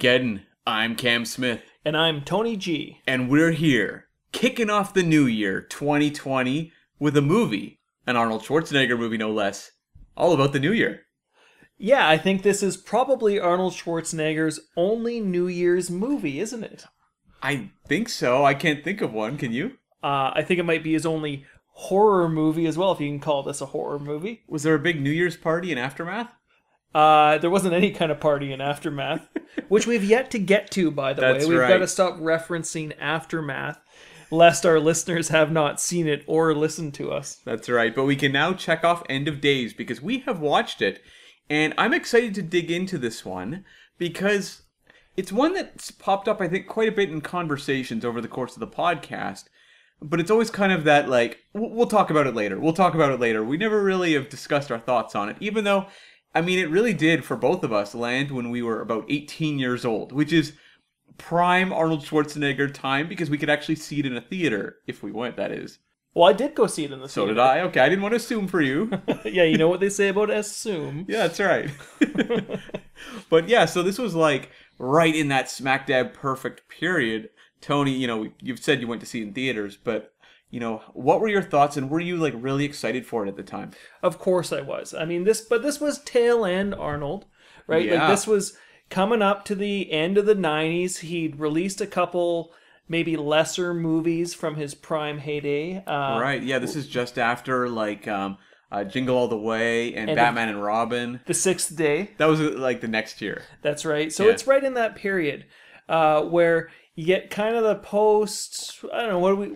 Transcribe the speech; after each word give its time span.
to 0.00 0.06
Arnie 0.06 0.20
Geddon. 0.20 0.40
I'm 0.66 0.94
Cam 0.96 1.24
Smith, 1.24 1.62
And 1.84 1.96
I'm 1.96 2.22
Tony 2.22 2.56
G. 2.56 3.00
and 3.06 3.28
we're 3.28 3.52
here 3.52 4.06
kicking 4.32 4.70
off 4.70 4.94
the 4.94 5.02
new 5.02 5.26
year 5.26 5.60
2020 5.62 6.72
with 6.98 7.16
a 7.16 7.22
movie, 7.22 7.80
an 8.06 8.16
Arnold 8.16 8.42
Schwarzenegger 8.42 8.98
movie, 8.98 9.16
no 9.16 9.30
less, 9.30 9.72
all 10.16 10.32
about 10.32 10.52
the 10.52 10.60
new 10.60 10.72
year. 10.72 11.02
Yeah, 11.78 12.08
I 12.08 12.18
think 12.18 12.42
this 12.42 12.62
is 12.62 12.76
probably 12.76 13.40
Arnold 13.40 13.72
Schwarzenegger's 13.72 14.60
only 14.76 15.18
New 15.18 15.46
Year's 15.48 15.90
movie, 15.90 16.38
isn't 16.38 16.62
it? 16.62 16.84
I 17.42 17.70
think 17.86 18.10
so. 18.10 18.44
I 18.44 18.52
can't 18.52 18.84
think 18.84 19.00
of 19.00 19.14
one. 19.14 19.38
Can 19.38 19.52
you? 19.52 19.78
Uh, 20.02 20.30
I 20.34 20.42
think 20.42 20.60
it 20.60 20.64
might 20.64 20.84
be 20.84 20.92
his 20.92 21.06
only 21.06 21.46
horror 21.72 22.28
movie 22.28 22.66
as 22.66 22.76
well, 22.76 22.92
if 22.92 23.00
you 23.00 23.08
can 23.08 23.18
call 23.18 23.42
this 23.42 23.62
a 23.62 23.66
horror 23.66 23.98
movie. 23.98 24.42
Was 24.46 24.62
there 24.62 24.74
a 24.74 24.78
big 24.78 25.00
New 25.00 25.10
Year's 25.10 25.38
party 25.38 25.72
in 25.72 25.78
Aftermath? 25.78 26.28
Uh, 26.94 27.38
there 27.38 27.50
wasn't 27.50 27.74
any 27.74 27.90
kind 27.92 28.10
of 28.10 28.20
party 28.20 28.52
in 28.52 28.60
Aftermath, 28.60 29.28
which 29.68 29.86
we've 29.86 30.04
yet 30.04 30.30
to 30.32 30.38
get 30.38 30.70
to, 30.72 30.90
by 30.90 31.12
the 31.12 31.20
That's 31.20 31.44
way. 31.44 31.50
We've 31.50 31.60
right. 31.60 31.68
got 31.68 31.78
to 31.78 31.88
stop 31.88 32.16
referencing 32.16 32.92
Aftermath, 32.98 33.80
lest 34.30 34.66
our 34.66 34.80
listeners 34.80 35.28
have 35.28 35.52
not 35.52 35.80
seen 35.80 36.08
it 36.08 36.24
or 36.26 36.54
listened 36.54 36.94
to 36.94 37.12
us. 37.12 37.40
That's 37.44 37.68
right. 37.68 37.94
But 37.94 38.04
we 38.04 38.16
can 38.16 38.32
now 38.32 38.52
check 38.52 38.84
off 38.84 39.04
End 39.08 39.28
of 39.28 39.40
Days 39.40 39.72
because 39.72 40.02
we 40.02 40.20
have 40.20 40.40
watched 40.40 40.82
it. 40.82 41.02
And 41.48 41.74
I'm 41.76 41.94
excited 41.94 42.34
to 42.36 42.42
dig 42.42 42.70
into 42.70 42.96
this 42.98 43.24
one 43.24 43.64
because 43.98 44.62
it's 45.16 45.32
one 45.32 45.52
that's 45.52 45.90
popped 45.90 46.28
up, 46.28 46.40
I 46.40 46.48
think, 46.48 46.66
quite 46.66 46.88
a 46.88 46.92
bit 46.92 47.10
in 47.10 47.20
conversations 47.20 48.04
over 48.04 48.20
the 48.20 48.28
course 48.28 48.54
of 48.54 48.60
the 48.60 48.66
podcast. 48.66 49.44
But 50.00 50.18
it's 50.18 50.30
always 50.30 50.50
kind 50.50 50.72
of 50.72 50.84
that, 50.84 51.08
like, 51.08 51.40
we'll 51.52 51.70
we'll 51.70 51.86
talk 51.86 52.08
about 52.08 52.26
it 52.26 52.34
later. 52.34 52.58
We'll 52.58 52.72
talk 52.72 52.94
about 52.94 53.12
it 53.12 53.20
later. 53.20 53.44
We 53.44 53.58
never 53.58 53.82
really 53.82 54.14
have 54.14 54.30
discussed 54.30 54.72
our 54.72 54.78
thoughts 54.78 55.14
on 55.14 55.28
it, 55.28 55.36
even 55.40 55.64
though, 55.64 55.86
I 56.34 56.40
mean, 56.40 56.58
it 56.58 56.70
really 56.70 56.94
did 56.94 57.24
for 57.24 57.36
both 57.36 57.64
of 57.64 57.72
us 57.72 57.94
land 57.94 58.30
when 58.30 58.50
we 58.50 58.62
were 58.62 58.80
about 58.80 59.04
18 59.08 59.58
years 59.58 59.84
old, 59.84 60.12
which 60.12 60.32
is 60.32 60.52
prime 61.18 61.72
Arnold 61.72 62.04
Schwarzenegger 62.04 62.72
time 62.72 63.08
because 63.08 63.28
we 63.28 63.38
could 63.38 63.50
actually 63.50 63.74
see 63.76 64.00
it 64.00 64.06
in 64.06 64.16
a 64.16 64.20
theater 64.20 64.76
if 64.86 65.02
we 65.02 65.12
went, 65.12 65.36
that 65.36 65.50
is. 65.50 65.78
Well, 66.14 66.28
I 66.28 66.32
did 66.32 66.54
go 66.54 66.66
see 66.66 66.84
it 66.84 66.92
in 66.92 67.00
the 67.00 67.08
So 67.08 67.26
did 67.26 67.38
I. 67.38 67.60
Okay, 67.60 67.80
I 67.80 67.88
didn't 67.88 68.02
want 68.02 68.12
to 68.12 68.16
assume 68.16 68.48
for 68.48 68.60
you. 68.60 68.90
yeah, 69.24 69.44
you 69.44 69.56
know 69.56 69.68
what 69.68 69.80
they 69.80 69.88
say 69.88 70.08
about 70.08 70.30
assume. 70.30 71.06
Yeah, 71.08 71.28
that's 71.28 71.38
right. 71.38 71.70
but 73.30 73.48
yeah, 73.48 73.64
so 73.64 73.82
this 73.82 73.98
was 73.98 74.14
like 74.14 74.50
right 74.78 75.14
in 75.14 75.28
that 75.28 75.48
smack 75.48 75.86
dab 75.86 76.12
perfect 76.12 76.68
period. 76.68 77.30
Tony, 77.60 77.92
you 77.92 78.06
know, 78.06 78.28
you've 78.40 78.58
said 78.58 78.80
you 78.80 78.88
went 78.88 79.00
to 79.02 79.06
see 79.06 79.20
it 79.20 79.28
in 79.28 79.34
theaters, 79.34 79.76
but 79.76 80.12
you 80.50 80.60
know, 80.60 80.82
what 80.92 81.20
were 81.20 81.28
your 81.28 81.42
thoughts 81.42 81.76
and 81.76 81.88
were 81.88 82.00
you 82.00 82.16
like 82.16 82.34
really 82.36 82.64
excited 82.64 83.06
for 83.06 83.24
it 83.24 83.28
at 83.28 83.36
the 83.36 83.42
time? 83.42 83.70
Of 84.02 84.18
course 84.18 84.52
I 84.52 84.60
was. 84.60 84.92
I 84.94 85.04
mean 85.04 85.24
this 85.24 85.40
but 85.40 85.62
this 85.62 85.80
was 85.80 85.98
tail 86.00 86.44
end 86.44 86.74
Arnold, 86.74 87.26
right? 87.66 87.84
Yeah. 87.84 88.00
Like 88.00 88.10
this 88.10 88.26
was 88.26 88.56
coming 88.88 89.22
up 89.22 89.44
to 89.46 89.54
the 89.54 89.90
end 89.92 90.18
of 90.18 90.26
the 90.26 90.34
90s. 90.34 90.98
He'd 90.98 91.38
released 91.38 91.80
a 91.80 91.86
couple 91.86 92.52
maybe 92.88 93.16
lesser 93.16 93.72
movies 93.72 94.34
from 94.34 94.56
his 94.56 94.74
prime 94.74 95.18
heyday. 95.18 95.84
Uh, 95.86 96.18
right. 96.20 96.42
Yeah, 96.42 96.58
this 96.58 96.74
is 96.74 96.88
just 96.88 97.18
after 97.18 97.68
like 97.68 98.08
um 98.08 98.36
uh, 98.72 98.84
Jingle 98.84 99.16
All 99.16 99.28
the 99.28 99.36
Way 99.36 99.94
and, 99.94 100.10
And 100.10 100.16
Batman 100.16 100.48
and 100.48 100.62
Robin. 100.62 101.20
The 101.26 101.34
Sixth 101.34 101.74
Day. 101.76 102.10
That 102.18 102.26
was 102.26 102.40
like 102.40 102.80
the 102.80 102.88
next 102.88 103.20
year. 103.20 103.42
That's 103.62 103.84
right. 103.84 104.12
So 104.12 104.26
Yeah. 104.26 104.32
it's 104.32 104.46
right 104.46 104.62
in 104.62 104.74
that 104.74 104.94
period 104.94 105.46
uh, 105.88 106.22
where 106.22 106.70
you 106.94 107.04
get 107.04 107.30
kind 107.30 107.56
of 107.56 107.64
the 107.64 107.76
post. 107.76 108.84
I 108.92 109.00
don't 109.00 109.08
know 109.08 109.18
what 109.18 109.30
do 109.30 109.36
we. 109.36 109.46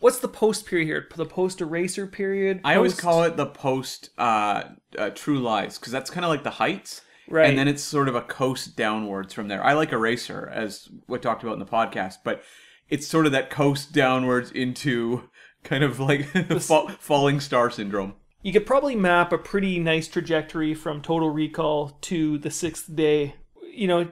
What's 0.00 0.18
the 0.18 0.28
post 0.28 0.66
period 0.66 0.86
here? 0.86 1.06
The 1.14 1.26
post 1.26 1.60
eraser 1.60 2.06
period. 2.06 2.60
I 2.64 2.74
always 2.74 2.98
call 2.98 3.22
it 3.22 3.36
the 3.36 3.46
post 3.46 4.10
uh, 4.18 4.64
uh, 4.98 5.10
True 5.10 5.38
Lies 5.38 5.78
because 5.78 5.92
that's 5.92 6.10
kind 6.10 6.24
of 6.24 6.30
like 6.30 6.42
the 6.42 6.50
heights. 6.50 7.02
Right. 7.28 7.48
And 7.48 7.56
then 7.56 7.68
it's 7.68 7.82
sort 7.82 8.08
of 8.08 8.16
a 8.16 8.22
coast 8.22 8.76
downwards 8.76 9.32
from 9.32 9.48
there. 9.48 9.62
I 9.62 9.74
like 9.74 9.92
Eraser, 9.92 10.48
as 10.48 10.88
we 11.06 11.18
talked 11.18 11.42
about 11.44 11.52
in 11.52 11.60
the 11.60 11.66
podcast, 11.66 12.16
but 12.24 12.42
it's 12.88 13.06
sort 13.06 13.26
of 13.26 13.32
that 13.32 13.50
coast 13.50 13.92
downwards 13.92 14.50
into 14.50 15.28
kind 15.62 15.84
of 15.84 16.00
like 16.00 16.24
fa- 16.60 16.96
falling 16.98 17.38
star 17.38 17.70
syndrome. 17.70 18.14
You 18.42 18.52
could 18.54 18.66
probably 18.66 18.96
map 18.96 19.32
a 19.32 19.38
pretty 19.38 19.78
nice 19.78 20.08
trajectory 20.08 20.74
from 20.74 21.02
Total 21.02 21.28
Recall 21.28 21.90
to 22.02 22.38
the 22.38 22.50
Sixth 22.50 22.94
Day. 22.94 23.34
You 23.70 23.86
know, 23.86 24.08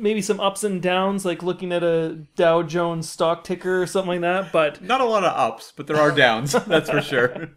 maybe 0.00 0.22
some 0.22 0.40
ups 0.40 0.64
and 0.64 0.80
downs, 0.80 1.24
like 1.24 1.42
looking 1.42 1.72
at 1.72 1.82
a 1.82 2.24
Dow 2.36 2.62
Jones 2.62 3.08
stock 3.08 3.44
ticker 3.44 3.82
or 3.82 3.86
something 3.86 4.20
like 4.20 4.20
that. 4.22 4.52
But 4.52 4.82
Not 4.90 5.00
a 5.00 5.04
lot 5.04 5.24
of 5.24 5.36
ups, 5.36 5.72
but 5.76 5.86
there 5.86 5.96
are 5.96 6.10
downs, 6.10 6.52
that's 6.66 6.90
for 6.90 7.00
sure. 7.00 7.50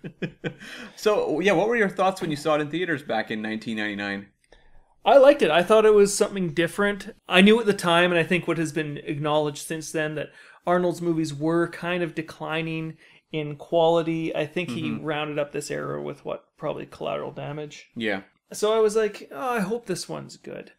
so, 0.95 1.39
yeah, 1.39 1.53
what 1.53 1.67
were 1.67 1.75
your 1.75 1.89
thoughts 1.89 2.21
when 2.21 2.29
you 2.29 2.37
saw 2.37 2.55
it 2.55 2.61
in 2.61 2.69
theaters 2.69 3.03
back 3.03 3.31
in 3.31 3.41
1999? 3.41 4.27
I 5.05 5.17
liked 5.17 5.41
it. 5.41 5.51
I 5.51 5.63
thought 5.63 5.85
it 5.85 5.93
was 5.93 6.15
something 6.15 6.53
different. 6.53 7.13
I 7.27 7.41
knew 7.41 7.59
at 7.59 7.65
the 7.65 7.73
time, 7.73 8.11
and 8.11 8.19
I 8.19 8.23
think 8.23 8.47
what 8.47 8.57
has 8.57 8.71
been 8.71 8.97
acknowledged 8.97 9.67
since 9.67 9.91
then, 9.91 10.15
that 10.15 10.29
Arnold's 10.65 11.01
movies 11.01 11.33
were 11.33 11.67
kind 11.69 12.03
of 12.03 12.15
declining 12.15 12.97
in 13.31 13.57
quality. 13.57 14.33
I 14.33 14.45
think 14.45 14.69
he 14.69 14.83
mm-hmm. 14.83 15.03
rounded 15.03 15.39
up 15.39 15.51
this 15.51 15.69
era 15.69 16.01
with 16.01 16.23
what 16.23 16.45
probably 16.57 16.85
collateral 16.85 17.31
damage. 17.31 17.89
Yeah. 17.95 18.21
So 18.53 18.71
I 18.71 18.79
was 18.79 18.95
like, 18.95 19.29
oh, 19.31 19.49
I 19.49 19.59
hope 19.59 19.87
this 19.87 20.07
one's 20.07 20.37
good. 20.37 20.71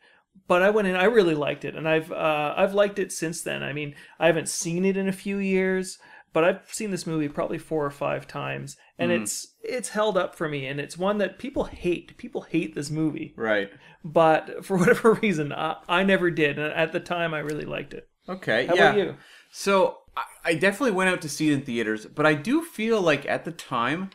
But 0.46 0.62
I 0.62 0.70
went 0.70 0.88
in, 0.88 0.94
I 0.94 1.04
really 1.04 1.34
liked 1.34 1.64
it, 1.64 1.74
and 1.74 1.88
I've 1.88 2.12
uh, 2.12 2.54
I've 2.56 2.74
liked 2.74 2.98
it 2.98 3.12
since 3.12 3.42
then. 3.42 3.62
I 3.62 3.72
mean, 3.72 3.94
I 4.18 4.26
haven't 4.26 4.48
seen 4.48 4.84
it 4.84 4.96
in 4.96 5.08
a 5.08 5.12
few 5.12 5.38
years, 5.38 5.98
but 6.34 6.44
I've 6.44 6.60
seen 6.66 6.90
this 6.90 7.06
movie 7.06 7.28
probably 7.28 7.56
four 7.58 7.84
or 7.86 7.90
five 7.90 8.26
times, 8.26 8.76
and 8.98 9.10
it's 9.10 9.54
it's 9.62 9.88
held 9.90 10.18
up 10.18 10.34
for 10.34 10.48
me. 10.48 10.66
And 10.66 10.78
it's 10.80 10.98
one 10.98 11.16
that 11.18 11.38
people 11.38 11.64
hate. 11.64 12.16
People 12.18 12.42
hate 12.42 12.74
this 12.74 12.90
movie, 12.90 13.32
Right. 13.36 13.70
but 14.04 14.64
for 14.66 14.76
whatever 14.80 15.14
reason, 15.14 15.52
I, 15.52 15.76
I 15.88 16.02
never 16.04 16.30
did. 16.30 16.58
And 16.58 16.72
at 16.74 16.92
the 16.92 17.00
time, 17.00 17.32
I 17.32 17.38
really 17.38 17.64
liked 17.64 17.94
it. 17.94 18.06
Okay. 18.28 18.66
How 18.66 18.74
yeah. 18.74 18.88
about 18.90 18.98
you? 18.98 19.16
So 19.50 19.98
I, 20.16 20.22
I 20.44 20.54
definitely 20.54 20.92
went 20.92 21.08
out 21.10 21.22
to 21.22 21.28
see 21.28 21.50
it 21.50 21.54
in 21.54 21.62
theaters, 21.62 22.04
but 22.06 22.26
I 22.26 22.34
do 22.34 22.62
feel 22.62 23.00
like 23.00 23.24
at 23.26 23.44
the 23.46 23.52
time 23.52 24.10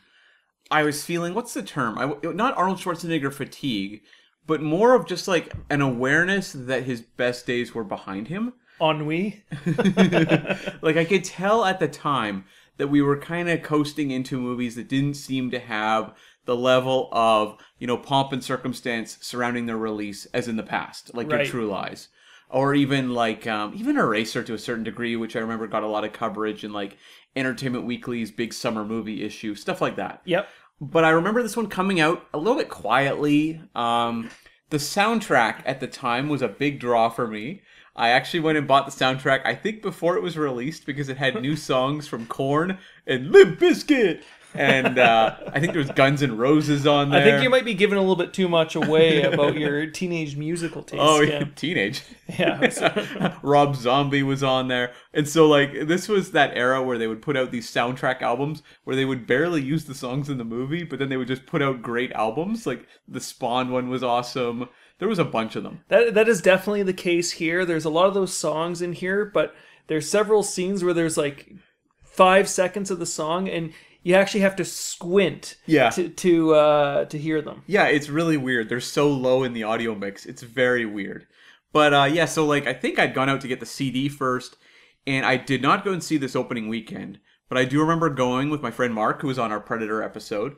I 0.70 0.84
was 0.84 1.04
feeling 1.04 1.34
what's 1.34 1.54
the 1.56 1.64
term? 1.64 1.98
I, 1.98 2.14
not 2.32 2.56
Arnold 2.58 2.78
Schwarzenegger 2.80 3.34
fatigue, 3.34 4.02
but 4.50 4.64
more 4.64 4.96
of 4.96 5.06
just 5.06 5.28
like 5.28 5.54
an 5.70 5.80
awareness 5.80 6.54
that 6.54 6.82
his 6.82 7.02
best 7.02 7.46
days 7.46 7.76
were 7.76 7.84
behind 7.84 8.30
him. 8.30 8.54
Ennui. 8.82 9.44
like 10.82 10.98
I 10.98 11.06
could 11.08 11.24
tell 11.24 11.64
at 11.66 11.80
the 11.80 11.88
time 11.88 12.46
that 12.78 12.88
we 12.88 13.00
were 13.00 13.18
kind 13.18 13.48
of 13.48 13.62
coasting 13.62 14.10
into 14.10 14.42
movies 14.42 14.74
that 14.76 14.88
didn't 14.88 15.14
seem 15.14 15.52
to 15.52 15.60
have 15.60 16.16
the 16.46 16.56
level 16.56 17.10
of 17.12 17.58
you 17.78 17.86
know 17.86 17.96
pomp 17.96 18.34
and 18.34 18.44
circumstance 18.44 19.20
surrounding 19.22 19.68
their 19.68 19.78
release 19.78 20.26
as 20.34 20.48
in 20.48 20.56
the 20.56 20.64
past, 20.64 21.14
like 21.14 21.32
Right. 21.32 21.42
your 21.42 21.52
True 21.52 21.68
Lies, 21.68 22.08
or 22.50 22.74
even 22.74 23.14
like 23.14 23.46
um, 23.46 23.74
even 23.76 23.98
Eraser 23.98 24.42
to 24.42 24.56
a 24.56 24.58
certain 24.58 24.84
degree, 24.84 25.16
which 25.16 25.36
I 25.36 25.42
remember 25.42 25.68
got 25.68 25.84
a 25.84 25.88
lot 25.88 26.06
of 26.06 26.12
coverage 26.12 26.64
in 26.64 26.74
like 26.74 26.98
Entertainment 27.36 27.86
Weekly's 27.86 28.32
big 28.32 28.52
summer 28.52 28.84
movie 28.84 29.24
issue, 29.24 29.54
stuff 29.54 29.80
like 29.80 29.98
that. 29.98 30.22
Yep. 30.26 30.50
But 30.82 31.04
I 31.04 31.10
remember 31.10 31.44
this 31.44 31.58
one 31.58 31.68
coming 31.68 32.00
out 32.00 32.26
a 32.34 32.38
little 32.38 32.58
bit 32.58 32.70
quietly. 32.70 33.62
Um, 33.76 34.30
the 34.70 34.78
soundtrack 34.78 35.62
at 35.66 35.80
the 35.80 35.88
time 35.88 36.30
was 36.30 36.42
a 36.42 36.48
big 36.48 36.80
draw 36.80 37.10
for 37.10 37.28
me. 37.28 37.62
I 37.96 38.10
actually 38.10 38.40
went 38.40 38.58
and 38.58 38.68
bought 38.68 38.86
the 38.86 38.92
soundtrack, 38.92 39.46
I 39.46 39.56
think 39.56 39.82
before 39.82 40.16
it 40.16 40.24
was 40.24 40.38
released, 40.38 40.86
because 40.86 41.10
it 41.10 41.18
had 41.18 41.42
new 41.42 41.56
songs 41.58 42.08
from 42.08 42.28
Korn 42.28 42.78
and 43.06 43.32
Limp 43.32 43.60
Bizkit. 43.60 44.24
And 44.56 44.98
uh, 44.98 45.36
I 45.48 45.60
think 45.60 45.74
there 45.74 45.82
was 45.82 45.92
Guns 45.92 46.24
N' 46.24 46.36
Roses 46.36 46.88
on 46.88 47.12
there. 47.12 47.22
I 47.22 47.24
think 47.24 47.44
you 47.44 47.50
might 47.50 47.66
be 47.66 47.76
giving 47.76 47.98
a 47.98 48.02
little 48.02 48.16
bit 48.16 48.34
too 48.34 48.50
much 48.50 48.76
away 48.76 49.22
about 49.34 49.56
your 49.56 49.86
teenage 49.88 50.36
musical 50.36 50.84
taste. 50.84 51.02
Oh, 51.02 51.22
yeah, 51.22 51.44
teenage. 51.56 52.02
Yeah. 52.38 53.38
Rob 53.44 53.76
Zombie 53.76 54.24
was 54.24 54.44
on 54.44 54.68
there. 54.68 54.94
And 55.14 55.28
so, 55.28 55.48
like, 55.48 55.88
this 55.88 56.08
was 56.08 56.32
that 56.32 56.58
era 56.58 56.82
where 56.82 56.98
they 56.98 57.08
would 57.08 57.22
put 57.22 57.38
out 57.38 57.52
these 57.52 57.72
soundtrack 57.72 58.22
albums 58.22 58.64
where 58.84 58.96
they 58.96 59.06
would 59.06 59.28
barely 59.28 59.62
use 59.62 59.86
the 59.86 59.96
songs 59.96 60.30
in 60.30 60.38
the 60.38 60.44
movie, 60.44 60.84
but 60.84 61.00
then 61.00 61.10
they 61.10 61.18
would 61.18 61.28
just 61.28 61.46
put 61.46 61.62
out 61.62 61.82
great 61.82 62.12
albums. 62.14 62.66
Like, 62.66 62.88
the 63.08 63.22
Spawn 63.22 63.72
one 63.72 63.90
was 63.90 64.04
awesome. 64.04 64.68
There 64.98 65.08
was 65.08 65.20
a 65.20 65.26
bunch 65.26 65.56
of 65.56 65.64
them. 65.64 65.82
That 65.88 66.14
that 66.14 66.28
is 66.28 66.42
definitely 66.42 66.84
the 66.84 66.94
case 66.94 67.32
here. 67.32 67.66
There's 67.66 67.86
a 67.86 67.90
lot 67.90 68.08
of 68.08 68.14
those 68.14 68.36
songs 68.36 68.82
in 68.82 68.94
here, 68.94 69.24
but 69.26 69.56
there's 69.88 70.10
several 70.10 70.44
scenes 70.44 70.84
where 70.84 70.94
there's 70.94 71.18
like 71.18 71.54
five 72.04 72.50
seconds 72.50 72.92
of 72.92 73.00
the 73.00 73.06
song, 73.06 73.48
and 73.48 73.72
you 74.04 74.16
actually 74.16 74.42
have 74.42 74.56
to 74.58 74.66
squint 74.66 75.56
Yeah. 75.66 75.90
to 75.92 76.10
to 76.10 76.54
uh, 76.56 77.06
to 77.06 77.18
hear 77.18 77.42
them. 77.42 77.64
Yeah, 77.68 77.88
it's 77.88 78.10
really 78.10 78.38
weird. 78.38 78.70
They're 78.70 78.80
so 78.80 79.10
low 79.10 79.44
in 79.44 79.54
the 79.54 79.64
audio 79.64 79.96
mix. 79.96 80.26
It's 80.26 80.42
very 80.44 80.86
weird. 80.86 81.28
But 81.72 81.94
uh, 81.94 82.10
yeah, 82.12 82.26
so 82.26 82.46
like 82.46 82.66
I 82.68 82.74
think 82.74 82.98
I'd 83.00 83.14
gone 83.14 83.30
out 83.30 83.42
to 83.42 83.48
get 83.48 83.60
the 83.60 83.66
CD 83.66 84.10
first, 84.10 84.58
and 85.06 85.26
I 85.26 85.38
did 85.38 85.62
not 85.62 85.84
go 85.86 85.92
and 85.92 86.04
see 86.04 86.18
this 86.18 86.36
opening 86.36 86.68
weekend. 86.68 87.20
But 87.48 87.58
I 87.58 87.66
do 87.66 87.80
remember 87.82 88.10
going 88.10 88.50
with 88.50 88.62
my 88.62 88.72
friend 88.72 88.94
Mark, 88.94 89.22
who 89.22 89.28
was 89.28 89.40
on 89.40 89.52
our 89.52 89.60
Predator 89.60 90.02
episode, 90.04 90.56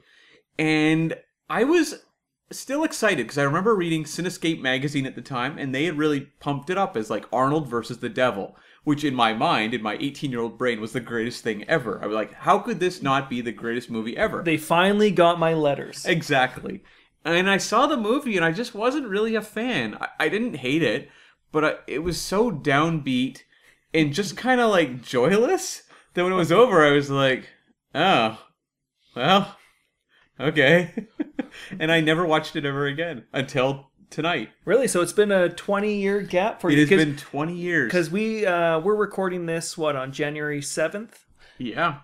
and 0.59 1.15
I 1.49 1.63
was 1.63 2.03
still 2.51 2.83
excited 2.83 3.23
because 3.23 3.37
I 3.37 3.43
remember 3.43 3.73
reading 3.75 4.03
Cinescape 4.03 4.61
magazine 4.61 5.05
at 5.05 5.15
the 5.15 5.21
time, 5.21 5.57
and 5.57 5.73
they 5.73 5.85
had 5.85 5.97
really 5.97 6.21
pumped 6.39 6.69
it 6.69 6.77
up 6.77 6.97
as 6.97 7.09
like 7.09 7.25
Arnold 7.31 7.67
versus 7.69 7.99
the 7.99 8.09
Devil, 8.09 8.55
which 8.83 9.03
in 9.03 9.13
my 9.13 9.33
mind, 9.33 9.73
in 9.73 9.81
my 9.81 9.97
18 9.99 10.31
year 10.31 10.41
old 10.41 10.57
brain, 10.57 10.81
was 10.81 10.93
the 10.93 10.99
greatest 10.99 11.43
thing 11.43 11.63
ever. 11.67 12.01
I 12.01 12.07
was 12.07 12.15
like, 12.15 12.33
how 12.33 12.59
could 12.59 12.79
this 12.79 13.01
not 13.01 13.29
be 13.29 13.41
the 13.41 13.51
greatest 13.51 13.89
movie 13.89 14.17
ever? 14.17 14.41
They 14.43 14.57
finally 14.57 15.11
got 15.11 15.39
my 15.39 15.53
letters. 15.53 16.05
Exactly. 16.05 16.83
And 17.23 17.49
I 17.49 17.57
saw 17.57 17.85
the 17.85 17.97
movie 17.97 18.35
and 18.35 18.45
I 18.45 18.51
just 18.51 18.73
wasn't 18.73 19.07
really 19.07 19.35
a 19.35 19.41
fan. 19.41 19.95
I, 19.99 20.07
I 20.21 20.29
didn't 20.29 20.55
hate 20.55 20.81
it, 20.81 21.09
but 21.51 21.65
I, 21.65 21.73
it 21.85 21.99
was 21.99 22.19
so 22.19 22.51
downbeat 22.51 23.43
and 23.93 24.13
just 24.13 24.37
kind 24.37 24.59
of 24.59 24.71
like 24.71 25.03
joyless 25.03 25.83
that 26.13 26.23
when 26.23 26.33
it 26.33 26.37
was 26.37 26.51
over, 26.51 26.85
I 26.85 26.91
was 26.91 27.11
like, 27.11 27.47
oh, 27.93 28.39
well, 29.15 29.57
okay. 30.39 31.07
and 31.79 31.91
I 31.91 32.01
never 32.01 32.25
watched 32.25 32.55
it 32.55 32.65
ever 32.65 32.87
again 32.87 33.25
until 33.33 33.90
tonight. 34.11 34.49
Really? 34.65 34.87
So 34.87 35.01
it's 35.01 35.13
been 35.13 35.31
a 35.31 35.49
20 35.49 35.95
year 35.95 36.21
gap 36.21 36.61
for 36.61 36.69
you. 36.69 36.83
It 36.83 36.89
has 36.89 37.05
been 37.05 37.15
20 37.17 37.55
years. 37.55 37.87
Because 37.87 38.11
we, 38.11 38.45
uh, 38.45 38.79
we're 38.79 38.95
recording 38.95 39.47
this, 39.47 39.77
what, 39.77 39.95
on 39.95 40.11
January 40.11 40.61
7th? 40.61 41.11
Yeah. 41.57 41.99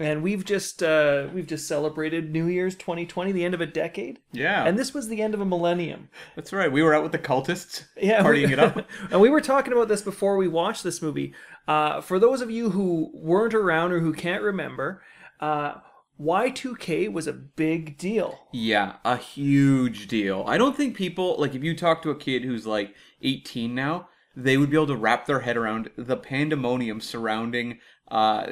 And 0.00 0.22
we've 0.22 0.44
just 0.44 0.80
uh, 0.80 1.26
we've 1.34 1.48
just 1.48 1.66
celebrated 1.66 2.30
New 2.30 2.46
Year's 2.46 2.76
2020, 2.76 3.32
the 3.32 3.44
end 3.44 3.52
of 3.52 3.60
a 3.60 3.66
decade, 3.66 4.20
Yeah. 4.30 4.64
and 4.64 4.78
this 4.78 4.94
was 4.94 5.08
the 5.08 5.20
end 5.20 5.34
of 5.34 5.40
a 5.40 5.44
millennium. 5.44 6.08
That's 6.36 6.52
right. 6.52 6.70
We 6.70 6.84
were 6.84 6.94
out 6.94 7.02
with 7.02 7.10
the 7.10 7.18
cultists, 7.18 7.82
Yeah, 8.00 8.22
we- 8.22 8.44
partying 8.44 8.52
it 8.52 8.60
up. 8.60 8.86
and 9.10 9.20
we 9.20 9.28
were 9.28 9.40
talking 9.40 9.72
about 9.72 9.88
this 9.88 10.00
before 10.02 10.36
we 10.36 10.46
watched 10.46 10.84
this 10.84 11.02
movie. 11.02 11.34
Uh, 11.66 12.00
for 12.00 12.20
those 12.20 12.40
of 12.42 12.48
you 12.48 12.70
who 12.70 13.10
weren't 13.12 13.54
around 13.54 13.90
or 13.90 13.98
who 13.98 14.12
can't 14.12 14.40
remember, 14.44 15.02
uh, 15.40 15.74
Y2K 16.20 17.12
was 17.12 17.26
a 17.26 17.32
big 17.32 17.96
deal. 17.96 18.48
Yeah, 18.52 18.96
a 19.04 19.16
huge 19.16 20.08
deal. 20.08 20.44
I 20.46 20.58
don't 20.58 20.76
think 20.76 20.96
people 20.96 21.36
like 21.38 21.54
if 21.54 21.62
you 21.62 21.76
talk 21.76 22.02
to 22.02 22.10
a 22.10 22.16
kid 22.16 22.44
who's 22.44 22.66
like 22.66 22.94
18 23.22 23.74
now, 23.74 24.08
they 24.34 24.56
would 24.56 24.70
be 24.70 24.76
able 24.76 24.86
to 24.88 24.96
wrap 24.96 25.26
their 25.26 25.40
head 25.40 25.56
around 25.56 25.90
the 25.96 26.16
pandemonium 26.16 27.00
surrounding 27.00 27.78
uh, 28.10 28.46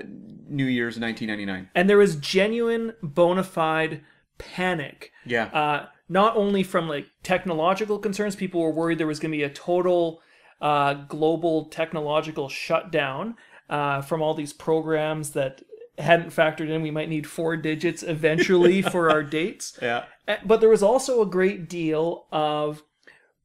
New 0.48 0.66
Year's 0.66 0.98
1999. 0.98 1.70
And 1.74 1.88
there 1.88 1.98
was 1.98 2.16
genuine, 2.16 2.92
bona 3.02 3.44
fide 3.44 4.02
panic. 4.38 5.12
Yeah. 5.24 5.46
Uh, 5.46 5.86
not 6.08 6.36
only 6.36 6.62
from 6.62 6.88
like 6.88 7.10
technological 7.22 7.98
concerns, 7.98 8.36
people 8.36 8.60
were 8.60 8.72
worried 8.72 8.98
there 8.98 9.06
was 9.06 9.18
going 9.18 9.32
to 9.32 9.38
be 9.38 9.44
a 9.44 9.50
total 9.50 10.20
uh, 10.60 10.94
global 10.94 11.66
technological 11.66 12.48
shutdown 12.48 13.36
uh, 13.68 14.00
from 14.02 14.22
all 14.22 14.34
these 14.34 14.52
programs 14.52 15.30
that 15.30 15.62
hadn't 15.98 16.31
factored 16.31 16.69
in 16.69 16.82
we 16.82 16.90
might 16.90 17.08
need 17.08 17.26
four 17.26 17.56
digits 17.56 18.02
eventually 18.02 18.82
for 18.93 19.10
our 19.10 19.22
dates. 19.22 19.78
yeah. 19.81 20.04
Uh, 20.28 20.37
But 20.44 20.60
there 20.60 20.69
was 20.69 20.82
also 20.82 21.22
a 21.22 21.26
great 21.26 21.69
deal 21.69 22.26
of 22.32 22.82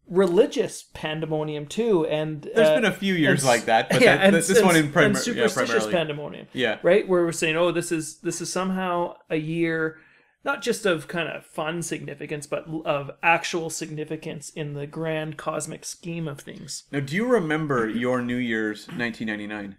religious 0.07 0.83
pandemonium 0.93 1.65
too, 1.67 2.05
and 2.07 2.41
There's 2.53 2.67
uh, 2.67 2.75
been 2.75 2.85
a 2.85 2.91
few 2.91 3.13
years 3.13 3.41
and- 3.43 3.47
like 3.47 3.65
that, 3.65 3.89
but 3.89 4.01
yeah, 4.01 4.17
that, 4.17 4.25
and, 4.25 4.35
this 4.35 4.49
and- 4.49 4.65
one 4.65 4.75
in 4.75 4.85
yeah, 4.85 5.13
superstitious 5.13 5.53
primarily. 5.53 5.91
pandemonium 5.93 6.47
Yeah. 6.53 6.79
right 6.83 7.07
where 7.07 7.23
we're 7.23 7.31
saying 7.31 7.55
oh 7.55 7.71
this 7.71 7.91
is 7.91 8.17
this 8.19 8.41
is 8.41 8.51
somehow 8.51 9.15
a 9.29 9.37
year 9.37 9.97
not 10.43 10.61
just 10.63 10.85
of 10.87 11.07
kind 11.07 11.29
of 11.29 11.45
fun 11.45 11.81
significance 11.83 12.45
but 12.47 12.65
of 12.83 13.11
actual 13.23 13.69
significance 13.69 14.49
in 14.49 14.73
the 14.73 14.87
grand 14.87 15.37
cosmic 15.37 15.85
scheme 15.85 16.27
of 16.27 16.39
things 16.41 16.83
Now, 16.91 16.99
do 16.99 17.15
you 17.15 17.25
remember 17.25 17.87
your 17.87 18.21
New 18.21 18.37
Year's 18.37 18.87
1999? 18.87 19.77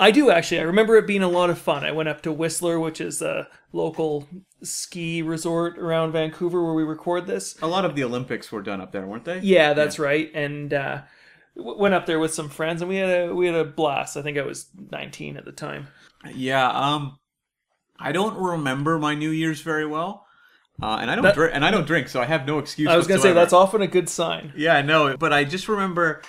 I 0.00 0.10
do 0.10 0.30
actually. 0.30 0.58
I 0.60 0.64
remember 0.64 0.96
it 0.96 1.06
being 1.06 1.22
a 1.22 1.28
lot 1.28 1.50
of 1.50 1.58
fun. 1.58 1.84
I 1.84 1.92
went 1.92 2.08
up 2.08 2.22
to 2.22 2.32
whistler 2.32 2.78
which 2.80 3.00
is 3.00 3.22
a 3.22 3.48
local 3.72 4.28
ski 4.62 5.22
resort 5.22 5.78
around 5.78 6.12
vancouver 6.12 6.62
where 6.64 6.74
we 6.74 6.82
record 6.84 7.26
this. 7.26 7.56
A 7.62 7.66
lot 7.66 7.84
of 7.84 7.94
the 7.94 8.04
Olympics 8.04 8.50
were 8.50 8.62
done 8.62 8.80
up 8.80 8.92
there, 8.92 9.06
weren't 9.06 9.24
they? 9.24 9.40
yeah 9.40 9.72
that's 9.74 9.98
right. 9.98 10.30
And 10.34 10.72
uh 10.74 11.02
w- 11.56 11.78
went 11.78 11.94
up 11.94 12.06
there 12.06 12.18
with 12.18 12.34
some 12.34 12.48
friends 12.48 12.82
and 12.82 12.88
we 12.88 12.96
had 12.96 13.28
a 13.28 13.34
we 13.34 13.46
had 13.46 13.54
a 13.54 13.64
blast. 13.64 14.16
I 14.16 14.22
think 14.22 14.38
i 14.38 14.42
was 14.42 14.68
19 14.90 15.36
at 15.36 15.44
the 15.44 15.52
time. 15.52 15.88
Yeah, 16.34 16.68
um, 16.70 17.18
I 17.98 18.10
don't 18.12 18.36
remember 18.38 18.98
my 18.98 19.14
New 19.14 19.28
Year's 19.30 19.60
very 19.60 19.84
well, 19.86 20.26
uh, 20.82 20.96
and 21.00 21.10
I 21.10 21.14
don't 21.14 21.24
That- 21.24 21.34
drink, 21.34 21.54
and 21.54 21.64
I 21.64 21.70
don't 21.70 21.86
drink, 21.86 22.08
so 22.08 22.20
I 22.20 22.24
have 22.24 22.46
no 22.46 22.58
excuse. 22.58 22.88
i 22.88 22.96
was 22.96 23.06
gonna 23.06 23.20
say 23.20 23.32
that's 23.34 23.52
often 23.52 23.82
a 23.82 23.86
good 23.86 24.08
sign. 24.08 24.52
Yeah, 24.56 24.80
no, 24.80 25.16
but 25.18 25.32
I 25.34 25.44
just 25.44 25.68
remember 25.68 26.22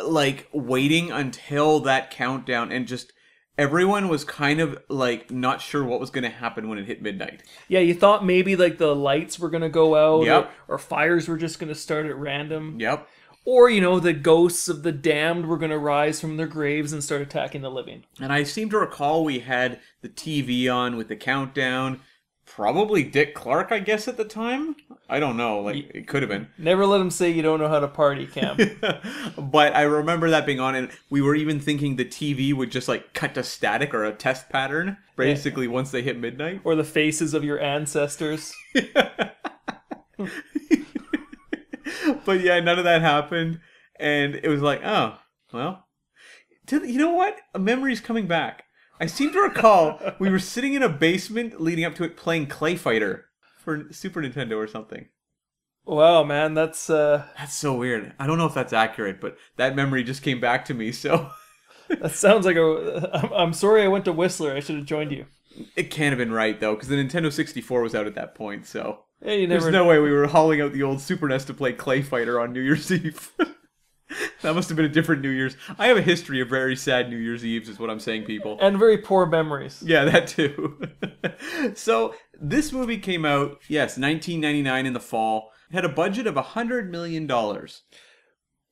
like 0.00 0.48
waiting 0.52 1.10
until 1.10 1.80
that 1.80 2.10
countdown 2.10 2.70
and 2.72 2.86
just 2.86 3.12
everyone 3.58 4.08
was 4.08 4.24
kind 4.24 4.60
of 4.60 4.78
like 4.90 5.30
not 5.30 5.60
sure 5.62 5.82
what 5.82 5.98
was 6.00 6.10
going 6.10 6.24
to 6.24 6.28
happen 6.30 6.68
when 6.68 6.78
it 6.78 6.84
hit 6.86 7.00
midnight. 7.00 7.42
Yeah, 7.68 7.80
you 7.80 7.94
thought 7.94 8.24
maybe 8.24 8.54
like 8.56 8.76
the 8.78 8.94
lights 8.94 9.38
were 9.38 9.48
gonna 9.48 9.70
go 9.70 9.94
out, 9.96 10.26
Yep. 10.26 10.52
or, 10.68 10.74
or 10.74 10.78
fires 10.78 11.26
were 11.28 11.38
just 11.38 11.58
gonna 11.58 11.74
start 11.74 12.04
at 12.04 12.16
random, 12.16 12.78
Yep. 12.78 13.08
or 13.46 13.70
you 13.70 13.80
know 13.80 13.98
the 13.98 14.12
ghosts 14.12 14.68
of 14.68 14.82
the 14.82 14.92
damned 14.92 15.46
were 15.46 15.56
gonna 15.56 15.78
rise 15.78 16.20
from 16.20 16.36
their 16.36 16.46
graves 16.46 16.92
and 16.92 17.02
start 17.02 17.22
attacking 17.22 17.62
the 17.62 17.70
living. 17.70 18.04
And 18.20 18.30
I 18.30 18.42
seem 18.42 18.68
to 18.70 18.78
recall 18.78 19.24
we 19.24 19.38
had 19.38 19.80
the 20.02 20.08
TV 20.10 20.68
on 20.68 20.96
with 20.96 21.08
the 21.08 21.16
countdown. 21.16 22.00
Probably 22.46 23.02
Dick 23.02 23.34
Clark, 23.34 23.72
I 23.72 23.80
guess, 23.80 24.06
at 24.08 24.16
the 24.16 24.24
time. 24.24 24.76
I 25.08 25.18
don't 25.20 25.36
know. 25.36 25.60
Like, 25.60 25.90
it 25.92 26.06
could 26.06 26.22
have 26.22 26.30
been. 26.30 26.48
Never 26.56 26.86
let 26.86 26.98
them 26.98 27.10
say 27.10 27.28
you 27.30 27.42
don't 27.42 27.58
know 27.60 27.68
how 27.68 27.80
to 27.80 27.88
party, 27.88 28.26
Cam. 28.26 28.56
but 29.38 29.74
I 29.74 29.82
remember 29.82 30.30
that 30.30 30.46
being 30.46 30.60
on, 30.60 30.74
and 30.74 30.90
we 31.10 31.20
were 31.20 31.34
even 31.34 31.60
thinking 31.60 31.96
the 31.96 32.04
TV 32.04 32.54
would 32.54 32.70
just 32.70 32.88
like 32.88 33.12
cut 33.12 33.34
to 33.34 33.42
static 33.42 33.92
or 33.92 34.04
a 34.04 34.12
test 34.12 34.48
pattern, 34.48 34.96
basically, 35.16 35.66
once 35.68 35.90
they 35.90 36.02
hit 36.02 36.18
midnight. 36.18 36.60
or 36.64 36.74
the 36.76 36.84
faces 36.84 37.34
of 37.34 37.44
your 37.44 37.60
ancestors. 37.60 38.54
but 42.24 42.40
yeah, 42.40 42.60
none 42.60 42.78
of 42.78 42.84
that 42.84 43.02
happened, 43.02 43.60
and 43.98 44.36
it 44.36 44.48
was 44.48 44.62
like, 44.62 44.80
oh, 44.84 45.18
well. 45.52 45.82
You 46.70 46.98
know 46.98 47.12
what? 47.12 47.38
A 47.54 47.58
memory's 47.58 48.00
coming 48.00 48.26
back. 48.26 48.64
I 49.00 49.06
seem 49.06 49.32
to 49.32 49.40
recall 49.40 50.00
we 50.18 50.30
were 50.30 50.38
sitting 50.38 50.74
in 50.74 50.82
a 50.82 50.88
basement 50.88 51.60
leading 51.60 51.84
up 51.84 51.94
to 51.96 52.04
it 52.04 52.16
playing 52.16 52.46
Clay 52.46 52.76
Fighter 52.76 53.26
for 53.58 53.92
Super 53.92 54.22
Nintendo 54.22 54.56
or 54.56 54.66
something. 54.66 55.08
Wow, 55.84 56.24
man, 56.24 56.54
that's 56.54 56.90
uh, 56.90 57.26
That's 57.38 57.54
so 57.54 57.74
weird. 57.74 58.12
I 58.18 58.26
don't 58.26 58.38
know 58.38 58.46
if 58.46 58.54
that's 58.54 58.72
accurate, 58.72 59.20
but 59.20 59.36
that 59.56 59.76
memory 59.76 60.02
just 60.02 60.22
came 60.22 60.40
back 60.40 60.64
to 60.66 60.74
me. 60.74 60.90
So 60.92 61.30
that 61.88 62.12
sounds 62.12 62.44
like 62.44 62.56
a. 62.56 63.10
I'm, 63.12 63.32
I'm 63.32 63.52
sorry 63.52 63.84
I 63.84 63.88
went 63.88 64.04
to 64.06 64.12
Whistler. 64.12 64.52
I 64.54 64.60
should 64.60 64.76
have 64.76 64.84
joined 64.86 65.12
you. 65.12 65.26
it 65.76 65.90
can't 65.90 66.10
have 66.10 66.18
been 66.18 66.32
right 66.32 66.58
though, 66.58 66.74
because 66.74 66.88
the 66.88 66.96
Nintendo 66.96 67.32
64 67.32 67.82
was 67.82 67.94
out 67.94 68.06
at 68.06 68.16
that 68.16 68.34
point. 68.34 68.66
So 68.66 69.04
you 69.24 69.46
there's 69.46 69.68
no 69.68 69.84
way 69.84 69.98
we 70.00 70.10
were 70.10 70.26
hauling 70.26 70.60
out 70.60 70.72
the 70.72 70.82
old 70.82 71.00
Super 71.00 71.28
NES 71.28 71.44
to 71.46 71.54
play 71.54 71.72
Clay 71.72 72.02
Fighter 72.02 72.40
on 72.40 72.52
New 72.52 72.60
Year's 72.62 72.90
Eve. 72.92 73.30
that 74.42 74.54
must 74.54 74.68
have 74.68 74.76
been 74.76 74.86
a 74.86 74.90
different 74.90 75.22
New 75.22 75.30
Year's. 75.30 75.56
I 75.78 75.88
have 75.88 75.96
a 75.96 76.02
history 76.02 76.40
of 76.40 76.48
very 76.48 76.76
sad 76.76 77.10
New 77.10 77.16
Year's 77.16 77.44
Eves, 77.44 77.68
is 77.68 77.78
what 77.78 77.90
I'm 77.90 78.00
saying, 78.00 78.24
people. 78.24 78.58
and 78.60 78.78
very 78.78 78.98
poor 78.98 79.26
memories. 79.26 79.82
Yeah, 79.84 80.04
that 80.04 80.28
too. 80.28 80.80
so 81.74 82.14
this 82.40 82.72
movie 82.72 82.98
came 82.98 83.24
out, 83.24 83.58
yes, 83.68 83.98
1999 83.98 84.86
in 84.86 84.92
the 84.92 85.00
fall. 85.00 85.50
It 85.70 85.74
had 85.74 85.84
a 85.84 85.88
budget 85.88 86.26
of 86.26 86.36
a 86.36 86.42
hundred 86.42 86.90
million 86.90 87.26
dollars. 87.26 87.82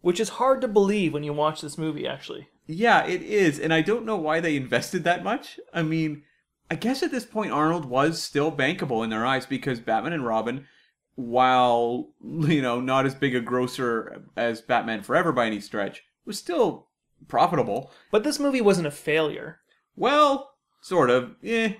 Which 0.00 0.20
is 0.20 0.28
hard 0.28 0.60
to 0.60 0.68
believe 0.68 1.14
when 1.14 1.24
you 1.24 1.32
watch 1.32 1.62
this 1.62 1.78
movie, 1.78 2.06
actually. 2.06 2.48
Yeah, 2.66 3.06
it 3.06 3.22
is, 3.22 3.58
and 3.58 3.72
I 3.72 3.80
don't 3.80 4.04
know 4.04 4.16
why 4.16 4.38
they 4.40 4.54
invested 4.54 5.02
that 5.04 5.24
much. 5.24 5.58
I 5.72 5.82
mean, 5.82 6.24
I 6.70 6.74
guess 6.74 7.02
at 7.02 7.10
this 7.10 7.24
point 7.24 7.52
Arnold 7.52 7.86
was 7.86 8.22
still 8.22 8.52
bankable 8.52 9.02
in 9.02 9.10
their 9.10 9.24
eyes 9.24 9.46
because 9.46 9.80
Batman 9.80 10.12
and 10.12 10.26
Robin, 10.26 10.66
while 11.16 12.10
you 12.22 12.62
know 12.62 12.80
not 12.80 13.06
as 13.06 13.14
big 13.14 13.34
a 13.34 13.40
grosser 13.40 14.24
as 14.36 14.60
Batman 14.60 15.02
Forever 15.02 15.32
by 15.32 15.46
any 15.46 15.60
stretch, 15.60 16.02
was 16.24 16.38
still 16.38 16.88
profitable. 17.28 17.90
But 18.10 18.24
this 18.24 18.38
movie 18.38 18.60
wasn't 18.60 18.86
a 18.86 18.92
failure. 18.92 19.60
Well, 19.96 20.50
sort 20.80 21.10
of. 21.10 21.36
Eh, 21.42 21.74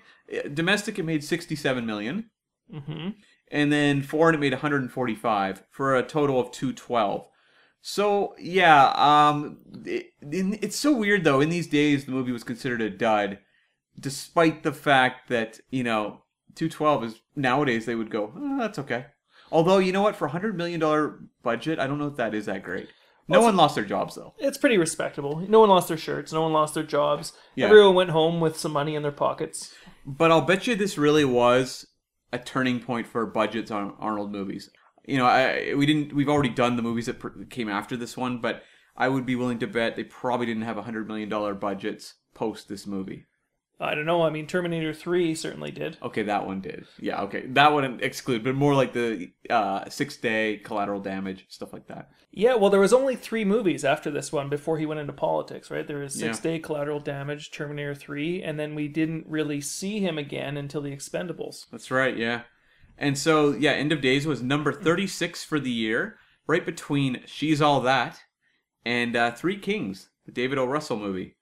domestic 0.52 0.98
it 0.98 1.04
made 1.04 1.22
67 1.24 1.84
million. 1.86 2.30
hmm 2.70 3.10
and 3.50 3.70
then 3.70 4.00
foreign 4.02 4.34
it 4.34 4.38
made 4.38 4.52
145 4.52 5.64
for 5.70 5.94
a 5.94 6.02
total 6.02 6.40
of 6.40 6.50
212 6.50 7.28
so 7.82 8.34
yeah 8.38 8.86
um 8.96 9.58
it, 9.84 10.06
it's 10.22 10.76
so 10.76 10.92
weird 10.94 11.24
though 11.24 11.42
in 11.42 11.50
these 11.50 11.66
days 11.66 12.06
the 12.06 12.10
movie 12.10 12.32
was 12.32 12.42
considered 12.42 12.80
a 12.80 12.88
dud 12.88 13.38
despite 14.00 14.62
the 14.62 14.72
fact 14.72 15.28
that 15.28 15.60
you 15.70 15.84
know 15.84 16.22
212 16.54 17.04
is 17.04 17.20
nowadays 17.36 17.84
they 17.84 17.94
would 17.94 18.10
go 18.10 18.32
oh, 18.34 18.58
that's 18.58 18.78
okay 18.78 19.06
although 19.54 19.78
you 19.78 19.92
know 19.92 20.02
what 20.02 20.16
for 20.16 20.26
a 20.26 20.28
100 20.28 20.56
million 20.56 20.80
dollar 20.80 21.20
budget 21.42 21.78
i 21.78 21.86
don't 21.86 21.98
know 21.98 22.08
if 22.08 22.16
that 22.16 22.34
is 22.34 22.46
that 22.46 22.62
great 22.62 22.88
no 23.26 23.40
one 23.40 23.56
lost 23.56 23.74
their 23.74 23.84
jobs 23.86 24.14
though 24.16 24.34
It's 24.38 24.58
pretty 24.58 24.76
respectable. 24.76 25.38
No 25.48 25.60
one 25.60 25.70
lost 25.70 25.88
their 25.88 25.96
shirts. 25.96 26.30
No 26.30 26.42
one 26.42 26.52
lost 26.52 26.74
their 26.74 26.82
jobs. 26.96 27.32
Yeah. 27.54 27.68
Everyone 27.68 27.94
went 27.94 28.10
home 28.10 28.38
with 28.38 28.58
some 28.58 28.72
money 28.72 28.94
in 28.94 29.02
their 29.02 29.18
pockets. 29.26 29.72
But 30.04 30.30
I'll 30.30 30.42
bet 30.50 30.66
you 30.66 30.74
this 30.76 30.98
really 30.98 31.24
was 31.24 31.86
a 32.34 32.38
turning 32.38 32.80
point 32.80 33.06
for 33.06 33.24
budgets 33.24 33.70
on 33.70 33.94
Arnold 33.98 34.30
movies. 34.30 34.68
you 35.06 35.16
know, 35.16 35.24
I 35.24 35.72
we 35.74 35.86
didn't. 35.86 36.12
We've 36.12 36.28
already 36.28 36.50
done 36.50 36.76
the 36.76 36.82
movies 36.82 37.06
that 37.06 37.18
pr- 37.18 37.44
came 37.48 37.70
after 37.70 37.96
this 37.96 38.14
one, 38.14 38.42
but 38.42 38.62
I 38.94 39.08
would 39.08 39.24
be 39.24 39.36
willing 39.36 39.58
to 39.60 39.66
bet 39.66 39.96
they 39.96 40.04
probably 40.04 40.44
didn't 40.44 40.68
have 40.68 40.76
a 40.76 40.82
hundred 40.82 41.08
million 41.08 41.30
dollar 41.30 41.54
budgets 41.54 42.14
post 42.34 42.68
this 42.68 42.86
movie. 42.86 43.24
I 43.80 43.94
don't 43.94 44.06
know. 44.06 44.22
I 44.22 44.30
mean, 44.30 44.46
Terminator 44.46 44.94
3 44.94 45.34
certainly 45.34 45.72
did. 45.72 45.98
Okay, 46.00 46.22
that 46.22 46.46
one 46.46 46.60
did. 46.60 46.86
Yeah, 47.00 47.22
okay, 47.22 47.46
that 47.48 47.72
one 47.72 47.98
exclude, 48.02 48.44
but 48.44 48.54
more 48.54 48.74
like 48.74 48.92
the 48.92 49.32
uh, 49.50 49.88
Six 49.90 50.16
Day, 50.16 50.58
Collateral 50.58 51.00
Damage, 51.00 51.46
stuff 51.48 51.72
like 51.72 51.88
that. 51.88 52.10
Yeah, 52.30 52.54
well, 52.54 52.70
there 52.70 52.80
was 52.80 52.92
only 52.92 53.16
three 53.16 53.44
movies 53.44 53.84
after 53.84 54.10
this 54.10 54.32
one 54.32 54.48
before 54.48 54.78
he 54.78 54.86
went 54.86 55.00
into 55.00 55.12
politics, 55.12 55.70
right? 55.70 55.86
There 55.86 55.98
was 55.98 56.14
Six 56.14 56.38
Yeah. 56.38 56.42
Day, 56.52 56.58
Collateral 56.60 57.00
Damage, 57.00 57.50
Terminator 57.50 57.94
3, 57.94 58.42
and 58.42 58.58
then 58.58 58.74
we 58.76 58.86
didn't 58.88 59.26
really 59.28 59.60
see 59.60 59.98
him 59.98 60.18
again 60.18 60.56
until 60.56 60.80
The 60.80 60.94
Expendables. 60.94 61.66
That's 61.70 61.90
right, 61.90 62.16
yeah. 62.16 62.42
And 62.96 63.18
so, 63.18 63.52
yeah, 63.52 63.72
End 63.72 63.90
of 63.90 64.00
Days 64.00 64.24
was 64.24 64.40
number 64.40 64.72
36 64.72 65.42
for 65.44 65.58
the 65.58 65.70
year, 65.70 66.16
right 66.46 66.64
between 66.64 67.22
She's 67.26 67.60
All 67.60 67.80
That 67.80 68.20
and 68.86 69.16
uh, 69.16 69.32
Three 69.32 69.58
Kings, 69.58 70.10
the 70.26 70.32
David 70.32 70.58
O. 70.58 70.64
Russell 70.64 70.96
movie. 70.96 71.36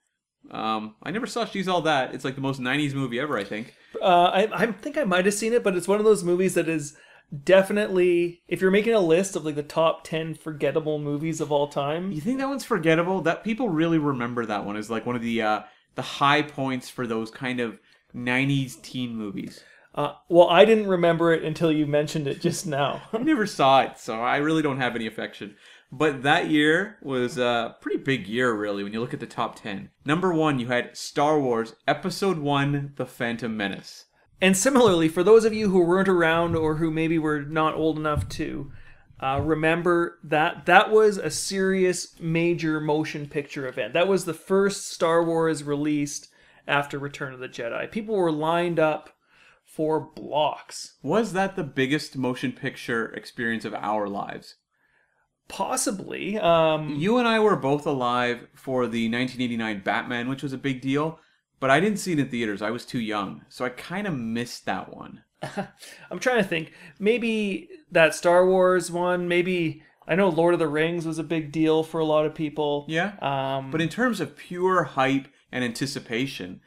Um, 0.50 0.96
I 1.02 1.10
never 1.10 1.26
saw 1.26 1.44
She's 1.44 1.68
All 1.68 1.82
That. 1.82 2.14
It's 2.14 2.24
like 2.24 2.34
the 2.34 2.40
most 2.40 2.60
90s 2.60 2.94
movie 2.94 3.18
ever, 3.20 3.38
I 3.38 3.44
think. 3.44 3.74
Uh, 4.00 4.24
I, 4.24 4.62
I 4.64 4.66
think 4.72 4.98
I 4.98 5.04
might 5.04 5.24
have 5.24 5.34
seen 5.34 5.52
it, 5.52 5.62
but 5.62 5.76
it's 5.76 5.88
one 5.88 5.98
of 5.98 6.04
those 6.04 6.24
movies 6.24 6.54
that 6.54 6.68
is 6.68 6.96
definitely, 7.44 8.42
if 8.48 8.60
you're 8.60 8.70
making 8.70 8.94
a 8.94 9.00
list 9.00 9.36
of 9.36 9.44
like 9.44 9.54
the 9.54 9.62
top 9.62 10.04
10 10.04 10.34
forgettable 10.34 10.98
movies 10.98 11.40
of 11.40 11.52
all 11.52 11.68
time, 11.68 12.12
You 12.12 12.20
think 12.20 12.38
that 12.38 12.48
one's 12.48 12.64
forgettable? 12.64 13.20
That 13.22 13.44
people 13.44 13.68
really 13.68 13.98
remember 13.98 14.44
that 14.46 14.64
one 14.64 14.76
as 14.76 14.90
like 14.90 15.06
one 15.06 15.16
of 15.16 15.22
the 15.22 15.42
uh, 15.42 15.62
the 15.94 16.02
high 16.02 16.42
points 16.42 16.88
for 16.88 17.06
those 17.06 17.30
kind 17.30 17.60
of 17.60 17.78
90s 18.14 18.80
teen 18.82 19.16
movies. 19.16 19.62
uh, 19.94 20.14
well, 20.28 20.48
I 20.48 20.64
didn't 20.64 20.86
remember 20.88 21.32
it 21.32 21.44
until 21.44 21.70
you 21.72 21.86
mentioned 21.86 22.26
it 22.26 22.40
just 22.40 22.66
now. 22.66 23.02
I 23.12 23.18
never 23.18 23.46
saw 23.46 23.82
it, 23.82 23.98
so 23.98 24.20
I 24.20 24.38
really 24.38 24.62
don't 24.62 24.78
have 24.80 24.96
any 24.96 25.06
affection. 25.06 25.56
But 25.94 26.22
that 26.22 26.48
year 26.48 26.96
was 27.02 27.36
a 27.36 27.76
pretty 27.82 27.98
big 27.98 28.26
year, 28.26 28.54
really, 28.54 28.82
when 28.82 28.94
you 28.94 29.00
look 29.00 29.12
at 29.12 29.20
the 29.20 29.26
top 29.26 29.56
10. 29.56 29.90
Number 30.06 30.32
one, 30.32 30.58
you 30.58 30.68
had 30.68 30.96
Star 30.96 31.38
Wars 31.38 31.74
Episode 31.86 32.38
1 32.38 32.94
The 32.96 33.04
Phantom 33.04 33.54
Menace. 33.54 34.06
And 34.40 34.56
similarly, 34.56 35.08
for 35.08 35.22
those 35.22 35.44
of 35.44 35.52
you 35.52 35.68
who 35.68 35.84
weren't 35.84 36.08
around 36.08 36.56
or 36.56 36.76
who 36.76 36.90
maybe 36.90 37.18
were 37.18 37.42
not 37.42 37.74
old 37.74 37.98
enough 37.98 38.26
to 38.30 38.72
uh, 39.20 39.40
remember 39.44 40.18
that 40.24 40.64
that 40.64 40.90
was 40.90 41.18
a 41.18 41.30
serious 41.30 42.18
major 42.18 42.80
motion 42.80 43.28
picture 43.28 43.68
event. 43.68 43.92
That 43.92 44.08
was 44.08 44.24
the 44.24 44.34
first 44.34 44.88
Star 44.88 45.22
Wars 45.22 45.62
released 45.62 46.28
after 46.66 46.98
Return 46.98 47.34
of 47.34 47.40
the 47.40 47.48
Jedi. 47.48 47.90
People 47.90 48.16
were 48.16 48.32
lined 48.32 48.80
up 48.80 49.10
for 49.62 50.00
blocks. 50.00 50.96
Was 51.02 51.34
that 51.34 51.54
the 51.54 51.64
biggest 51.64 52.16
motion 52.16 52.52
picture 52.52 53.12
experience 53.12 53.66
of 53.66 53.74
our 53.74 54.08
lives? 54.08 54.56
Possibly. 55.48 56.38
Um, 56.38 56.94
You 56.96 57.18
and 57.18 57.28
I 57.28 57.38
were 57.40 57.56
both 57.56 57.86
alive 57.86 58.46
for 58.54 58.86
the 58.86 59.08
1989 59.10 59.82
Batman, 59.84 60.28
which 60.28 60.42
was 60.42 60.52
a 60.52 60.58
big 60.58 60.80
deal, 60.80 61.18
but 61.60 61.70
I 61.70 61.78
didn't 61.80 61.98
see 61.98 62.12
it 62.12 62.18
in 62.18 62.28
theaters. 62.28 62.62
I 62.62 62.70
was 62.70 62.84
too 62.86 63.00
young, 63.00 63.44
so 63.48 63.64
I 63.64 63.68
kind 63.68 64.06
of 64.06 64.14
missed 64.16 64.64
that 64.66 64.94
one. 64.94 65.22
I'm 66.10 66.18
trying 66.18 66.42
to 66.42 66.48
think. 66.48 66.72
Maybe 66.98 67.68
that 67.90 68.14
Star 68.14 68.46
Wars 68.46 68.90
one. 68.90 69.28
Maybe 69.28 69.82
I 70.06 70.14
know 70.14 70.28
Lord 70.28 70.54
of 70.54 70.60
the 70.60 70.68
Rings 70.68 71.04
was 71.06 71.18
a 71.18 71.24
big 71.24 71.52
deal 71.52 71.82
for 71.82 72.00
a 72.00 72.04
lot 72.04 72.26
of 72.26 72.34
people. 72.34 72.86
Yeah. 72.88 73.12
Um, 73.20 73.70
But 73.70 73.80
in 73.80 73.88
terms 73.88 74.20
of 74.20 74.36
pure 74.36 74.84
hype 74.84 75.28
and 75.50 75.64
anticipation, 75.64 76.60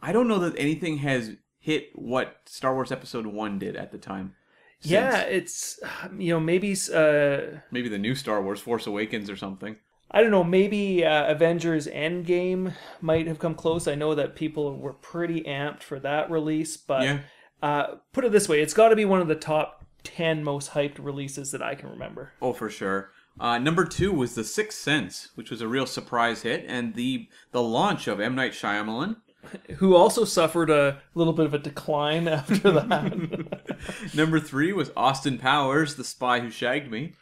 I 0.00 0.12
don't 0.12 0.28
know 0.28 0.38
that 0.40 0.58
anything 0.58 0.98
has 0.98 1.36
hit 1.58 1.90
what 1.94 2.38
Star 2.46 2.74
Wars 2.74 2.90
Episode 2.90 3.26
1 3.26 3.58
did 3.58 3.76
at 3.76 3.92
the 3.92 3.98
time. 3.98 4.34
Since. 4.82 4.92
yeah, 4.92 5.20
it's 5.22 5.80
you 6.18 6.34
know 6.34 6.40
maybe 6.40 6.72
uh, 6.92 7.58
Maybe 7.70 7.88
the 7.88 7.98
new 7.98 8.14
Star 8.14 8.42
Wars, 8.42 8.60
Force 8.60 8.86
Awakens 8.86 9.28
or 9.30 9.36
something. 9.36 9.76
I 10.10 10.20
don't 10.20 10.30
know. 10.30 10.44
Maybe 10.44 11.04
uh, 11.06 11.30
Avengers 11.32 11.86
Endgame 11.86 12.74
might 13.00 13.26
have 13.26 13.38
come 13.38 13.54
close. 13.54 13.88
I 13.88 13.94
know 13.94 14.14
that 14.14 14.36
people 14.36 14.76
were 14.78 14.92
pretty 14.92 15.42
amped 15.44 15.82
for 15.82 15.98
that 16.00 16.30
release, 16.30 16.76
but 16.76 17.02
Yeah. 17.04 17.18
uh, 17.62 17.86
put 18.12 18.24
it 18.24 18.32
this 18.32 18.48
way: 18.48 18.60
it's 18.60 18.74
got 18.74 18.90
to 18.90 18.96
be 18.96 19.06
one 19.06 19.20
of 19.22 19.28
the 19.28 19.34
top 19.34 19.86
ten 20.04 20.44
most 20.44 20.72
hyped 20.72 20.98
releases 21.02 21.50
that 21.52 21.62
I 21.62 21.74
can 21.74 21.88
remember. 21.88 22.32
Oh, 22.42 22.52
for 22.52 22.68
sure. 22.68 23.10
Uh, 23.40 23.56
number 23.56 23.86
two 23.86 24.12
was 24.12 24.34
The 24.34 24.44
Sixth 24.44 24.78
Sense, 24.78 25.30
which 25.36 25.50
was 25.50 25.62
a 25.62 25.68
real 25.68 25.86
surprise 25.86 26.42
hit, 26.42 26.66
and 26.68 26.94
the 26.94 27.28
the 27.52 27.62
launch 27.62 28.06
of 28.06 28.20
M. 28.20 28.34
Night 28.34 28.52
Shyamalan. 28.52 29.16
Who 29.76 29.94
also 29.96 30.24
suffered 30.24 30.70
a 30.70 31.00
little 31.14 31.32
bit 31.32 31.46
of 31.46 31.54
a 31.54 31.58
decline 31.58 32.28
after 32.38 32.70
that. 32.70 34.14
Number 34.14 34.38
three 34.40 34.72
was 34.72 34.90
Austin 34.96 35.38
Powers, 35.38 35.96
The 35.96 36.04
Spy 36.04 36.40
Who 36.40 36.50
Shagged 36.50 36.90
Me. 36.90 37.14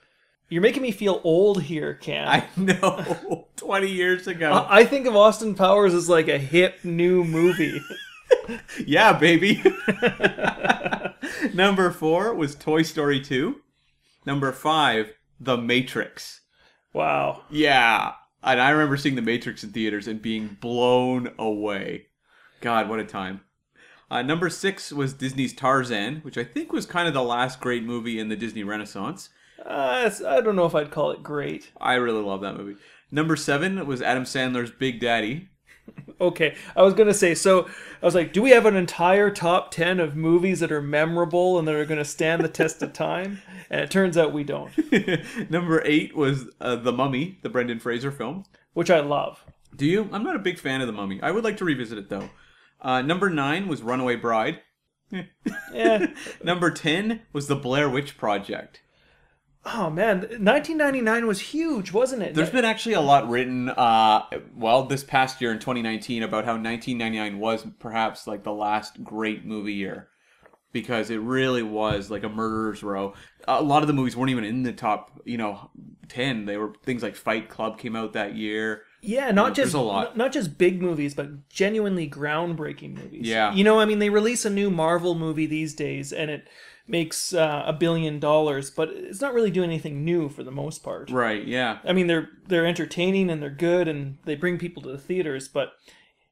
You're 0.48 0.62
making 0.62 0.82
me 0.82 0.90
feel 0.90 1.20
old 1.22 1.62
here, 1.62 1.94
Cam. 1.94 2.26
I 2.28 2.44
know, 2.56 3.46
20 3.56 3.88
years 3.88 4.26
ago. 4.26 4.66
I 4.68 4.84
think 4.84 5.06
of 5.06 5.14
Austin 5.14 5.54
Powers 5.54 5.94
as 5.94 6.08
like 6.08 6.26
a 6.28 6.38
hip 6.38 6.80
new 6.84 7.22
movie. 7.22 7.80
Yeah, 8.84 9.12
baby. 9.12 9.62
Number 11.54 11.90
four 11.90 12.34
was 12.34 12.54
Toy 12.54 12.82
Story 12.82 13.20
2. 13.20 13.60
Number 14.26 14.50
five, 14.52 15.12
The 15.38 15.56
Matrix. 15.56 16.40
wow. 16.92 17.42
Yeah. 17.50 18.12
And 18.42 18.60
I 18.60 18.70
remember 18.70 18.96
seeing 18.96 19.14
The 19.16 19.22
Matrix 19.22 19.62
in 19.62 19.70
theaters 19.70 20.08
and 20.08 20.20
being 20.20 20.56
blown 20.60 21.30
away. 21.38 22.06
God, 22.60 22.88
what 22.88 23.00
a 23.00 23.04
time. 23.04 23.40
Uh, 24.10 24.22
number 24.22 24.50
six 24.50 24.92
was 24.92 25.12
Disney's 25.12 25.54
Tarzan, 25.54 26.16
which 26.22 26.36
I 26.36 26.44
think 26.44 26.72
was 26.72 26.84
kind 26.84 27.06
of 27.06 27.14
the 27.14 27.22
last 27.22 27.60
great 27.60 27.84
movie 27.84 28.18
in 28.18 28.28
the 28.28 28.36
Disney 28.36 28.64
Renaissance. 28.64 29.28
Uh, 29.64 30.10
I 30.26 30.40
don't 30.40 30.56
know 30.56 30.64
if 30.66 30.74
I'd 30.74 30.90
call 30.90 31.10
it 31.12 31.22
great. 31.22 31.70
I 31.80 31.94
really 31.94 32.22
love 32.22 32.40
that 32.40 32.56
movie. 32.56 32.80
Number 33.10 33.36
seven 33.36 33.86
was 33.86 34.02
Adam 34.02 34.24
Sandler's 34.24 34.70
Big 34.70 35.00
Daddy. 35.00 35.48
Okay, 36.20 36.54
I 36.76 36.82
was 36.82 36.92
gonna 36.94 37.14
say. 37.14 37.34
So 37.34 37.66
I 38.00 38.04
was 38.04 38.14
like, 38.14 38.32
do 38.34 38.42
we 38.42 38.50
have 38.50 38.66
an 38.66 38.76
entire 38.76 39.30
top 39.30 39.70
ten 39.72 39.98
of 39.98 40.14
movies 40.14 40.60
that 40.60 40.70
are 40.70 40.82
memorable 40.82 41.58
and 41.58 41.66
that 41.66 41.74
are 41.74 41.86
gonna 41.86 42.04
stand 42.04 42.44
the 42.44 42.48
test 42.48 42.82
of 42.82 42.92
time? 42.92 43.40
And 43.70 43.80
it 43.80 43.90
turns 43.90 44.18
out 44.18 44.32
we 44.32 44.44
don't, 44.44 44.70
Number 45.50 45.80
eight 45.84 46.14
was 46.14 46.46
uh, 46.60 46.76
The 46.76 46.92
Mummy, 46.92 47.38
the 47.42 47.48
Brendan 47.48 47.78
Fraser 47.80 48.10
film. 48.12 48.44
which 48.74 48.90
I 48.90 49.00
love. 49.00 49.44
Do 49.74 49.86
you? 49.86 50.08
I'm 50.12 50.22
not 50.24 50.36
a 50.36 50.40
big 50.40 50.58
fan 50.58 50.80
of 50.80 50.86
The 50.88 50.92
Mummy. 50.92 51.20
I 51.22 51.30
would 51.30 51.42
like 51.44 51.56
to 51.56 51.64
revisit 51.64 51.96
it 51.96 52.08
though. 52.10 52.28
Uh, 52.80 53.02
number 53.02 53.28
nine 53.30 53.68
was 53.68 53.82
Runaway 53.82 54.16
Bride. 54.16 54.60
Yeah. 55.72 56.06
Number 56.42 56.70
ten 56.70 57.22
was 57.32 57.46
The 57.46 57.56
Blair 57.56 57.88
Witch 57.88 58.16
Project. 58.16 58.82
oh 59.64 59.90
man, 59.90 60.20
1999 60.20 61.26
was 61.26 61.40
huge, 61.40 61.92
wasn't 61.92 62.22
it? 62.22 62.34
There's 62.34 62.50
been 62.50 62.64
actually 62.64 62.94
a 62.94 63.00
lot 63.00 63.28
written, 63.28 63.68
uh, 63.68 64.22
well, 64.56 64.84
this 64.84 65.04
past 65.04 65.40
year 65.40 65.52
in 65.52 65.58
2019 65.58 66.22
about 66.22 66.44
how 66.44 66.52
1999 66.52 67.38
was 67.38 67.66
perhaps 67.78 68.26
like 68.26 68.42
the 68.42 68.52
last 68.52 69.02
great 69.04 69.44
movie 69.44 69.74
year 69.74 70.08
because 70.72 71.10
it 71.10 71.18
really 71.18 71.62
was 71.62 72.10
like 72.10 72.22
a 72.24 72.28
murderer's 72.28 72.82
row. 72.82 73.14
A 73.48 73.62
lot 73.62 73.82
of 73.82 73.86
the 73.88 73.92
movies 73.94 74.16
weren't 74.16 74.30
even 74.30 74.44
in 74.44 74.62
the 74.62 74.72
top, 74.72 75.20
you 75.24 75.36
know, 75.36 75.70
10. 76.08 76.46
They 76.46 76.56
were 76.56 76.72
things 76.84 77.02
like 77.02 77.16
Fight 77.16 77.48
Club 77.48 77.78
came 77.78 77.96
out 77.96 78.12
that 78.14 78.34
year. 78.36 78.82
Yeah, 79.02 79.30
not 79.30 79.54
there's 79.54 79.68
just 79.68 79.74
a 79.74 79.80
lot. 79.80 80.16
Not, 80.16 80.32
just 80.32 80.58
big 80.58 80.80
movies, 80.82 81.14
but 81.14 81.48
genuinely 81.48 82.08
groundbreaking 82.08 82.96
movies. 82.96 83.26
Yeah. 83.26 83.52
you 83.52 83.64
know, 83.64 83.80
I 83.80 83.84
mean, 83.84 83.98
they 83.98 84.10
release 84.10 84.44
a 84.44 84.50
new 84.50 84.70
Marvel 84.70 85.14
movie 85.14 85.46
these 85.46 85.74
days, 85.74 86.12
and 86.12 86.30
it 86.30 86.46
makes 86.86 87.32
uh, 87.32 87.62
a 87.66 87.72
billion 87.72 88.18
dollars, 88.18 88.70
but 88.70 88.88
it's 88.90 89.20
not 89.20 89.32
really 89.32 89.50
doing 89.50 89.70
anything 89.70 90.04
new 90.04 90.28
for 90.28 90.42
the 90.42 90.50
most 90.50 90.82
part. 90.82 91.10
Right, 91.10 91.46
yeah. 91.46 91.78
I 91.84 91.92
mean, 91.92 92.06
they're 92.08 92.28
they're 92.46 92.66
entertaining 92.66 93.30
and 93.30 93.40
they're 93.42 93.50
good 93.50 93.88
and 93.88 94.18
they 94.24 94.34
bring 94.34 94.58
people 94.58 94.82
to 94.82 94.90
the 94.90 94.98
theaters. 94.98 95.48
But 95.48 95.72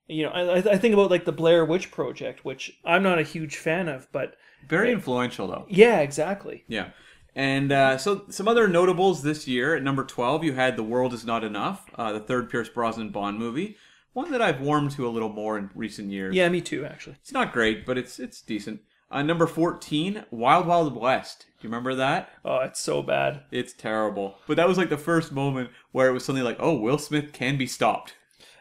you 0.08 0.24
know, 0.24 0.30
I, 0.30 0.56
I 0.56 0.78
think 0.78 0.94
about 0.94 1.10
like 1.10 1.24
the 1.24 1.32
Blair 1.32 1.64
Witch 1.64 1.90
Project, 1.90 2.44
which 2.44 2.78
I'm 2.84 3.02
not 3.02 3.18
a 3.18 3.22
huge 3.22 3.56
fan 3.56 3.88
of, 3.88 4.08
but 4.10 4.34
Very 4.68 4.90
influential 4.90 5.46
though. 5.46 5.66
yeah, 5.68 6.00
exactly. 6.00 6.64
Yeah. 6.66 6.90
And 7.38 7.70
uh, 7.70 7.98
so 7.98 8.24
some 8.30 8.48
other 8.48 8.66
notables 8.66 9.22
this 9.22 9.46
year 9.46 9.76
at 9.76 9.84
number 9.84 10.02
12, 10.02 10.42
you 10.42 10.54
had 10.54 10.76
The 10.76 10.82
World 10.82 11.14
Is 11.14 11.24
Not 11.24 11.44
Enough, 11.44 11.88
uh, 11.94 12.12
the 12.12 12.18
third 12.18 12.50
Pierce 12.50 12.68
Brosnan 12.68 13.10
Bond 13.10 13.38
movie. 13.38 13.76
One 14.12 14.32
that 14.32 14.42
I've 14.42 14.60
warmed 14.60 14.90
to 14.92 15.06
a 15.06 15.08
little 15.08 15.28
more 15.28 15.56
in 15.56 15.70
recent 15.72 16.10
years. 16.10 16.34
Yeah, 16.34 16.48
me 16.48 16.60
too, 16.60 16.84
actually. 16.84 17.14
It's 17.20 17.30
not 17.30 17.52
great, 17.52 17.86
but 17.86 17.96
it's 17.96 18.18
it's 18.18 18.42
decent. 18.42 18.80
Uh, 19.08 19.22
number 19.22 19.46
14, 19.46 20.24
Wild 20.32 20.66
Wild 20.66 20.96
West. 20.96 21.46
Do 21.60 21.68
you 21.68 21.70
remember 21.70 21.94
that? 21.94 22.28
Oh, 22.44 22.58
it's 22.58 22.80
so 22.80 23.04
bad. 23.04 23.42
It's 23.52 23.72
terrible. 23.72 24.38
But 24.48 24.56
that 24.56 24.66
was 24.66 24.76
like 24.76 24.90
the 24.90 24.98
first 24.98 25.30
moment 25.30 25.70
where 25.92 26.08
it 26.08 26.12
was 26.12 26.24
something 26.24 26.42
like, 26.42 26.58
oh, 26.58 26.74
Will 26.74 26.98
Smith 26.98 27.32
can 27.32 27.56
be 27.56 27.68
stopped. 27.68 28.14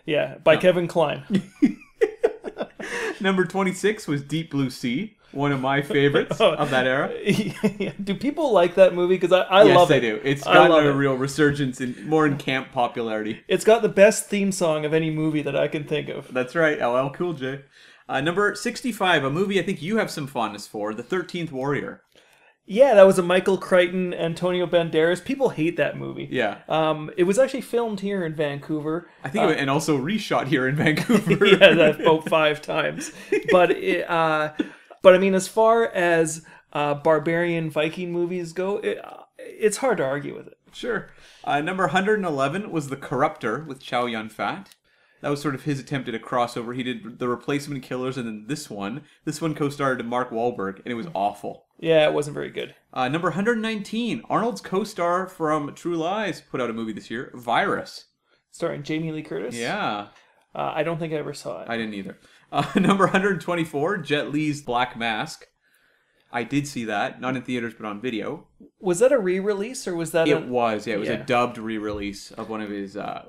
Yeah, 0.06 0.38
by 0.44 0.56
Kevin 0.56 0.88
Kline. 0.88 1.24
Number 3.20 3.44
26 3.44 4.08
was 4.08 4.22
Deep 4.22 4.52
Blue 4.52 4.70
Sea, 4.70 5.17
one 5.32 5.52
of 5.52 5.60
my 5.62 5.82
favorites 5.82 6.38
Oh. 6.42 6.54
of 6.54 6.70
that 6.72 6.88
era. 6.88 7.12
do 8.04 8.16
people 8.16 8.52
like 8.54 8.76
that 8.76 8.94
movie? 8.94 9.16
Because 9.16 9.32
I, 9.32 9.42
I 9.42 9.64
yes, 9.64 9.76
love 9.76 9.88
they 9.90 9.98
it. 9.98 10.02
do. 10.02 10.22
It's 10.24 10.44
gotten 10.44 10.72
a 10.86 10.90
it. 10.90 10.94
real 10.94 11.16
resurgence 11.16 11.82
in 11.82 12.08
more 12.08 12.26
in 12.26 12.38
camp 12.38 12.72
popularity. 12.72 13.42
It's 13.48 13.66
got 13.66 13.82
the 13.82 13.90
best 13.90 14.28
theme 14.28 14.52
song 14.52 14.86
of 14.86 14.94
any 14.94 15.10
movie 15.12 15.42
that 15.42 15.56
I 15.56 15.68
can 15.68 15.84
think 15.84 16.10
of. 16.10 16.34
That's 16.34 16.56
right, 16.56 16.80
LL 16.82 17.10
Cool 17.10 17.34
J. 17.34 17.62
Uh, 18.10 18.22
number 18.22 18.56
65, 18.56 19.26
a 19.26 19.30
movie 19.30 19.60
I 19.60 19.64
think 19.64 19.82
you 19.82 19.98
have 19.98 20.10
some 20.10 20.28
fondness 20.28 20.66
for, 20.66 20.94
The 20.94 21.04
13th 21.04 21.52
Warrior. 21.52 22.04
Yeah, 22.70 22.96
that 22.96 23.04
was 23.04 23.18
a 23.18 23.24
Michael 23.24 23.58
Crichton, 23.58 24.14
Antonio 24.14 24.66
Banderas. 24.66 25.24
People 25.24 25.50
hate 25.50 25.78
that 25.78 25.98
movie. 25.98 26.28
Yeah. 26.30 26.60
Um, 26.68 27.10
it 27.16 27.24
was 27.24 27.40
actually 27.40 27.62
filmed 27.62 28.02
here 28.02 28.26
in 28.26 28.34
Vancouver. 28.36 29.10
I 29.24 29.30
think, 29.30 29.52
it, 29.52 29.58
and 29.58 29.70
also 29.70 29.98
reshot 29.98 30.48
here 30.48 30.68
in 30.68 30.76
Vancouver. 30.84 31.46
yeah, 31.46 31.74
that 31.74 32.02
about 32.02 32.28
five 32.28 32.62
times. 32.62 33.12
But 33.52 33.72
it, 33.72 34.10
uh, 34.10 34.52
but 35.08 35.16
I 35.16 35.20
mean, 35.20 35.36
as 35.36 35.48
far 35.48 35.86
as 35.86 36.46
uh, 36.74 36.94
barbarian 36.96 37.70
Viking 37.70 38.12
movies 38.12 38.52
go, 38.52 38.80
it, 38.80 39.00
it's 39.40 39.78
hard 39.78 40.00
to 40.00 40.04
argue 40.04 40.36
with 40.36 40.48
it. 40.48 40.58
Sure. 40.74 41.08
Uh, 41.46 41.62
number 41.62 41.84
111 41.86 42.72
was 42.72 42.90
The 42.90 42.98
Corruptor 42.98 43.66
with 43.66 43.80
Chow 43.82 44.06
Yun 44.06 44.28
Fat. 44.28 44.76
That 45.22 45.30
was 45.30 45.42
sort 45.42 45.56
of 45.56 45.64
his 45.64 45.80
attempt 45.80 46.10
at 46.10 46.16
a 46.16 46.20
crossover. 46.20 46.76
He 46.76 46.84
did 46.84 47.20
The 47.20 47.30
Replacement 47.30 47.84
Killers 47.84 48.18
and 48.18 48.28
then 48.28 48.48
this 48.50 48.70
one. 48.70 49.04
This 49.24 49.42
one 49.42 49.56
co 49.56 49.70
starred 49.70 50.06
Mark 50.06 50.30
Wahlberg, 50.30 50.80
and 50.80 50.88
it 50.88 50.96
was 50.96 51.08
awful. 51.14 51.68
Yeah, 51.80 52.06
it 52.06 52.14
wasn't 52.14 52.34
very 52.34 52.50
good. 52.50 52.76
Uh, 52.92 53.08
number 53.08 53.30
119, 53.30 54.24
Arnold's 54.30 54.60
co 54.60 54.84
star 54.84 55.26
from 55.26 55.74
True 55.74 55.96
Lies 55.96 56.42
put 56.42 56.60
out 56.60 56.70
a 56.70 56.74
movie 56.74 56.92
this 56.92 57.10
year, 57.10 57.32
Virus. 57.34 58.08
Starring 58.52 58.84
Jamie 58.84 59.14
Lee 59.14 59.24
Curtis. 59.24 59.56
Yeah, 59.56 60.08
Uh, 60.54 60.74
I 60.76 60.84
don't 60.84 60.98
think 61.00 61.14
I 61.14 61.18
ever 61.18 61.34
saw 61.34 61.62
it. 61.62 61.70
I 61.70 61.78
didn't 61.78 61.94
either. 61.94 62.18
Uh, 62.52 62.66
number 62.76 63.06
124, 63.06 63.98
Jet 63.98 64.32
Li's 64.32 64.62
Black 64.62 64.98
Mask. 64.98 65.46
I 66.32 66.44
did 66.44 66.68
see 66.68 66.86
that, 66.86 67.22
not 67.22 67.36
in 67.36 67.42
theaters 67.42 67.74
but 67.74 67.86
on 67.86 68.02
video. 68.02 68.48
Was 68.80 69.00
that 69.00 69.12
a 69.12 69.20
re-release 69.20 69.88
or 69.88 69.96
was 69.96 70.12
that? 70.12 70.28
It 70.28 70.34
a... 70.34 70.40
was, 70.42 70.86
yeah, 70.86 70.96
it 70.96 71.00
was 71.00 71.10
Yeah. 71.10 71.16
a 71.16 71.24
dubbed 71.24 71.58
re-release 71.58 72.32
of 72.32 72.50
one 72.50 72.62
of 72.62 72.70
his 72.70 72.98
uh, 72.98 73.26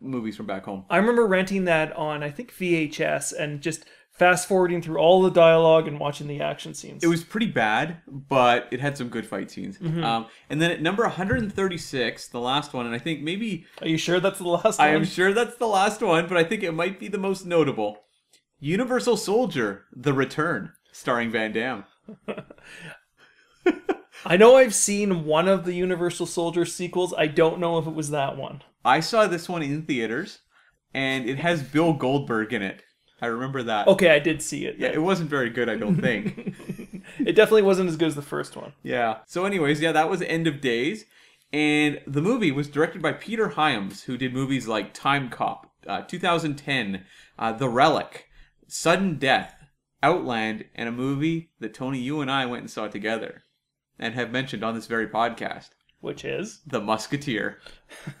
movies 0.00 0.36
from 0.36 0.46
back 0.46 0.64
home. 0.64 0.84
I 0.90 0.96
remember 0.96 1.26
renting 1.26 1.64
that 1.66 1.94
on 1.96 2.22
I 2.22 2.30
think 2.30 2.52
VHS 2.52 3.32
and 3.38 3.60
just 3.60 3.84
fast 4.10 4.46
forwarding 4.46 4.80
through 4.80 4.98
all 4.98 5.22
the 5.22 5.30
dialogue 5.30 5.88
and 5.88 5.98
watching 5.98 6.28
the 6.28 6.40
action 6.40 6.72
scenes. 6.72 7.02
It 7.02 7.08
was 7.08 7.24
pretty 7.24 7.48
bad, 7.48 7.96
but 8.06 8.68
it 8.70 8.80
had 8.80 8.96
some 8.96 9.08
good 9.08 9.26
fight 9.26 9.50
scenes. 9.50 9.78
Um, 9.80 10.26
and 10.48 10.62
then 10.62 10.70
at 10.70 10.80
number 10.80 11.02
136, 11.02 12.28
the 12.28 12.40
last 12.40 12.72
one, 12.72 12.86
and 12.86 12.94
I 12.94 12.98
think 12.98 13.22
maybe 13.22 13.66
Are 13.80 13.88
you 13.88 13.96
sure 13.96 14.20
that's 14.20 14.38
the 14.38 14.48
last 14.48 14.78
one? 14.78 14.88
I 14.88 14.92
one? 14.92 15.02
am 15.02 15.04
sure 15.04 15.32
that's 15.32 15.56
the 15.56 15.66
last 15.66 16.00
one, 16.00 16.28
but 16.28 16.36
I 16.36 16.44
think 16.44 16.62
it 16.62 16.72
might 16.72 17.00
be 17.00 17.08
the 17.08 17.18
most 17.18 17.44
notable. 17.44 17.98
Universal 18.64 19.18
Soldier: 19.18 19.84
The 19.94 20.14
Return, 20.14 20.72
starring 20.90 21.30
Van 21.30 21.52
Damme. 21.52 21.84
I 24.24 24.38
know 24.38 24.56
I've 24.56 24.74
seen 24.74 25.26
one 25.26 25.48
of 25.48 25.66
the 25.66 25.74
Universal 25.74 26.24
Soldier 26.24 26.64
sequels. 26.64 27.12
I 27.12 27.26
don't 27.26 27.58
know 27.58 27.76
if 27.76 27.86
it 27.86 27.94
was 27.94 28.08
that 28.08 28.38
one. 28.38 28.62
I 28.82 29.00
saw 29.00 29.26
this 29.26 29.50
one 29.50 29.62
in 29.62 29.82
theaters, 29.82 30.38
and 30.94 31.28
it 31.28 31.36
has 31.40 31.62
Bill 31.62 31.92
Goldberg 31.92 32.54
in 32.54 32.62
it. 32.62 32.82
I 33.20 33.26
remember 33.26 33.62
that. 33.64 33.86
Okay, 33.86 34.08
I 34.08 34.18
did 34.18 34.40
see 34.40 34.64
it. 34.64 34.76
Yeah, 34.78 34.88
it 34.88 35.02
wasn't 35.02 35.28
very 35.28 35.50
good, 35.50 35.68
I 35.68 35.76
don't 35.76 36.00
think. 36.00 36.54
It 37.18 37.36
definitely 37.36 37.62
wasn't 37.62 37.90
as 37.90 37.98
good 37.98 38.08
as 38.08 38.14
the 38.14 38.22
first 38.22 38.56
one. 38.56 38.72
yeah. 38.82 39.18
So, 39.26 39.44
anyways, 39.44 39.80
yeah, 39.82 39.92
that 39.92 40.08
was 40.08 40.22
End 40.22 40.46
of 40.46 40.62
Days, 40.62 41.04
and 41.52 42.00
the 42.06 42.22
movie 42.22 42.50
was 42.50 42.66
directed 42.66 43.02
by 43.02 43.12
Peter 43.12 43.50
Hyams, 43.50 44.04
who 44.04 44.16
did 44.16 44.32
movies 44.32 44.66
like 44.66 44.94
Time 44.94 45.28
Cop, 45.28 45.70
uh, 45.86 46.00
2010, 46.00 47.04
uh, 47.38 47.52
The 47.52 47.68
Relic, 47.68 48.26
Sudden 48.66 49.16
Death, 49.18 49.54
Outland, 50.02 50.64
and 50.74 50.88
a 50.88 50.92
movie 50.92 51.50
that 51.60 51.74
Tony, 51.74 51.98
you 51.98 52.20
and 52.20 52.30
I 52.30 52.46
went 52.46 52.62
and 52.62 52.70
saw 52.70 52.88
together, 52.88 53.42
and 53.98 54.14
have 54.14 54.30
mentioned 54.30 54.62
on 54.64 54.74
this 54.74 54.86
very 54.86 55.06
podcast, 55.08 55.70
Which 56.00 56.24
is 56.24 56.60
The 56.66 56.80
Musketeer. 56.80 57.58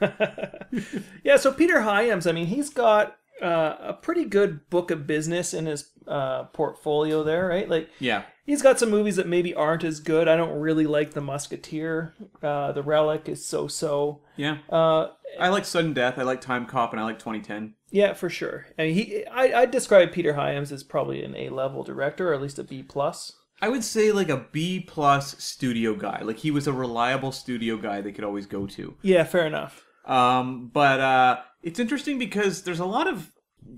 yeah. 1.22 1.36
So 1.36 1.52
Peter 1.52 1.82
Hyams, 1.82 2.26
I 2.26 2.32
mean, 2.32 2.46
he's 2.46 2.70
got 2.70 3.16
uh, 3.42 3.76
a 3.80 3.92
pretty 3.94 4.24
good 4.24 4.68
book 4.70 4.90
of 4.90 5.06
business 5.06 5.52
in 5.54 5.66
his 5.66 5.90
uh, 6.06 6.44
portfolio 6.44 7.22
there, 7.24 7.46
right? 7.48 7.68
Like 7.68 7.90
Yeah. 7.98 8.22
he's 8.46 8.62
got 8.62 8.78
some 8.78 8.90
movies 8.90 9.16
that 9.16 9.26
maybe 9.26 9.54
aren't 9.54 9.84
as 9.84 10.00
good. 10.00 10.28
I 10.28 10.36
don't 10.36 10.58
really 10.60 10.86
like 10.86 11.12
The 11.12 11.20
Musketeer. 11.20 12.14
Uh, 12.42 12.72
the 12.72 12.82
Relic 12.82 13.28
is 13.28 13.44
so-so. 13.44 14.20
Yeah. 14.36 14.58
Uh, 14.70 15.08
I 15.38 15.48
like 15.48 15.64
Sudden 15.64 15.94
Death, 15.94 16.18
I 16.18 16.22
like 16.22 16.40
Time 16.40 16.64
Cop, 16.66 16.92
and 16.92 17.00
I 17.00 17.04
like 17.04 17.18
2010. 17.18 17.74
Yeah, 17.94 18.12
for 18.12 18.28
sure. 18.28 18.66
I 18.76 18.86
mean, 18.86 18.94
he 18.94 19.24
I 19.26 19.60
I 19.60 19.66
describe 19.66 20.10
Peter 20.10 20.34
Hyams 20.34 20.72
as 20.72 20.82
probably 20.82 21.22
an 21.22 21.36
A 21.36 21.48
level 21.50 21.84
director, 21.84 22.30
or 22.30 22.34
at 22.34 22.42
least 22.42 22.58
a 22.58 22.64
B 22.64 22.82
plus. 22.82 23.30
I 23.62 23.68
would 23.68 23.84
say 23.84 24.10
like 24.10 24.28
a 24.28 24.48
B 24.50 24.80
plus 24.80 25.40
studio 25.40 25.94
guy. 25.94 26.20
Like 26.22 26.38
he 26.38 26.50
was 26.50 26.66
a 26.66 26.72
reliable 26.72 27.30
studio 27.30 27.76
guy 27.76 28.00
they 28.00 28.10
could 28.10 28.24
always 28.24 28.46
go 28.46 28.66
to. 28.66 28.96
Yeah, 29.02 29.22
fair 29.22 29.46
enough. 29.46 29.84
Um, 30.06 30.72
but 30.74 30.98
uh, 30.98 31.40
it's 31.62 31.78
interesting 31.78 32.18
because 32.18 32.64
there's 32.64 32.80
a 32.80 32.84
lot 32.84 33.06
of 33.06 33.30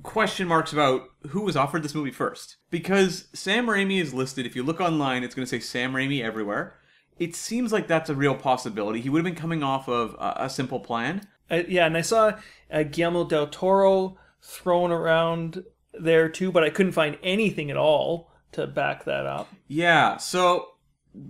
question 0.03 0.49
marks 0.49 0.73
about 0.73 1.03
who 1.29 1.43
was 1.43 1.55
offered 1.55 1.83
this 1.83 1.95
movie 1.95 2.11
first. 2.11 2.57
Because 2.71 3.29
Sam 3.35 3.67
Raimi 3.67 4.01
is 4.01 4.15
listed. 4.15 4.47
If 4.47 4.57
you 4.57 4.63
look 4.63 4.81
online, 4.81 5.25
it's 5.25 5.35
going 5.35 5.45
to 5.45 5.51
say 5.51 5.61
Sam 5.61 5.93
Raimi 5.93 6.25
everywhere. 6.25 6.79
It 7.19 7.37
seems 7.37 7.71
like 7.71 7.87
that's 7.87 8.09
a 8.09 8.15
real 8.15 8.35
possibility. 8.35 9.03
He 9.03 9.11
would 9.11 9.19
have 9.19 9.35
been 9.35 9.41
coming 9.41 9.63
off 9.63 9.91
of 9.91 10.15
a, 10.19 10.45
a 10.45 10.51
simple 10.51 10.81
plan. 10.81 11.29
I, 11.51 11.67
yeah, 11.69 11.87
and 11.87 11.97
I 11.97 12.03
saw 12.03 12.39
uh, 12.71 12.83
Guillermo 12.83 13.25
del 13.25 13.47
Toro 13.47 14.19
thrown 14.43 14.91
around 14.91 15.65
there 15.93 16.29
too, 16.29 16.53
but 16.53 16.65
I 16.65 16.71
couldn't 16.71 16.93
find 16.93 17.19
anything 17.23 17.71
at 17.71 17.77
all 17.77 18.31
to 18.53 18.67
back 18.67 19.05
that 19.05 19.27
up. 19.27 19.49
Yeah, 19.69 20.17
so 20.17 20.69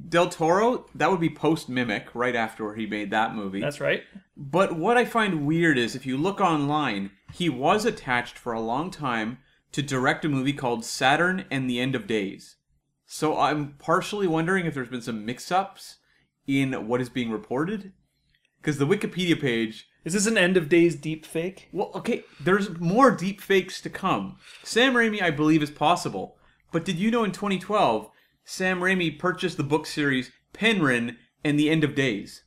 Del 0.09 0.29
Toro, 0.29 0.87
that 0.94 1.11
would 1.11 1.20
be 1.20 1.31
post 1.31 1.68
Mimic, 1.68 2.09
right 2.14 2.35
after 2.35 2.74
he 2.74 2.87
made 2.87 3.11
that 3.11 3.35
movie. 3.35 3.61
That's 3.61 3.81
right. 3.81 4.02
But 4.37 4.76
what 4.76 4.96
I 4.96 5.05
find 5.05 5.46
weird 5.46 5.79
is 5.79 5.94
if 5.94 6.07
you 6.07 6.16
look 6.16 6.40
online, 6.40 7.12
he 7.33 7.48
was 7.48 7.85
attached 7.85 8.37
for 8.37 8.52
a 8.52 8.61
long 8.61 8.90
time 8.90 9.38
to 9.72 9.83
direct 9.83 10.24
a 10.24 10.29
movie 10.29 10.52
called 10.52 10.85
Saturn 10.85 11.44
and 11.50 11.68
the 11.68 11.81
End 11.81 11.94
of 11.94 12.07
Days. 12.07 12.57
So 13.07 13.38
I'm 13.38 13.74
partially 13.79 14.26
wondering 14.26 14.66
if 14.66 14.74
there's 14.74 14.88
been 14.88 15.02
some 15.02 15.24
mix 15.24 15.52
ups 15.52 15.98
in 16.46 16.88
what 16.88 17.00
is 17.00 17.09
being 17.09 17.31
reported. 17.31 17.92
Because 18.60 18.78
the 18.78 18.86
Wikipedia 18.86 19.40
page, 19.40 19.88
Is 20.04 20.12
this 20.14 20.26
an 20.26 20.38
end 20.38 20.56
of 20.56 20.68
days 20.68 20.96
deep 20.96 21.24
fake? 21.24 21.68
well, 21.72 21.90
okay, 21.94 22.24
there's 22.40 22.78
more 22.78 23.10
deep 23.10 23.40
fakes 23.40 23.80
to 23.82 23.90
come. 23.90 24.36
Sam 24.62 24.94
Raimi, 24.94 25.22
I 25.22 25.30
believe, 25.30 25.62
is 25.62 25.70
possible. 25.70 26.36
But 26.72 26.84
did 26.84 26.96
you 26.98 27.10
know 27.10 27.24
in 27.24 27.32
2012, 27.32 28.10
Sam 28.44 28.80
Raimi 28.80 29.18
purchased 29.18 29.56
the 29.56 29.62
book 29.62 29.86
series 29.86 30.30
Penryn 30.52 31.16
and 31.44 31.58
the 31.58 31.70
End 31.70 31.84
of 31.84 31.94
Days? 31.94 32.42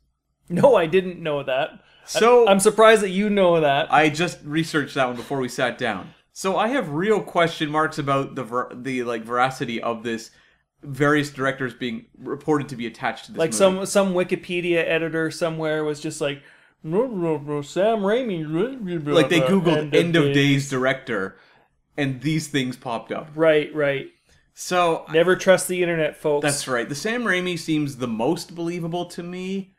No, 0.49 0.75
I 0.75 0.85
didn't 0.87 1.21
know 1.21 1.43
that. 1.43 1.69
So 2.05 2.47
I'm 2.47 2.59
surprised 2.59 3.01
that 3.03 3.09
you 3.11 3.29
know 3.29 3.61
that. 3.61 3.93
I 3.93 4.09
just 4.09 4.39
researched 4.43 4.95
that 4.95 5.07
one 5.07 5.15
before 5.15 5.39
we 5.39 5.47
sat 5.47 5.77
down. 5.77 6.13
So 6.31 6.57
I 6.57 6.69
have 6.69 6.89
real 6.89 7.21
question 7.21 7.69
marks 7.69 7.99
about 7.99 8.33
the 8.35 8.43
ver- 8.43 8.71
the 8.73 9.03
like 9.03 9.23
veracity 9.23 9.79
of 9.81 10.03
this 10.03 10.31
various 10.83 11.29
directors 11.29 11.73
being 11.73 12.05
reported 12.17 12.69
to 12.69 12.75
be 12.75 12.87
attached 12.87 13.25
to 13.25 13.31
this 13.33 13.39
like 13.39 13.49
movie. 13.51 13.57
some 13.57 13.85
some 13.85 14.13
Wikipedia 14.13 14.83
editor 14.87 15.29
somewhere 15.31 15.83
was 15.83 15.99
just 15.99 16.21
like 16.21 16.41
"No, 16.83 17.05
no, 17.07 17.37
no, 17.37 17.61
Sam 17.61 17.99
Raimi. 17.99 18.45
like 19.13 19.29
they 19.29 19.41
googled 19.41 19.77
End 19.77 19.95
end, 19.95 20.15
of 20.15 20.27
of, 20.27 20.33
days 20.33 20.69
director 20.69 21.37
and 21.97 22.21
these 22.21 22.47
things 22.47 22.77
popped 22.77 23.11
up. 23.11 23.29
Right, 23.35 23.73
right. 23.75 24.07
So 24.53 25.05
Never 25.11 25.35
trust 25.35 25.67
the 25.67 25.81
internet, 25.81 26.15
folks. 26.17 26.43
that's 26.43 26.67
right. 26.67 26.87
The 26.87 26.95
Sam 26.95 27.23
Raimi 27.23 27.57
seems 27.59 27.97
the 27.97 28.07
most 28.07 28.55
believable 28.55 29.05
to 29.07 29.23
me, 29.23 29.73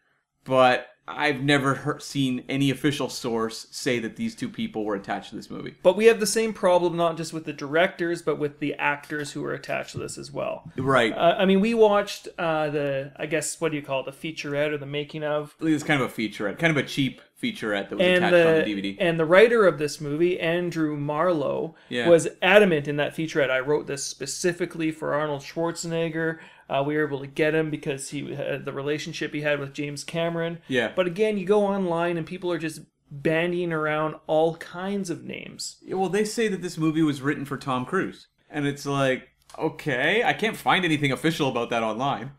but 0.45 0.87
I've 1.09 1.43
never 1.43 1.75
heard, 1.75 2.03
seen 2.03 2.45
any 2.49 2.71
official 2.71 3.09
source 3.09 3.67
say 3.71 3.99
that 3.99 4.17
these 4.17 4.35
two 4.35 4.49
people 4.49 4.85
were 4.85 4.95
attached 4.95 5.31
to 5.31 5.37
this 5.37 5.51
movie. 5.51 5.75
But 5.83 5.97
we 5.97 6.05
have 6.07 6.21
the 6.21 6.27
same 6.27 6.53
problem 6.53 6.97
not 6.97 7.17
just 7.17 7.33
with 7.33 7.45
the 7.45 7.53
directors, 7.53 8.23
but 8.23 8.39
with 8.39 8.61
the 8.61 8.75
actors 8.75 9.33
who 9.33 9.43
were 9.43 9.53
attached 9.53 9.93
to 9.93 9.99
this 9.99 10.17
as 10.17 10.31
well. 10.31 10.71
Right. 10.77 11.13
Uh, 11.13 11.35
I 11.39 11.47
mean, 11.47 11.61
we 11.61 11.75
watched 11.75 12.29
uh, 12.39 12.71
the, 12.71 13.13
I 13.17 13.27
guess, 13.27 13.61
what 13.61 13.71
do 13.73 13.77
you 13.77 13.83
call 13.83 14.07
it, 14.07 14.07
the 14.07 14.33
featurette 14.33 14.71
or 14.73 14.79
the 14.79 14.87
making 14.87 15.25
of, 15.25 15.55
it's 15.61 15.83
kind 15.83 16.01
of 16.01 16.11
a 16.11 16.13
featurette, 16.15 16.59
kind 16.59 16.71
of 16.71 16.77
a 16.77 16.87
cheap 16.87 17.21
featurette 17.43 17.89
that 17.89 17.97
was 17.97 18.07
and 18.07 18.17
attached 18.25 18.33
the 18.33 18.49
on 18.49 18.65
the 18.65 18.93
DVD. 18.93 18.97
and 19.01 19.19
the 19.19 19.25
writer 19.25 19.67
of 19.67 19.79
this 19.79 20.01
movie, 20.01 20.39
Andrew 20.39 20.97
Marlowe, 20.97 21.75
Yeah. 21.89 22.09
was 22.09 22.29
adamant 22.43 22.87
in 22.87 22.97
that 22.97 23.17
featurette. 23.17 23.51
I 23.51 23.61
wrote 23.61 23.87
this 23.87 24.05
specifically 24.05 24.93
for 24.93 25.15
Arnold 25.15 25.43
Schwarzenegger. 25.43 26.39
Uh, 26.71 26.85
we 26.87 26.97
were 26.97 27.05
able 27.05 27.19
to 27.19 27.27
get 27.27 27.55
him 27.55 27.69
because 27.69 28.11
he 28.11 28.33
had 28.35 28.65
the 28.65 28.73
relationship 28.73 29.35
he 29.35 29.41
had 29.41 29.59
with 29.59 29.73
James 29.73 30.05
Cameron. 30.05 30.61
Yeah. 30.69 30.93
But 30.95 31.09
again, 31.09 31.37
you 31.37 31.45
go 31.45 31.67
online 31.67 32.17
and 32.17 32.25
people 32.25 32.53
are 32.53 32.59
just 32.59 32.83
bandying 33.11 33.73
around 33.73 34.15
all 34.29 34.57
kinds 34.57 35.11
of 35.11 35.25
names. 35.25 35.79
Yeah, 35.83 35.97
well, 35.97 36.09
they 36.09 36.25
say 36.25 36.47
that 36.47 36.63
this 36.63 36.79
movie 36.79 37.03
was 37.03 37.23
written 37.23 37.45
for 37.45 37.57
Tom 37.57 37.85
Cruise, 37.85 38.29
and 38.49 38.67
it's 38.67 38.87
like, 38.87 39.29
okay, 39.59 40.23
I 40.23 40.33
can't 40.33 40.57
find 40.57 40.85
anything 40.85 41.11
official 41.11 41.49
about 41.49 41.71
that 41.71 41.83
online. 41.83 42.33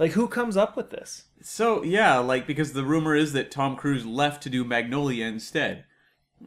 Like, 0.00 0.12
who 0.12 0.26
comes 0.26 0.56
up 0.56 0.76
with 0.76 0.90
this? 0.90 1.24
So 1.42 1.84
yeah, 1.84 2.18
like 2.18 2.44
because 2.46 2.72
the 2.72 2.84
rumor 2.84 3.14
is 3.14 3.32
that 3.34 3.52
Tom 3.52 3.76
Cruise 3.76 4.04
left 4.04 4.42
to 4.42 4.50
do 4.50 4.64
Magnolia 4.64 5.26
instead. 5.26 5.84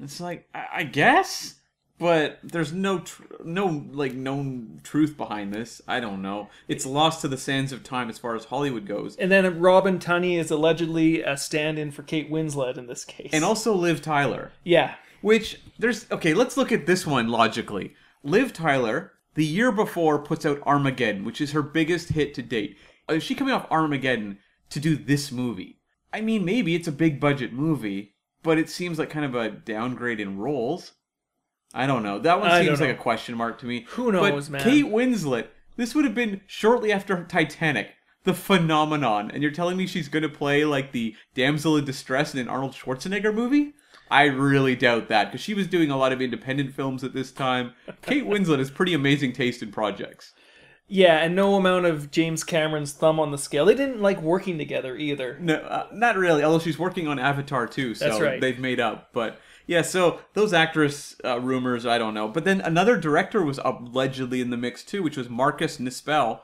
It's 0.01 0.19
like 0.19 0.49
I, 0.53 0.65
I 0.73 0.83
guess, 0.83 1.55
but 1.99 2.39
there's 2.43 2.71
no 2.73 2.99
tr- 2.99 3.23
no 3.43 3.85
like 3.91 4.13
known 4.13 4.79
truth 4.83 5.17
behind 5.17 5.53
this. 5.53 5.81
I 5.87 5.99
don't 5.99 6.21
know. 6.21 6.49
It's 6.67 6.85
lost 6.85 7.21
to 7.21 7.27
the 7.27 7.37
sands 7.37 7.71
of 7.71 7.83
time 7.83 8.09
as 8.09 8.17
far 8.17 8.35
as 8.35 8.45
Hollywood 8.45 8.85
goes, 8.87 9.15
And 9.17 9.31
then 9.31 9.59
Robin 9.59 9.99
Tunney 9.99 10.37
is 10.39 10.49
allegedly 10.51 11.21
a 11.21 11.35
stand-in 11.37 11.91
for 11.91 12.03
Kate 12.03 12.31
Winslet 12.31 12.77
in 12.77 12.87
this 12.87 13.05
case. 13.05 13.29
and 13.33 13.43
also 13.43 13.73
Liv 13.73 14.01
Tyler. 14.01 14.51
yeah, 14.63 14.95
Which 15.21 15.59
there's 15.77 16.09
okay, 16.11 16.33
let's 16.33 16.57
look 16.57 16.71
at 16.71 16.85
this 16.85 17.05
one 17.05 17.27
logically. 17.27 17.93
Liv 18.23 18.53
Tyler, 18.53 19.13
the 19.35 19.45
year 19.45 19.71
before, 19.71 20.19
puts 20.19 20.45
out 20.45 20.61
Armageddon, 20.65 21.23
which 21.25 21.41
is 21.41 21.51
her 21.51 21.61
biggest 21.61 22.09
hit 22.09 22.33
to 22.35 22.41
date. 22.41 22.77
Uh, 23.09 23.13
is 23.15 23.23
she 23.23 23.35
coming 23.35 23.53
off 23.53 23.69
Armageddon 23.71 24.39
to 24.69 24.79
do 24.79 24.95
this 24.95 25.31
movie? 25.31 25.77
I 26.13 26.21
mean, 26.21 26.43
maybe 26.45 26.75
it's 26.75 26.87
a 26.87 26.91
big 26.91 27.19
budget 27.19 27.53
movie, 27.53 28.15
but 28.43 28.57
it 28.57 28.69
seems 28.69 28.97
like 28.99 29.09
kind 29.09 29.25
of 29.25 29.35
a 29.35 29.49
downgrade 29.51 30.19
in 30.19 30.37
roles. 30.37 30.93
I 31.73 31.85
don't 31.85 32.03
know. 32.03 32.19
That 32.19 32.39
one 32.39 32.49
I 32.49 32.65
seems 32.65 32.81
like 32.81 32.89
a 32.89 32.95
question 32.95 33.35
mark 33.35 33.59
to 33.59 33.65
me. 33.65 33.85
Who 33.89 34.11
knows, 34.11 34.49
but 34.49 34.53
man? 34.53 34.61
Kate 34.63 34.85
Winslet, 34.85 35.47
this 35.75 35.93
would 35.93 36.05
have 36.05 36.15
been 36.15 36.41
shortly 36.47 36.91
after 36.91 37.23
Titanic, 37.23 37.91
the 38.23 38.33
phenomenon, 38.33 39.31
and 39.31 39.43
you're 39.43 39.51
telling 39.51 39.77
me 39.77 39.85
she's 39.85 40.09
going 40.09 40.23
to 40.23 40.29
play 40.29 40.65
like 40.65 40.91
the 40.91 41.15
damsel 41.35 41.77
in 41.77 41.85
distress 41.85 42.33
in 42.33 42.39
an 42.39 42.47
Arnold 42.47 42.73
Schwarzenegger 42.73 43.33
movie? 43.33 43.73
I 44.11 44.23
really 44.23 44.75
doubt 44.75 45.07
that 45.09 45.25
because 45.25 45.41
she 45.41 45.53
was 45.53 45.67
doing 45.67 45.91
a 45.91 45.97
lot 45.97 46.11
of 46.11 46.21
independent 46.21 46.73
films 46.73 47.03
at 47.03 47.13
this 47.13 47.31
time. 47.31 47.73
Kate 48.01 48.25
Winslet 48.25 48.57
has 48.57 48.71
pretty 48.71 48.93
amazing 48.93 49.33
taste 49.33 49.61
in 49.61 49.71
projects. 49.71 50.33
Yeah, 50.87 51.17
and 51.17 51.35
no 51.35 51.53
amount 51.55 51.85
of 51.85 52.09
James 52.09 52.43
Cameron's 52.43 52.93
thumb 52.93 53.19
on 53.19 53.29
the 53.31 53.37
scale. 53.37 53.65
They 53.65 53.75
didn't 53.75 54.01
like 54.01 54.19
working 54.23 54.57
together 54.57 54.97
either. 54.97 55.37
No, 55.39 55.55
uh, 55.57 55.87
not 55.93 56.17
really. 56.17 56.43
Although 56.43 56.57
she's 56.57 56.79
working 56.79 57.07
on 57.07 57.19
Avatar 57.19 57.67
too, 57.67 57.93
so 57.93 58.19
right. 58.19 58.41
they've 58.41 58.57
made 58.57 58.79
up. 58.79 59.09
But 59.13 59.39
yeah, 59.69 59.83
so 59.83 60.19
those 60.33 60.51
actress 60.51 61.15
uh, 61.23 61.39
rumors, 61.39 61.85
I 61.85 61.99
don't 61.99 62.15
know. 62.15 62.27
But 62.27 62.43
then 62.43 62.59
another 62.59 62.97
director 62.97 63.45
was 63.45 63.59
allegedly 63.63 64.41
in 64.41 64.49
the 64.49 64.57
mix 64.57 64.83
too, 64.83 65.03
which 65.03 65.15
was 65.15 65.29
Marcus 65.29 65.77
Nispel, 65.77 66.39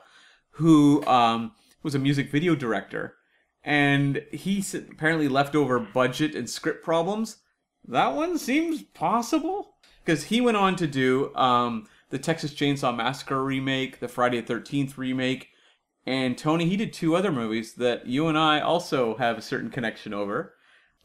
who 0.50 1.04
um, 1.06 1.50
was 1.82 1.96
a 1.96 1.98
music 1.98 2.30
video 2.30 2.54
director, 2.54 3.16
and 3.64 4.22
he 4.30 4.64
apparently 4.72 5.26
left 5.26 5.56
over 5.56 5.80
budget 5.80 6.36
and 6.36 6.48
script 6.48 6.84
problems. 6.84 7.38
That 7.84 8.14
one 8.14 8.38
seems 8.38 8.84
possible 8.84 9.74
because 10.04 10.22
he 10.22 10.40
went 10.40 10.56
on 10.56 10.76
to 10.76 10.86
do 10.86 11.34
um, 11.34 11.88
the 12.10 12.20
Texas 12.20 12.54
Chainsaw 12.54 12.94
Massacre 12.94 13.42
remake, 13.42 13.98
the 13.98 14.06
Friday 14.06 14.40
the 14.40 14.46
Thirteenth 14.46 14.96
remake, 14.96 15.48
and 16.06 16.38
Tony, 16.38 16.68
he 16.68 16.76
did 16.76 16.92
two 16.92 17.16
other 17.16 17.32
movies 17.32 17.74
that 17.74 18.06
you 18.06 18.28
and 18.28 18.38
I 18.38 18.60
also 18.60 19.16
have 19.16 19.36
a 19.36 19.42
certain 19.42 19.70
connection 19.70 20.14
over. 20.14 20.54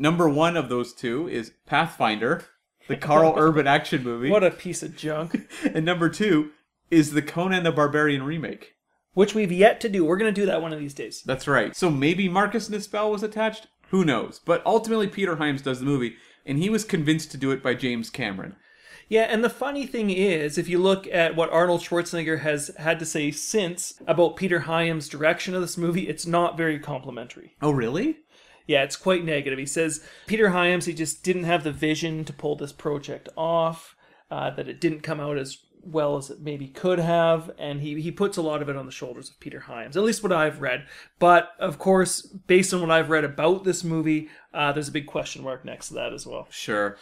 Number 0.02 0.28
one 0.28 0.58
of 0.58 0.68
those 0.68 0.94
two 0.94 1.30
is 1.30 1.54
Pathfinder, 1.68 2.46
the 2.88 2.98
Karl 2.98 3.36
Urban 3.38 3.68
action 3.68 4.04
movie. 4.04 4.32
What 4.32 4.44
a 4.44 4.50
piece 4.50 4.82
of 4.82 4.98
junk. 4.98 5.48
And 5.76 5.86
number 5.86 6.10
two 6.10 6.50
is 6.90 7.12
the 7.12 7.22
Conan 7.22 7.62
the 7.64 7.72
Barbarian 7.72 8.24
remake. 8.24 8.74
Which 9.14 9.36
we've 9.36 9.52
yet 9.52 9.80
to 9.82 9.90
do. 9.90 10.04
We're 10.04 10.18
going 10.18 10.34
to 10.34 10.42
do 10.42 10.48
that 10.48 10.60
one 10.60 10.74
of 10.74 10.80
these 10.80 10.96
days. 10.96 11.22
That's 11.24 11.48
right. 11.48 11.76
So 11.76 11.92
maybe 11.92 12.28
Marcus 12.28 12.68
Nispel 12.68 13.12
was 13.12 13.22
attached? 13.22 13.68
Who 13.90 14.04
knows? 14.04 14.42
But 14.44 14.66
ultimately, 14.66 15.08
Peter 15.08 15.36
Hyams 15.36 15.62
does 15.62 15.80
the 15.80 15.86
movie, 15.86 16.16
and 16.48 16.58
he 16.58 16.72
was 16.72 16.84
convinced 16.84 17.30
to 17.32 17.38
do 17.38 17.52
it 17.52 17.62
by 17.62 17.76
James 17.76 18.10
Cameron. 18.10 18.56
Yeah, 19.08 19.24
and 19.24 19.44
the 19.44 19.50
funny 19.52 19.86
thing 19.86 20.10
is, 20.10 20.58
if 20.58 20.68
you 20.68 20.80
look 20.80 21.06
at 21.08 21.36
what 21.36 21.52
Arnold 21.52 21.82
Schwarzenegger 21.82 22.40
has 22.40 22.72
had 22.78 22.98
to 22.98 23.06
say 23.06 23.30
since 23.30 24.02
about 24.08 24.38
Peter 24.38 24.62
Hyams' 24.62 25.10
direction 25.10 25.54
of 25.54 25.62
this 25.62 25.78
movie, 25.78 26.08
it's 26.08 26.26
not 26.26 26.58
very 26.58 26.80
complimentary. 26.80 27.56
Oh, 27.62 27.72
really? 27.72 28.20
Yeah, 28.68 28.84
it's 28.84 28.96
quite 28.96 29.24
negative. 29.24 29.60
He 29.60 29.66
says 29.66 30.04
Peter 30.28 30.50
Hyams, 30.50 30.86
he 30.86 30.94
just 30.94 31.24
didn't 31.24 31.44
have 31.44 31.64
the 31.64 31.72
vision 31.72 32.26
to 32.26 32.34
pull 32.34 32.56
this 32.56 32.72
project 32.72 33.30
off, 33.36 33.96
uh, 34.30 34.52
that 34.52 34.68
it 34.68 34.80
didn't 34.80 35.02
come 35.02 35.20
out 35.20 35.38
as 35.38 35.58
well 35.84 36.16
as 36.16 36.30
it 36.30 36.42
maybe 36.42 36.68
could 36.68 37.00
have, 37.00 37.52
and 37.58 37.82
he, 37.82 38.00
he 38.02 38.12
puts 38.12 38.38
a 38.38 38.42
lot 38.42 38.62
of 38.62 38.70
it 38.70 38.76
on 38.76 38.86
the 38.86 38.92
shoulders 38.92 39.30
of 39.30 39.40
Peter 39.40 39.62
Hyams, 39.62 39.98
at 39.98 40.04
least 40.04 40.24
what 40.24 40.32
I've 40.32 40.62
read. 40.62 40.86
But, 41.20 41.54
of 41.60 41.80
course, 41.80 42.22
based 42.22 42.74
on 42.74 42.82
what 42.82 42.92
I've 42.92 43.10
read 43.10 43.24
about 43.24 43.64
this 43.64 43.84
movie, 43.84 44.30
uh, 44.54 44.72
there's 44.72 44.90
a 44.90 44.92
big 44.92 45.08
question 45.08 45.44
mark 45.44 45.66
next 45.66 45.88
to 45.88 45.96
that 45.96 46.14
as 46.14 46.28
well. 46.28 46.48
Sure. 46.52 46.98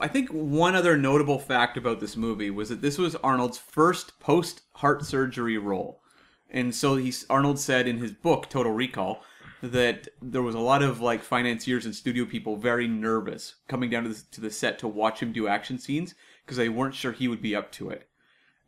I 0.00 0.06
think 0.06 0.30
one 0.30 0.76
other 0.76 0.96
notable 0.96 1.40
fact 1.40 1.76
about 1.76 1.98
this 1.98 2.16
movie 2.16 2.50
was 2.50 2.68
that 2.68 2.82
this 2.82 2.98
was 2.98 3.16
Arnold's 3.16 3.58
first 3.58 4.20
post 4.20 4.62
heart 4.74 5.04
surgery 5.04 5.58
role. 5.58 6.00
And 6.48 6.74
so 6.74 6.96
he 6.96 7.12
Arnold 7.28 7.58
said 7.58 7.88
in 7.88 7.98
his 7.98 8.12
book 8.12 8.48
Total 8.48 8.72
Recall 8.72 9.24
that 9.62 10.08
there 10.22 10.42
was 10.42 10.54
a 10.54 10.60
lot 10.60 10.82
of 10.82 11.00
like 11.00 11.22
financiers 11.22 11.84
and 11.84 11.94
studio 11.94 12.24
people 12.24 12.56
very 12.56 12.88
nervous 12.88 13.56
coming 13.68 13.90
down 13.90 14.04
to 14.04 14.10
the, 14.10 14.22
to 14.30 14.40
the 14.40 14.50
set 14.50 14.78
to 14.78 14.88
watch 14.88 15.20
him 15.20 15.32
do 15.32 15.48
action 15.48 15.78
scenes 15.78 16.14
because 16.44 16.56
they 16.56 16.68
weren't 16.68 16.94
sure 16.94 17.12
he 17.12 17.28
would 17.28 17.42
be 17.42 17.54
up 17.54 17.70
to 17.72 17.90
it. 17.90 18.08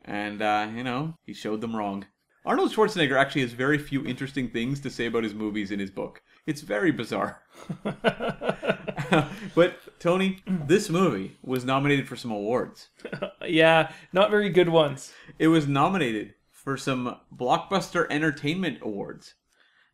And 0.04 0.42
uh, 0.42 0.68
you 0.74 0.84
know, 0.84 1.14
he 1.24 1.32
showed 1.32 1.60
them 1.60 1.76
wrong. 1.76 2.06
Arnold 2.44 2.72
Schwarzenegger 2.72 3.16
actually 3.16 3.42
has 3.42 3.52
very 3.52 3.78
few 3.78 4.04
interesting 4.04 4.48
things 4.50 4.80
to 4.80 4.90
say 4.90 5.06
about 5.06 5.22
his 5.22 5.34
movies 5.34 5.70
in 5.70 5.78
his 5.78 5.90
book. 5.92 6.22
It's 6.44 6.60
very 6.60 6.90
bizarre. 6.90 7.42
but 9.54 9.78
Tony, 9.98 10.38
this 10.46 10.88
movie 10.88 11.36
was 11.42 11.64
nominated 11.64 12.08
for 12.08 12.16
some 12.16 12.30
awards. 12.30 12.88
Yeah, 13.44 13.90
not 14.12 14.30
very 14.30 14.50
good 14.50 14.68
ones. 14.68 15.12
It 15.36 15.48
was 15.48 15.66
nominated 15.66 16.34
for 16.48 16.76
some 16.76 17.16
blockbuster 17.34 18.06
entertainment 18.08 18.78
awards. 18.80 19.34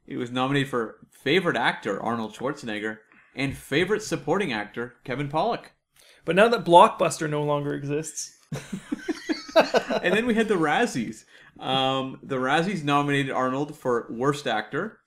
It 0.09 0.17
was 0.17 0.31
nominated 0.31 0.71
for 0.71 0.97
favorite 1.11 1.57
actor 1.57 2.03
Arnold 2.03 2.35
Schwarzenegger 2.35 2.99
and 3.37 3.57
favorite 3.57 4.03
supporting 4.03 4.53
actor 4.55 4.95
Kevin 5.05 5.29
Pollak. 5.29 5.67
But 6.25 6.35
now 6.35 6.49
that 6.49 6.65
Blockbuster 6.65 7.29
no 7.29 7.43
longer 7.43 7.75
exists, 7.75 8.39
and 10.03 10.15
then 10.15 10.27
we 10.27 10.35
had 10.35 10.49
the 10.49 10.55
Razzies. 10.55 11.25
Um, 11.61 12.21
the 12.23 12.37
Razzies 12.37 12.85
nominated 12.85 13.31
Arnold 13.31 13.77
for 13.77 14.07
worst 14.11 14.47
actor, 14.47 15.01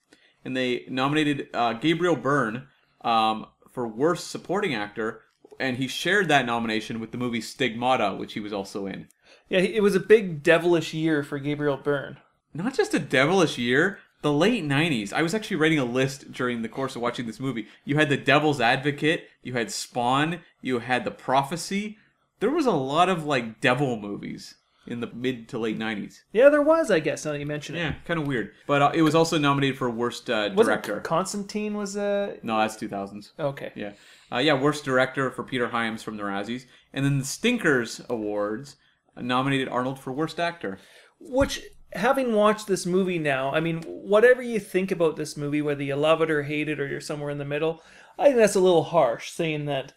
and 0.46 0.56
they 0.56 0.86
nominated 0.88 1.50
uh, 1.54 1.74
Gabriel 1.74 2.16
Byrne 2.16 2.68
um, 3.02 3.48
for 3.72 3.88
worst 3.88 4.30
supporting 4.30 4.76
actor, 4.76 5.22
and 5.60 5.78
he 5.78 5.88
shared 5.88 6.28
that 6.28 6.46
nomination 6.46 7.00
with 7.00 7.12
the 7.12 7.18
movie 7.18 7.42
Stigmata, 7.42 8.16
which 8.16 8.34
he 8.34 8.40
was 8.40 8.54
also 8.54 8.86
in. 8.86 9.08
yeah, 9.50 9.60
it 9.60 9.82
was 9.82 9.96
a 9.96 10.00
big 10.00 10.44
devilish 10.44 10.94
year 10.94 11.24
for 11.24 11.40
Gabriel 11.40 11.78
Byrne. 11.78 12.18
Not 12.54 12.76
just 12.76 12.94
a 12.94 13.00
devilish 13.00 13.58
year. 13.58 14.00
The 14.22 14.32
late 14.32 14.64
'90s. 14.64 15.12
I 15.14 15.22
was 15.22 15.34
actually 15.34 15.58
writing 15.58 15.80
a 15.80 15.86
list 15.86 16.32
during 16.32 16.62
the 16.62 16.70
course 16.70 16.96
of 16.96 17.02
watching 17.02 17.26
this 17.26 17.40
movie. 17.40 17.68
You 17.86 17.96
had 17.98 18.10
The 18.10 18.18
Devil's 18.18 18.62
Advocate. 18.62 19.26
You 19.42 19.54
had 19.54 19.72
Spawn. 19.72 20.42
You 20.62 20.80
had 20.80 21.06
The 21.06 21.12
Prophecy. 21.12 21.98
There 22.40 22.52
was 22.52 22.66
a 22.66 22.72
lot 22.72 23.10
of 23.10 23.26
like 23.26 23.62
devil 23.62 23.98
movies 24.00 24.56
in 24.88 25.00
the 25.00 25.08
mid 25.08 25.48
to 25.50 25.58
late 25.60 25.78
'90s. 25.78 26.22
Yeah, 26.34 26.50
there 26.50 26.62
was, 26.62 26.90
I 26.92 27.00
guess. 27.00 27.26
Now 27.26 27.32
that 27.34 27.40
you 27.40 27.46
mention 27.46 27.76
it, 27.76 27.80
Yeah, 27.80 27.94
kind 28.06 28.20
of 28.20 28.28
weird. 28.28 28.52
But 28.68 28.82
uh, 28.82 28.92
it 28.94 29.02
was 29.04 29.16
also 29.16 29.38
nominated 29.38 29.78
for 29.78 29.90
worst 29.90 30.30
uh, 30.30 30.50
was 30.56 30.68
director. 30.68 30.98
it 30.98 31.04
Constantine? 31.04 31.76
Was 31.76 31.96
a 31.96 32.38
no, 32.44 32.58
that's 32.60 32.78
2000s. 32.78 33.32
okay. 33.40 33.72
Yeah, 33.76 33.94
uh, 34.32 34.38
yeah, 34.40 34.54
worst 34.54 34.84
director 34.86 35.30
for 35.32 35.44
Peter 35.44 35.70
Hyams 35.70 36.04
from 36.04 36.18
the 36.18 36.24
Razzies, 36.24 36.66
and 36.94 37.04
then 37.06 37.18
the 37.20 37.26
Stinkers 37.26 38.02
Awards 38.10 38.76
uh, 39.18 39.22
nominated 39.22 39.68
Arnold 39.68 40.00
for 40.00 40.12
worst 40.12 40.40
actor. 40.40 40.80
Which, 41.20 41.62
having 41.94 42.34
watched 42.34 42.68
this 42.68 42.86
movie 42.86 43.20
now, 43.20 43.52
I 43.52 43.60
mean, 43.60 43.82
whatever 43.84 44.42
you 44.42 44.60
think 44.60 44.92
about 44.92 45.16
this 45.16 45.36
movie, 45.36 45.62
whether 45.62 45.84
you 45.84 45.96
love 45.96 46.22
it 46.22 46.32
or 46.32 46.44
hate 46.44 46.70
it 46.70 46.80
or 46.80 46.88
you're 46.88 47.02
somewhere 47.02 47.30
in 47.30 47.38
the 47.38 47.46
middle, 47.46 47.82
I 48.18 48.26
think 48.26 48.38
that's 48.38 48.56
a 48.56 48.60
little 48.62 48.84
harsh 48.84 49.32
saying 49.32 49.66
that 49.66 49.94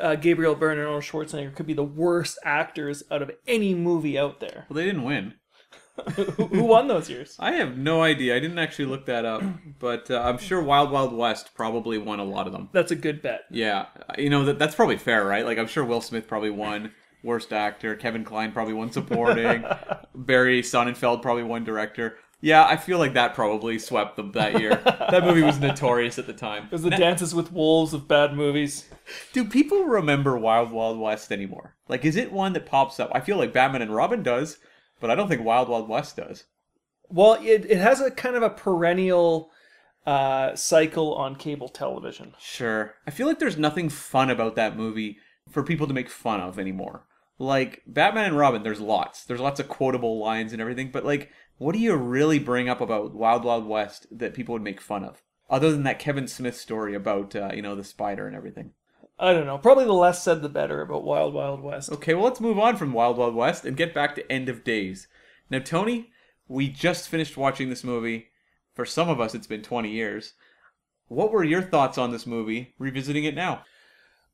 uh, 0.00 0.14
Gabriel 0.14 0.54
Byrne 0.54 0.78
and 0.78 0.86
Arnold 0.86 1.02
Schwarzenegger 1.04 1.54
could 1.54 1.66
be 1.66 1.74
the 1.74 1.82
worst 1.82 2.38
actors 2.44 3.02
out 3.10 3.22
of 3.22 3.30
any 3.46 3.74
movie 3.74 4.18
out 4.18 4.40
there. 4.40 4.66
Well, 4.68 4.76
they 4.76 4.84
didn't 4.84 5.02
win. 5.04 5.34
who, 6.14 6.22
who 6.24 6.64
won 6.64 6.88
those 6.88 7.10
years? 7.10 7.36
I 7.38 7.52
have 7.52 7.76
no 7.76 8.02
idea. 8.02 8.36
I 8.36 8.40
didn't 8.40 8.58
actually 8.58 8.86
look 8.86 9.06
that 9.06 9.24
up, 9.24 9.42
but 9.78 10.10
uh, 10.10 10.20
I'm 10.20 10.38
sure 10.38 10.62
Wild 10.62 10.90
Wild 10.92 11.12
West 11.12 11.54
probably 11.54 11.98
won 11.98 12.20
a 12.20 12.24
lot 12.24 12.46
of 12.46 12.52
them. 12.52 12.68
That's 12.72 12.92
a 12.92 12.96
good 12.96 13.22
bet. 13.22 13.42
Yeah, 13.50 13.86
you 14.16 14.30
know 14.30 14.44
that 14.44 14.58
that's 14.58 14.76
probably 14.76 14.98
fair, 14.98 15.24
right? 15.24 15.44
Like 15.44 15.58
I'm 15.58 15.66
sure 15.66 15.84
Will 15.84 16.00
Smith 16.00 16.28
probably 16.28 16.50
won 16.50 16.92
worst 17.28 17.52
actor, 17.52 17.94
Kevin 17.94 18.24
Kline 18.24 18.50
probably 18.50 18.74
won 18.74 18.90
supporting, 18.90 19.64
Barry 20.14 20.62
Sonnenfeld 20.62 21.22
probably 21.22 21.44
won 21.44 21.62
director. 21.62 22.16
Yeah, 22.40 22.64
I 22.64 22.76
feel 22.76 22.98
like 22.98 23.14
that 23.14 23.34
probably 23.34 23.78
swept 23.78 24.16
them 24.16 24.32
that 24.32 24.60
year. 24.60 24.80
that 24.84 25.24
movie 25.24 25.42
was 25.42 25.58
notorious 25.58 26.18
at 26.18 26.26
the 26.26 26.32
time. 26.32 26.64
It 26.66 26.72
was 26.72 26.84
the 26.84 26.90
Dances 26.90 27.34
with 27.34 27.52
Wolves 27.52 27.92
of 27.92 28.06
bad 28.06 28.34
movies. 28.34 28.88
Do 29.32 29.44
people 29.44 29.84
remember 29.84 30.38
Wild 30.38 30.70
Wild 30.70 31.00
West 31.00 31.32
anymore? 31.32 31.74
Like, 31.88 32.04
is 32.04 32.16
it 32.16 32.32
one 32.32 32.52
that 32.52 32.66
pops 32.66 33.00
up? 33.00 33.10
I 33.12 33.20
feel 33.20 33.38
like 33.38 33.52
Batman 33.52 33.82
and 33.82 33.94
Robin 33.94 34.22
does, 34.22 34.58
but 35.00 35.10
I 35.10 35.16
don't 35.16 35.28
think 35.28 35.44
Wild 35.44 35.68
Wild 35.68 35.88
West 35.88 36.16
does. 36.16 36.44
Well, 37.08 37.34
it, 37.42 37.66
it 37.68 37.78
has 37.78 38.00
a 38.00 38.10
kind 38.10 38.36
of 38.36 38.42
a 38.44 38.50
perennial 38.50 39.50
uh, 40.06 40.54
cycle 40.54 41.14
on 41.14 41.34
cable 41.34 41.68
television. 41.68 42.34
Sure. 42.38 42.94
I 43.06 43.10
feel 43.10 43.26
like 43.26 43.40
there's 43.40 43.58
nothing 43.58 43.88
fun 43.88 44.30
about 44.30 44.54
that 44.56 44.76
movie 44.76 45.18
for 45.50 45.62
people 45.62 45.86
to 45.86 45.94
make 45.94 46.08
fun 46.08 46.40
of 46.40 46.58
anymore. 46.58 47.04
Like 47.38 47.82
Batman 47.86 48.26
and 48.26 48.36
Robin, 48.36 48.62
there's 48.62 48.80
lots. 48.80 49.24
There's 49.24 49.40
lots 49.40 49.60
of 49.60 49.68
quotable 49.68 50.18
lines 50.18 50.52
and 50.52 50.60
everything, 50.60 50.90
but 50.90 51.04
like 51.04 51.30
what 51.58 51.72
do 51.72 51.80
you 51.80 51.94
really 51.96 52.38
bring 52.38 52.68
up 52.68 52.80
about 52.80 53.14
Wild 53.14 53.44
Wild 53.44 53.66
West 53.66 54.06
that 54.10 54.34
people 54.34 54.52
would 54.52 54.62
make 54.62 54.80
fun 54.80 55.04
of? 55.04 55.22
Other 55.50 55.70
than 55.72 55.82
that 55.84 55.98
Kevin 55.98 56.28
Smith 56.28 56.56
story 56.56 56.94
about 56.94 57.34
uh, 57.34 57.50
you 57.52 57.62
know 57.62 57.74
the 57.74 57.84
spider 57.84 58.26
and 58.26 58.36
everything. 58.36 58.72
I 59.18 59.32
don't 59.32 59.46
know. 59.46 59.58
Probably 59.58 59.84
the 59.84 59.92
less 59.92 60.22
said, 60.22 60.42
the 60.42 60.48
better 60.48 60.80
about 60.80 61.02
Wild 61.02 61.34
Wild 61.34 61.60
West. 61.60 61.90
Okay, 61.90 62.14
well 62.14 62.24
let's 62.24 62.40
move 62.40 62.58
on 62.58 62.76
from 62.76 62.92
Wild 62.92 63.18
Wild 63.18 63.34
West 63.34 63.64
and 63.64 63.76
get 63.76 63.92
back 63.92 64.14
to 64.14 64.32
End 64.32 64.48
of 64.48 64.62
Days. 64.62 65.08
Now, 65.50 65.58
Tony, 65.58 66.10
we 66.46 66.68
just 66.68 67.08
finished 67.08 67.36
watching 67.36 67.68
this 67.68 67.82
movie. 67.82 68.28
For 68.74 68.84
some 68.84 69.08
of 69.08 69.20
us, 69.20 69.34
it's 69.34 69.48
been 69.48 69.62
20 69.62 69.90
years. 69.90 70.34
What 71.08 71.32
were 71.32 71.42
your 71.42 71.62
thoughts 71.62 71.98
on 71.98 72.12
this 72.12 72.26
movie, 72.26 72.74
revisiting 72.78 73.24
it 73.24 73.34
now? 73.34 73.64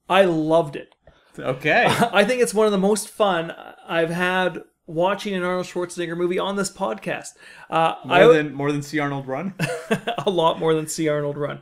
I 0.09 0.27
loved 0.27 0.77
it. 0.77 0.95
Okay. 1.39 1.85
I 1.89 2.25
think 2.25 2.43
it's 2.43 2.55
one 2.55 2.67
of 2.67 2.73
the 2.73 2.79
most 2.79 3.09
fun 3.09 3.53
I've 3.87 4.11
had 4.11 4.63
watching 4.87 5.35
an 5.35 5.43
Arnold 5.43 5.67
Schwarzenegger 5.67 6.17
movie 6.17 6.39
on 6.39 6.57
this 6.57 6.71
podcast. 6.71 7.31
Uh, 7.71 7.95
More 8.05 8.17
I, 8.17 8.27
than 8.33 8.53
more 8.55 8.71
than 8.73 8.83
see 8.83 8.99
Arnold 8.99 9.27
run. 9.27 9.55
a 10.27 10.31
lot 10.31 10.59
more 10.59 10.75
than 10.75 10.87
see 10.87 11.09
Arnold 11.09 11.37
run. 11.39 11.61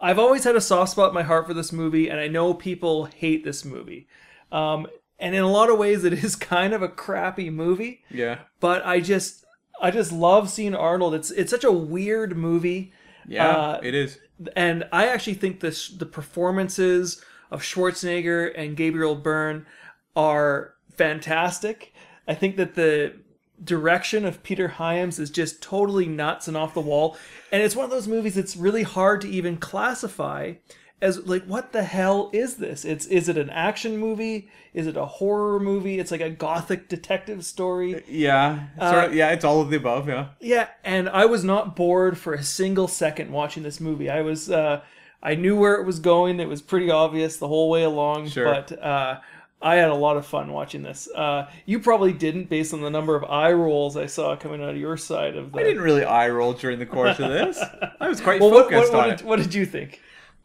I've 0.00 0.18
always 0.18 0.44
had 0.44 0.56
a 0.56 0.60
soft 0.60 0.90
spot 0.92 1.08
in 1.08 1.14
my 1.14 1.22
heart 1.22 1.46
for 1.46 1.54
this 1.54 1.72
movie, 1.72 2.08
and 2.08 2.20
I 2.20 2.28
know 2.28 2.52
people 2.54 3.06
hate 3.06 3.44
this 3.44 3.64
movie. 3.64 4.08
Um, 4.52 4.86
and 5.18 5.34
in 5.34 5.42
a 5.42 5.50
lot 5.50 5.70
of 5.70 5.78
ways, 5.78 6.04
it 6.04 6.12
is 6.12 6.36
kind 6.54 6.74
of 6.74 6.82
a 6.82 6.88
crappy 6.88 7.48
movie. 7.50 8.02
yeah. 8.10 8.40
But 8.60 8.84
I 8.84 9.00
just, 9.00 9.44
I 9.80 9.90
just 9.90 10.12
love 10.12 10.50
seeing 10.50 10.74
Arnold. 10.74 11.14
It's 11.14 11.30
it's 11.30 11.50
such 11.50 11.64
a 11.64 11.72
weird 11.72 12.36
movie. 12.36 12.92
Yeah, 13.28 13.48
Uh, 13.48 13.80
it 13.82 13.94
is. 13.94 14.18
and 14.54 14.86
I 14.92 15.08
actually 15.08 15.34
think 15.34 15.60
this 15.60 15.88
the 15.88 16.06
performances 16.06 17.24
of 17.50 17.62
Schwarzenegger 17.62 18.52
and 18.56 18.76
Gabriel 18.76 19.14
Byrne 19.14 19.66
are 20.14 20.74
fantastic. 20.94 21.92
I 22.26 22.34
think 22.34 22.56
that 22.56 22.74
the 22.74 23.14
direction 23.62 24.24
of 24.24 24.42
Peter 24.42 24.68
Hyams 24.68 25.18
is 25.18 25.30
just 25.30 25.62
totally 25.62 26.06
nuts 26.06 26.48
and 26.48 26.56
off 26.56 26.74
the 26.74 26.80
wall, 26.80 27.16
and 27.52 27.62
it's 27.62 27.76
one 27.76 27.84
of 27.84 27.90
those 27.90 28.08
movies 28.08 28.34
that's 28.34 28.56
really 28.56 28.82
hard 28.82 29.20
to 29.22 29.28
even 29.28 29.56
classify 29.56 30.54
as 31.00 31.26
like 31.26 31.44
what 31.44 31.72
the 31.72 31.82
hell 31.82 32.30
is 32.32 32.56
this? 32.56 32.84
It's 32.84 33.06
is 33.06 33.28
it 33.28 33.36
an 33.36 33.50
action 33.50 33.98
movie? 33.98 34.48
Is 34.72 34.86
it 34.86 34.96
a 34.96 35.04
horror 35.04 35.60
movie? 35.60 35.98
It's 35.98 36.10
like 36.10 36.20
a 36.20 36.30
gothic 36.30 36.88
detective 36.88 37.44
story. 37.44 38.02
Yeah, 38.08 38.68
sort 38.78 39.04
of, 39.04 39.14
yeah, 39.14 39.30
it's 39.30 39.44
all 39.44 39.60
of 39.60 39.70
the 39.70 39.76
above. 39.76 40.08
Yeah, 40.08 40.28
Yeah, 40.40 40.68
and 40.84 41.08
I 41.08 41.26
was 41.26 41.44
not 41.44 41.76
bored 41.76 42.16
for 42.16 42.32
a 42.32 42.42
single 42.42 42.88
second 42.88 43.30
watching 43.30 43.62
this 43.62 43.80
movie. 43.80 44.08
I 44.08 44.22
was, 44.22 44.50
uh, 44.50 44.82
I 45.22 45.34
knew 45.34 45.56
where 45.56 45.74
it 45.76 45.84
was 45.86 45.98
going. 45.98 46.40
It 46.40 46.48
was 46.48 46.62
pretty 46.62 46.90
obvious 46.90 47.36
the 47.38 47.48
whole 47.48 47.70
way 47.70 47.82
along. 47.82 48.28
Sure. 48.28 48.44
But 48.44 48.80
uh, 48.82 49.20
I 49.60 49.76
had 49.76 49.88
a 49.88 49.94
lot 49.94 50.16
of 50.16 50.26
fun 50.26 50.52
watching 50.52 50.82
this. 50.82 51.08
Uh, 51.14 51.48
you 51.64 51.80
probably 51.80 52.12
didn't, 52.12 52.48
based 52.48 52.74
on 52.74 52.82
the 52.82 52.90
number 52.90 53.16
of 53.16 53.24
eye 53.24 53.52
rolls 53.52 53.96
I 53.96 54.06
saw 54.06 54.36
coming 54.36 54.62
out 54.62 54.70
of 54.70 54.76
your 54.76 54.96
side 54.96 55.36
of 55.36 55.52
the. 55.52 55.58
I 55.58 55.62
didn't 55.62 55.82
really 55.82 56.04
eye 56.04 56.28
roll 56.28 56.52
during 56.52 56.78
the 56.78 56.86
course 56.86 57.18
of 57.18 57.30
this. 57.30 57.58
I 58.00 58.08
was 58.08 58.20
quite 58.20 58.40
Well, 58.40 58.50
what, 58.50 58.70
focused 58.70 58.92
what, 58.92 58.98
what, 58.98 59.04
on 59.04 59.10
did, 59.10 59.20
it. 59.20 59.26
what 59.26 59.38
did 59.38 59.54
you 59.54 59.66
think? 59.66 60.00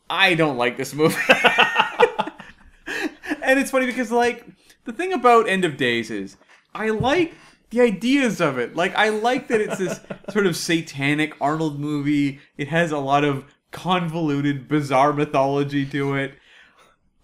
I 0.10 0.34
don't 0.34 0.58
like 0.58 0.78
this 0.78 0.94
movie. 0.94 1.16
and 3.44 3.60
it's 3.60 3.72
funny 3.72 3.86
because 3.86 4.12
like 4.12 4.46
the 4.86 4.94
thing 4.94 5.14
about 5.14 5.48
End 5.48 5.66
of 5.66 5.78
Days 5.78 6.12
is 6.12 6.38
I 6.74 6.90
like 6.90 7.34
the 7.70 7.82
ideas 7.82 8.42
of 8.42 8.58
it. 8.58 8.76
Like 8.76 8.96
I 8.96 9.10
like 9.10 9.48
that 9.48 9.62
it's 9.62 9.78
this 9.78 10.00
sort 10.30 10.46
of 10.46 10.56
satanic 10.58 11.36
Arnold 11.40 11.80
movie. 11.80 12.40
It 12.58 12.68
has 12.70 12.92
a 12.92 12.98
lot 12.98 13.24
of 13.24 13.46
convoluted 13.72 14.68
bizarre 14.68 15.14
mythology 15.14 15.86
to 15.88 16.16
it. 16.16 16.34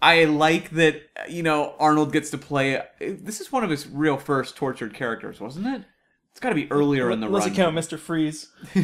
I 0.02 0.26
like 0.26 0.72
that 0.72 1.02
you 1.30 1.44
know 1.44 1.74
Arnold 1.80 2.12
gets 2.12 2.30
to 2.32 2.38
play 2.38 2.82
this 3.00 3.42
is 3.42 3.52
one 3.52 3.64
of 3.64 3.70
his 3.70 3.88
real 3.88 4.18
first 4.18 4.56
tortured 4.56 4.94
characters, 4.94 5.40
wasn't 5.40 5.68
it? 5.68 5.84
It's 6.32 6.40
got 6.40 6.50
to 6.50 6.56
be 6.56 6.72
earlier 6.72 7.10
in 7.10 7.20
the 7.20 7.26
Unless 7.26 7.48
run. 7.48 7.56
count 7.56 7.76
Mr. 7.76 7.98
Freeze. 7.98 8.50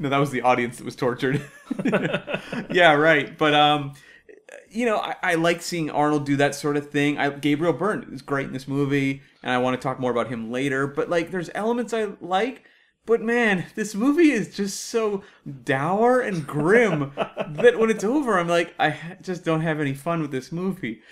no, 0.00 0.08
that 0.08 0.18
was 0.18 0.32
the 0.32 0.42
audience 0.42 0.78
that 0.78 0.84
was 0.84 0.96
tortured. 0.96 1.48
yeah, 2.72 2.94
right. 2.94 3.38
But 3.38 3.54
um, 3.54 3.94
you 4.68 4.86
know, 4.86 4.96
I, 4.98 5.14
I 5.22 5.34
like 5.36 5.62
seeing 5.62 5.88
Arnold 5.88 6.26
do 6.26 6.34
that 6.36 6.56
sort 6.56 6.76
of 6.76 6.90
thing. 6.90 7.16
I, 7.18 7.30
Gabriel 7.30 7.72
Byrne 7.72 8.08
is 8.12 8.22
great 8.22 8.48
in 8.48 8.52
this 8.52 8.66
movie, 8.66 9.22
and 9.44 9.52
I 9.52 9.58
want 9.58 9.80
to 9.80 9.82
talk 9.82 10.00
more 10.00 10.10
about 10.10 10.26
him 10.26 10.50
later. 10.50 10.88
But 10.88 11.08
like, 11.08 11.30
there's 11.30 11.48
elements 11.54 11.92
I 11.92 12.08
like. 12.20 12.64
But 13.10 13.22
man, 13.22 13.64
this 13.74 13.92
movie 13.96 14.30
is 14.30 14.54
just 14.54 14.84
so 14.84 15.24
dour 15.64 16.20
and 16.20 16.46
grim 16.46 17.10
that 17.16 17.76
when 17.76 17.90
it's 17.90 18.04
over, 18.04 18.38
I'm 18.38 18.46
like, 18.46 18.72
I 18.78 18.96
just 19.20 19.44
don't 19.44 19.62
have 19.62 19.80
any 19.80 19.94
fun 19.94 20.22
with 20.22 20.30
this 20.30 20.52
movie. 20.52 21.02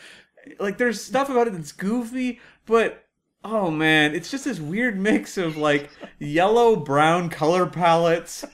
Like, 0.60 0.78
there's 0.78 1.02
stuff 1.02 1.28
about 1.28 1.48
it 1.48 1.54
that's 1.54 1.72
goofy, 1.72 2.38
but 2.66 3.04
oh 3.42 3.72
man, 3.72 4.14
it's 4.14 4.30
just 4.30 4.44
this 4.44 4.60
weird 4.60 4.96
mix 4.96 5.36
of 5.36 5.56
like 5.56 5.90
yellow 6.20 6.76
brown 6.76 7.30
color 7.30 7.66
palettes, 7.66 8.44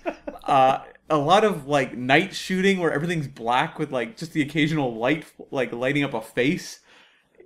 uh, 0.44 0.78
a 1.11 1.18
lot 1.18 1.44
of 1.44 1.66
like 1.66 1.94
night 1.94 2.35
shooting 2.35 2.78
where 2.78 2.94
everything's 2.94 3.28
black 3.28 3.78
with 3.78 3.92
like 3.92 4.16
just 4.16 4.33
the 4.33 4.40
occasional 4.40 4.96
light, 4.96 5.26
like 5.50 5.70
lighting 5.70 6.02
up 6.02 6.14
a 6.14 6.22
face. 6.22 6.80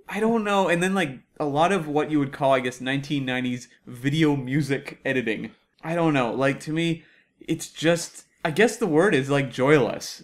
I 0.07 0.21
don't 0.21 0.45
know, 0.45 0.69
and 0.69 0.81
then 0.81 0.93
like 0.95 1.19
a 1.41 1.45
lot 1.45 1.73
of 1.73 1.89
what 1.89 2.09
you 2.09 2.19
would 2.19 2.31
call, 2.31 2.53
I 2.53 2.61
guess, 2.61 2.79
1990s 2.79 3.67
video 3.85 4.37
music 4.37 5.01
editing. 5.03 5.51
I 5.83 5.95
don't 5.95 6.13
know. 6.13 6.33
Like 6.33 6.59
to 6.61 6.73
me, 6.73 7.03
it's 7.39 7.69
just 7.71 8.25
I 8.43 8.51
guess 8.51 8.77
the 8.77 8.87
word 8.87 9.13
is 9.13 9.29
like 9.29 9.51
joyless. 9.51 10.23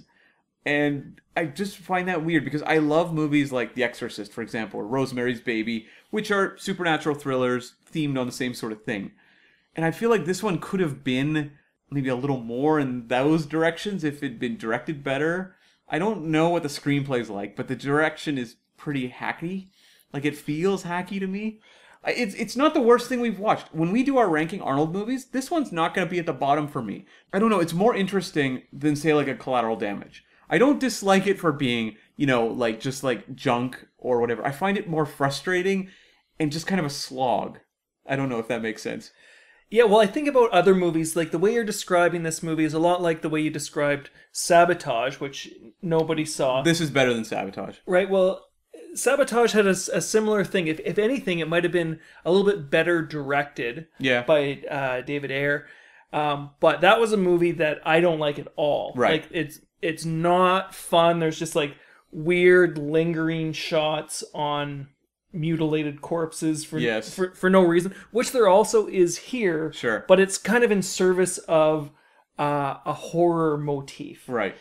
And 0.66 1.22
I 1.38 1.46
just 1.46 1.78
find 1.78 2.08
that 2.08 2.26
weird 2.26 2.44
because 2.44 2.64
I 2.64 2.80
love 2.80 3.14
movies 3.14 3.52
like 3.52 3.76
The 3.76 3.84
Exorcist, 3.84 4.32
for 4.32 4.42
example, 4.42 4.80
or 4.80 4.88
Rosemary's 4.88 5.42
Baby, 5.42 5.88
which 6.10 6.32
are 6.32 6.58
supernatural 6.58 7.16
thrillers 7.16 7.76
themed 7.92 8.20
on 8.20 8.26
the 8.26 8.32
same 8.32 8.54
sort 8.54 8.72
of 8.72 8.84
thing. 8.84 9.12
And 9.76 9.86
I 9.86 9.92
feel 9.92 10.10
like 10.10 10.26
this 10.26 10.42
one 10.42 10.60
could 10.60 10.80
have 10.80 11.04
been 11.04 11.52
maybe 11.92 12.10
a 12.10 12.16
little 12.16 12.40
more 12.40 12.80
in 12.80 13.10
those 13.10 13.46
directions 13.46 14.04
if 14.04 14.24
it'd 14.24 14.40
been 14.40 14.58
directed 14.58 15.04
better. 15.04 15.56
I 15.88 16.00
don't 16.00 16.26
know 16.26 16.50
what 16.50 16.64
the 16.64 16.70
screenplay's 16.70 17.30
like, 17.30 17.56
but 17.56 17.68
the 17.68 17.76
direction 17.76 18.38
is 18.38 18.56
pretty 18.78 19.10
hacky. 19.10 19.68
Like 20.14 20.26
it 20.26 20.38
feels 20.38 20.84
hacky 20.84 21.20
to 21.20 21.28
me. 21.28 21.60
It's 22.08 22.36
it's 22.36 22.56
not 22.56 22.74
the 22.74 22.82
worst 22.82 23.10
thing 23.10 23.20
we've 23.20 23.40
watched. 23.40 23.74
When 23.74 23.92
we 23.92 24.04
do 24.04 24.18
our 24.18 24.30
ranking 24.30 24.62
Arnold 24.62 24.94
movies, 24.94 25.26
this 25.26 25.50
one's 25.50 25.72
not 25.72 25.94
going 25.94 26.08
to 26.08 26.12
be 26.12 26.20
at 26.20 26.26
the 26.26 26.34
bottom 26.34 26.68
for 26.68 26.82
me. 26.82 27.06
I 27.34 27.40
don't 27.40 27.50
know. 27.50 27.60
It's 27.60 27.74
more 27.74 27.96
interesting 27.96 28.64
than 28.72 28.96
say 28.96 29.14
like 29.14 29.28
a 29.28 29.36
Collateral 29.36 29.76
Damage. 29.76 30.24
I 30.50 30.58
don't 30.58 30.80
dislike 30.80 31.26
it 31.26 31.40
for 31.40 31.52
being 31.52 31.96
you 32.16 32.28
know 32.28 32.46
like 32.46 32.80
just 32.80 33.04
like 33.04 33.36
junk 33.36 33.88
or 33.98 34.20
whatever. 34.20 34.46
I 34.46 34.52
find 34.52 34.78
it 34.78 34.90
more 34.90 35.06
frustrating 35.06 35.90
and 36.40 36.52
just 36.52 36.68
kind 36.68 36.80
of 36.80 36.86
a 36.86 36.92
slog. 36.92 37.60
I 38.06 38.16
don't 38.16 38.30
know 38.30 38.40
if 38.40 38.48
that 38.50 38.62
makes 38.62 38.84
sense. 38.84 39.12
Yeah, 39.72 39.86
well, 39.86 40.00
I 40.00 40.06
think 40.06 40.28
about 40.28 40.52
other 40.52 40.76
movies, 40.76 41.16
like 41.16 41.32
the 41.32 41.40
way 41.40 41.54
you're 41.54 41.64
describing 41.64 42.24
this 42.24 42.44
movie 42.44 42.66
is 42.66 42.76
a 42.76 42.80
lot 42.80 43.02
like 43.02 43.22
the 43.22 43.30
way 43.30 43.42
you 43.42 43.50
described 43.50 44.12
Sabotage, 44.32 45.20
which 45.20 45.50
nobody 45.82 46.24
saw. 46.24 46.62
This 46.62 46.80
is 46.80 46.92
better 46.92 47.14
than 47.14 47.26
Sabotage. 47.26 47.78
Right. 47.88 48.10
Well, 48.10 48.46
Sabotage 48.96 49.52
had 49.54 49.68
a 49.68 49.76
similar 49.76 50.44
thing. 50.44 50.68
If, 50.68 50.80
if 50.86 50.98
anything, 50.98 51.40
it 51.40 51.48
might 51.48 51.64
have 51.64 51.74
been 51.74 52.00
a 52.26 52.32
little 52.32 52.46
bit 52.46 52.70
better 52.70 53.02
directed 53.02 53.88
Yeah. 54.00 54.24
by 54.24 54.64
uh, 54.70 55.02
David 55.02 55.32
Ayer. 55.32 55.68
Um, 56.14 56.52
but 56.62 56.82
that 56.82 57.00
was 57.00 57.12
a 57.12 57.18
movie 57.18 57.52
that 57.54 57.80
I 57.86 58.00
don't 58.00 58.20
like 58.20 58.40
at 58.40 58.48
all. 58.56 58.94
Right. 58.96 59.24
Like 59.24 59.30
it's 59.32 59.60
it's 59.82 60.06
not 60.06 60.74
fun. 60.74 61.20
There's 61.20 61.38
just 61.38 61.56
like 61.56 61.76
weird 62.12 62.78
lingering 62.78 63.52
shots 63.52 64.24
on 64.34 64.88
mutilated 65.34 66.02
corpses 66.02 66.64
for 66.64 66.80
Yes. 66.80 67.14
for, 67.14 67.34
for 67.36 67.50
no 67.50 67.62
reason, 67.62 67.94
which 68.12 68.32
there 68.32 68.48
also 68.48 68.88
is 68.88 69.18
here. 69.18 69.74
Sure. 69.74 70.06
But 70.08 70.22
it's 70.22 70.38
kind 70.38 70.64
of 70.64 70.72
in 70.72 70.82
service 70.82 71.38
of 71.40 71.92
uh, 72.40 72.78
a 72.86 72.94
horror 72.94 73.58
motif 73.58 74.24
Right. 74.30 74.56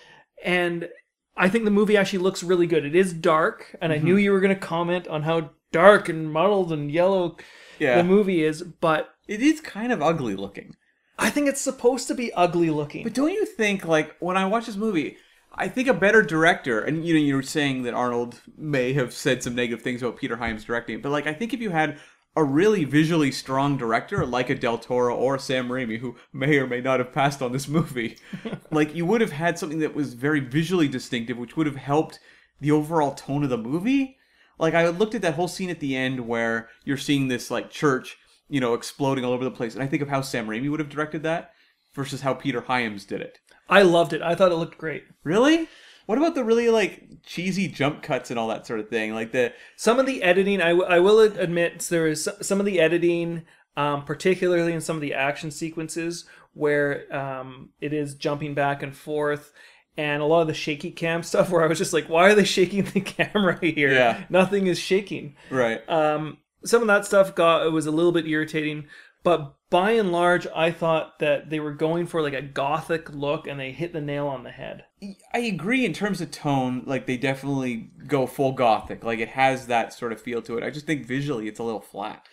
and 0.44 0.88
I 1.36 1.48
think 1.48 1.64
the 1.64 1.70
movie 1.70 1.96
actually 1.96 2.20
looks 2.20 2.42
really 2.42 2.66
good. 2.66 2.84
It 2.84 2.94
is 2.94 3.12
dark, 3.12 3.74
and 3.80 3.92
I 3.92 3.96
Mm-hmm. 3.96 4.04
knew 4.06 4.16
you 4.16 4.32
were 4.32 4.40
going 4.40 4.54
to 4.54 4.60
comment 4.60 5.08
on 5.08 5.22
how 5.22 5.50
dark 5.72 6.08
and 6.08 6.32
muddled 6.32 6.72
and 6.72 6.90
yellow 6.90 7.36
Yeah. 7.78 7.96
the 7.98 8.04
movie 8.04 8.44
is, 8.44 8.62
but 8.62 9.10
it 9.26 9.40
is 9.40 9.60
kind 9.60 9.92
of 9.92 10.00
ugly 10.02 10.36
looking. 10.36 10.76
I 11.18 11.30
think 11.30 11.48
it's 11.48 11.60
supposed 11.60 12.08
to 12.08 12.14
be 12.14 12.32
ugly 12.34 12.70
looking. 12.70 13.04
But 13.04 13.14
don't 13.14 13.32
you 13.32 13.46
think, 13.46 13.84
like, 13.84 14.16
when 14.20 14.36
I 14.36 14.46
watch 14.46 14.66
this 14.66 14.76
movie, 14.76 15.16
I 15.56 15.68
think 15.68 15.86
a 15.88 15.94
better 15.94 16.22
director, 16.22 16.80
and 16.80 17.04
you 17.06 17.14
know, 17.14 17.20
you 17.20 17.36
were 17.36 17.42
saying 17.42 17.82
that 17.84 17.94
Arnold 17.94 18.40
may 18.56 18.92
have 18.94 19.12
said 19.12 19.42
some 19.42 19.54
negative 19.54 19.82
things 19.82 20.02
about 20.02 20.16
Peter 20.16 20.36
Hyams 20.36 20.64
directing, 20.64 21.00
but 21.00 21.10
like, 21.12 21.26
I 21.28 21.32
think 21.32 21.52
if 21.54 21.60
you 21.60 21.70
had 21.70 21.98
a 22.36 22.42
really 22.42 22.84
visually 22.84 23.30
strong 23.30 23.76
director 23.76 24.26
like 24.26 24.50
a 24.50 24.54
Del 24.54 24.78
Toro 24.78 25.14
or 25.14 25.38
Sam 25.38 25.68
Raimi, 25.68 25.98
who 25.98 26.16
may 26.32 26.58
or 26.58 26.66
may 26.66 26.80
not 26.80 26.98
have 26.98 27.12
passed 27.12 27.40
on 27.40 27.52
this 27.52 27.68
movie, 27.68 28.18
like, 28.70 28.94
you 28.94 29.06
would 29.06 29.20
have 29.20 29.32
had 29.32 29.58
something 29.58 29.78
that 29.78 29.94
was 29.94 30.14
very 30.14 30.40
visually 30.40 30.88
distinctive, 30.88 31.38
which 31.38 31.56
would 31.56 31.66
have 31.66 31.76
helped 31.76 32.18
the 32.60 32.72
overall 32.72 33.14
tone 33.14 33.44
of 33.44 33.50
the 33.50 33.58
movie. 33.58 34.16
Like, 34.58 34.74
I 34.74 34.88
looked 34.88 35.14
at 35.14 35.22
that 35.22 35.34
whole 35.34 35.48
scene 35.48 35.70
at 35.70 35.80
the 35.80 35.96
end 35.96 36.26
where 36.26 36.68
you're 36.84 36.96
seeing 36.96 37.28
this, 37.28 37.50
like, 37.50 37.70
church, 37.70 38.16
you 38.48 38.60
know, 38.60 38.74
exploding 38.74 39.24
all 39.24 39.32
over 39.32 39.44
the 39.44 39.50
place, 39.50 39.74
and 39.74 39.82
I 39.82 39.86
think 39.86 40.02
of 40.02 40.08
how 40.08 40.20
Sam 40.20 40.48
Raimi 40.48 40.70
would 40.70 40.80
have 40.80 40.88
directed 40.88 41.22
that 41.22 41.52
versus 41.94 42.22
how 42.22 42.34
Peter 42.34 42.62
Hyams 42.62 43.04
did 43.04 43.20
it. 43.20 43.38
I 43.68 43.82
loved 43.82 44.12
it. 44.12 44.22
I 44.22 44.34
thought 44.34 44.52
it 44.52 44.56
looked 44.56 44.78
great. 44.78 45.04
Really? 45.22 45.68
What 46.06 46.18
about 46.18 46.34
the 46.34 46.44
really 46.44 46.68
like 46.68 47.08
cheesy 47.26 47.68
jump 47.68 48.02
cuts 48.02 48.30
and 48.30 48.38
all 48.38 48.48
that 48.48 48.66
sort 48.66 48.80
of 48.80 48.88
thing? 48.88 49.14
Like 49.14 49.32
the 49.32 49.52
Some 49.76 49.98
of 49.98 50.06
the 50.06 50.22
editing, 50.22 50.60
I, 50.60 50.70
w- 50.70 50.88
I 50.88 51.00
will 51.00 51.20
admit, 51.20 51.80
there 51.90 52.06
is 52.06 52.28
some 52.40 52.60
of 52.60 52.66
the 52.66 52.80
editing, 52.80 53.42
um, 53.76 54.04
particularly 54.04 54.72
in 54.72 54.80
some 54.80 54.96
of 54.96 55.02
the 55.02 55.14
action 55.14 55.50
sequences 55.50 56.24
where 56.52 57.12
um, 57.14 57.70
it 57.80 57.92
is 57.92 58.14
jumping 58.14 58.54
back 58.54 58.82
and 58.82 58.94
forth. 58.96 59.52
And 59.96 60.22
a 60.22 60.24
lot 60.24 60.40
of 60.40 60.48
the 60.48 60.54
shaky 60.54 60.90
cam 60.90 61.22
stuff, 61.22 61.50
where 61.50 61.62
I 61.62 61.68
was 61.68 61.78
just 61.78 61.92
like, 61.92 62.08
"Why 62.08 62.28
are 62.28 62.34
they 62.34 62.42
shaking 62.42 62.82
the 62.82 63.00
camera 63.00 63.56
here? 63.60 63.92
Yeah. 63.92 64.24
Nothing 64.28 64.66
is 64.66 64.76
shaking." 64.76 65.36
right. 65.50 65.88
Um, 65.88 66.38
some 66.64 66.80
of 66.80 66.88
that 66.88 67.04
stuff 67.06 67.34
got 67.34 67.64
it 67.64 67.70
was 67.70 67.86
a 67.86 67.92
little 67.92 68.10
bit 68.10 68.26
irritating, 68.26 68.86
But 69.24 69.56
by 69.70 69.92
and 69.92 70.12
large, 70.12 70.46
I 70.54 70.70
thought 70.70 71.18
that 71.18 71.50
they 71.50 71.58
were 71.58 71.72
going 71.72 72.06
for 72.06 72.22
like 72.22 72.34
a 72.34 72.42
gothic 72.42 73.10
look, 73.10 73.48
and 73.48 73.58
they 73.58 73.72
hit 73.72 73.92
the 73.92 74.00
nail 74.00 74.28
on 74.28 74.44
the 74.44 74.50
head. 74.50 74.84
I 75.32 75.38
agree 75.38 75.84
in 75.84 75.92
terms 75.92 76.20
of 76.20 76.30
tone. 76.30 76.84
Like 76.86 77.06
they 77.06 77.16
definitely 77.16 77.90
go 78.06 78.26
full 78.26 78.52
gothic. 78.52 79.02
Like 79.02 79.18
it 79.18 79.30
has 79.30 79.66
that 79.66 79.92
sort 79.92 80.12
of 80.12 80.20
feel 80.20 80.42
to 80.42 80.58
it. 80.58 80.62
I 80.62 80.70
just 80.70 80.86
think 80.86 81.06
visually 81.06 81.48
it's 81.48 81.58
a 81.58 81.64
little 81.64 81.80
flat. 81.80 82.24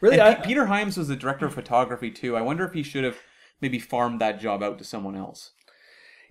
Really, 0.00 0.20
I, 0.20 0.34
Pe- 0.34 0.46
Peter 0.46 0.66
Hyams 0.66 0.96
was 0.96 1.08
the 1.08 1.16
director 1.16 1.44
of 1.44 1.52
hmm. 1.52 1.60
photography 1.60 2.10
too. 2.10 2.36
I 2.36 2.40
wonder 2.40 2.64
if 2.64 2.72
he 2.72 2.84
should 2.84 3.04
have 3.04 3.18
maybe 3.60 3.80
farmed 3.80 4.20
that 4.20 4.40
job 4.40 4.62
out 4.62 4.78
to 4.78 4.84
someone 4.84 5.16
else. 5.16 5.50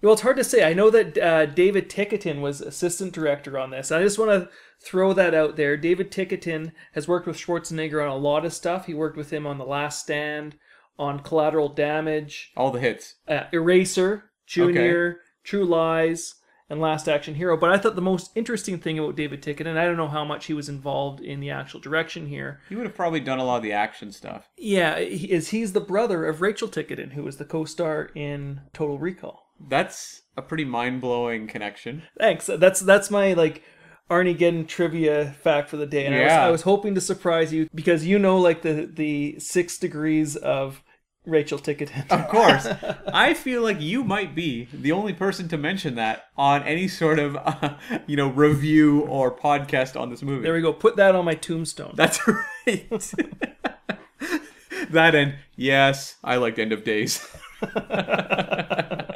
Well, 0.02 0.14
it's 0.14 0.22
hard 0.22 0.38
to 0.38 0.44
say. 0.44 0.64
I 0.64 0.74
know 0.74 0.90
that 0.92 1.18
uh, 1.18 1.46
David 1.48 1.90
Ticotin 1.90 2.42
was 2.42 2.62
assistant 2.62 3.14
director 3.14 3.58
on 3.58 3.72
this. 3.72 3.92
I 3.92 4.02
just 4.04 4.20
want 4.20 4.30
to 4.32 4.50
throw 4.80 5.12
that 5.14 5.34
out 5.34 5.56
there. 5.56 5.76
David 5.76 6.12
Ticotin 6.12 6.72
has 6.94 7.08
worked 7.08 7.26
with 7.26 7.38
Schwarzenegger 7.38 8.02
on 8.02 8.10
a 8.10 8.16
lot 8.16 8.46
of 8.46 8.54
stuff. 8.54 8.86
He 8.86 8.94
worked 8.94 9.18
with 9.18 9.32
him 9.32 9.48
on 9.48 9.58
The 9.58 9.66
Last 9.66 10.00
Stand, 10.02 10.56
on 11.00 11.20
Collateral 11.22 11.70
Damage, 11.70 12.52
All 12.56 12.70
the 12.72 12.80
hits. 12.80 13.16
uh, 13.28 13.46
Eraser, 13.52 14.30
Junior, 14.46 15.22
True 15.44 15.66
Lies, 15.66 16.36
and 16.70 16.80
Last 16.82 17.08
Action 17.08 17.34
Hero. 17.36 17.56
But 17.58 17.72
I 17.72 17.78
thought 17.78 17.96
the 17.96 18.02
most 18.02 18.32
interesting 18.36 18.78
thing 18.78 19.00
about 19.00 19.16
David 19.16 19.42
Ticotin, 19.42 19.78
I 19.78 19.86
don't 19.86 19.98
know 19.98 20.08
how 20.10 20.26
much 20.26 20.46
he 20.46 20.54
was 20.54 20.70
involved 20.70 21.22
in 21.22 21.40
the 21.40 21.50
actual 21.50 21.80
direction 21.80 22.28
here, 22.28 22.60
He 22.70 22.76
would 22.76 22.86
have 22.86 22.96
probably 22.96 23.20
done 23.22 23.40
a 23.40 23.44
lot 23.46 23.58
of 23.58 23.64
the 23.64 23.72
action 23.74 24.12
stuff. 24.12 24.48
yeah, 24.58 25.00
he- 25.00 25.32
is 25.32 25.50
he's 25.50 25.74
the 25.74 25.80
brother 25.80 26.26
of 26.26 26.42
Rachel 26.42 26.68
Ticotin, 26.68 27.14
who 27.14 27.24
was 27.24 27.38
the 27.38 27.46
co-star 27.46 28.10
in 28.16 28.62
Total 28.74 29.00
Recall. 29.00 29.47
That's 29.60 30.22
a 30.36 30.42
pretty 30.42 30.66
mind 30.66 31.02
blowing 31.02 31.48
connection. 31.48 32.04
Thanks. 32.18 32.48
That's 32.48 32.80
that's 32.80 33.10
my 33.10 33.34
like 33.34 33.64
Arnie 34.10 34.30
Armageddon 34.30 34.66
trivia 34.66 35.36
fact 35.42 35.70
for 35.70 35.78
the 35.78 35.86
day, 35.86 36.06
and 36.06 36.16
I, 36.16 36.20
was, 36.20 36.28
Yeah. 36.28 36.48
I 36.48 36.52
was 36.52 36.62
hoping 36.62 36.96
to 36.96 37.02
surprise 37.02 37.52
you 37.52 37.68
because 37.76 38.06
you 38.06 38.20
know 38.20 38.38
like 38.38 38.62
the 38.62 38.90
the 38.92 39.40
six 39.40 39.78
degrees 39.78 40.36
of 40.36 40.82
Rachel 41.26 41.60
Ticotin. 41.60 42.10
Of 42.10 42.30
course. 42.30 42.66
I 43.14 43.34
feel 43.34 43.62
like 43.62 43.82
you 43.82 44.04
might 44.04 44.34
be 44.34 44.70
the 44.72 44.94
only 44.94 45.12
person 45.12 45.50
to 45.50 45.58
mention 45.58 45.96
that 45.96 46.26
on 46.38 46.64
any 46.64 46.88
sort 46.88 47.20
of, 47.20 47.36
uh, 47.36 47.76
you 48.08 48.16
know, 48.16 48.30
review 48.30 49.02
or 49.02 49.36
podcast 49.36 50.00
on 50.00 50.10
this 50.10 50.22
movie. 50.22 50.44
there 50.44 50.54
we 50.54 50.62
go. 50.62 50.72
Put 50.72 50.96
that 50.96 51.16
on 51.16 51.26
my 51.26 51.36
tombstone. 51.36 51.96
That's 51.96 52.26
right. 52.66 52.90
that 54.90 55.16
and 55.16 55.36
yes, 55.58 56.16
I 56.24 56.38
liked 56.38 56.60
End 56.60 56.72
of 56.72 56.86
Days. 56.86 57.28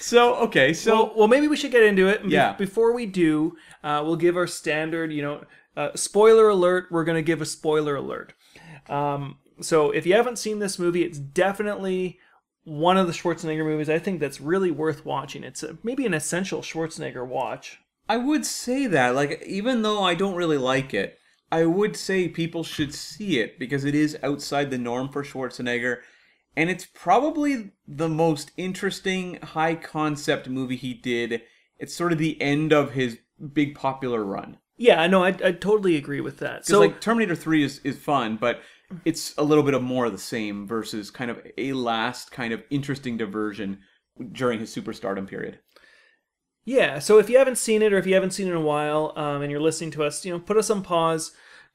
so 0.00 0.34
okay, 0.36 0.72
so 0.72 0.94
well, 0.94 1.12
well, 1.16 1.28
maybe 1.28 1.48
we 1.48 1.56
should 1.56 1.70
get 1.70 1.82
into 1.82 2.08
it. 2.08 2.22
Be- 2.22 2.30
Yeah. 2.30 2.52
before 2.54 2.92
we 2.92 3.06
do, 3.06 3.56
uh, 3.82 4.02
we'll 4.04 4.16
give 4.16 4.36
our 4.36 4.46
standard. 4.46 5.12
You 5.12 5.22
know, 5.22 5.44
uh, 5.76 5.90
spoiler 5.94 6.48
alert. 6.48 6.86
We're 6.90 7.04
going 7.04 7.16
to 7.16 7.22
give 7.22 7.40
a 7.40 7.46
spoiler 7.46 7.96
alert. 7.96 8.34
Um, 8.88 9.38
so 9.60 9.90
if 9.90 10.06
you 10.06 10.14
haven't 10.14 10.38
seen 10.38 10.58
this 10.58 10.78
movie, 10.78 11.02
it's 11.02 11.18
definitely 11.18 12.18
one 12.64 12.96
of 12.96 13.06
the 13.06 13.12
Schwarzenegger 13.12 13.64
movies. 13.64 13.88
I 13.88 13.98
think 13.98 14.20
that's 14.20 14.40
really 14.40 14.70
worth 14.70 15.04
watching. 15.04 15.44
It's 15.44 15.62
a, 15.62 15.78
maybe 15.82 16.04
an 16.06 16.14
essential 16.14 16.62
Schwarzenegger 16.62 17.26
watch. 17.26 17.78
I 18.08 18.16
would 18.18 18.46
say 18.46 18.86
that, 18.86 19.14
like, 19.16 19.42
even 19.46 19.82
though 19.82 20.02
I 20.04 20.14
don't 20.14 20.36
really 20.36 20.58
like 20.58 20.94
it, 20.94 21.18
I 21.50 21.64
would 21.64 21.96
say 21.96 22.28
people 22.28 22.62
should 22.64 22.94
see 22.94 23.40
it 23.40 23.58
because 23.58 23.84
it 23.84 23.94
is 23.94 24.16
outside 24.22 24.70
the 24.70 24.78
norm 24.78 25.08
for 25.08 25.24
Schwarzenegger, 25.24 25.98
and 26.56 26.70
it's 26.70 26.86
probably 26.86 27.72
the 27.86 28.08
most 28.08 28.50
interesting 28.56 29.38
high 29.42 29.74
concept 29.74 30.48
movie 30.48 30.76
he 30.76 30.94
did. 30.94 31.42
It's 31.78 31.94
sort 31.94 32.12
of 32.12 32.18
the 32.18 32.40
end 32.40 32.72
of 32.72 32.92
his 32.92 33.18
big 33.52 33.74
popular 33.74 34.24
run. 34.24 34.58
Yeah, 34.78 35.00
I 35.00 35.06
know. 35.06 35.22
I, 35.22 35.28
I 35.28 35.52
totally 35.52 35.96
agree 35.96 36.20
with 36.20 36.38
that. 36.38 36.66
So 36.66 36.74
So, 36.74 36.80
like 36.80 37.00
Terminator 37.00 37.34
3 37.34 37.62
is, 37.62 37.80
is 37.84 37.98
fun, 37.98 38.36
but 38.36 38.60
it's 39.04 39.34
a 39.36 39.42
little 39.42 39.64
bit 39.64 39.74
of 39.74 39.82
more 39.82 40.06
of 40.06 40.12
the 40.12 40.18
same 40.18 40.66
versus 40.66 41.10
kind 41.10 41.30
of 41.30 41.40
a 41.58 41.72
last 41.72 42.30
kind 42.30 42.52
of 42.52 42.62
interesting 42.70 43.16
diversion 43.16 43.80
during 44.32 44.60
his 44.60 44.74
superstardom 44.74 45.28
period. 45.28 45.58
yeah. 46.64 46.98
So 46.98 47.18
if 47.18 47.28
you 47.30 47.38
haven't 47.38 47.58
seen 47.58 47.82
it, 47.82 47.92
or 47.92 47.98
if 47.98 48.06
you 48.06 48.14
haven't 48.14 48.32
seen 48.32 48.48
it 48.48 48.50
in 48.50 48.56
a 48.56 48.60
while, 48.60 49.12
um, 49.16 49.42
and 49.42 49.50
you're 49.50 49.60
listening 49.60 49.90
to 49.92 50.04
us, 50.04 50.24
you 50.24 50.32
know, 50.32 50.38
put 50.40 50.56
us 50.56 50.70
on 50.70 50.82
pause, 50.82 51.32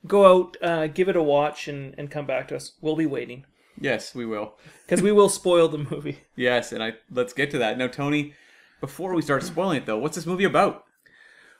go 0.07 0.25
out, 0.25 0.57
uh, 0.61 0.87
give 0.87 1.09
it 1.09 1.15
a 1.15 1.23
watch, 1.23 1.67
and 1.67 1.93
and 1.97 2.09
come 2.11 2.25
back 2.25 2.47
to 2.49 2.55
us. 2.55 2.73
We'll 2.81 2.95
be 2.95 3.05
waiting 3.05 3.45
Yes, 3.81 4.15
we 4.15 4.25
will. 4.25 4.53
because 4.85 5.01
we 5.01 5.11
will 5.11 5.29
spoil 5.29 5.67
the 5.67 5.77
movie. 5.77 6.19
Yes, 6.35 6.71
and 6.71 6.81
I 6.83 6.93
let's 7.11 7.33
get 7.33 7.51
to 7.51 7.57
that. 7.59 7.77
Now 7.77 7.87
Tony, 7.87 8.33
before 8.79 9.13
we 9.13 9.21
start 9.21 9.43
spoiling 9.43 9.77
it 9.77 9.85
though, 9.85 9.97
what's 9.97 10.15
this 10.15 10.25
movie 10.25 10.43
about? 10.45 10.85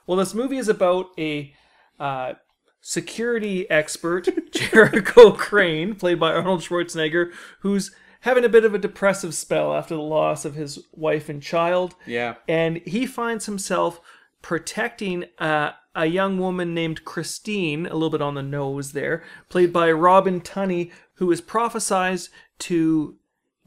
Well, 0.06 0.18
this 0.18 0.34
movie 0.34 0.56
is 0.56 0.68
about 0.68 1.10
a 1.18 1.54
uh, 2.00 2.34
security 2.80 3.70
expert, 3.70 4.28
Jericho 4.52 5.32
Crane, 5.32 5.94
played 5.94 6.18
by 6.18 6.32
Arnold 6.32 6.60
Schwarzenegger, 6.60 7.32
who's 7.60 7.94
having 8.20 8.44
a 8.44 8.48
bit 8.48 8.64
of 8.64 8.74
a 8.74 8.78
depressive 8.78 9.34
spell 9.34 9.74
after 9.74 9.94
the 9.94 10.00
loss 10.00 10.44
of 10.44 10.54
his 10.54 10.80
wife 10.92 11.28
and 11.28 11.42
child. 11.42 11.94
Yeah. 12.06 12.34
and 12.48 12.78
he 12.78 13.06
finds 13.06 13.46
himself 13.46 14.00
protecting 14.42 15.26
uh, 15.38 15.72
a 15.94 16.06
young 16.06 16.38
woman 16.38 16.74
named 16.74 17.04
Christine, 17.04 17.86
a 17.86 17.94
little 17.94 18.10
bit 18.10 18.22
on 18.22 18.34
the 18.34 18.42
nose 18.42 18.92
there, 18.92 19.22
played 19.48 19.72
by 19.72 19.90
Robin 19.92 20.40
Tunney, 20.40 20.90
who 21.14 21.30
is 21.30 21.40
prophesized 21.40 22.28
to 22.58 23.16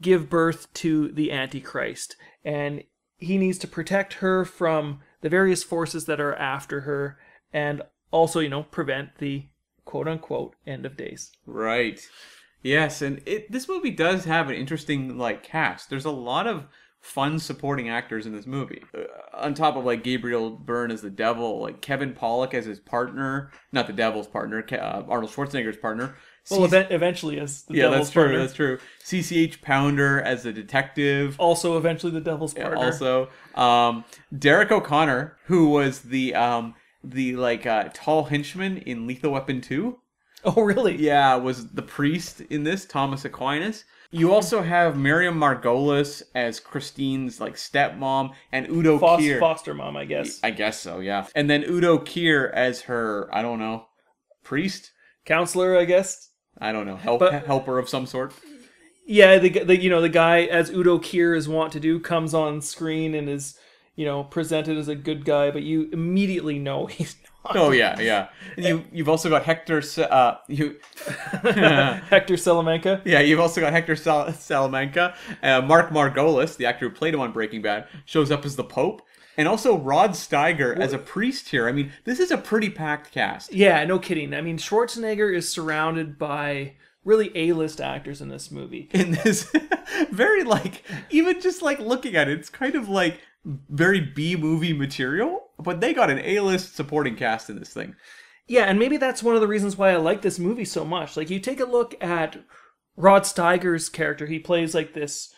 give 0.00 0.28
birth 0.28 0.72
to 0.74 1.10
the 1.12 1.32
Antichrist. 1.32 2.16
And 2.44 2.84
he 3.18 3.38
needs 3.38 3.58
to 3.58 3.68
protect 3.68 4.14
her 4.14 4.44
from 4.44 5.00
the 5.22 5.28
various 5.28 5.62
forces 5.62 6.04
that 6.04 6.20
are 6.20 6.34
after 6.34 6.82
her 6.82 7.18
and 7.52 7.82
also, 8.10 8.40
you 8.40 8.48
know, 8.48 8.62
prevent 8.64 9.18
the 9.18 9.46
quote 9.84 10.08
unquote 10.08 10.54
end 10.66 10.84
of 10.84 10.96
days. 10.96 11.32
Right. 11.46 12.00
Yes, 12.62 13.00
and 13.00 13.22
it 13.26 13.50
this 13.52 13.68
movie 13.68 13.90
does 13.90 14.24
have 14.24 14.48
an 14.48 14.56
interesting 14.56 15.16
like 15.16 15.42
cast. 15.42 15.88
There's 15.88 16.04
a 16.04 16.10
lot 16.10 16.46
of 16.46 16.66
fun 17.00 17.38
supporting 17.38 17.88
actors 17.88 18.26
in 18.26 18.34
this 18.34 18.46
movie. 18.46 18.82
Uh, 18.92 19.04
on 19.34 19.54
top 19.54 19.76
of 19.76 19.84
like 19.84 20.02
Gabriel 20.02 20.50
Byrne 20.50 20.90
as 20.90 21.02
the 21.02 21.10
devil, 21.10 21.60
like 21.60 21.80
Kevin 21.80 22.12
Pollak 22.12 22.54
as 22.54 22.64
his 22.64 22.80
partner, 22.80 23.52
not 23.70 23.86
the 23.86 23.92
devil's 23.92 24.26
partner, 24.26 24.64
uh, 24.72 25.02
Arnold 25.08 25.30
Schwarzenegger's 25.30 25.76
partner. 25.76 26.16
Well, 26.50 26.64
event- 26.64 26.92
eventually, 26.92 27.38
as 27.40 27.62
the 27.64 27.74
yeah, 27.74 27.82
devil's 27.84 27.98
that's 27.98 28.10
true. 28.12 28.22
partner. 28.22 28.38
That's 28.38 28.54
true. 28.54 28.78
CCH 29.04 29.62
Pounder 29.62 30.20
as 30.20 30.46
a 30.46 30.52
detective. 30.52 31.36
Also, 31.38 31.76
eventually, 31.76 32.12
the 32.12 32.20
devil's 32.20 32.54
partner. 32.54 32.76
Also, 32.78 33.28
um, 33.54 34.04
Derrick 34.36 34.70
O'Connor, 34.70 35.36
who 35.46 35.68
was 35.70 36.00
the 36.00 36.34
um, 36.34 36.74
the 37.02 37.36
like 37.36 37.66
uh, 37.66 37.88
tall 37.92 38.24
henchman 38.24 38.78
in 38.78 39.06
Lethal 39.06 39.32
Weapon 39.32 39.60
Two. 39.60 39.98
Oh, 40.44 40.62
really? 40.62 40.94
Yeah, 40.96 41.34
was 41.36 41.70
the 41.72 41.82
priest 41.82 42.40
in 42.42 42.62
this, 42.62 42.84
Thomas 42.84 43.24
Aquinas. 43.24 43.84
You 44.12 44.32
also 44.32 44.62
have 44.62 44.96
Miriam 44.96 45.40
Margolyes 45.40 46.22
as 46.36 46.60
Christine's 46.60 47.40
like 47.40 47.54
stepmom, 47.56 48.32
and 48.52 48.68
Udo 48.68 48.96
Fos- 49.00 49.20
Kier. 49.20 49.40
foster 49.40 49.74
mom, 49.74 49.96
I 49.96 50.04
guess. 50.04 50.38
I 50.44 50.52
guess 50.52 50.78
so, 50.78 51.00
yeah. 51.00 51.26
And 51.34 51.50
then 51.50 51.64
Udo 51.64 51.98
Kier 51.98 52.52
as 52.52 52.82
her, 52.82 53.28
I 53.34 53.42
don't 53.42 53.58
know, 53.58 53.86
priest. 54.44 54.92
Counselor, 55.24 55.76
I 55.76 55.84
guess. 55.84 56.28
I 56.60 56.72
don't 56.72 56.86
know, 56.86 56.96
help, 56.96 57.20
But- 57.20 57.46
helper 57.46 57.78
of 57.78 57.88
some 57.88 58.06
sort. 58.06 58.32
Yeah, 59.08 59.38
the, 59.38 59.50
the 59.50 59.80
you 59.80 59.88
know 59.88 60.00
the 60.00 60.08
guy 60.08 60.42
as 60.42 60.68
Udo 60.70 60.98
Kier 60.98 61.36
is 61.36 61.48
wont 61.48 61.72
to 61.74 61.80
do 61.80 62.00
comes 62.00 62.34
on 62.34 62.60
screen 62.60 63.14
and 63.14 63.28
is 63.28 63.56
you 63.94 64.04
know 64.04 64.24
presented 64.24 64.76
as 64.76 64.88
a 64.88 64.96
good 64.96 65.24
guy, 65.24 65.50
but 65.52 65.62
you 65.62 65.88
immediately 65.92 66.58
know 66.58 66.86
he's 66.86 67.14
not. 67.44 67.54
Oh 67.56 67.70
yeah, 67.70 68.00
yeah. 68.00 68.28
You 68.56 68.82
you've 68.90 69.08
also 69.08 69.28
got 69.28 69.44
Hector. 69.44 69.80
Uh, 69.98 70.38
you. 70.48 70.76
Hector 71.44 72.36
Salamanca. 72.36 73.02
Yeah, 73.04 73.20
you've 73.20 73.38
also 73.40 73.60
got 73.60 73.72
Hector 73.72 73.94
Sal- 73.96 74.32
Salamanca. 74.32 75.14
Uh, 75.42 75.60
Mark 75.60 75.90
Margolis, 75.90 76.56
the 76.56 76.66
actor 76.66 76.88
who 76.88 76.94
played 76.94 77.14
him 77.14 77.20
on 77.20 77.32
Breaking 77.32 77.62
Bad, 77.62 77.86
shows 78.06 78.30
up 78.30 78.44
as 78.44 78.56
the 78.56 78.64
Pope. 78.64 79.02
And 79.36 79.46
also 79.46 79.76
Rod 79.76 80.12
Steiger 80.12 80.76
as 80.76 80.92
a 80.92 80.98
priest 80.98 81.50
here. 81.50 81.68
I 81.68 81.72
mean, 81.72 81.92
this 82.04 82.20
is 82.20 82.30
a 82.30 82.38
pretty 82.38 82.70
packed 82.70 83.12
cast. 83.12 83.52
Yeah, 83.52 83.84
no 83.84 83.98
kidding. 83.98 84.32
I 84.32 84.40
mean, 84.40 84.56
Schwarzenegger 84.56 85.34
is 85.34 85.48
surrounded 85.48 86.18
by 86.18 86.74
really 87.04 87.30
A-list 87.34 87.80
actors 87.80 88.20
in 88.20 88.28
this 88.28 88.50
movie. 88.50 88.88
In 88.94 89.12
this 89.12 89.52
very, 90.10 90.42
like, 90.42 90.82
even 91.10 91.40
just 91.40 91.62
like 91.62 91.78
looking 91.78 92.16
at 92.16 92.28
it, 92.28 92.38
it's 92.38 92.48
kind 92.48 92.74
of 92.74 92.88
like 92.88 93.20
very 93.44 94.00
B 94.00 94.36
movie 94.36 94.72
material. 94.72 95.50
But 95.58 95.80
they 95.80 95.94
got 95.94 96.10
an 96.10 96.18
A 96.18 96.40
list 96.40 96.74
supporting 96.74 97.16
cast 97.16 97.48
in 97.48 97.58
this 97.58 97.72
thing. 97.72 97.94
Yeah, 98.46 98.64
and 98.64 98.78
maybe 98.78 98.96
that's 98.96 99.22
one 99.22 99.34
of 99.34 99.40
the 99.40 99.48
reasons 99.48 99.76
why 99.76 99.90
I 99.90 99.96
like 99.96 100.22
this 100.22 100.38
movie 100.38 100.64
so 100.64 100.84
much. 100.84 101.16
Like, 101.16 101.30
you 101.30 101.40
take 101.40 101.60
a 101.60 101.64
look 101.64 101.94
at 102.02 102.36
Rod 102.96 103.22
Steiger's 103.22 103.88
character. 103.88 104.26
He 104.26 104.38
plays 104.38 104.74
like 104.74 104.92
this 104.94 105.34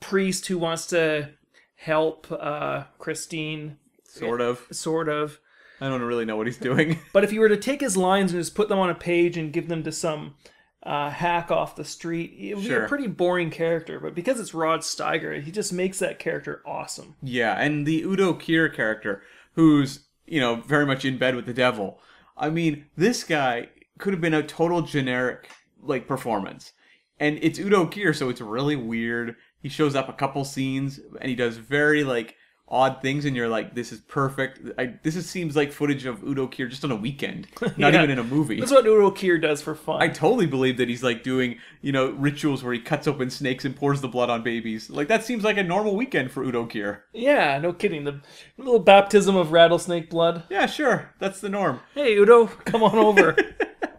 priest 0.00 0.46
who 0.46 0.58
wants 0.58 0.86
to 0.88 1.30
help 1.76 2.26
uh, 2.30 2.84
Christine, 2.98 3.78
Sort 4.04 4.40
of. 4.40 4.66
sort 4.72 5.08
of. 5.08 5.38
I 5.80 5.88
don't 5.88 6.00
really 6.02 6.24
know 6.24 6.36
what 6.36 6.46
he's 6.46 6.56
doing. 6.56 6.98
But 7.12 7.22
if 7.24 7.32
you 7.32 7.40
were 7.40 7.48
to 7.50 7.56
take 7.56 7.80
his 7.80 7.96
lines 7.96 8.32
and 8.32 8.40
just 8.40 8.54
put 8.54 8.68
them 8.68 8.78
on 8.78 8.88
a 8.90 8.94
page 8.94 9.36
and 9.36 9.52
give 9.52 9.68
them 9.68 9.82
to 9.84 9.92
some 9.92 10.34
uh, 10.82 11.10
hack 11.10 11.50
off 11.50 11.76
the 11.76 11.84
street, 11.84 12.34
it 12.38 12.54
would 12.54 12.64
be 12.64 12.72
a 12.72 12.88
pretty 12.88 13.06
boring 13.08 13.50
character. 13.50 14.00
But 14.00 14.14
because 14.14 14.40
it's 14.40 14.54
Rod 14.54 14.80
Steiger, 14.80 15.42
he 15.42 15.50
just 15.50 15.72
makes 15.72 15.98
that 15.98 16.18
character 16.18 16.62
awesome. 16.64 17.16
Yeah, 17.22 17.60
and 17.60 17.86
the 17.86 18.02
Udo 18.02 18.32
Kier 18.34 18.72
character, 18.74 19.22
who's, 19.52 20.06
you 20.26 20.40
know, 20.40 20.56
very 20.56 20.86
much 20.86 21.04
in 21.04 21.18
bed 21.18 21.34
with 21.36 21.44
the 21.46 21.52
devil. 21.54 22.00
I 22.38 22.48
mean, 22.50 22.86
this 22.96 23.22
guy 23.24 23.68
could 23.98 24.14
have 24.14 24.20
been 24.20 24.34
a 24.34 24.42
total 24.42 24.80
generic, 24.82 25.48
like, 25.82 26.06
performance. 26.08 26.72
and 27.18 27.38
it's 27.42 27.58
Udo 27.58 27.86
Kier, 27.86 28.14
so 28.14 28.28
it's 28.30 28.40
really 28.40 28.76
weird. 28.76 29.36
He 29.66 29.70
shows 29.70 29.96
up 29.96 30.08
a 30.08 30.12
couple 30.12 30.44
scenes, 30.44 31.00
and 31.20 31.28
he 31.28 31.34
does 31.34 31.56
very 31.56 32.04
like 32.04 32.36
odd 32.68 33.02
things, 33.02 33.24
and 33.24 33.34
you're 33.34 33.48
like, 33.48 33.74
"This 33.74 33.90
is 33.90 33.98
perfect." 34.00 34.60
I, 34.78 34.94
this 35.02 35.16
is, 35.16 35.28
seems 35.28 35.56
like 35.56 35.72
footage 35.72 36.06
of 36.06 36.22
Udo 36.22 36.46
Kier 36.46 36.70
just 36.70 36.84
on 36.84 36.92
a 36.92 36.96
weekend, 36.96 37.48
not 37.76 37.92
Yeah. 37.92 37.98
even 38.04 38.10
in 38.10 38.20
a 38.20 38.22
movie. 38.22 38.60
That's 38.60 38.70
what 38.70 38.86
Udo 38.86 39.10
Kier 39.10 39.42
does 39.42 39.60
for 39.60 39.74
fun. 39.74 40.00
I 40.00 40.06
totally 40.06 40.46
believe 40.46 40.76
that 40.76 40.88
he's 40.88 41.02
like 41.02 41.24
doing, 41.24 41.58
you 41.82 41.90
know, 41.90 42.10
rituals 42.12 42.62
where 42.62 42.72
he 42.72 42.78
cuts 42.78 43.08
open 43.08 43.28
snakes 43.28 43.64
and 43.64 43.74
pours 43.74 44.00
the 44.02 44.08
blood 44.08 44.30
on 44.30 44.44
babies. 44.44 44.88
Like 44.88 45.08
that 45.08 45.24
seems 45.24 45.42
like 45.42 45.56
a 45.58 45.64
normal 45.64 45.96
weekend 45.96 46.30
for 46.30 46.44
Udo 46.44 46.66
Kier. 46.66 47.00
yeah, 47.12 47.58
no 47.58 47.72
kidding. 47.72 48.04
The 48.04 48.20
little 48.56 48.78
baptism 48.78 49.34
of 49.34 49.50
rattlesnake 49.50 50.10
blood. 50.10 50.44
Yeah, 50.48 50.66
sure, 50.66 51.12
that's 51.18 51.40
the 51.40 51.48
norm. 51.48 51.80
Hey, 51.92 52.14
Udo, 52.16 52.46
come 52.46 52.84
on 52.84 52.94
over. 52.98 53.34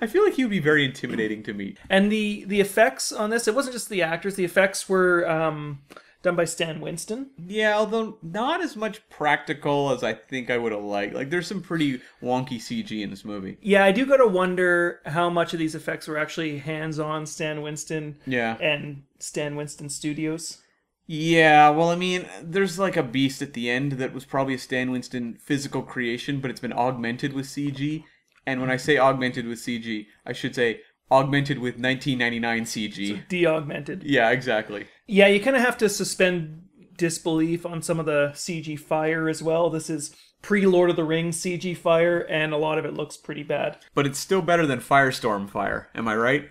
I 0.00 0.06
feel 0.06 0.24
like 0.24 0.34
he 0.34 0.44
would 0.44 0.50
be 0.50 0.60
very 0.60 0.84
intimidating 0.84 1.42
to 1.44 1.52
meet. 1.54 1.78
and 1.90 2.10
the 2.10 2.44
the 2.46 2.60
effects 2.60 3.12
on 3.12 3.30
this, 3.30 3.48
it 3.48 3.54
wasn't 3.54 3.74
just 3.74 3.88
the 3.88 4.02
actors. 4.02 4.34
The 4.36 4.44
effects 4.44 4.88
were 4.88 5.28
um, 5.28 5.80
done 6.22 6.36
by 6.36 6.44
Stan 6.44 6.80
Winston. 6.80 7.30
Yeah, 7.46 7.76
although 7.76 8.18
not 8.22 8.62
as 8.62 8.76
much 8.76 9.06
practical 9.10 9.90
as 9.90 10.02
I 10.02 10.14
think 10.14 10.50
I 10.50 10.58
would 10.58 10.72
have 10.72 10.82
liked. 10.82 11.14
Like, 11.14 11.30
there's 11.30 11.46
some 11.46 11.60
pretty 11.60 12.00
wonky 12.22 12.56
CG 12.58 13.02
in 13.02 13.10
this 13.10 13.24
movie. 13.24 13.58
Yeah, 13.60 13.84
I 13.84 13.92
do 13.92 14.06
gotta 14.06 14.26
wonder 14.26 15.00
how 15.06 15.28
much 15.28 15.52
of 15.52 15.58
these 15.58 15.74
effects 15.74 16.08
were 16.08 16.16
actually 16.18 16.58
hands-on 16.58 17.26
Stan 17.26 17.60
Winston 17.62 18.16
Yeah. 18.26 18.56
and 18.60 19.02
Stan 19.18 19.54
Winston 19.56 19.88
Studios. 19.90 20.62
Yeah, 21.06 21.68
well, 21.68 21.90
I 21.90 21.96
mean, 21.96 22.26
there's 22.42 22.78
like 22.78 22.96
a 22.96 23.02
beast 23.02 23.42
at 23.42 23.52
the 23.52 23.68
end 23.68 23.92
that 23.92 24.14
was 24.14 24.24
probably 24.24 24.54
a 24.54 24.58
Stan 24.58 24.90
Winston 24.90 25.36
physical 25.42 25.82
creation, 25.82 26.40
but 26.40 26.50
it's 26.50 26.60
been 26.60 26.72
augmented 26.72 27.34
with 27.34 27.44
CG. 27.44 28.04
And 28.46 28.60
when 28.60 28.70
I 28.70 28.76
say 28.76 28.98
augmented 28.98 29.46
with 29.46 29.58
CG, 29.58 30.06
I 30.26 30.32
should 30.32 30.54
say 30.54 30.80
augmented 31.10 31.58
with 31.58 31.74
1999 31.74 32.64
CG. 32.64 33.28
De-augmented. 33.28 34.02
Yeah, 34.04 34.30
exactly. 34.30 34.86
Yeah, 35.06 35.26
you 35.26 35.40
kind 35.40 35.56
of 35.56 35.62
have 35.62 35.78
to 35.78 35.88
suspend 35.88 36.62
disbelief 36.96 37.66
on 37.66 37.82
some 37.82 38.00
of 38.00 38.06
the 38.06 38.32
CG 38.34 38.78
fire 38.78 39.28
as 39.28 39.42
well. 39.42 39.70
This 39.70 39.90
is 39.90 40.14
pre 40.42 40.66
Lord 40.66 40.90
of 40.90 40.96
the 40.96 41.04
Rings 41.04 41.40
CG 41.40 41.76
fire, 41.76 42.20
and 42.20 42.52
a 42.52 42.56
lot 42.58 42.78
of 42.78 42.84
it 42.84 42.94
looks 42.94 43.16
pretty 43.16 43.42
bad. 43.42 43.78
But 43.94 44.06
it's 44.06 44.18
still 44.18 44.42
better 44.42 44.66
than 44.66 44.80
Firestorm 44.80 45.48
Fire. 45.48 45.88
Am 45.94 46.08
I 46.08 46.16
right? 46.16 46.50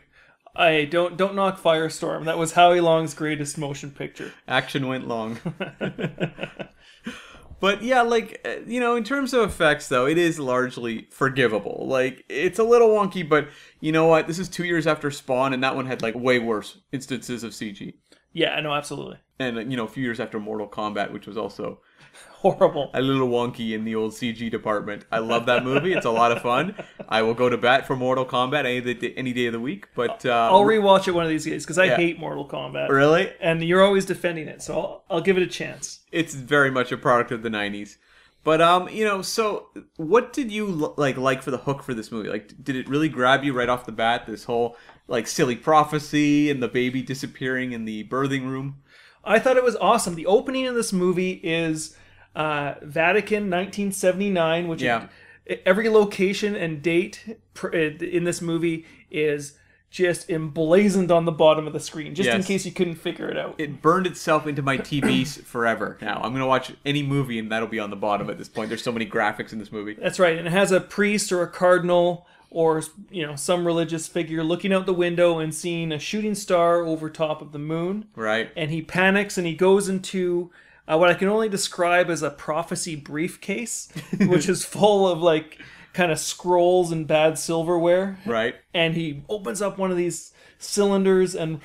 I 0.56 0.86
don't 0.86 1.18
don't 1.18 1.36
knock 1.36 1.62
Firestorm. 1.62 2.26
That 2.26 2.38
was 2.38 2.54
Howie 2.54 2.82
Long's 2.82 3.14
greatest 3.14 3.58
motion 3.58 3.92
picture. 3.92 4.34
Action 4.48 4.88
went 4.88 5.08
long. 5.08 5.40
but 7.64 7.82
yeah, 7.82 8.02
like 8.02 8.42
uh, 8.44 8.58
you 8.68 8.82
know, 8.82 8.98
in 8.98 9.06
terms 9.06 9.34
of 9.34 9.50
effects, 9.50 9.88
though, 9.88 10.06
it 10.06 10.18
is 10.18 10.38
largely 10.38 11.08
forgivable. 11.12 11.86
Like 11.88 12.26
it's 12.28 12.60
a 12.60 12.64
little 12.66 12.90
wonky, 12.90 13.28
but 13.28 13.48
you 13.80 13.94
know 13.94 14.06
what? 14.06 14.28
This 14.28 14.38
is 14.38 14.50
two 14.50 14.66
years 14.66 14.86
after 14.86 15.10
Spawn, 15.10 15.54
and 15.54 15.64
that 15.64 15.74
one 15.74 15.86
had 15.86 16.02
like 16.02 16.14
way 16.14 16.40
worse 16.40 16.80
instances 16.92 17.42
of 17.42 17.54
CG. 17.54 17.94
Yeah, 18.34 18.60
no, 18.60 18.74
absolutely 18.74 19.18
And 19.40 19.72
you 19.72 19.78
know, 19.78 19.86
a 19.86 19.88
few 19.88 20.04
years 20.04 20.20
after 20.20 20.40
Mortal 20.40 20.68
Kombat, 20.68 21.12
which 21.12 21.28
was 21.28 21.38
also 21.38 21.80
horrible. 22.32 22.92
a 22.94 23.02
little 23.02 23.28
wonky 23.30 23.74
in 23.74 23.86
the 23.86 23.96
old 23.96 24.12
CG 24.12 24.50
department. 24.52 25.06
I 25.12 25.20
love 25.20 25.46
that 25.46 25.64
movie; 25.64 25.94
it's 25.94 26.06
a 26.06 26.12
lot 26.12 26.32
of 26.32 26.42
fun. 26.42 26.76
I 27.08 27.22
will 27.22 27.34
go 27.34 27.48
to 27.50 27.58
bat 27.58 27.88
for 27.88 27.96
Mortal 27.96 28.26
Kombat 28.26 28.66
any 28.66 28.82
day, 28.94 29.14
any 29.16 29.34
day 29.34 29.46
of 29.48 29.54
the 29.54 29.60
week. 29.60 29.88
But 29.96 30.26
uh, 30.26 30.50
I'll 30.52 30.62
rewatch 30.64 31.08
it 31.08 31.12
one 31.12 31.24
of 31.24 31.30
these 31.30 31.46
days 31.46 31.64
because 31.64 31.78
I 31.78 31.86
Yeah. 31.86 31.96
hate 31.98 32.20
Mortal 32.20 32.48
Kombat, 32.48 32.90
really, 32.90 33.32
and 33.40 33.64
you're 33.64 33.84
always 33.84 34.06
defending 34.06 34.48
it, 34.48 34.62
so 34.62 34.74
I'll, 34.80 35.04
I'll 35.10 35.22
give 35.22 35.38
it 35.38 35.44
a 35.44 35.48
chance. 35.48 36.02
it's 36.12 36.34
very 36.36 36.70
much 36.72 36.92
a 36.92 36.98
product 36.98 37.32
of 37.32 37.42
the 37.44 37.50
90s 37.50 37.98
but 38.44 38.60
um 38.62 38.90
you 38.90 39.06
know 39.06 39.22
so 39.22 39.70
what 39.96 40.34
did 40.34 40.52
you 40.52 40.66
like 40.98 41.16
like 41.16 41.42
for 41.42 41.50
the 41.52 41.58
hook 41.60 41.82
for 41.82 41.94
this 41.94 42.12
movie 42.12 42.28
like 42.28 42.52
did 42.62 42.76
it 42.76 42.90
really 42.90 43.08
grab 43.08 43.42
you 43.46 43.54
right 43.54 43.70
off 43.70 43.86
the 43.86 43.92
bat 43.92 44.26
this 44.28 44.44
whole 44.44 44.76
like 45.08 45.28
silly 45.28 45.56
prophecy 45.56 46.50
and 46.50 46.62
the 46.64 46.68
baby 46.68 47.02
disappearing 47.02 47.72
in 47.72 47.86
the 47.86 48.04
birthing 48.06 48.48
room 48.48 48.78
I 49.26 49.40
thought 49.40 49.56
it 49.56 49.64
was 49.64 49.78
awesome. 49.78 50.16
The 50.16 50.26
opening 50.26 50.68
of 50.68 50.76
this 50.76 50.92
movie 50.92 51.40
is 51.44 51.96
uh, 52.36 52.74
Vatican 52.82 53.50
1979, 53.50 54.68
which 54.68 54.82
Yeah. 54.82 55.08
is, 55.48 55.60
every 55.66 55.88
location 55.88 56.56
and 56.58 56.82
date 56.82 57.38
in 57.72 58.26
this 58.26 58.42
movie 58.42 58.86
is 59.10 59.58
just 59.90 60.30
emblazoned 60.30 61.12
on 61.12 61.24
the 61.26 61.32
bottom 61.32 61.68
of 61.68 61.72
the 61.74 61.80
screen, 61.80 62.16
just 62.16 62.28
in 62.30 62.44
case 62.44 62.66
you 62.66 62.72
couldn't 62.74 62.96
figure 62.96 63.30
it 63.30 63.38
out. 63.38 63.56
it 63.60 63.82
burned 63.82 64.08
itself 64.08 64.46
into 64.48 64.62
my 64.62 64.78
TVs 64.78 65.42
forever 65.46 65.98
now 66.02 66.20
i'm 66.24 66.34
gonna 66.34 66.48
watch 66.48 66.74
any 66.84 67.04
movie 67.04 67.38
and 67.40 67.52
that'll 67.52 67.68
be 67.68 67.80
on 67.80 67.92
the 67.92 67.96
bottom 67.96 68.28
at 68.30 68.38
this 68.40 68.50
point 68.50 68.70
there's 68.70 68.84
so 68.84 68.92
many 68.92 69.06
graphics 69.06 69.54
in 69.54 69.60
this 69.60 69.72
movie 69.72 69.94
That's 69.94 70.20
right, 70.20 70.36
and 70.38 70.48
it 70.48 70.52
has 70.52 70.72
a 70.72 70.82
priest 70.82 71.32
or 71.32 71.44
a 71.44 71.48
cardinal 71.48 72.26
or 72.54 72.82
you 73.10 73.26
know 73.26 73.36
some 73.36 73.66
religious 73.66 74.08
figure 74.08 74.44
looking 74.44 74.72
out 74.72 74.86
the 74.86 74.94
window 74.94 75.40
and 75.40 75.54
seeing 75.54 75.92
a 75.92 76.00
shooting 76.00 76.36
star 76.36 76.86
over 76.86 77.10
top 77.10 77.42
of 77.42 77.52
the 77.52 77.60
moon. 77.60 78.06
right 78.16 78.52
and 78.56 78.72
he 78.72 78.82
panics 78.82 79.38
and 79.38 79.46
he 79.46 79.56
goes 79.56 79.90
into 79.90 80.52
uh, 80.88 80.98
what 80.98 81.10
I 81.10 81.14
can 81.14 81.28
only 81.28 81.50
describe 81.50 82.10
as 82.10 82.24
a 82.24 82.30
prophecy 82.30 82.96
briefcase, 82.96 83.90
which 84.20 84.50
is 84.50 84.66
full 84.66 85.08
of 85.08 85.22
like 85.22 85.60
kind 85.94 86.12
of 86.12 86.20
scrolls 86.20 86.92
and 86.92 87.08
bad 87.08 87.38
silverware. 87.38 88.18
right 88.26 88.56
And 88.74 88.96
he 88.96 89.24
opens 89.30 89.62
up 89.62 89.78
one 89.78 89.92
of 89.92 89.98
these 89.98 90.34
cylinders 90.58 91.36
and 91.36 91.62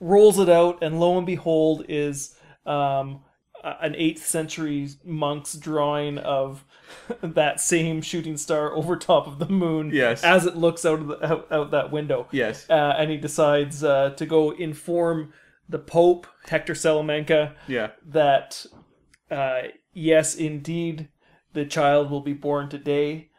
rolls 0.00 0.38
it 0.38 0.48
out, 0.48 0.82
and 0.82 0.98
lo 1.00 1.16
and 1.16 1.26
behold, 1.26 1.84
is 1.88 2.36
um, 2.64 3.20
an 3.62 3.92
8th 3.92 4.18
century 4.18 4.88
monk's 5.04 5.54
drawing 5.54 6.18
of 6.18 6.64
that 7.22 7.60
same 7.60 8.00
shooting 8.02 8.36
star 8.36 8.72
over 8.74 8.96
top 8.96 9.26
of 9.26 9.38
the 9.38 9.48
moon 9.48 9.90
Yes. 9.92 10.22
as 10.24 10.46
it 10.46 10.56
looks 10.56 10.84
out 10.84 11.00
of 11.00 11.08
the, 11.08 11.24
out, 11.26 11.46
out 11.50 11.70
that 11.70 11.90
window 11.92 12.26
yes 12.32 12.68
uh, 12.70 12.94
and 12.98 13.10
he 13.10 13.16
decides 13.16 13.82
uh, 13.84 14.10
to 14.10 14.26
go 14.26 14.50
inform 14.50 15.32
the 15.68 15.78
Pope, 15.80 16.26
Hector 16.48 16.74
Salamanca, 16.76 17.54
yeah 17.66 17.90
that 18.06 18.64
uh, 19.30 19.62
yes, 19.92 20.34
indeed, 20.36 21.08
the 21.52 21.64
child 21.64 22.10
will 22.10 22.20
be 22.20 22.32
born 22.32 22.68
today. 22.68 23.30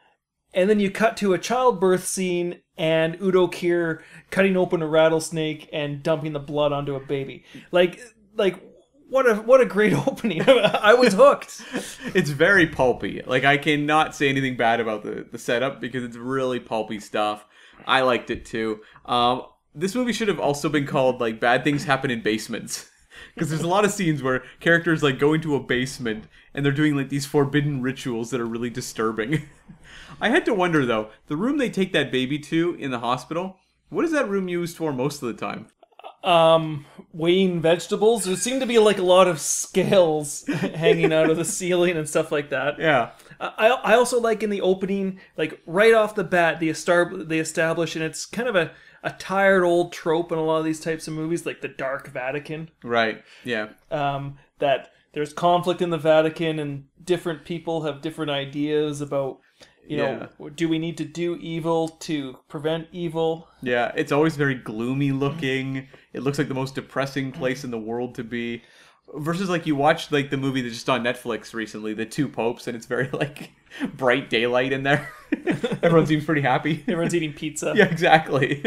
And 0.53 0.69
then 0.69 0.79
you 0.79 0.89
cut 0.91 1.15
to 1.17 1.33
a 1.33 1.37
childbirth 1.39 2.05
scene 2.05 2.61
and 2.77 3.17
Udo 3.21 3.47
Kier 3.47 4.01
cutting 4.31 4.57
open 4.57 4.81
a 4.81 4.87
rattlesnake 4.87 5.69
and 5.71 6.01
dumping 6.03 6.33
the 6.33 6.39
blood 6.39 6.71
onto 6.73 6.95
a 6.95 6.99
baby. 6.99 7.45
Like, 7.71 8.01
like 8.35 8.61
what 9.09 9.29
a 9.29 9.35
what 9.35 9.61
a 9.61 9.65
great 9.65 9.93
opening! 10.07 10.41
I 10.47 10.93
was 10.93 11.13
hooked. 11.13 11.61
it's 12.13 12.29
very 12.29 12.67
pulpy. 12.67 13.21
Like 13.25 13.43
I 13.45 13.57
cannot 13.57 14.15
say 14.15 14.29
anything 14.29 14.57
bad 14.57 14.79
about 14.79 15.03
the 15.03 15.25
the 15.29 15.37
setup 15.37 15.79
because 15.79 16.03
it's 16.03 16.17
really 16.17 16.59
pulpy 16.59 16.99
stuff. 16.99 17.45
I 17.85 18.01
liked 18.01 18.29
it 18.29 18.45
too. 18.45 18.81
Um, 19.05 19.43
this 19.73 19.95
movie 19.95 20.13
should 20.13 20.27
have 20.27 20.39
also 20.39 20.69
been 20.69 20.85
called 20.85 21.21
like 21.21 21.39
"Bad 21.39 21.63
Things 21.63 21.85
Happen 21.85 22.11
in 22.11 22.21
Basements." 22.21 22.89
Because 23.33 23.49
there's 23.49 23.63
a 23.63 23.67
lot 23.67 23.83
of 23.83 23.91
scenes 23.91 24.21
where 24.21 24.43
characters 24.59 25.01
like 25.01 25.17
go 25.17 25.33
into 25.33 25.55
a 25.55 25.59
basement 25.59 26.25
and 26.53 26.63
they're 26.63 26.71
doing 26.71 26.95
like 26.95 27.09
these 27.09 27.25
forbidden 27.25 27.81
rituals 27.81 28.29
that 28.29 28.39
are 28.39 28.45
really 28.45 28.69
disturbing. 28.69 29.49
I 30.21 30.29
had 30.29 30.45
to 30.45 30.53
wonder 30.53 30.85
though, 30.85 31.09
the 31.25 31.35
room 31.35 31.57
they 31.57 31.69
take 31.69 31.93
that 31.93 32.11
baby 32.11 32.37
to 32.39 32.75
in 32.79 32.91
the 32.91 32.99
hospital, 32.99 33.57
what 33.89 34.05
is 34.05 34.11
that 34.11 34.29
room 34.29 34.47
used 34.47 34.77
for 34.77 34.93
most 34.93 35.23
of 35.23 35.27
the 35.27 35.33
time? 35.33 35.67
Um 36.23 36.85
weighing 37.13 37.61
vegetables 37.61 38.25
there 38.25 38.35
seemed 38.35 38.59
to 38.61 38.67
be 38.67 38.79
like 38.79 38.97
a 38.97 39.03
lot 39.03 39.27
of 39.27 39.39
scales 39.39 40.45
hanging 40.47 41.13
out 41.13 41.29
of 41.29 41.37
the 41.37 41.45
ceiling 41.45 41.95
and 41.95 42.09
stuff 42.09 42.31
like 42.31 42.49
that 42.49 42.79
Yeah. 42.79 43.11
I, 43.39 43.67
I 43.67 43.93
also 43.95 44.19
like 44.19 44.41
in 44.43 44.49
the 44.49 44.61
opening 44.61 45.19
like 45.37 45.61
right 45.67 45.93
off 45.93 46.15
the 46.15 46.23
bat 46.23 46.59
the 46.59 46.73
star 46.73 47.11
they 47.15 47.39
establish 47.39 47.95
and 47.95 48.03
it's 48.03 48.25
kind 48.25 48.49
of 48.49 48.55
a, 48.55 48.71
a 49.03 49.11
tired 49.11 49.63
old 49.63 49.93
trope 49.93 50.31
in 50.31 50.37
a 50.39 50.43
lot 50.43 50.57
of 50.57 50.65
these 50.65 50.79
types 50.79 51.07
of 51.07 51.13
movies 51.13 51.45
like 51.45 51.61
the 51.61 51.67
dark 51.67 52.07
vatican 52.09 52.69
Right. 52.83 53.23
Yeah. 53.43 53.69
um, 53.91 54.37
that 54.59 54.91
there's 55.13 55.33
conflict 55.33 55.81
in 55.81 55.91
the 55.91 55.97
vatican 55.99 56.57
and 56.59 56.85
different 57.03 57.45
people 57.45 57.83
have 57.83 58.01
different 58.01 58.31
ideas 58.31 59.01
about 59.01 59.39
you 59.87 59.97
know 59.97 60.27
do 60.55 60.67
we 60.69 60.77
need 60.79 60.97
to 60.97 61.05
do 61.05 61.35
evil 61.37 61.87
to 61.87 62.37
prevent 62.49 62.87
evil 62.91 63.47
Yeah, 63.61 63.91
it's 63.95 64.11
always 64.11 64.35
very 64.35 64.55
gloomy 64.55 65.11
looking. 65.11 65.87
It 66.13 66.21
looks 66.23 66.37
like 66.37 66.47
the 66.49 66.53
most 66.53 66.75
depressing 66.75 67.31
place 67.31 67.63
in 67.63 67.71
the 67.71 67.79
world 67.79 68.15
to 68.15 68.23
be. 68.23 68.63
Versus 69.15 69.49
like 69.49 69.65
you 69.65 69.73
watched 69.75 70.11
like 70.11 70.29
the 70.29 70.35
movie 70.37 70.61
that's 70.61 70.73
just 70.75 70.89
on 70.89 71.01
Netflix 71.03 71.53
recently, 71.53 71.93
The 71.93 72.05
Two 72.05 72.27
Popes, 72.27 72.67
and 72.67 72.75
it's 72.75 72.85
very 72.85 73.07
like 73.13 73.51
bright 73.93 74.29
daylight 74.29 74.73
in 74.73 74.83
there. 74.83 75.09
Everyone 75.81 76.05
seems 76.05 76.25
pretty 76.25 76.41
happy. 76.41 76.83
everyone's 76.87 77.15
eating 77.15 77.31
pizza 77.33 77.73
yeah, 77.75 77.85
exactly. 77.85 78.61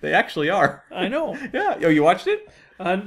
they 0.00 0.12
actually 0.14 0.48
are. 0.50 0.84
i 0.90 1.08
know 1.08 1.34
Yeah. 1.52 1.78
Oh, 1.82 1.88
you 1.88 2.02
watched 2.02 2.26
it? 2.26 2.48
Uh, 2.78 3.00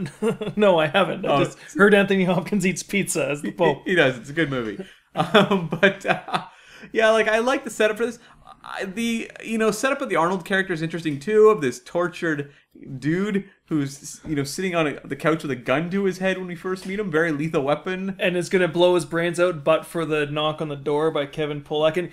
no, 0.56 0.80
I 0.80 0.88
haven't. 0.88 1.26
I 1.26 1.30
Oh. 1.30 1.44
just 1.44 1.58
heard 1.76 1.94
Anthony 1.94 2.24
Hopkins 2.26 2.66
eats 2.66 2.82
pizza 2.84 3.28
as 3.30 3.42
the 3.42 3.52
Pope. 3.52 3.84
He 3.86 3.94
does. 3.96 4.18
It's 4.18 4.30
a 4.30 4.34
good 4.34 4.50
movie. 4.50 4.84
Um, 5.16 5.70
but 5.70 6.06
uh, 6.06 6.46
yeah, 6.92 7.10
like 7.12 7.28
I 7.28 7.40
like 7.40 7.64
the 7.64 7.70
setup 7.70 7.98
for 7.98 8.06
this. 8.06 8.20
I, 8.64 8.86
the 8.86 9.32
you 9.44 9.58
know 9.58 9.72
setup 9.72 10.02
of 10.02 10.10
the 10.10 10.16
Arnold 10.18 10.44
character 10.46 10.74
is 10.74 10.82
interesting 10.82 11.20
too. 11.20 11.50
Of 11.50 11.62
this 11.62 11.80
tortured 11.80 12.52
dude 12.98 13.46
who's 13.66 14.20
you 14.28 14.36
know 14.36 14.44
sitting 14.44 14.76
on 14.76 14.88
a, 14.88 15.08
the 15.08 15.16
couch 15.16 15.44
with 15.44 15.52
a 15.52 15.56
gun 15.56 15.90
to 15.92 16.04
his 16.06 16.18
head 16.18 16.38
when 16.38 16.48
we 16.48 16.56
first 16.56 16.86
meet 16.86 17.00
him. 17.00 17.10
Very 17.12 17.32
lethal 17.32 17.62
weapon. 17.64 18.16
and 18.20 18.36
is 18.36 18.50
going 18.50 18.62
to 18.62 18.68
blow 18.68 18.96
his 18.96 19.06
brains 19.06 19.40
out, 19.40 19.64
but 19.64 19.86
for 19.86 20.06
the 20.06 20.26
knock 20.26 20.62
on 20.62 20.68
the 20.70 20.76
door 20.76 21.10
by 21.12 21.26
Kevin 21.26 21.62
Pollak. 21.62 21.98
And 21.98 22.12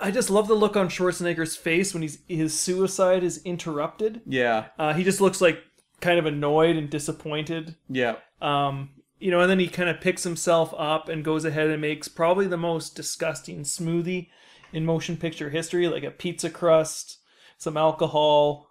I 0.00 0.10
just 0.10 0.30
love 0.30 0.48
the 0.48 0.54
look 0.54 0.76
on 0.76 0.88
Schwarzenegger's 0.88 1.56
face 1.56 1.92
when 1.92 2.02
he's 2.02 2.18
his 2.28 2.58
suicide 2.58 3.22
is 3.22 3.42
interrupted. 3.44 4.22
Yeah, 4.26 4.66
Uh, 4.78 4.92
he 4.94 5.04
just 5.04 5.20
looks 5.20 5.40
like 5.40 5.58
kind 6.00 6.18
of 6.18 6.26
annoyed 6.26 6.76
and 6.76 6.88
disappointed. 6.88 7.76
yeah, 7.88 8.16
Um, 8.40 8.90
you 9.22 9.30
know, 9.30 9.40
and 9.40 9.48
then 9.48 9.60
he 9.60 9.68
kind 9.68 9.88
of 9.88 10.00
picks 10.00 10.24
himself 10.24 10.74
up 10.76 11.08
and 11.08 11.24
goes 11.24 11.44
ahead 11.44 11.70
and 11.70 11.80
makes 11.80 12.08
probably 12.08 12.48
the 12.48 12.56
most 12.56 12.96
disgusting 12.96 13.60
smoothie 13.62 14.28
in 14.72 14.84
motion 14.84 15.16
picture 15.16 15.50
history, 15.50 15.86
like 15.86 16.02
a 16.02 16.10
pizza 16.10 16.50
crust, 16.50 17.18
some 17.56 17.76
alcohol, 17.76 18.68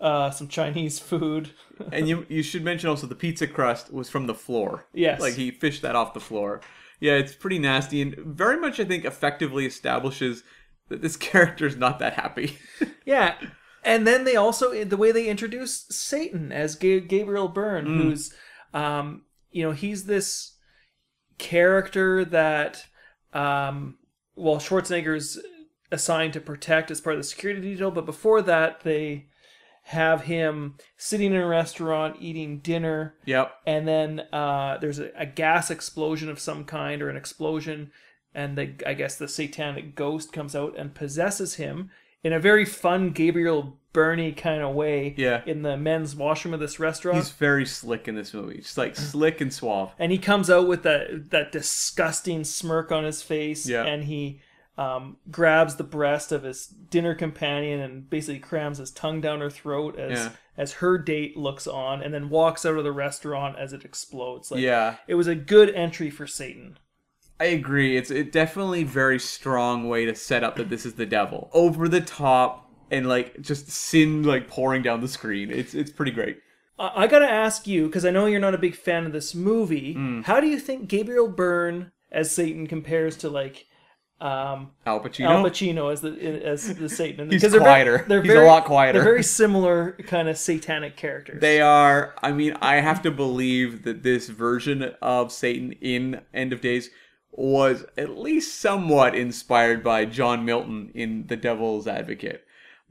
uh, 0.00 0.30
some 0.30 0.46
Chinese 0.46 1.00
food. 1.00 1.50
and 1.92 2.08
you 2.08 2.24
you 2.28 2.44
should 2.44 2.62
mention 2.62 2.88
also 2.88 3.08
the 3.08 3.16
pizza 3.16 3.48
crust 3.48 3.92
was 3.92 4.08
from 4.08 4.28
the 4.28 4.34
floor. 4.34 4.86
Yes. 4.94 5.20
like 5.20 5.34
he 5.34 5.50
fished 5.50 5.82
that 5.82 5.96
off 5.96 6.14
the 6.14 6.20
floor. 6.20 6.60
Yeah, 7.00 7.14
it's 7.14 7.34
pretty 7.34 7.58
nasty 7.58 8.00
and 8.00 8.14
very 8.18 8.56
much 8.56 8.78
I 8.78 8.84
think 8.84 9.04
effectively 9.04 9.66
establishes 9.66 10.44
that 10.90 11.02
this 11.02 11.16
character 11.30 11.66
is 11.66 11.76
not 11.76 11.98
that 11.98 12.14
happy. 12.14 12.56
Yeah. 13.04 13.36
And 13.84 14.06
then 14.06 14.24
they 14.24 14.36
also 14.36 14.84
the 14.84 14.98
way 14.98 15.12
they 15.12 15.28
introduce 15.28 15.86
Satan 15.88 16.52
as 16.52 16.76
Gabriel 16.76 17.48
Byrne, 17.48 17.86
who's 17.86 18.34
um, 18.74 19.22
you 19.50 19.62
know, 19.62 19.72
he's 19.72 20.04
this 20.04 20.52
character 21.38 22.24
that 22.24 22.86
um 23.32 23.96
well 24.34 24.56
Schwarzenegger's 24.56 25.38
assigned 25.92 26.32
to 26.32 26.40
protect 26.40 26.90
as 26.90 27.00
part 27.00 27.14
of 27.14 27.20
the 27.20 27.28
security 27.28 27.60
detail, 27.60 27.90
but 27.90 28.06
before 28.06 28.42
that 28.42 28.80
they 28.80 29.26
have 29.88 30.24
him 30.24 30.74
sitting 30.98 31.32
in 31.32 31.40
a 31.40 31.46
restaurant 31.46 32.14
eating 32.20 32.58
dinner 32.58 33.14
yep. 33.24 33.54
and 33.66 33.88
then 33.88 34.20
uh, 34.34 34.76
there's 34.76 34.98
a, 34.98 35.10
a 35.16 35.24
gas 35.24 35.70
explosion 35.70 36.28
of 36.28 36.38
some 36.38 36.62
kind 36.62 37.00
or 37.00 37.08
an 37.08 37.16
explosion 37.16 37.90
and 38.34 38.58
the 38.58 38.74
i 38.86 38.92
guess 38.92 39.16
the 39.16 39.26
satanic 39.26 39.94
ghost 39.94 40.30
comes 40.30 40.54
out 40.54 40.76
and 40.76 40.94
possesses 40.94 41.54
him 41.54 41.88
in 42.22 42.34
a 42.34 42.38
very 42.38 42.66
fun 42.66 43.08
gabriel 43.08 43.77
Byrne 43.92 44.34
kind 44.34 44.62
of 44.62 44.74
way 44.74 45.14
Yeah. 45.16 45.42
in 45.46 45.62
the 45.62 45.76
men's 45.76 46.14
washroom 46.14 46.54
of 46.54 46.60
this 46.60 46.78
restaurant 46.78 47.16
He's 47.18 47.30
very 47.30 47.64
slick 47.66 48.06
in 48.08 48.14
this 48.14 48.34
movie. 48.34 48.58
Just 48.58 48.78
like 48.78 48.96
slick 48.96 49.40
and 49.40 49.52
suave. 49.52 49.92
and 49.98 50.12
he 50.12 50.18
comes 50.18 50.50
out 50.50 50.68
with 50.68 50.82
that 50.82 51.30
that 51.30 51.52
disgusting 51.52 52.44
smirk 52.44 52.92
on 52.92 53.04
his 53.04 53.22
face 53.22 53.68
Yeah. 53.68 53.84
and 53.84 54.04
he 54.04 54.40
um, 54.76 55.16
grabs 55.30 55.74
the 55.74 55.82
breast 55.84 56.30
of 56.30 56.44
his 56.44 56.66
dinner 56.66 57.12
companion 57.14 57.80
and 57.80 58.08
basically 58.08 58.38
crams 58.38 58.78
his 58.78 58.92
tongue 58.92 59.20
down 59.20 59.40
her 59.40 59.50
throat 59.50 59.98
as 59.98 60.18
Yeah. 60.18 60.30
as 60.56 60.72
her 60.74 60.98
date 60.98 61.36
looks 61.36 61.66
on 61.66 62.00
and 62.02 62.14
then 62.14 62.28
walks 62.28 62.64
out 62.64 62.76
of 62.76 62.84
the 62.84 62.92
restaurant 62.92 63.58
as 63.58 63.72
it 63.72 63.84
explodes 63.84 64.52
like 64.52 64.60
Yeah. 64.60 64.96
it 65.08 65.16
was 65.16 65.26
a 65.26 65.34
good 65.34 65.70
entry 65.74 66.10
for 66.10 66.26
satan 66.28 66.78
I 67.40 67.44
agree. 67.44 67.96
It's 67.96 68.10
a 68.10 68.24
definitely 68.24 68.82
very 68.82 69.20
strong 69.20 69.88
way 69.88 70.04
to 70.06 70.14
set 70.16 70.42
up 70.42 70.56
that 70.56 70.70
this 70.70 70.84
is 70.84 70.94
the 70.94 71.06
devil. 71.06 71.50
Over 71.52 71.88
the 71.88 72.00
top 72.00 72.67
and 72.90 73.08
like 73.08 73.40
just 73.40 73.68
sin 73.70 74.22
like 74.22 74.48
pouring 74.48 74.82
down 74.82 75.00
the 75.00 75.08
screen. 75.08 75.50
It's 75.50 75.74
it's 75.74 75.90
pretty 75.90 76.12
great. 76.12 76.38
I 76.78 77.04
I 77.04 77.06
gotta 77.06 77.28
ask 77.30 77.66
you 77.66 77.86
because 77.86 78.04
I 78.04 78.10
know 78.10 78.26
you're 78.26 78.40
not 78.40 78.54
a 78.54 78.58
big 78.58 78.74
fan 78.76 79.06
of 79.06 79.12
this 79.12 79.34
movie. 79.34 79.94
Mm. 79.94 80.24
How 80.24 80.40
do 80.40 80.46
you 80.46 80.58
think 80.58 80.88
Gabriel 80.88 81.28
Byrne 81.28 81.92
as 82.10 82.30
Satan 82.30 82.66
compares 82.66 83.16
to 83.18 83.28
like 83.28 83.66
um, 84.20 84.72
Al 84.84 84.98
Pacino. 84.98 85.26
Al 85.30 85.44
Pacino 85.44 85.92
as 85.92 86.00
the 86.00 86.10
as 86.44 86.74
the 86.74 86.88
Satan? 87.00 87.30
He's 87.30 87.40
Because 87.40 87.52
they're 87.52 87.60
very- 87.60 87.84
quieter. 87.84 88.04
they're 88.08 88.22
He's 88.22 88.32
a 88.34 88.40
lot 88.42 88.64
quieter. 88.64 88.94
They're 88.98 89.04
very 89.12 89.22
similar 89.22 89.92
kind 90.06 90.28
of 90.28 90.36
satanic 90.36 90.96
characters. 90.96 91.40
They 91.40 91.60
are. 91.60 92.14
I 92.20 92.32
mean, 92.32 92.54
I 92.60 92.76
have 92.80 93.00
to 93.02 93.12
believe 93.12 93.84
that 93.84 94.02
this 94.02 94.28
version 94.28 94.94
of 95.00 95.30
Satan 95.30 95.70
in 95.80 96.22
End 96.34 96.52
of 96.52 96.60
Days 96.60 96.90
was 97.30 97.84
at 97.96 98.18
least 98.18 98.58
somewhat 98.58 99.14
inspired 99.14 99.84
by 99.84 100.04
John 100.04 100.44
Milton 100.44 100.90
in 100.94 101.28
The 101.28 101.36
Devil's 101.36 101.86
Advocate. 101.86 102.42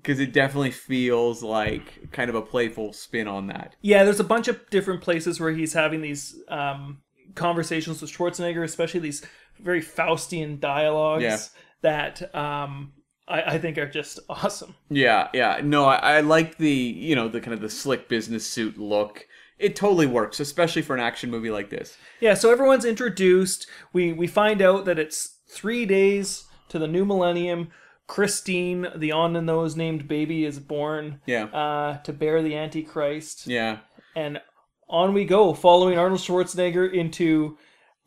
Because 0.07 0.21
it 0.21 0.31
definitely 0.31 0.71
feels 0.71 1.43
like 1.43 2.11
kind 2.13 2.29
of 2.29 2.35
a 2.35 2.41
playful 2.41 2.93
spin 2.93 3.27
on 3.27 3.47
that. 3.47 3.75
yeah, 3.81 4.05
there's 4.05 4.21
a 4.21 4.23
bunch 4.23 4.47
of 4.47 4.57
different 4.69 5.01
places 5.01 5.37
where 5.37 5.51
he's 5.51 5.73
having 5.73 5.99
these 6.01 6.33
um, 6.47 6.99
conversations 7.35 8.01
with 8.01 8.09
Schwarzenegger, 8.11 8.63
especially 8.63 9.01
these 9.01 9.25
very 9.59 9.81
Faustian 9.81 10.61
dialogues 10.61 11.23
Yeah. 11.23 11.37
that 11.81 12.33
um, 12.33 12.93
I, 13.27 13.41
I 13.41 13.57
think 13.59 13.77
are 13.77 13.89
just 13.89 14.19
awesome. 14.29 14.75
Yeah, 14.89 15.27
yeah. 15.33 15.59
No, 15.61 15.83
I, 15.85 15.95
I 16.17 16.19
like 16.21 16.57
the, 16.57 16.71
you 16.71 17.13
know, 17.13 17.27
the 17.27 17.41
kind 17.41 17.53
of 17.53 17.59
the 17.59 17.69
slick 17.69 18.07
business 18.07 18.47
suit 18.47 18.77
look. 18.77 19.27
It 19.59 19.75
totally 19.75 20.05
works, 20.07 20.39
especially 20.39 20.83
for 20.83 20.93
an 20.93 21.01
action 21.01 21.29
movie 21.31 21.49
like 21.51 21.69
this. 21.69 21.97
Yeah, 22.21 22.35
so 22.35 22.49
everyone's 22.51 22.85
introduced. 22.85 23.67
We 23.91 24.13
we 24.13 24.27
find 24.27 24.61
out 24.61 24.85
that 24.85 24.99
it's 24.99 25.39
three 25.49 25.85
days 25.85 26.45
to 26.69 26.79
the 26.79 26.87
new 26.87 27.03
millennium. 27.03 27.71
Christine, 28.07 28.87
the 28.95 29.11
on 29.11 29.33
the 29.33 29.41
nose 29.41 29.75
named 29.75 30.07
baby, 30.07 30.45
is 30.45 30.59
born 30.59 31.19
Yeah. 31.25 31.45
uh, 31.45 31.97
to 32.03 32.13
bear 32.13 32.41
the 32.41 32.55
Antichrist, 32.55 33.47
Yeah. 33.47 33.79
and 34.15 34.41
on 34.89 35.13
we 35.13 35.25
go, 35.25 35.53
following 35.53 35.97
Arnold 35.97 36.21
Schwarzenegger 36.21 36.91
into 36.91 37.57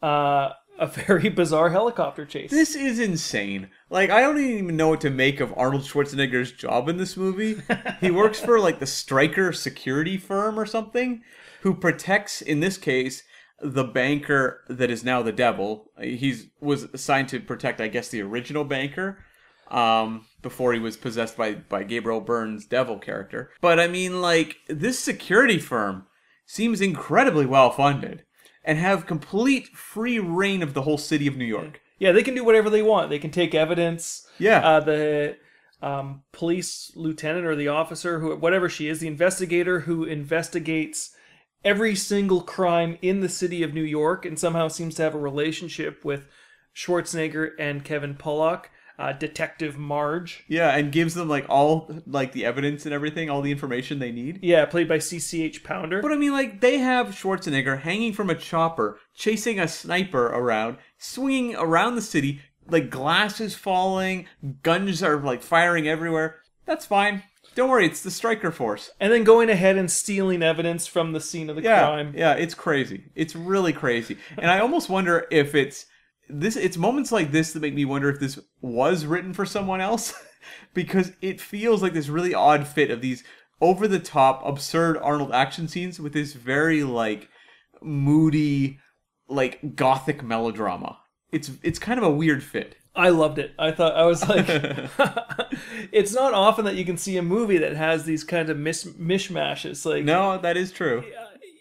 uh, 0.02 0.50
a 0.78 0.86
very 0.86 1.28
bizarre 1.28 1.68
helicopter 1.68 2.24
chase. 2.24 2.50
This 2.50 2.74
is 2.74 2.98
insane. 2.98 3.68
Like, 3.90 4.08
I 4.08 4.22
don't 4.22 4.38
even 4.40 4.76
know 4.76 4.88
what 4.88 5.02
to 5.02 5.10
make 5.10 5.40
of 5.40 5.52
Arnold 5.58 5.82
Schwarzenegger's 5.82 6.52
job 6.52 6.88
in 6.88 6.96
this 6.96 7.18
movie. 7.18 7.60
he 8.00 8.10
works 8.10 8.40
for, 8.40 8.58
like, 8.58 8.78
the 8.78 8.86
Stryker 8.86 9.52
security 9.52 10.16
firm 10.16 10.58
or 10.58 10.64
something, 10.64 11.22
who 11.60 11.74
protects, 11.74 12.40
in 12.40 12.60
this 12.60 12.78
case, 12.78 13.24
the 13.60 13.84
banker 13.84 14.62
that 14.70 14.90
is 14.90 15.04
now 15.04 15.20
the 15.22 15.32
devil. 15.32 15.90
He's 16.00 16.46
was 16.60 16.84
assigned 16.84 17.28
to 17.28 17.40
protect, 17.40 17.78
I 17.82 17.88
guess, 17.88 18.08
the 18.08 18.22
original 18.22 18.64
banker 18.64 19.22
um, 19.70 20.26
before 20.42 20.72
he 20.72 20.78
was 20.78 20.96
possessed 20.96 21.36
by, 21.36 21.54
by 21.54 21.84
Gabriel 21.84 22.20
Byrne's 22.20 22.66
devil 22.66 22.98
character. 22.98 23.50
But, 23.60 23.78
I 23.78 23.86
mean, 23.86 24.20
like, 24.20 24.56
this 24.68 24.98
security 24.98 25.58
firm 25.58 26.06
seems 26.46 26.80
incredibly 26.80 27.46
well 27.46 27.70
funded 27.70 28.24
and 28.64 28.78
have 28.78 29.06
complete 29.06 29.68
free 29.68 30.18
reign 30.18 30.62
of 30.62 30.74
the 30.74 30.82
whole 30.82 30.98
city 30.98 31.26
of 31.26 31.36
New 31.36 31.44
York. 31.44 31.80
yeah, 31.98 32.12
they 32.12 32.22
can 32.22 32.34
do 32.34 32.44
whatever 32.44 32.68
they 32.68 32.82
want. 32.82 33.10
They 33.10 33.18
can 33.18 33.30
take 33.30 33.54
evidence. 33.54 34.26
Yeah. 34.38 34.66
Uh, 34.66 34.80
the 34.80 35.36
um, 35.82 36.22
police 36.32 36.90
lieutenant 36.96 37.46
or 37.46 37.54
the 37.54 37.68
officer, 37.68 38.20
who 38.20 38.34
whatever 38.36 38.68
she 38.68 38.88
is, 38.88 39.00
the 39.00 39.06
investigator 39.06 39.80
who 39.80 40.04
investigates 40.04 41.14
every 41.64 41.94
single 41.94 42.40
crime 42.40 42.98
in 43.02 43.20
the 43.20 43.28
city 43.28 43.62
of 43.62 43.74
New 43.74 43.82
York 43.84 44.24
and 44.24 44.38
somehow 44.38 44.68
seems 44.68 44.94
to 44.94 45.02
have 45.02 45.14
a 45.14 45.18
relationship 45.18 46.04
with 46.04 46.26
Schwarzenegger 46.74 47.50
and 47.58 47.84
Kevin 47.84 48.14
Pollak, 48.14 48.66
uh, 49.00 49.12
Detective 49.12 49.78
Marge. 49.78 50.44
Yeah, 50.46 50.76
and 50.76 50.92
gives 50.92 51.14
them 51.14 51.28
like 51.28 51.46
all 51.48 51.90
like 52.06 52.32
the 52.32 52.44
evidence 52.44 52.84
and 52.84 52.94
everything, 52.94 53.30
all 53.30 53.42
the 53.42 53.50
information 53.50 53.98
they 53.98 54.12
need. 54.12 54.40
Yeah, 54.42 54.64
played 54.66 54.88
by 54.88 54.98
CCH 54.98 55.64
Pounder. 55.64 56.02
But 56.02 56.12
I 56.12 56.16
mean, 56.16 56.32
like 56.32 56.60
they 56.60 56.78
have 56.78 57.08
Schwarzenegger 57.08 57.80
hanging 57.80 58.12
from 58.12 58.30
a 58.30 58.34
chopper, 58.34 58.98
chasing 59.14 59.58
a 59.58 59.66
sniper 59.66 60.26
around, 60.26 60.76
swinging 60.98 61.56
around 61.56 61.94
the 61.96 62.02
city, 62.02 62.40
like 62.68 62.90
glasses 62.90 63.54
falling, 63.54 64.26
guns 64.62 65.02
are 65.02 65.16
like 65.18 65.42
firing 65.42 65.88
everywhere. 65.88 66.36
That's 66.66 66.86
fine. 66.86 67.22
Don't 67.56 67.68
worry, 67.68 67.84
it's 67.86 68.02
the 68.02 68.12
Striker 68.12 68.52
Force. 68.52 68.90
and 69.00 69.12
then 69.12 69.24
going 69.24 69.50
ahead 69.50 69.76
and 69.76 69.90
stealing 69.90 70.40
evidence 70.40 70.86
from 70.86 71.12
the 71.12 71.20
scene 71.20 71.50
of 71.50 71.56
the 71.56 71.62
Yeah, 71.62 71.80
crime. 71.84 72.14
yeah, 72.16 72.34
it's 72.34 72.54
crazy. 72.54 73.06
It's 73.16 73.34
really 73.34 73.72
crazy, 73.72 74.18
and 74.38 74.48
I 74.48 74.60
almost 74.60 74.88
wonder 74.88 75.26
if 75.32 75.56
it's 75.56 75.86
this. 76.32 76.56
It's 76.56 76.76
moments 76.76 77.12
like 77.12 77.32
this 77.32 77.52
that 77.52 77.60
make 77.60 77.74
me 77.74 77.84
wonder 77.84 78.08
if 78.08 78.20
this 78.20 78.38
was 78.60 79.06
written 79.06 79.32
for 79.34 79.44
someone 79.46 79.80
else, 79.80 80.14
because 80.74 81.12
it 81.20 81.40
feels 81.40 81.82
like 81.82 81.92
this 81.92 82.08
really 82.08 82.34
odd 82.34 82.66
fit 82.66 82.90
of 82.90 83.00
these 83.00 83.24
over 83.60 83.86
the 83.86 83.98
top, 84.00 84.42
absurd 84.46 84.96
Arnold 84.98 85.32
action 85.32 85.68
scenes 85.68 86.00
with 86.00 86.12
this 86.12 86.32
very 86.32 86.82
like 86.84 87.28
moody, 87.82 88.78
like 89.28 89.76
gothic 89.76 90.22
melodrama. 90.22 90.98
It's 91.32 91.50
it's 91.62 91.78
kind 91.78 91.98
of 91.98 92.04
a 92.04 92.10
weird 92.10 92.42
fit. 92.42 92.76
I 92.94 93.10
loved 93.10 93.38
it. 93.38 93.52
I 93.58 93.70
thought 93.70 93.94
I 93.94 94.04
was 94.04 94.28
like, 94.28 94.46
it's 95.92 96.12
not 96.12 96.34
often 96.34 96.64
that 96.64 96.74
you 96.74 96.84
can 96.84 96.96
see 96.96 97.16
a 97.16 97.22
movie 97.22 97.58
that 97.58 97.76
has 97.76 98.04
these 98.04 98.24
kind 98.24 98.50
of 98.50 98.56
mis- 98.58 98.84
mishmashes. 98.84 99.86
Like, 99.86 100.04
No, 100.04 100.38
that 100.38 100.56
is 100.56 100.72
true. 100.72 101.04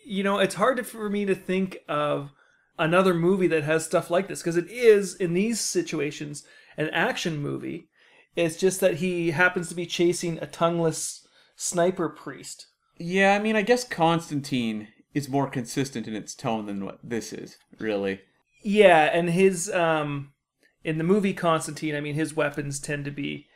you 0.03 0.23
know, 0.23 0.39
it's 0.39 0.55
hard 0.55 0.85
for 0.87 1.07
me 1.07 1.25
to 1.25 1.35
think 1.35 1.77
of 1.87 2.31
another 2.79 3.13
movie 3.13 3.47
that 3.47 3.63
has 3.63 3.85
stuff 3.85 4.09
like 4.09 4.27
this 4.27 4.41
because 4.41 4.57
it 4.57 4.69
is 4.71 5.13
in 5.13 5.33
these 5.33 5.59
situations 5.59 6.43
an 6.77 6.89
action 6.89 7.37
movie. 7.37 7.89
It's 8.35 8.57
just 8.57 8.79
that 8.79 8.95
he 8.95 9.31
happens 9.31 9.67
to 9.69 9.75
be 9.75 9.85
chasing 9.85 10.39
a 10.39 10.47
tongueless 10.47 11.27
sniper 11.55 12.09
priest. 12.09 12.67
Yeah, 12.97 13.35
I 13.35 13.39
mean, 13.39 13.55
I 13.55 13.61
guess 13.61 13.83
Constantine 13.83 14.87
is 15.13 15.29
more 15.29 15.49
consistent 15.49 16.07
in 16.07 16.15
its 16.15 16.33
tone 16.33 16.65
than 16.65 16.85
what 16.85 16.99
this 17.03 17.33
is, 17.33 17.57
really. 17.79 18.21
Yeah, 18.63 19.09
and 19.13 19.29
his 19.29 19.69
um 19.71 20.31
in 20.83 20.97
the 20.97 21.03
movie 21.03 21.33
Constantine, 21.33 21.95
I 21.95 22.01
mean 22.01 22.15
his 22.15 22.35
weapons 22.35 22.79
tend 22.79 23.05
to 23.05 23.11
be 23.11 23.47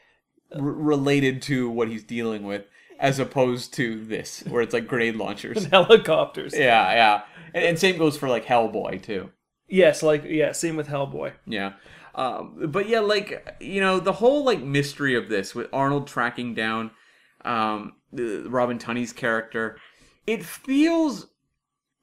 r- 0.54 0.62
related 0.62 1.42
to 1.44 1.70
what 1.70 1.88
he's 1.88 2.04
dealing 2.04 2.44
with. 2.44 2.66
As 3.04 3.20
opposed 3.20 3.74
to 3.74 4.04
this, 4.06 4.44
where 4.48 4.62
it's 4.62 4.74
like 4.74 4.88
grenade 4.88 5.18
launchers. 5.18 5.66
Helicopters. 5.72 6.58
yeah, 6.58 6.94
yeah. 6.94 7.22
And, 7.54 7.66
and 7.66 7.78
same 7.80 7.98
goes 7.98 8.18
for 8.18 8.30
like 8.30 8.46
Hellboy 8.46 9.04
too. 9.04 9.30
Yes, 9.68 10.02
like 10.02 10.24
yeah, 10.24 10.54
same 10.54 10.78
with 10.78 10.88
Hellboy. 10.88 11.34
Yeah. 11.46 11.74
Um, 12.16 12.70
but 12.70 12.88
yeah, 12.88 13.02
like 13.02 13.58
you 13.60 13.82
know, 13.82 14.00
the 14.00 14.14
whole 14.14 14.46
like 14.46 14.62
mystery 14.62 15.16
of 15.16 15.28
this 15.28 15.54
with 15.54 15.68
Arnold 15.74 16.08
tracking 16.08 16.56
down 16.56 16.92
um, 17.44 17.98
the- 18.14 18.46
Robin 18.48 18.80
Tunney's 18.80 19.12
character, 19.12 19.78
it 20.26 20.46
feels 20.46 21.28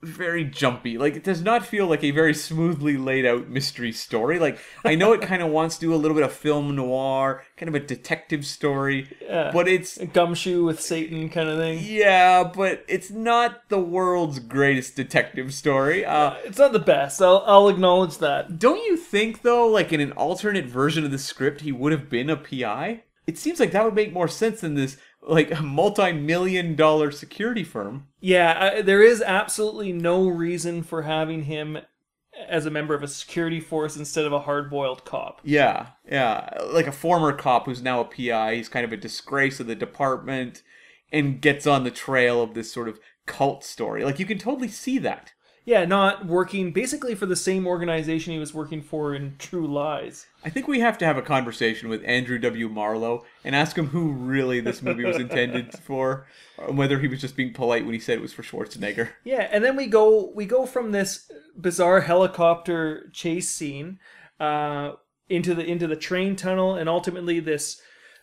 very 0.02 0.44
jumpy. 0.44 0.96
Like 0.98 1.14
it 1.16 1.24
does 1.24 1.42
not 1.42 1.64
feel 1.66 1.86
like 1.86 2.02
a 2.02 2.10
very 2.10 2.32
smoothly 2.34 2.96
laid 2.96 3.26
out 3.26 3.48
mystery 3.48 3.92
story. 3.92 4.38
Like 4.38 4.58
I 4.84 4.94
know 4.94 5.12
it 5.12 5.20
kind 5.20 5.42
of 5.42 5.50
wants 5.50 5.76
to 5.76 5.80
do 5.82 5.94
a 5.94 5.96
little 5.96 6.14
bit 6.14 6.24
of 6.24 6.32
film 6.32 6.74
noir, 6.74 7.44
kind 7.56 7.68
of 7.68 7.74
a 7.74 7.84
detective 7.84 8.46
story, 8.46 9.08
Yeah. 9.22 9.50
but 9.52 9.68
it's 9.68 9.98
A 9.98 10.06
gumshoe 10.06 10.64
with 10.64 10.80
Satan 10.80 11.28
kind 11.28 11.48
of 11.48 11.58
thing. 11.58 11.80
yeah, 11.82 12.44
but 12.44 12.84
it's 12.88 13.10
not 13.10 13.68
the 13.68 13.78
world's 13.80 14.38
greatest 14.38 14.96
detective 14.96 15.52
story. 15.52 16.04
Uh, 16.04 16.34
It's 16.44 16.58
not 16.58 16.72
the 16.72 16.78
best. 16.78 17.20
I'll 17.20 17.42
I'll 17.46 17.68
acknowledge 17.68 18.18
that. 18.18 18.58
Don't 18.58 18.82
you 18.84 18.96
think 18.96 19.42
though, 19.42 19.66
like 19.68 19.92
in 19.92 20.00
an 20.00 20.12
alternate 20.12 20.66
version 20.66 21.04
of 21.04 21.10
the 21.10 21.18
script, 21.18 21.60
he 21.60 21.72
would 21.72 21.92
have 21.92 22.08
been 22.08 22.30
a 22.30 22.36
PI? 22.36 23.02
It 23.26 23.38
seems 23.38 23.60
like 23.60 23.70
that 23.72 23.84
would 23.84 23.94
make 23.94 24.12
more 24.12 24.26
sense 24.28 24.60
than 24.62 24.74
this 24.74 24.96
like 25.22 25.50
a 25.50 25.62
multi-million 25.62 26.74
dollar 26.76 27.10
security 27.10 27.64
firm. 27.64 28.06
Yeah, 28.20 28.72
I, 28.76 28.82
there 28.82 29.02
is 29.02 29.22
absolutely 29.22 29.92
no 29.92 30.28
reason 30.28 30.82
for 30.82 31.02
having 31.02 31.44
him 31.44 31.78
as 32.48 32.64
a 32.64 32.70
member 32.70 32.94
of 32.94 33.02
a 33.02 33.08
security 33.08 33.60
force 33.60 33.96
instead 33.96 34.24
of 34.24 34.32
a 34.32 34.40
hard-boiled 34.40 35.04
cop. 35.04 35.40
Yeah, 35.44 35.88
yeah, 36.08 36.48
like 36.72 36.86
a 36.86 36.92
former 36.92 37.32
cop 37.32 37.66
who's 37.66 37.82
now 37.82 38.00
a 38.00 38.04
PI. 38.04 38.54
He's 38.54 38.68
kind 38.68 38.84
of 38.84 38.92
a 38.92 38.96
disgrace 38.96 39.60
of 39.60 39.66
the 39.66 39.74
department, 39.74 40.62
and 41.12 41.40
gets 41.40 41.66
on 41.66 41.84
the 41.84 41.90
trail 41.90 42.42
of 42.42 42.54
this 42.54 42.72
sort 42.72 42.88
of 42.88 43.00
cult 43.26 43.64
story. 43.64 44.04
Like 44.04 44.18
you 44.18 44.26
can 44.26 44.38
totally 44.38 44.68
see 44.68 44.98
that. 44.98 45.32
Yeah, 45.64 45.84
not 45.84 46.26
working 46.26 46.72
basically 46.72 47.14
for 47.14 47.26
the 47.26 47.36
same 47.36 47.66
organization 47.66 48.32
he 48.32 48.38
was 48.38 48.54
working 48.54 48.82
for 48.82 49.14
in 49.14 49.36
True 49.38 49.66
Lies. 49.66 50.26
I 50.44 50.48
think 50.48 50.66
we 50.66 50.80
have 50.80 50.96
to 50.98 51.04
have 51.04 51.18
a 51.18 51.22
conversation 51.22 51.88
with 51.88 52.02
Andrew 52.04 52.38
W. 52.38 52.68
Marlowe 52.68 53.24
and 53.44 53.54
ask 53.54 53.76
him 53.76 53.88
who 53.88 54.10
really 54.10 54.60
this 54.60 54.82
movie 54.82 55.04
was 55.04 55.18
intended 55.18 55.72
for, 55.84 56.26
and 56.58 56.78
whether 56.78 56.98
he 56.98 57.08
was 57.08 57.20
just 57.20 57.36
being 57.36 57.52
polite 57.52 57.84
when 57.84 57.94
he 57.94 58.00
said 58.00 58.18
it 58.18 58.22
was 58.22 58.32
for 58.32 58.42
Schwarzenegger. 58.42 59.10
Yeah, 59.22 59.48
and 59.52 59.62
then 59.62 59.76
we 59.76 59.86
go 59.86 60.32
we 60.34 60.46
go 60.46 60.64
from 60.64 60.92
this 60.92 61.30
bizarre 61.58 62.00
helicopter 62.00 63.10
chase 63.12 63.50
scene 63.50 63.98
uh, 64.38 64.92
into 65.28 65.54
the 65.54 65.64
into 65.64 65.86
the 65.86 65.96
train 65.96 66.36
tunnel, 66.36 66.74
and 66.74 66.88
ultimately 66.88 67.40
this. 67.40 67.80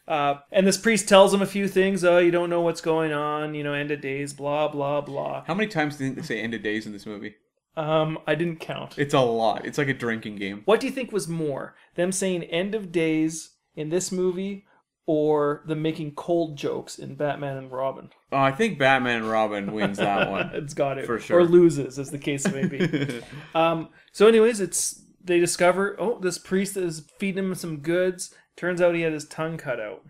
Uh, 0.07 0.35
and 0.51 0.65
this 0.65 0.77
priest 0.77 1.09
tells 1.09 1.33
him 1.33 1.41
a 1.41 1.45
few 1.45 1.67
things. 1.67 2.03
Oh, 2.03 2.17
you 2.17 2.31
don't 2.31 2.49
know 2.49 2.61
what's 2.61 2.81
going 2.81 3.11
on. 3.11 3.53
You 3.55 3.63
know, 3.63 3.73
end 3.73 3.91
of 3.91 4.01
days. 4.01 4.33
Blah 4.33 4.69
blah 4.69 5.01
blah. 5.01 5.43
How 5.45 5.53
many 5.53 5.69
times 5.69 5.97
do 5.97 6.03
you 6.03 6.09
think 6.09 6.21
they 6.21 6.35
say 6.35 6.41
end 6.41 6.53
of 6.53 6.63
days 6.63 6.85
in 6.85 6.93
this 6.93 7.05
movie? 7.05 7.35
Um, 7.75 8.17
I 8.25 8.33
didn't 8.35 8.59
count. 8.59 8.97
It's 8.97 9.13
a 9.13 9.19
lot. 9.19 9.65
It's 9.65 9.77
like 9.77 9.87
a 9.87 9.93
drinking 9.93 10.37
game. 10.37 10.63
What 10.65 10.79
do 10.79 10.87
you 10.87 10.93
think 10.93 11.11
was 11.11 11.27
more, 11.27 11.75
them 11.95 12.11
saying 12.11 12.43
"end 12.45 12.73
of 12.73 12.91
days" 12.91 13.51
in 13.75 13.89
this 13.89 14.11
movie, 14.11 14.65
or 15.05 15.63
them 15.67 15.81
making 15.81 16.15
cold 16.15 16.57
jokes 16.57 16.97
in 16.97 17.15
Batman 17.15 17.57
and 17.57 17.71
Robin? 17.71 18.09
Oh, 18.31 18.37
I 18.37 18.51
think 18.51 18.79
Batman 18.79 19.17
and 19.17 19.29
Robin 19.29 19.73
wins 19.73 19.97
that 19.97 20.31
one. 20.31 20.49
it's 20.53 20.73
got 20.73 20.97
it, 20.97 21.05
For 21.05 21.19
sure. 21.19 21.39
or 21.39 21.45
loses, 21.45 21.99
as 21.99 22.09
the 22.09 22.17
case 22.17 22.47
may 22.51 22.65
be. 22.65 23.21
um, 23.55 23.89
so, 24.11 24.27
anyways, 24.27 24.59
it's 24.59 25.03
they 25.23 25.39
discover 25.39 25.95
oh, 25.99 26.17
this 26.19 26.37
priest 26.37 26.77
is 26.77 27.09
feeding 27.19 27.45
him 27.45 27.55
some 27.55 27.77
goods. 27.79 28.33
Turns 28.57 28.81
out 28.81 28.95
he 28.95 29.01
had 29.01 29.13
his 29.13 29.27
tongue 29.27 29.55
cut 29.57 29.79
out. 29.79 30.03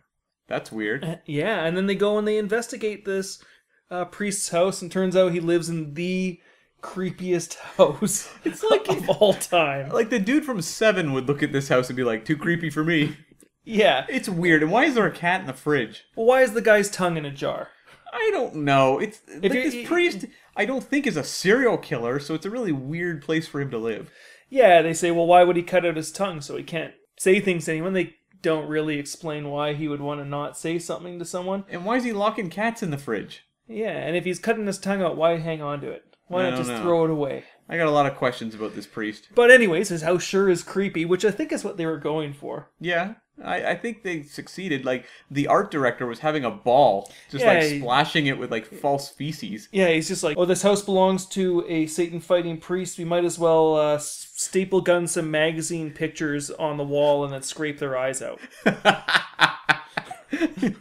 That's 0.47 0.71
weird. 0.71 1.03
Uh, 1.03 1.15
Yeah, 1.25 1.63
and 1.65 1.77
then 1.77 1.85
they 1.85 1.95
go 1.95 2.17
and 2.17 2.27
they 2.27 2.37
investigate 2.37 3.05
this 3.05 3.43
uh, 3.91 4.05
priest's 4.05 4.49
house, 4.49 4.81
and 4.81 4.91
turns 4.91 5.15
out 5.15 5.33
he 5.33 5.39
lives 5.39 5.69
in 5.69 5.93
the 5.93 6.39
creepiest 6.81 7.55
house 7.77 8.29
It's 8.43 8.63
like 8.63 8.87
of 8.89 9.09
all 9.09 9.33
time. 9.33 9.89
like 9.89 10.09
the 10.09 10.19
dude 10.19 10.45
from 10.45 10.61
Seven 10.61 11.13
would 11.13 11.27
look 11.27 11.43
at 11.43 11.51
this 11.51 11.67
house 11.69 11.89
and 11.89 11.97
be 11.97 12.03
like, 12.03 12.25
"Too 12.25 12.37
creepy 12.37 12.69
for 12.69 12.83
me." 12.83 13.17
Yeah. 13.63 14.05
It's 14.07 14.29
weird. 14.29 14.63
And 14.63 14.71
why 14.71 14.85
is 14.85 14.95
there 14.95 15.05
a 15.05 15.11
cat 15.11 15.41
in 15.41 15.47
the 15.47 15.53
fridge? 15.53 16.05
Well, 16.15 16.25
why 16.25 16.41
is 16.41 16.53
the 16.53 16.61
guy's 16.61 16.89
tongue 16.89 17.17
in 17.17 17.25
a 17.25 17.31
jar? 17.31 17.67
I 18.13 18.29
don't 18.31 18.55
know. 18.55 18.97
It's 18.97 19.19
like 19.27 19.51
this 19.51 19.85
priest. 19.85 20.25
I 20.55 20.63
don't 20.63 20.83
think 20.83 21.05
is 21.05 21.17
a 21.17 21.23
serial 21.23 21.77
killer, 21.77 22.17
so 22.19 22.33
it's 22.33 22.45
a 22.45 22.49
really 22.49 22.71
weird 22.71 23.21
place 23.21 23.45
for 23.45 23.59
him 23.59 23.69
to 23.71 23.77
live. 23.77 24.09
Yeah, 24.49 24.81
they 24.81 24.93
say, 24.93 25.11
well, 25.11 25.27
why 25.27 25.43
would 25.43 25.57
he 25.57 25.63
cut 25.63 25.85
out 25.85 25.97
his 25.97 26.13
tongue 26.13 26.39
so 26.39 26.55
he 26.55 26.63
can't 26.63 26.93
say 27.19 27.41
things 27.41 27.65
to 27.65 27.71
anyone? 27.73 27.91
They 27.91 28.15
don't 28.47 28.67
really 28.69 28.97
explain 28.99 29.49
why 29.49 29.73
he 29.73 29.87
would 29.87 30.01
want 30.01 30.19
to 30.21 30.25
not 30.25 30.57
say 30.57 30.79
something 30.79 31.19
to 31.19 31.25
someone. 31.25 31.65
And 31.69 31.85
why 31.85 31.97
is 31.97 32.03
he 32.03 32.13
locking 32.13 32.49
cats 32.49 32.81
in 32.81 32.91
the 32.91 32.97
fridge? 32.97 33.43
Yeah, 33.67 33.89
and 33.91 34.15
if 34.15 34.23
he's 34.25 34.39
cutting 34.39 34.65
his 34.67 34.77
tongue 34.79 35.01
out, 35.01 35.17
why 35.17 35.37
hang 35.37 35.61
on 35.61 35.81
to 35.81 35.89
it? 35.91 36.03
Why 36.27 36.41
I 36.41 36.43
not 36.49 36.49
don't 36.51 36.59
just 36.59 36.69
know. 36.71 36.81
throw 36.81 37.05
it 37.05 37.11
away? 37.11 37.43
I 37.69 37.77
got 37.77 37.87
a 37.87 37.91
lot 37.91 38.05
of 38.05 38.15
questions 38.15 38.55
about 38.55 38.75
this 38.75 38.87
priest. 38.87 39.29
But 39.35 39.51
anyways, 39.51 39.89
his 39.89 40.01
house 40.01 40.23
sure 40.23 40.49
is 40.49 40.63
creepy, 40.63 41.03
which 41.05 41.25
I 41.25 41.31
think 41.31 41.51
is 41.51 41.63
what 41.65 41.77
they 41.77 41.85
were 41.85 41.97
going 41.97 42.33
for. 42.33 42.69
Yeah, 42.79 43.15
I, 43.43 43.71
I 43.71 43.75
think 43.75 44.03
they 44.03 44.23
succeeded. 44.23 44.83
Like 44.85 45.05
the 45.31 45.47
art 45.47 45.69
director 45.71 46.05
was 46.05 46.19
having 46.19 46.43
a 46.45 46.51
ball, 46.51 47.11
just 47.29 47.43
Yeah, 47.43 47.53
like 47.53 47.63
he- 47.63 47.79
splashing 47.79 48.27
it 48.27 48.37
with 48.37 48.51
like 48.51 48.65
false 48.65 49.09
feces. 49.09 49.67
Yeah, 49.71 49.89
he's 49.89 50.07
just 50.07 50.23
like, 50.23 50.37
oh, 50.37 50.45
this 50.45 50.61
house 50.63 50.81
belongs 50.81 51.25
to 51.27 51.65
a 51.67 51.87
Satan 51.87 52.19
fighting 52.21 52.57
priest. 52.57 52.97
We 52.97 53.05
might 53.05 53.25
as 53.25 53.37
well 53.39 53.75
uh, 53.77 53.95
s- 53.95 54.26
staple 54.37 54.81
gun 54.81 55.07
some 55.07 55.31
magazine 55.31 55.89
pictures 55.89 56.51
on 56.51 56.77
the 56.77 56.83
wall 56.83 57.23
and 57.23 57.33
then 57.33 57.41
scrape 57.41 57.79
their 57.79 57.97
eyes 57.97 58.21
out. 58.21 58.39
Maybe 60.31 60.75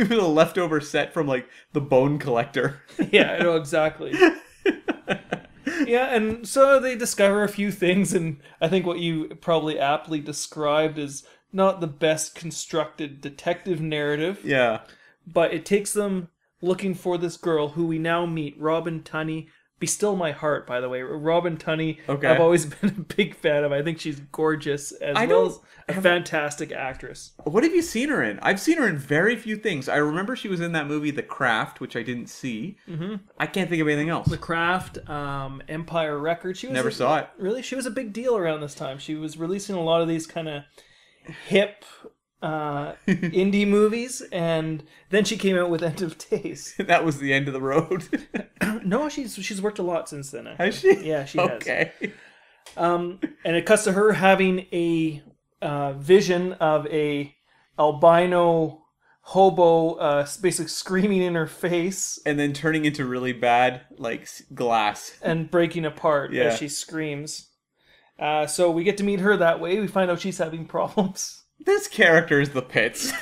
with 0.00 0.18
a 0.18 0.26
leftover 0.26 0.80
set 0.80 1.14
from 1.14 1.28
like 1.28 1.48
the 1.72 1.80
Bone 1.80 2.18
Collector. 2.18 2.82
yeah, 3.12 3.34
I 3.34 3.38
know 3.38 3.54
exactly. 3.54 4.12
yeah, 5.86 6.14
and 6.14 6.46
so 6.48 6.80
they 6.80 6.96
discover 6.96 7.44
a 7.44 7.48
few 7.48 7.70
things, 7.70 8.12
and 8.12 8.40
I 8.60 8.66
think 8.66 8.84
what 8.84 8.98
you 8.98 9.36
probably 9.40 9.78
aptly 9.78 10.18
described 10.18 10.98
is 10.98 11.22
not 11.52 11.80
the 11.80 11.86
best 11.86 12.34
constructed 12.34 13.20
detective 13.20 13.80
narrative, 13.80 14.40
yeah, 14.44 14.80
but 15.26 15.54
it 15.54 15.64
takes 15.64 15.92
them 15.92 16.28
looking 16.60 16.94
for 16.94 17.16
this 17.16 17.36
girl 17.36 17.68
who 17.70 17.86
we 17.86 17.98
now 17.98 18.26
meet, 18.26 18.60
Robin 18.60 19.00
Tunney. 19.00 19.46
Be 19.80 19.86
still 19.86 20.16
my 20.16 20.32
heart, 20.32 20.66
by 20.66 20.80
the 20.80 20.88
way. 20.88 21.02
Robin 21.02 21.56
Tunney, 21.56 21.98
Okay. 22.08 22.26
I've 22.26 22.40
always 22.40 22.66
been 22.80 22.90
a 22.90 23.14
big 23.14 23.34
fan 23.36 23.62
of. 23.62 23.70
I 23.72 23.82
think 23.82 24.00
she's 24.00 24.18
gorgeous 24.32 24.90
as 24.92 25.16
I 25.16 25.26
well 25.26 25.46
as 25.46 25.60
a 25.88 26.00
fantastic 26.02 26.72
actress. 26.72 27.32
What 27.44 27.62
have 27.62 27.72
you 27.74 27.82
seen 27.82 28.08
her 28.08 28.22
in? 28.22 28.40
I've 28.40 28.60
seen 28.60 28.78
her 28.78 28.88
in 28.88 28.98
very 28.98 29.36
few 29.36 29.54
things. 29.56 29.88
I 29.88 29.96
remember 29.96 30.34
she 30.34 30.48
was 30.48 30.60
in 30.60 30.72
that 30.72 30.86
movie 30.88 31.12
The 31.12 31.22
Craft, 31.22 31.80
which 31.80 31.94
I 31.94 32.02
didn't 32.02 32.26
see. 32.28 32.76
Mm-hmm. 32.88 33.16
I 33.38 33.46
can't 33.46 33.70
think 33.70 33.80
of 33.80 33.86
anything 33.88 34.08
else. 34.08 34.26
The 34.28 34.36
Craft, 34.36 35.08
um, 35.08 35.62
Empire 35.68 36.18
Records. 36.18 36.58
She 36.58 36.66
was 36.66 36.74
Never 36.74 36.88
a- 36.88 36.92
saw 36.92 37.18
it. 37.18 37.28
Really, 37.38 37.62
she 37.62 37.76
was 37.76 37.86
a 37.86 37.90
big 37.92 38.12
deal 38.12 38.36
around 38.36 38.60
this 38.60 38.74
time. 38.74 38.98
She 38.98 39.14
was 39.14 39.36
releasing 39.38 39.76
a 39.76 39.80
lot 39.82 40.02
of 40.02 40.08
these 40.08 40.26
kind 40.26 40.48
of 40.48 40.64
hip 41.46 41.84
uh, 42.42 42.92
indie 43.06 43.66
movies, 43.66 44.22
and 44.32 44.84
then 45.10 45.24
she 45.24 45.36
came 45.36 45.56
out 45.56 45.70
with 45.70 45.82
End 45.82 46.02
of 46.02 46.16
Days. 46.18 46.74
that 46.78 47.04
was 47.04 47.18
the 47.18 47.32
end 47.32 47.48
of 47.48 47.54
the 47.54 47.60
road. 47.60 48.04
no, 48.84 49.08
she's 49.08 49.34
she's 49.34 49.60
worked 49.62 49.78
a 49.78 49.82
lot 49.82 50.08
since 50.08 50.30
then. 50.30 50.46
actually. 50.46 50.64
Has 50.66 50.78
she? 51.02 51.08
Yeah, 51.08 51.24
she 51.24 51.38
has. 51.38 51.50
Okay. 51.50 51.92
Um, 52.76 53.18
and 53.44 53.56
it 53.56 53.66
cuts 53.66 53.84
to 53.84 53.92
her 53.92 54.12
having 54.12 54.66
a 54.72 55.22
uh, 55.62 55.94
vision 55.94 56.52
of 56.54 56.86
a 56.88 57.34
albino 57.78 58.82
hobo, 59.22 59.94
uh, 59.94 60.26
basically 60.40 60.68
screaming 60.68 61.20
in 61.22 61.34
her 61.34 61.46
face 61.46 62.18
And 62.24 62.38
then 62.38 62.52
turning 62.54 62.84
into 62.86 63.04
really 63.04 63.32
bad, 63.32 63.82
like 63.98 64.26
glass. 64.54 65.18
and 65.22 65.50
breaking 65.50 65.84
apart 65.84 66.32
Yeah. 66.32 66.44
as 66.44 66.58
she 66.58 66.68
screams. 66.68 67.48
Uh, 68.18 68.46
so 68.46 68.70
we 68.70 68.84
get 68.84 68.96
to 68.98 69.04
meet 69.04 69.20
her 69.20 69.36
that 69.36 69.60
way. 69.60 69.78
We 69.80 69.86
find 69.86 70.10
out 70.10 70.20
she's 70.20 70.38
having 70.38 70.64
problems. 70.76 71.37
This 71.60 71.88
character 71.88 72.40
is 72.40 72.50
the 72.50 72.62
pits. 72.62 73.12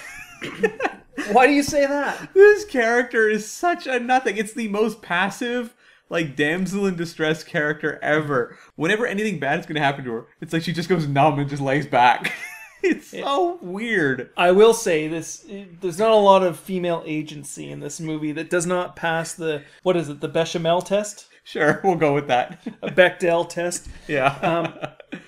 Why 1.33 1.47
do 1.47 1.53
you 1.53 1.63
say 1.63 1.87
that? 1.87 2.31
this 2.35 2.65
character 2.65 3.29
is 3.29 3.51
such 3.51 3.87
a 3.87 3.99
nothing. 3.99 4.37
It's 4.37 4.53
the 4.53 4.69
most 4.69 5.03
passive, 5.03 5.75
like 6.11 6.37
damsel 6.37 6.87
in 6.87 6.97
distress 6.97 7.43
character 7.43 7.99
ever. 8.03 8.59
Whenever 8.77 9.07
anything 9.07 9.39
bad 9.39 9.59
is 9.61 9.67
going 9.67 9.77
to 9.77 9.83
happen 9.83 10.05
to 10.05 10.13
her, 10.13 10.27
it's 10.41 10.53
like 10.53 10.63
she 10.63 10.73
just 10.73 10.89
goes 10.89 11.09
numb 11.09 11.39
and 11.39 11.49
just 11.49 11.63
lays 11.63 11.87
back. 11.87 12.33
it's 12.83 13.09
so 13.09 13.59
weird. 13.63 14.31
I 14.37 14.53
will 14.53 14.75
say 14.75 15.09
this: 15.09 15.45
there's 15.81 15.99
not 15.99 16.13
a 16.13 16.17
lot 16.17 16.43
of 16.43 16.59
female 16.59 17.03
agency 17.07 17.71
in 17.71 17.81
this 17.81 17.99
movie 17.99 18.33
that 18.33 18.51
does 18.51 18.67
not 18.67 18.95
pass 18.95 19.33
the 19.33 19.63
what 19.83 19.97
is 19.97 20.09
it, 20.11 20.21
the 20.21 20.29
bechamel 20.29 20.83
test, 20.83 21.27
Sure, 21.47 21.81
we'll 21.85 21.95
go 21.95 22.13
with 22.13 22.27
that. 22.27 22.61
a 22.83 22.91
Bechdel 22.91 23.49
test. 23.49 23.89
yeah. 24.09 24.35
Um, 24.43 25.21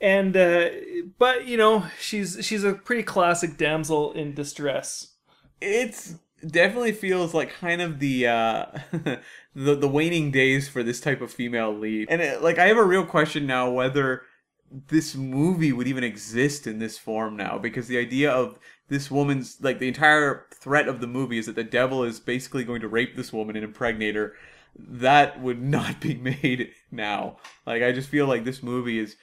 and 0.00 0.36
uh, 0.36 0.68
but 1.18 1.46
you 1.46 1.56
know 1.56 1.86
she's 2.00 2.38
she's 2.42 2.64
a 2.64 2.74
pretty 2.74 3.02
classic 3.02 3.56
damsel 3.56 4.12
in 4.12 4.34
distress. 4.34 5.14
it's 5.60 6.14
definitely 6.46 6.92
feels 6.92 7.34
like 7.34 7.52
kind 7.54 7.82
of 7.82 7.98
the 7.98 8.26
uh 8.26 8.66
the 9.54 9.74
the 9.74 9.88
waning 9.88 10.30
days 10.30 10.68
for 10.68 10.82
this 10.82 11.00
type 11.00 11.20
of 11.20 11.32
female 11.32 11.76
lead. 11.76 12.08
And 12.10 12.20
it, 12.20 12.42
like 12.42 12.58
i 12.58 12.66
have 12.66 12.76
a 12.76 12.84
real 12.84 13.04
question 13.04 13.46
now 13.46 13.70
whether 13.70 14.22
this 14.70 15.14
movie 15.14 15.72
would 15.72 15.88
even 15.88 16.04
exist 16.04 16.66
in 16.66 16.78
this 16.78 16.98
form 16.98 17.36
now 17.36 17.58
because 17.58 17.88
the 17.88 17.98
idea 17.98 18.30
of 18.30 18.58
this 18.88 19.10
woman's 19.10 19.58
like 19.60 19.78
the 19.78 19.88
entire 19.88 20.46
threat 20.54 20.88
of 20.88 21.00
the 21.00 21.06
movie 21.06 21.38
is 21.38 21.46
that 21.46 21.56
the 21.56 21.64
devil 21.64 22.04
is 22.04 22.20
basically 22.20 22.64
going 22.64 22.80
to 22.82 22.88
rape 22.88 23.16
this 23.16 23.32
woman 23.32 23.56
and 23.56 23.64
impregnate 23.64 24.14
her. 24.14 24.34
That 24.76 25.40
would 25.40 25.60
not 25.76 26.00
be 26.00 26.14
made 26.14 26.70
now. 26.90 27.38
Like 27.66 27.82
i 27.82 27.90
just 27.92 28.08
feel 28.08 28.26
like 28.26 28.44
this 28.44 28.62
movie 28.62 28.98
is 28.98 29.16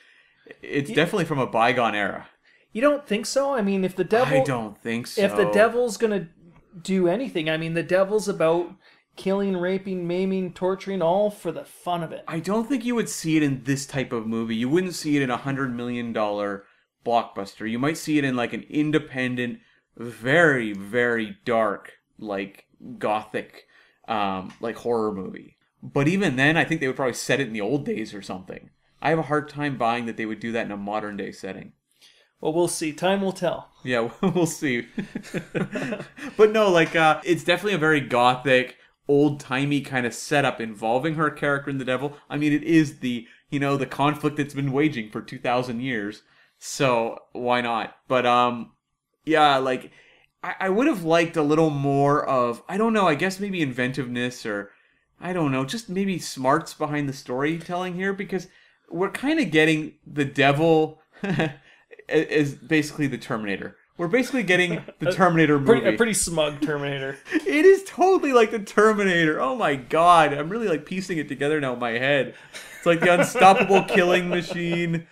it's 0.61 0.89
definitely 0.89 1.25
from 1.25 1.39
a 1.39 1.47
bygone 1.47 1.95
era 1.95 2.27
You 2.71 2.81
don't 2.81 3.07
think 3.07 3.25
so? 3.25 3.53
I 3.53 3.61
mean, 3.61 3.83
if 3.83 3.95
the 3.95 4.03
devil 4.03 4.41
i 4.41 4.43
don't 4.43 4.77
think 4.77 5.07
so 5.07 5.21
if 5.21 5.35
the 5.35 5.49
devil's 5.51 5.97
gonna 5.97 6.29
do 6.81 7.07
anything, 7.07 7.49
I 7.49 7.57
mean, 7.57 7.73
the 7.73 7.83
devil's 7.83 8.27
about 8.27 8.75
killing, 9.15 9.55
raping, 9.55 10.07
maiming, 10.07 10.53
torturing, 10.53 11.01
all 11.01 11.29
for 11.29 11.51
the 11.51 11.63
fun 11.63 12.03
of 12.03 12.11
it. 12.11 12.23
I 12.27 12.39
don't 12.39 12.67
think 12.67 12.83
you 12.83 12.95
would 12.95 13.09
see 13.09 13.37
it 13.37 13.43
in 13.43 13.63
this 13.63 13.85
type 13.85 14.11
of 14.11 14.27
movie. 14.27 14.55
You 14.55 14.69
wouldn't 14.69 14.93
see 14.93 15.15
it 15.15 15.21
in 15.21 15.29
a 15.29 15.37
hundred 15.37 15.73
million 15.73 16.11
dollar 16.13 16.65
blockbuster. 17.05 17.69
You 17.69 17.79
might 17.79 17.97
see 17.97 18.17
it 18.17 18.25
in 18.25 18.35
like 18.35 18.53
an 18.53 18.65
independent, 18.69 19.59
very 19.97 20.73
very 20.73 21.37
dark, 21.45 21.93
like 22.19 22.65
gothic, 22.97 23.65
um, 24.07 24.53
like 24.59 24.75
horror 24.77 25.13
movie. 25.13 25.57
But 25.81 26.07
even 26.07 26.35
then, 26.35 26.57
I 26.57 26.65
think 26.65 26.81
they 26.81 26.87
would 26.87 26.95
probably 26.95 27.13
set 27.13 27.39
it 27.39 27.47
in 27.47 27.53
the 27.53 27.61
old 27.61 27.85
days 27.85 28.13
or 28.13 28.21
something. 28.21 28.71
I 29.01 29.09
have 29.09 29.19
a 29.19 29.23
hard 29.23 29.49
time 29.49 29.77
buying 29.77 30.05
that 30.05 30.17
they 30.17 30.25
would 30.25 30.39
do 30.39 30.51
that 30.51 30.65
in 30.65 30.71
a 30.71 30.77
modern 30.77 31.17
day 31.17 31.31
setting. 31.31 31.73
Well, 32.41 32.53
we'll 32.53 32.67
see. 32.67 32.91
Time 32.93 33.21
will 33.21 33.31
tell. 33.31 33.69
Yeah, 33.83 34.11
we'll 34.21 34.45
see. 34.45 34.87
but 36.37 36.51
no, 36.51 36.69
like 36.69 36.95
uh, 36.95 37.21
it's 37.23 37.43
definitely 37.43 37.73
a 37.73 37.79
very 37.79 38.01
gothic, 38.01 38.77
old 39.07 39.39
timey 39.39 39.81
kind 39.81 40.05
of 40.05 40.13
setup 40.13 40.59
involving 40.59 41.15
her 41.15 41.29
character 41.29 41.69
in 41.69 41.77
the 41.77 41.85
devil. 41.85 42.17
I 42.29 42.37
mean, 42.37 42.53
it 42.53 42.63
is 42.63 42.99
the 42.99 43.27
you 43.49 43.59
know 43.59 43.77
the 43.77 43.85
conflict 43.85 44.37
that's 44.37 44.53
been 44.53 44.71
waging 44.71 45.09
for 45.09 45.21
two 45.21 45.39
thousand 45.39 45.81
years. 45.81 46.23
So 46.57 47.19
why 47.31 47.61
not? 47.61 47.95
But 48.07 48.25
um, 48.25 48.71
yeah, 49.25 49.57
like 49.57 49.91
I, 50.43 50.55
I 50.61 50.69
would 50.69 50.87
have 50.87 51.03
liked 51.03 51.37
a 51.37 51.43
little 51.43 51.69
more 51.69 52.25
of 52.27 52.63
I 52.67 52.77
don't 52.77 52.93
know. 52.93 53.07
I 53.07 53.15
guess 53.15 53.39
maybe 53.39 53.61
inventiveness 53.61 54.45
or 54.45 54.71
I 55.19 55.33
don't 55.33 55.51
know, 55.51 55.65
just 55.65 55.89
maybe 55.89 56.19
smarts 56.19 56.73
behind 56.73 57.07
the 57.07 57.13
storytelling 57.13 57.95
here 57.95 58.13
because 58.13 58.47
we're 58.89 59.11
kind 59.11 59.39
of 59.39 59.51
getting 59.51 59.93
the 60.05 60.25
devil 60.25 60.99
is 62.09 62.53
basically 62.55 63.07
the 63.07 63.17
Terminator. 63.17 63.75
We're 63.97 64.07
basically 64.09 64.43
getting 64.43 64.83
the 64.99 65.11
Terminator 65.13 65.57
movie. 65.57 65.79
Pretty, 65.79 65.95
a 65.95 65.97
pretty 65.97 66.13
smug 66.13 66.61
Terminator. 66.61 67.17
It 67.33 67.65
is 67.65 67.83
totally 67.85 68.33
like 68.33 68.51
the 68.51 68.59
Terminator. 68.59 69.39
Oh 69.39 69.55
my 69.55 69.75
god, 69.75 70.33
I'm 70.33 70.49
really 70.49 70.67
like 70.67 70.85
piecing 70.85 71.17
it 71.17 71.29
together 71.29 71.61
now 71.61 71.73
in 71.73 71.79
my 71.79 71.91
head. 71.91 72.35
It's 72.77 72.85
like 72.85 72.99
the 72.99 73.13
unstoppable 73.13 73.83
killing 73.83 74.27
machine. 74.29 75.07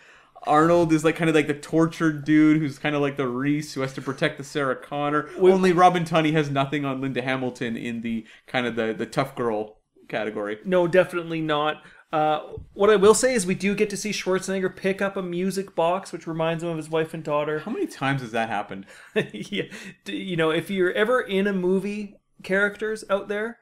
Arnold 0.46 0.92
is 0.92 1.06
like 1.06 1.16
kind 1.16 1.30
of 1.30 1.36
like 1.36 1.48
the 1.48 1.54
tortured 1.54 2.26
dude 2.26 2.58
who's 2.58 2.78
kind 2.78 2.96
of 2.96 3.02
like 3.02 3.16
the 3.16 3.28
Reese 3.28 3.74
who 3.74 3.82
has 3.82 3.94
to 3.94 4.02
protect 4.02 4.38
the 4.38 4.44
Sarah 4.44 4.76
Connor. 4.76 5.30
Only 5.40 5.72
Robin 5.72 6.04
Tunney 6.04 6.34
has 6.34 6.50
nothing 6.50 6.84
on 6.84 7.00
Linda 7.00 7.22
Hamilton 7.22 7.78
in 7.78 8.02
the 8.02 8.26
kind 8.46 8.68
of 8.68 8.76
the 8.76 8.94
the 8.94 9.06
tough 9.06 9.36
girl 9.36 9.78
category. 10.10 10.60
no, 10.66 10.86
definitely 10.88 11.40
not. 11.40 11.82
Uh, 12.14 12.44
what 12.76 12.92
I 12.92 12.96
will 12.96 13.16
say 13.16 13.34
is 13.34 13.48
we 13.48 13.56
do 13.56 13.74
get 13.74 13.90
to 13.90 13.98
see 13.98 14.12
Schwarzenegger 14.12 14.74
pick 14.74 15.02
up 15.02 15.18
a 15.18 15.24
music 15.24 15.74
box, 15.74 16.12
which 16.12 16.28
reminds 16.28 16.62
him 16.62 16.70
of 16.70 16.78
his 16.78 16.88
wife 16.88 17.16
and 17.16 17.24
daughter. 17.24 17.58
How 17.58 17.72
many 17.72 17.88
times 17.88 18.22
has 18.22 18.32
that 18.34 18.50
happened? 18.50 18.86
yeah. 19.34 19.64
You 20.06 20.38
know, 20.38 20.52
if 20.52 20.70
you're 20.70 20.94
ever 20.94 21.22
in 21.22 21.48
a 21.48 21.54
movie, 21.54 22.18
characters 22.44 23.04
out 23.10 23.30
there, 23.30 23.58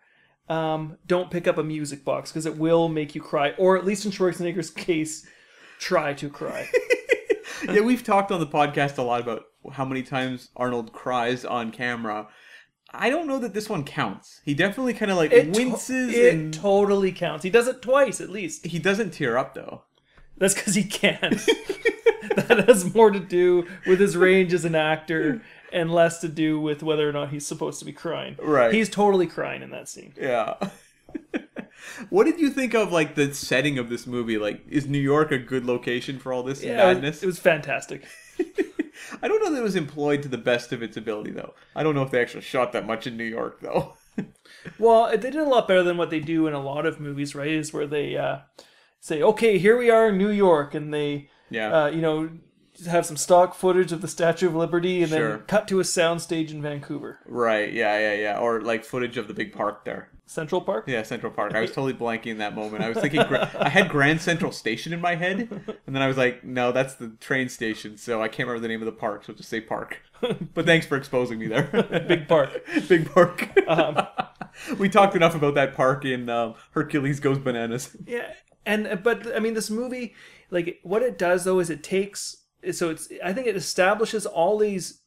um, 0.50 0.98
don't 1.08 1.32
pick 1.32 1.48
up 1.48 1.58
a 1.58 1.64
music 1.64 2.04
box 2.04 2.30
because 2.30 2.46
it 2.46 2.58
will 2.58 2.90
make 2.90 3.16
you 3.16 3.22
cry, 3.22 3.52
or 3.58 3.78
at 3.78 3.86
least 3.86 4.04
in 4.04 4.12
Schwarzenegger's 4.12 4.70
case, 4.70 5.26
try 5.80 6.14
to 6.16 6.30
cry. 6.30 6.70
yeah, 7.64 7.80
we've 7.80 8.04
talked 8.04 8.34
on 8.34 8.42
the 8.42 8.48
podcast 8.48 8.98
a 8.98 9.02
lot 9.02 9.22
about 9.22 9.44
how 9.72 9.86
many 9.86 10.04
times 10.04 10.50
Arnold 10.58 10.92
cries 10.92 11.46
on 11.46 11.72
camera. 11.72 12.28
I 12.94 13.10
don't 13.10 13.28
know 13.28 13.40
that 13.40 13.54
this 13.54 13.70
one 13.70 13.84
counts. 13.84 14.42
He 14.44 14.54
definitely 14.54 14.94
kind 14.94 15.12
of 15.12 15.18
like 15.18 15.32
It, 15.32 15.54
to- 15.54 15.60
winces 15.60 16.14
it 16.14 16.34
and 16.34 16.54
totally 16.54 17.12
counts. 17.12 17.44
He 17.44 17.50
does 17.50 17.68
it 17.68 17.82
twice 17.82 18.20
at 18.22 18.30
least. 18.30 18.66
he 18.66 18.80
doesn't 18.80 19.12
tear 19.12 19.38
up 19.38 19.54
though. 19.54 19.84
That's 20.38 20.54
because 20.54 20.76
he 20.76 20.84
can't. 20.84 21.40
that 22.36 22.66
has 22.68 22.94
more 22.94 23.12
to 23.12 23.20
do 23.20 23.68
with 23.86 24.00
his 24.00 24.16
range 24.18 24.54
as 24.54 24.66
an 24.66 24.76
actor 24.76 25.42
and 25.74 25.92
less 25.92 26.20
to 26.20 26.28
do 26.28 26.60
with 26.60 26.84
whether 26.84 27.08
or 27.08 27.12
not 27.12 27.30
he's 27.30 27.46
supposed 27.46 27.80
to 27.80 27.86
be 27.86 27.92
crying. 27.94 28.36
Right. 28.42 28.74
He's 28.74 28.90
totally 28.90 29.28
crying 29.28 29.62
in 29.64 29.70
that 29.72 29.88
scene. 29.90 30.14
Yeah. 30.20 30.56
what 32.10 32.26
did 32.26 32.40
you 32.40 32.50
think 32.50 32.74
of 32.74 32.92
like 32.92 33.16
the 33.16 33.34
setting 33.34 33.78
of 33.80 33.90
this 33.90 34.06
movie? 34.08 34.38
Like, 34.38 34.62
is 34.70 34.88
New 34.88 35.00
York 35.00 35.32
a 35.32 35.38
good 35.38 35.66
location 35.66 36.20
for 36.20 36.32
all 36.34 36.44
this 36.44 36.62
Yeah, 36.64 36.78
madness? 36.78 37.24
it 37.24 37.26
was 37.26 37.40
fantastic. 37.40 38.04
I 39.22 39.28
don't 39.28 39.44
know 39.44 39.52
that 39.52 39.60
it 39.60 39.64
was 39.64 39.76
employed 39.76 40.24
to 40.24 40.30
the 40.30 40.38
best 40.38 40.72
of 40.72 40.82
its 40.84 40.98
ability 40.98 41.32
though. 41.32 41.54
I 41.76 41.84
don't 41.84 41.96
know 41.96 42.04
if 42.04 42.12
they 42.12 42.22
actually 42.22 42.42
shot 42.42 42.72
that 42.74 42.86
much 42.86 43.08
in 43.08 43.18
New 43.18 43.24
York 43.26 43.60
though. 43.62 43.94
Well, 44.78 45.10
they 45.10 45.18
did 45.18 45.36
a 45.38 45.46
lot 45.46 45.68
better 45.68 45.82
than 45.82 45.98
what 45.98 46.10
they 46.10 46.20
do 46.20 46.46
in 46.46 46.54
a 46.54 46.62
lot 46.62 46.86
of 46.86 47.00
movies, 47.00 47.34
right? 47.34 47.48
Is 47.50 47.74
where 47.74 47.88
they 47.88 48.16
uh, 48.18 48.40
say, 49.00 49.22
"Okay, 49.24 49.58
here 49.58 49.78
we 49.78 49.90
are 49.90 50.10
in 50.10 50.18
New 50.18 50.30
York," 50.30 50.76
and 50.76 50.94
they, 50.94 51.30
yeah. 51.50 51.86
uh, 51.86 51.88
you 51.88 52.02
know, 52.02 52.30
have 52.88 53.06
some 53.06 53.18
stock 53.18 53.56
footage 53.56 53.92
of 53.92 54.02
the 54.02 54.08
Statue 54.08 54.48
of 54.48 54.56
Liberty, 54.56 55.02
and 55.02 55.10
Sure. 55.12 55.30
then 55.38 55.40
cut 55.48 55.68
to 55.70 55.80
a 55.80 55.84
soundstage 55.84 56.52
in 56.52 56.62
Vancouver, 56.62 57.20
right. 57.26 57.72
Yeah. 57.74 57.98
Yeah. 57.98 58.14
Yeah. 58.14 58.40
Or 58.40 58.62
like 58.62 58.84
footage 58.84 59.18
of 59.18 59.28
the 59.28 59.34
big 59.34 59.54
park 59.54 59.86
there. 59.86 60.10
Central 60.32 60.62
Park. 60.62 60.86
Yeah, 60.88 61.04
Central 61.04 61.32
Park. 61.32 61.54
I 61.54 61.62
was 61.62 61.72
totally 61.74 61.94
blanking 61.94 62.28
in 62.28 62.38
that 62.38 62.56
moment. 62.56 62.84
I 62.84 62.90
was 62.90 62.98
thinking 63.00 63.20
I 63.20 63.68
had 63.68 63.90
Grand 63.90 64.22
Central 64.22 64.54
Station 64.54 64.94
in 64.94 65.02
my 65.02 65.16
head, 65.16 65.40
and 65.86 65.96
then 65.96 66.02
I 66.02 66.08
was 66.08 66.16
like, 66.16 66.44
no, 66.44 66.72
that's 66.72 66.96
the 66.96 67.10
train 67.20 67.50
station. 67.50 67.98
So 67.98 68.22
I 68.22 68.30
can't 68.30 68.48
remember 68.48 68.62
the 68.62 68.70
name 68.70 68.82
of 68.82 68.86
the 68.86 68.94
park, 68.94 69.26
so 69.26 69.34
just 69.34 69.50
say 69.50 69.60
park. 69.60 70.02
But 70.54 70.66
thanks 70.66 70.86
for 70.86 70.98
exposing 70.98 71.40
me 71.40 71.48
there. 71.48 71.64
Big 72.08 72.28
park. 72.28 72.64
Big 72.88 73.12
park. 73.12 73.50
Um, 73.68 74.06
we 74.78 74.88
talked 74.88 75.16
enough 75.16 75.34
about 75.34 75.56
that 75.56 75.74
park 75.76 76.06
in 76.06 76.30
um, 76.30 76.54
Hercules 76.72 77.20
Goes 77.20 77.40
Bananas. 77.40 77.98
Yeah, 78.06 78.32
and 78.64 79.02
but 79.04 79.36
I 79.36 79.40
mean, 79.40 79.56
this 79.56 79.72
movie, 79.72 80.14
like, 80.52 80.80
what 80.84 81.02
it 81.02 81.18
does 81.18 81.44
though 81.44 81.60
is 81.60 81.72
it 81.72 81.84
takes 81.84 82.38
so 82.72 82.92
it's 82.92 83.10
I 83.24 83.34
think 83.34 83.48
it 83.48 83.56
establishes 83.56 84.26
all 84.26 84.60
these 84.60 85.02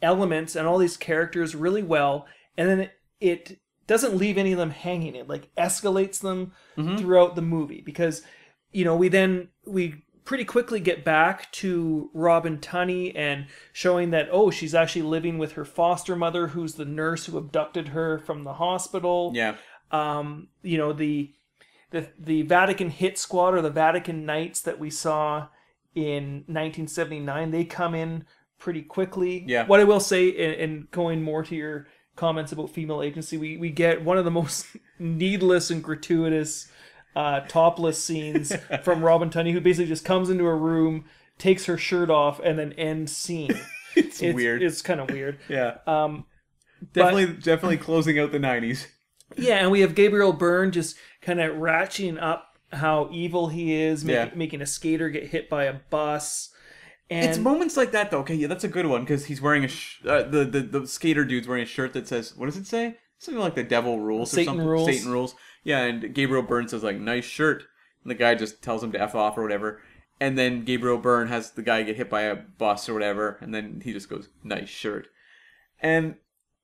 elements 0.00 0.54
and 0.54 0.68
all 0.68 0.78
these 0.78 0.96
characters 0.96 1.56
really 1.56 1.82
well, 1.82 2.26
and 2.56 2.68
then 2.68 2.80
it, 2.80 2.92
it 3.20 3.58
doesn't 3.88 4.14
leave 4.16 4.38
any 4.38 4.52
of 4.52 4.58
them 4.58 4.70
hanging. 4.70 5.16
It 5.16 5.28
like 5.28 5.48
escalates 5.56 6.20
them 6.20 6.52
throughout 6.98 7.34
the 7.34 7.42
movie 7.42 7.80
because 7.84 8.22
you 8.70 8.84
know 8.84 8.94
we 8.94 9.08
then 9.08 9.48
we 9.66 10.04
pretty 10.24 10.44
quickly 10.44 10.78
get 10.78 11.04
back 11.04 11.50
to 11.52 12.10
Robin 12.14 12.58
Tunney 12.58 13.12
and 13.16 13.46
showing 13.72 14.10
that 14.10 14.28
oh 14.30 14.50
she's 14.50 14.74
actually 14.74 15.02
living 15.02 15.38
with 15.38 15.52
her 15.52 15.64
foster 15.64 16.14
mother 16.14 16.48
who's 16.48 16.74
the 16.74 16.84
nurse 16.84 17.24
who 17.26 17.36
abducted 17.38 17.88
her 17.88 18.18
from 18.18 18.44
the 18.44 18.52
hospital 18.52 19.32
Yeah. 19.34 19.56
um, 19.90 20.48
you 20.62 20.76
know 20.78 20.92
the 20.92 21.32
the 21.90 22.06
the 22.18 22.42
Vatican 22.42 22.90
hit 22.90 23.16
squad 23.18 23.54
or 23.54 23.62
the 23.62 23.70
Vatican 23.70 24.26
Knights 24.26 24.60
that 24.62 24.78
we 24.78 24.90
saw 24.90 25.48
in 25.94 26.44
1979 26.46 27.50
they 27.50 27.64
come 27.64 27.94
in 27.94 28.24
pretty 28.58 28.82
quickly 28.82 29.44
Yeah. 29.46 29.66
what 29.66 29.80
i 29.80 29.84
will 29.84 30.00
say 30.00 30.28
and, 30.30 30.60
and 30.60 30.90
going 30.90 31.22
more 31.22 31.42
to 31.44 31.54
your 31.56 31.86
comments 32.18 32.52
about 32.52 32.68
female 32.68 33.00
agency 33.00 33.36
we, 33.38 33.56
we 33.56 33.70
get 33.70 34.04
one 34.04 34.18
of 34.18 34.24
the 34.24 34.30
most 34.30 34.66
needless 34.98 35.70
and 35.70 35.82
gratuitous 35.82 36.70
uh, 37.16 37.40
topless 37.48 38.02
scenes 38.02 38.52
from 38.82 39.02
robin 39.02 39.30
tunney 39.30 39.52
who 39.52 39.60
basically 39.60 39.86
just 39.86 40.04
comes 40.04 40.28
into 40.28 40.44
a 40.46 40.54
room 40.54 41.04
takes 41.38 41.64
her 41.66 41.78
shirt 41.78 42.10
off 42.10 42.40
and 42.40 42.58
then 42.58 42.72
ends 42.74 43.16
scene 43.16 43.50
It's, 43.96 44.20
it's 44.22 44.34
weird. 44.36 44.62
it's 44.62 44.82
kind 44.82 45.00
of 45.00 45.10
weird 45.10 45.38
yeah. 45.48 45.78
um, 45.86 46.26
definitely, 46.92 47.26
definitely 47.40 47.78
closing 47.78 48.18
out 48.18 48.30
the 48.30 48.38
'90s. 48.38 48.86
Yeah, 49.36 49.56
and 49.56 49.70
we 49.72 49.80
have 49.80 49.94
Gabriel 49.96 50.32
Byrne 50.32 50.70
just 50.72 50.96
kind 51.20 51.40
of 51.40 51.56
ratcheting 51.56 52.22
up 52.22 52.58
how 52.72 53.08
evil 53.12 53.48
he 53.48 53.74
is, 53.74 54.04
make, 54.04 54.14
Yeah. 54.14 54.30
making 54.36 54.62
a 54.62 54.66
skater 54.66 55.08
get 55.10 55.28
hit 55.28 55.48
by 55.50 55.64
a 55.64 55.74
bus. 55.90 56.50
And 57.10 57.28
It's 57.28 57.38
moments 57.38 57.76
like 57.76 57.92
that 57.92 58.10
though. 58.10 58.20
Okay, 58.20 58.34
yeah, 58.34 58.48
that's 58.48 58.64
a 58.64 58.68
good 58.68 58.86
one 58.86 59.02
because 59.02 59.24
he's 59.26 59.40
wearing 59.40 59.64
a 59.64 59.68
sh- 59.68 60.00
uh, 60.06 60.24
the, 60.24 60.44
the 60.44 60.60
the 60.60 60.86
skater 60.86 61.24
dude's 61.24 61.48
wearing 61.48 61.62
a 61.62 61.66
shirt 61.66 61.92
that 61.94 62.06
says 62.06 62.36
what 62.36 62.46
does 62.46 62.56
it 62.56 62.66
say? 62.66 62.96
Something 63.18 63.42
like 63.42 63.54
the 63.54 63.64
devil 63.64 63.98
rules 63.98 64.32
or 64.32 64.36
Satan 64.36 64.52
something. 64.52 64.66
rules. 64.66 64.86
Satan 64.86 65.10
rules. 65.10 65.34
Yeah, 65.64 65.84
and 65.84 66.14
Gabriel 66.14 66.42
Byrne 66.42 66.68
says 66.68 66.82
like 66.82 66.98
nice 66.98 67.24
shirt, 67.24 67.64
and 68.02 68.10
the 68.10 68.14
guy 68.14 68.34
just 68.34 68.62
tells 68.62 68.82
him 68.84 68.92
to 68.92 69.00
f 69.00 69.14
off 69.14 69.38
or 69.38 69.42
whatever. 69.42 69.80
And 70.20 70.36
then 70.36 70.64
Gabriel 70.64 70.98
Byrne 70.98 71.28
has 71.28 71.52
the 71.52 71.62
guy 71.62 71.82
get 71.82 71.96
hit 71.96 72.10
by 72.10 72.22
a 72.22 72.36
bus 72.36 72.88
or 72.88 72.94
whatever, 72.94 73.38
and 73.40 73.54
then 73.54 73.80
he 73.84 73.92
just 73.92 74.08
goes 74.10 74.28
nice 74.42 74.68
shirt. 74.68 75.08
And 75.80 76.16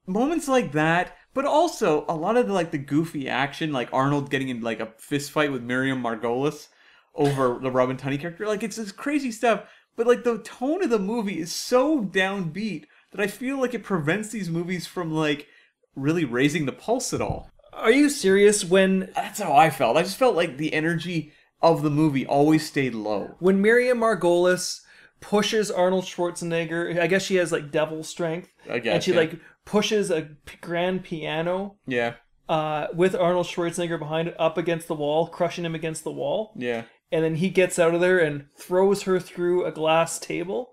moments 0.07 0.49
like 0.49 0.73
that, 0.73 1.17
but 1.33 1.45
also 1.45 2.05
a 2.09 2.15
lot 2.15 2.37
of 2.37 2.47
the 2.47 2.53
like 2.53 2.71
the 2.71 2.79
goofy 2.79 3.29
action, 3.29 3.73
like 3.73 3.89
Arnold 3.93 4.31
getting 4.31 4.49
in 4.49 4.61
like 4.61 4.81
a 4.81 4.93
fist 4.99 5.31
fight 5.31 5.53
with 5.53 5.63
Miriam 5.63 6.03
Margolyes 6.03 6.69
over 7.15 7.59
the 7.61 7.71
Robin 7.71 7.97
Tunney 7.97 8.21
character. 8.21 8.47
Like 8.47 8.63
it's 8.63 8.77
this 8.77 8.93
crazy 8.93 9.31
stuff, 9.31 9.65
but 9.97 10.07
like 10.07 10.25
the 10.25 10.39
tone 10.39 10.83
of 10.83 10.91
the 10.91 10.99
movie 10.99 11.39
is 11.41 11.53
so 11.53 12.03
downbeat 12.03 12.85
that 13.13 13.21
I 13.21 13.27
feel 13.27 13.61
like 13.61 13.75
it 13.75 13.83
prevents 13.83 14.31
these 14.31 14.51
movies 14.51 14.87
from 14.87 15.13
like 15.13 15.47
really 15.95 16.25
raising 16.25 16.67
the 16.67 16.73
pulse 16.73 17.13
at 17.13 17.21
all. 17.21 17.51
are 17.73 17.93
you 17.93 18.09
serious 18.11 18.65
when 18.65 19.11
That's 19.15 19.41
how 19.41 19.55
I 19.55 19.71
felt. 19.71 19.97
I 19.97 20.03
just 20.03 20.17
felt 20.17 20.37
like 20.37 20.57
the 20.57 20.73
energy 20.73 21.33
of 21.63 21.83
the 21.83 21.91
movie 21.91 22.27
always 22.27 22.67
stayed 22.67 22.95
low. 22.95 23.37
when 23.39 23.63
Miriam 23.63 24.01
Margolyes 24.01 24.81
pushes 25.21 25.71
Arnold 25.71 26.05
Schwarzenegger, 26.05 27.01
I 27.01 27.07
guess 27.07 27.23
she 27.23 27.37
has 27.37 27.51
like 27.51 27.71
devil 27.71 28.05
strength, 28.05 28.53
I 28.69 28.79
guess, 28.79 28.95
and 28.95 29.03
she 29.03 29.13
yeah. 29.13 29.17
like 29.17 29.41
pushes 29.65 30.11
a 30.11 30.29
grand 30.61 31.05
piano 31.05 31.77
Yeah, 31.87 32.15
uh, 32.49 32.89
with 32.93 33.15
Arnold 33.15 33.47
Schwarzenegger 33.47 33.99
behind 33.99 34.29
it 34.29 34.37
up 34.39 34.59
against 34.59 34.89
the 34.89 34.95
wall, 34.95 35.27
crushing 35.29 35.65
him 35.65 35.75
against 35.75 36.05
the 36.05 36.13
wall, 36.13 36.53
yeah. 36.57 36.83
And 37.15 37.23
then 37.23 37.37
he 37.37 37.49
gets 37.49 37.79
out 37.79 37.95
of 37.95 38.01
there 38.01 38.19
and 38.19 38.47
throws 38.57 39.03
her 39.03 39.21
through 39.21 39.65
a 39.65 39.71
glass 39.71 40.19
table. 40.19 40.73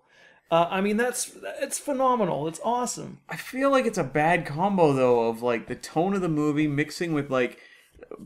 Uh, 0.50 0.68
I 0.72 0.82
mean, 0.82 0.98
that's 0.98 1.38
it's 1.62 1.78
phenomenal. 1.78 2.48
It's 2.48 2.60
awesome. 2.64 3.20
I 3.30 3.36
feel 3.36 3.70
like 3.70 3.86
it's 3.86 4.00
a 4.00 4.04
bad 4.04 4.46
combo 4.46 4.92
though 4.92 5.30
of 5.30 5.44
like 5.44 5.68
the 5.68 5.76
tone 5.76 6.16
of 6.16 6.22
the 6.22 6.28
movie 6.28 6.68
mixing 6.68 7.14
with 7.14 7.30
like 7.30 7.60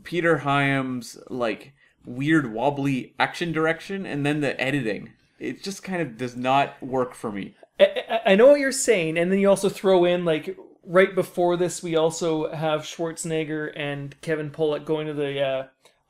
Peter 0.02 0.38
Hyams' 0.38 1.18
like 1.28 1.74
weird 2.06 2.52
wobbly 2.52 3.14
action 3.20 3.52
direction 3.52 4.06
and 4.06 4.24
then 4.24 4.40
the 4.40 4.58
editing. 4.58 5.12
It 5.38 5.62
just 5.62 5.82
kind 5.82 6.00
of 6.00 6.16
does 6.16 6.34
not 6.36 6.82
work 6.82 7.14
for 7.14 7.30
me. 7.30 7.54
I, 7.78 8.20
I- 8.24 8.34
know 8.36 8.46
what 8.46 8.60
you're 8.60 8.72
saying, 8.72 9.18
and 9.18 9.30
then 9.30 9.38
you 9.38 9.50
also 9.50 9.68
throw 9.68 10.06
in 10.06 10.24
like 10.24 10.56
right 10.86 11.14
before 11.14 11.56
this, 11.56 11.82
we 11.82 11.96
also 11.96 12.50
have 12.52 12.82
Schwarzenegger 12.82 13.72
and 13.76 14.18
Kevin 14.22 14.50
Pollak 14.50 14.84
going 14.86 15.06
to 15.06 15.14
the 15.14 15.40
uh, 15.40 15.66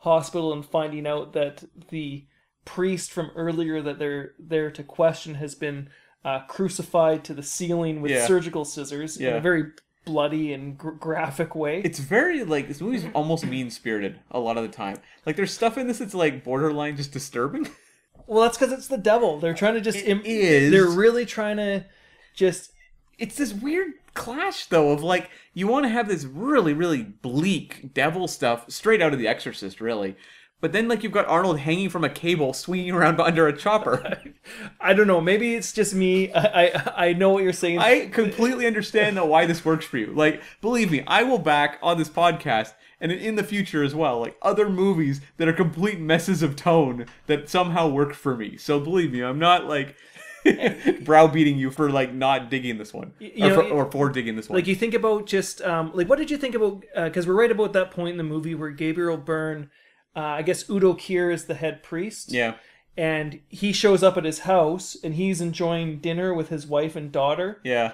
hospital 0.07 0.53
and 0.53 0.65
finding 0.65 1.07
out 1.07 1.33
that 1.33 1.65
the 1.91 2.27
priest 2.65 3.11
from 3.13 3.31
earlier 3.35 3.83
that 3.83 3.99
they're 3.99 4.31
there 4.39 4.71
to 4.71 4.83
question 4.85 5.35
has 5.35 5.55
been 5.57 5.89
uh, 6.25 6.41
crucified 6.47 7.25
to 7.25 7.35
the 7.35 7.43
ceiling 7.43 8.01
with 8.01 8.13
Yeah. 8.13 8.27
surgical 8.27 8.65
scissors 8.65 9.17
in 9.17 9.35
a 9.35 9.41
very 9.41 9.65
bloody 10.05 10.53
and 10.53 10.79
gr- 10.79 10.91
graphic 10.91 11.55
way. 11.57 11.81
It's 11.85 11.99
very 11.99 12.45
like 12.45 12.69
this 12.69 12.81
movie's 12.81 13.05
almost 13.15 13.45
mean 13.45 13.71
spirited 13.71 14.21
a 14.31 14.39
lot 14.39 14.57
of 14.57 14.63
the 14.63 14.69
time. 14.69 14.99
Like 15.25 15.35
there's 15.37 15.53
stuff 15.53 15.77
in 15.77 15.89
this 15.89 15.99
that's 15.99 16.15
like 16.15 16.45
borderline 16.45 16.97
just 16.97 17.13
disturbing. 17.13 17.69
well, 18.29 18.43
that's 18.43 18.57
because 18.57 18.73
it's 18.73 18.87
the 18.89 18.99
devil. 18.99 19.39
They're 19.41 19.55
trying 19.55 19.75
to 19.75 19.81
just. 19.81 19.99
It 19.99 20.25
is. 20.25 20.71
They're 20.71 20.89
really 20.89 21.27
trying 21.27 21.57
to 21.57 21.85
just 22.35 22.71
it's 23.19 23.37
this 23.37 23.53
weird 23.53 23.93
clash 24.17 24.67
though 24.67 24.91
of 24.91 25.03
like 25.03 25.31
you 25.55 25.69
want 25.69 25.85
to 25.85 25.91
have 25.91 26.09
this 26.09 26.25
really 26.25 26.73
really 26.73 27.03
bleak 27.03 27.93
devil 27.95 28.27
stuff 28.27 28.65
straight 28.69 29.01
out 29.03 29.13
of 29.13 29.19
the 29.19 29.29
exorcist 29.29 29.81
really 29.81 30.17
but 30.61 30.73
then 30.73 30.89
like 30.89 31.03
you've 31.03 31.13
got 31.13 31.27
arnold 31.29 31.59
hanging 31.61 31.91
from 31.91 32.03
a 32.03 32.09
cable 32.09 32.53
swinging 32.53 32.91
around 32.93 33.21
under 33.21 33.47
a 33.47 33.57
chopper 33.57 34.19
I 34.81 34.95
don't 34.95 35.09
know. 35.09 35.21
Maybe 35.21 35.55
it's 35.57 35.73
just 35.73 35.93
me. 35.93 36.33
I 36.33 36.67
I, 36.67 37.09
I 37.09 37.13
know 37.13 37.31
what 37.31 37.43
you're 37.43 37.53
saying. 37.53 37.79
i 37.81 38.07
completely 38.07 38.67
understand 38.67 39.17
though 39.17 39.27
why 39.27 39.45
this 39.47 39.65
works 39.65 39.85
for 39.85 39.99
you 39.99 40.13
like 40.15 40.41
believe 40.61 40.91
me 40.91 41.03
i 41.07 41.23
will 41.25 41.39
back 41.39 41.79
on 41.83 41.99
this 41.99 42.09
podcast 42.09 42.73
and 43.01 43.13
in 43.13 43.35
the 43.35 43.45
future 43.45 43.83
as 43.83 43.95
well 43.95 44.21
like 44.21 44.37
other 44.43 44.69
movies 44.71 45.21
that 45.37 45.49
are 45.49 45.53
complete 45.53 45.99
messes 46.01 46.43
of 46.43 46.57
tone 46.57 47.07
that 47.27 47.49
somehow 47.49 47.89
work 47.89 48.15
for 48.15 48.37
me 48.37 48.57
so 48.57 48.79
believe 48.81 49.13
me 49.13 49.21
i'm 49.21 49.39
not 49.39 49.67
like 49.67 49.97
browbeating 51.05 51.57
you 51.59 51.71
for 51.71 51.91
like 51.91 52.13
not 52.13 52.51
digging 52.51 52.79
this 52.79 52.93
one 52.95 53.13
you 53.19 53.45
or, 53.47 53.49
know, 53.49 53.55
for, 53.55 53.63
or 53.69 53.91
for 53.91 54.09
digging 54.09 54.37
this 54.37 54.49
one 54.49 54.57
like 54.59 54.67
you 54.67 54.75
think 54.75 54.95
about 54.95 55.27
just 55.27 55.61
um 55.63 55.91
like 55.95 56.09
what 56.09 56.19
did 56.19 56.31
you 56.31 56.37
think 56.37 56.55
about 56.55 56.83
because 57.05 57.27
we're 57.27 57.35
right 57.39 57.51
about 57.51 57.73
that 57.73 57.91
point 57.91 58.11
in 58.11 58.17
the 58.17 58.23
movie 58.25 58.55
where 58.55 58.71
Gabriel 58.71 59.17
Byrne, 59.17 59.71
uh, 60.15 60.21
I 60.21 60.43
guess 60.43 60.69
Udo 60.71 60.95
Kier 60.95 61.33
is 61.33 61.45
the 61.47 61.55
head 61.55 61.83
priest. 61.83 62.33
yeah 62.33 62.55
And 62.97 63.41
he 63.49 63.73
shows 63.73 64.03
up 64.03 64.17
at 64.17 64.25
his 64.25 64.41
house 64.41 64.97
and 65.05 65.15
he's 65.15 65.41
enjoying 65.41 65.99
dinner 66.01 66.33
with 66.33 66.49
his 66.49 66.67
wife 66.67 66.97
and 66.97 67.13
daughter. 67.13 67.61
yeah 67.65 67.93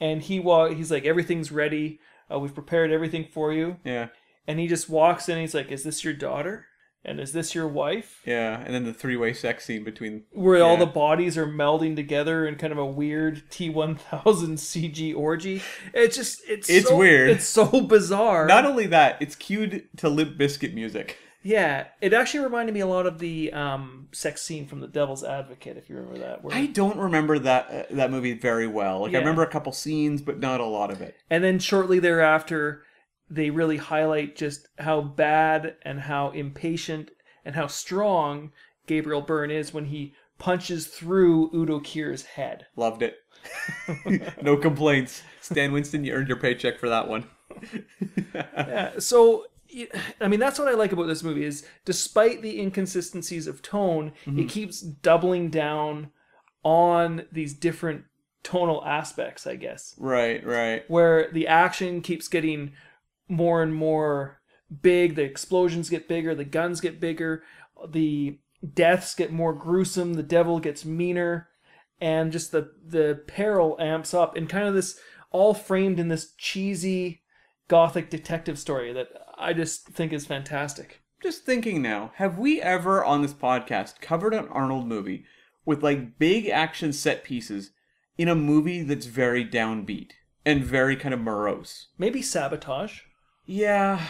And 0.00 0.22
he 0.22 0.40
wa- 0.40 0.68
he's 0.68 0.90
like 0.90 1.04
everything's 1.04 1.52
ready. 1.52 2.00
Uh, 2.32 2.38
we've 2.38 2.54
prepared 2.54 2.90
everything 2.90 3.26
for 3.32 3.52
you. 3.52 3.76
yeah 3.84 4.08
And 4.46 4.58
he 4.58 4.66
just 4.68 4.88
walks 4.88 5.28
in. 5.28 5.34
And 5.34 5.40
he's 5.42 5.54
like, 5.54 5.70
"Is 5.70 5.82
this 5.84 6.02
your 6.04 6.14
daughter? 6.14 6.66
And 7.04 7.20
is 7.20 7.32
this 7.32 7.54
your 7.54 7.68
wife?" 7.68 8.20
Yeah, 8.26 8.60
and 8.64 8.74
then 8.74 8.84
the 8.84 8.92
three-way 8.92 9.32
sex 9.32 9.64
scene 9.64 9.84
between 9.84 10.24
Where 10.32 10.62
all 10.62 10.76
the 10.76 10.84
bodies 10.86 11.38
are 11.38 11.46
melding 11.46 11.96
together 11.96 12.46
in 12.46 12.56
kind 12.56 12.72
of 12.72 12.78
a 12.78 12.84
weird 12.86 13.44
T1000 13.50 14.58
CG 14.58 15.14
orgy. 15.16 15.62
It's 15.94 16.16
just 16.16 16.40
it's 16.48 16.68
It's 16.68 16.88
so- 16.88 16.96
weird. 16.96 17.30
It's 17.30 17.44
so 17.46 17.80
bizarre. 17.80 18.46
Not 18.46 18.64
only 18.66 18.86
that, 18.88 19.16
it's 19.20 19.36
cued 19.36 19.88
to 19.98 20.08
Limp 20.08 20.38
Bizkit 20.38 20.74
music. 20.74 21.18
Yeah, 21.40 21.86
it 22.00 22.12
actually 22.12 22.40
reminded 22.44 22.74
me 22.74 22.80
a 22.80 22.86
lot 22.86 23.06
of 23.06 23.20
the 23.20 23.52
um, 23.52 24.08
sex 24.12 24.42
scene 24.42 24.66
from 24.66 24.80
The 24.80 24.88
Devil's 24.88 25.22
Advocate, 25.22 25.76
if 25.76 25.88
you 25.88 25.94
remember 25.96 26.18
that. 26.18 26.42
Where, 26.42 26.54
I 26.54 26.66
don't 26.66 26.98
remember 26.98 27.38
that 27.38 27.70
uh, 27.70 27.94
that 27.94 28.10
movie 28.10 28.34
very 28.34 28.66
well. 28.66 29.02
Like 29.02 29.12
Yeah. 29.12 29.18
I 29.18 29.20
remember 29.20 29.42
a 29.44 29.46
couple 29.48 29.72
scenes, 29.72 30.20
but 30.20 30.40
not 30.40 30.60
a 30.60 30.64
lot 30.66 30.90
of 30.90 31.00
it. 31.00 31.14
and 31.30 31.44
then 31.44 31.60
shortly 31.60 32.00
thereafter, 32.00 32.82
they 33.30 33.50
really 33.50 33.76
highlight 33.76 34.36
just 34.36 34.68
how 34.78 35.00
bad 35.00 35.76
and 35.82 36.00
how 36.00 36.30
impatient 36.30 37.10
and 37.44 37.54
how 37.54 37.66
strong 37.66 38.52
Gabriel 38.86 39.22
Byrne 39.22 39.50
is 39.50 39.72
when 39.72 39.86
he 39.86 40.14
punches 40.38 40.86
through 40.86 41.50
Udo 41.54 41.80
Kier's 41.80 42.24
head. 42.24 42.66
Loved 42.76 43.02
it. 43.02 43.16
no 44.42 44.56
complaints. 44.56 45.22
Stan 45.40 45.72
Winston, 45.72 46.04
you 46.04 46.12
earned 46.12 46.28
your 46.28 46.38
paycheck 46.38 46.78
for 46.78 46.88
that 46.88 47.08
one. 47.08 47.24
Yeah, 48.34 48.98
so 49.00 49.44
I 50.18 50.28
mean 50.28 50.40
that's 50.40 50.58
what 50.58 50.68
I 50.68 50.72
like 50.72 50.92
about 50.92 51.08
this 51.08 51.22
movie 51.22 51.44
is 51.44 51.66
despite 51.84 52.40
the 52.40 52.58
inconsistencies 52.58 53.46
of 53.46 53.60
tone, 53.60 54.12
it 54.24 54.30
mm-hmm. 54.30 54.46
keeps 54.46 54.80
doubling 54.80 55.50
down 55.50 56.10
on 56.62 57.26
these 57.30 57.52
different 57.52 58.04
tonal 58.42 58.82
aspects, 58.84 59.46
I 59.46 59.56
guess. 59.56 59.94
Right, 59.98 60.44
right. 60.44 60.88
where 60.88 61.30
the 61.32 61.46
action 61.46 62.00
keeps 62.00 62.28
getting 62.28 62.72
more 63.28 63.62
and 63.62 63.74
more 63.74 64.40
big, 64.82 65.14
the 65.14 65.22
explosions 65.22 65.90
get 65.90 66.08
bigger, 66.08 66.34
the 66.34 66.44
guns 66.44 66.80
get 66.80 67.00
bigger, 67.00 67.42
the 67.88 68.38
deaths 68.74 69.14
get 69.14 69.32
more 69.32 69.52
gruesome, 69.52 70.14
the 70.14 70.22
devil 70.22 70.58
gets 70.58 70.84
meaner, 70.84 71.48
and 72.00 72.32
just 72.32 72.52
the 72.52 72.72
the 72.84 73.22
peril 73.26 73.76
amps 73.80 74.14
up 74.14 74.36
and 74.36 74.48
kind 74.48 74.66
of 74.66 74.74
this 74.74 74.98
all 75.30 75.54
framed 75.54 76.00
in 76.00 76.08
this 76.08 76.32
cheesy 76.38 77.22
gothic 77.68 78.08
detective 78.08 78.58
story 78.58 78.92
that 78.92 79.08
I 79.36 79.52
just 79.52 79.86
think 79.88 80.12
is 80.12 80.26
fantastic. 80.26 81.02
Just 81.22 81.44
thinking 81.44 81.82
now, 81.82 82.12
have 82.16 82.38
we 82.38 82.62
ever 82.62 83.04
on 83.04 83.22
this 83.22 83.34
podcast 83.34 84.00
covered 84.00 84.34
an 84.34 84.48
Arnold 84.48 84.86
movie 84.86 85.24
with 85.64 85.82
like 85.82 86.18
big 86.18 86.48
action 86.48 86.92
set 86.92 87.24
pieces 87.24 87.72
in 88.16 88.28
a 88.28 88.34
movie 88.34 88.82
that's 88.82 89.06
very 89.06 89.44
downbeat 89.44 90.12
and 90.46 90.64
very 90.64 90.96
kind 90.96 91.12
of 91.12 91.20
morose? 91.20 91.88
Maybe 91.98 92.22
sabotage. 92.22 93.00
Yeah, 93.48 94.00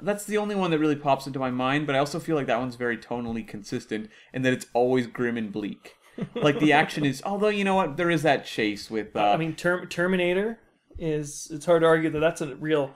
that's 0.00 0.24
the 0.24 0.38
only 0.38 0.54
one 0.54 0.70
that 0.70 0.78
really 0.78 0.96
pops 0.96 1.26
into 1.26 1.38
my 1.38 1.50
mind, 1.50 1.86
but 1.86 1.94
I 1.94 1.98
also 1.98 2.18
feel 2.18 2.34
like 2.34 2.46
that 2.46 2.58
one's 2.58 2.76
very 2.76 2.96
tonally 2.96 3.46
consistent 3.46 4.08
and 4.32 4.42
that 4.44 4.54
it's 4.54 4.66
always 4.72 5.06
grim 5.06 5.36
and 5.36 5.52
bleak. 5.52 5.96
like 6.34 6.58
the 6.60 6.72
action 6.72 7.04
is, 7.04 7.22
although 7.24 7.48
you 7.50 7.62
know 7.62 7.74
what, 7.74 7.96
there 7.98 8.10
is 8.10 8.22
that 8.22 8.46
chase 8.46 8.90
with. 8.90 9.14
Uh, 9.14 9.20
I 9.32 9.36
mean, 9.36 9.54
Term- 9.54 9.86
Terminator 9.88 10.58
is. 10.98 11.48
It's 11.52 11.66
hard 11.66 11.82
to 11.82 11.86
argue 11.86 12.08
that 12.10 12.20
that's 12.20 12.40
a 12.40 12.56
real 12.56 12.94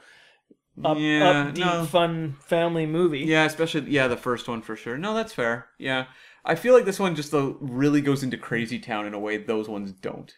up, 0.82 0.96
Yeah, 0.98 1.50
upbeat, 1.52 1.58
no. 1.58 1.84
fun 1.84 2.36
family 2.40 2.86
movie. 2.86 3.20
yeah, 3.20 3.44
especially 3.44 3.90
yeah, 3.90 4.08
the 4.08 4.16
first 4.16 4.48
one 4.48 4.62
for 4.62 4.74
sure. 4.76 4.96
No, 4.98 5.14
that's 5.14 5.32
fair. 5.34 5.68
Yeah, 5.78 6.06
I 6.46 6.54
feel 6.54 6.72
like 6.74 6.86
this 6.86 6.98
one 6.98 7.14
just 7.14 7.30
though 7.30 7.58
really 7.60 8.00
goes 8.00 8.22
into 8.22 8.36
crazy 8.38 8.78
town 8.78 9.06
in 9.06 9.12
a 9.14 9.18
way 9.18 9.36
those 9.36 9.68
ones 9.68 9.92
don't. 9.92 10.32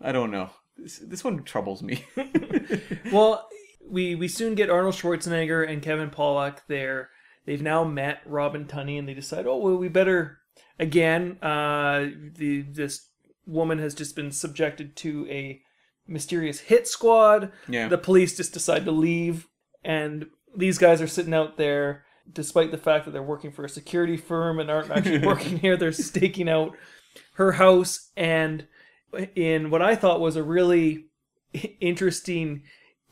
I 0.00 0.12
don't 0.12 0.30
know. 0.30 0.50
This, 0.76 0.98
this 0.98 1.24
one 1.24 1.42
troubles 1.42 1.82
me. 1.82 2.04
Well, 3.12 3.46
we 3.88 4.14
we 4.14 4.28
soon 4.28 4.54
get 4.54 4.70
Arnold 4.70 4.94
Schwarzenegger 4.94 5.68
and 5.68 5.82
Kevin 5.82 6.10
Pollak 6.10 6.58
there. 6.68 7.10
They've 7.44 7.62
now 7.62 7.84
met 7.84 8.20
Robin 8.24 8.66
Tunney, 8.66 8.98
and 8.98 9.08
they 9.08 9.14
decide, 9.14 9.46
oh 9.46 9.56
well, 9.56 9.76
we 9.76 9.88
better 9.88 10.38
again. 10.78 11.38
Uh, 11.42 12.06
the 12.36 12.62
this 12.62 13.08
woman 13.46 13.78
has 13.78 13.94
just 13.94 14.14
been 14.14 14.30
subjected 14.30 14.96
to 14.96 15.26
a 15.28 15.60
mysterious 16.06 16.60
hit 16.60 16.86
squad. 16.86 17.52
Yeah. 17.68 17.88
The 17.88 17.98
police 17.98 18.36
just 18.36 18.52
decide 18.52 18.84
to 18.84 18.92
leave, 18.92 19.48
and 19.84 20.26
these 20.56 20.78
guys 20.78 21.02
are 21.02 21.08
sitting 21.08 21.34
out 21.34 21.56
there, 21.56 22.04
despite 22.32 22.70
the 22.70 22.78
fact 22.78 23.04
that 23.04 23.10
they're 23.10 23.22
working 23.22 23.52
for 23.52 23.64
a 23.64 23.68
security 23.68 24.16
firm 24.16 24.58
and 24.58 24.70
aren't 24.70 24.90
actually 24.90 25.18
working 25.26 25.58
here. 25.58 25.76
They're 25.76 25.92
staking 25.92 26.48
out 26.48 26.76
her 27.34 27.52
house, 27.52 28.10
and 28.16 28.66
in 29.34 29.70
what 29.70 29.82
I 29.82 29.94
thought 29.94 30.20
was 30.20 30.36
a 30.36 30.42
really 30.42 31.06
interesting 31.80 32.62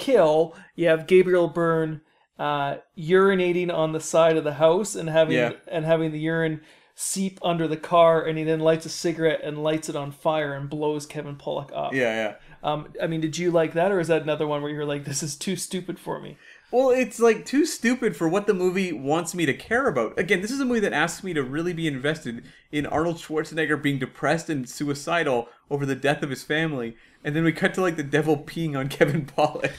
kill, 0.00 0.56
you 0.74 0.88
have 0.88 1.06
Gabriel 1.06 1.46
Byrne 1.46 2.00
uh, 2.38 2.76
urinating 2.98 3.72
on 3.72 3.92
the 3.92 4.00
side 4.00 4.36
of 4.36 4.44
the 4.44 4.54
house 4.54 4.94
and 4.94 5.08
having 5.08 5.36
Yeah. 5.36 5.52
and 5.68 5.84
having 5.84 6.10
the 6.10 6.18
urine 6.18 6.62
seep 6.94 7.38
under 7.42 7.66
the 7.66 7.76
car, 7.78 8.22
and 8.22 8.36
he 8.36 8.44
then 8.44 8.60
lights 8.60 8.84
a 8.84 8.88
cigarette 8.90 9.40
and 9.42 9.62
lights 9.62 9.88
it 9.88 9.96
on 9.96 10.10
fire 10.12 10.52
and 10.54 10.68
blows 10.68 11.06
Kevin 11.06 11.36
Pollak 11.36 11.70
up. 11.74 11.94
yeah, 11.94 12.14
yeah. 12.14 12.34
Um, 12.62 12.88
I 13.02 13.06
mean, 13.06 13.22
did 13.22 13.38
you 13.38 13.50
like 13.50 13.72
that, 13.72 13.90
or 13.90 14.00
is 14.00 14.08
that 14.08 14.20
another 14.20 14.46
one 14.46 14.60
where 14.60 14.70
you're 14.70 14.84
like, 14.84 15.04
this 15.06 15.22
is 15.22 15.34
too 15.34 15.56
stupid 15.56 15.98
for 15.98 16.20
me? 16.20 16.36
Well, 16.70 16.90
it's 16.90 17.18
like 17.18 17.46
too 17.46 17.64
stupid 17.64 18.16
for 18.16 18.28
what 18.28 18.46
the 18.46 18.52
movie 18.52 18.92
wants 18.92 19.34
me 19.34 19.46
to 19.46 19.54
care 19.54 19.88
about. 19.88 20.18
Again, 20.18 20.42
this 20.42 20.50
is 20.50 20.60
a 20.60 20.64
movie 20.66 20.80
that 20.80 20.92
asks 20.92 21.24
me 21.24 21.32
to 21.32 21.42
really 21.42 21.72
be 21.72 21.86
invested 21.88 22.44
in 22.70 22.84
Arnold 22.86 23.16
Schwarzenegger 23.16 23.82
being 23.82 23.98
depressed 23.98 24.50
and 24.50 24.68
suicidal 24.68 25.48
over 25.70 25.86
the 25.86 25.96
death 25.96 26.22
of 26.22 26.28
his 26.30 26.42
family, 26.44 26.96
and 27.24 27.34
then 27.34 27.44
we 27.44 27.52
cut 27.52 27.74
to 27.74 27.80
like 27.80 27.96
the 27.96 28.02
devil 28.02 28.36
peeing 28.36 28.76
on 28.78 28.88
Kevin 28.96 29.26
Pollak. 29.26 29.70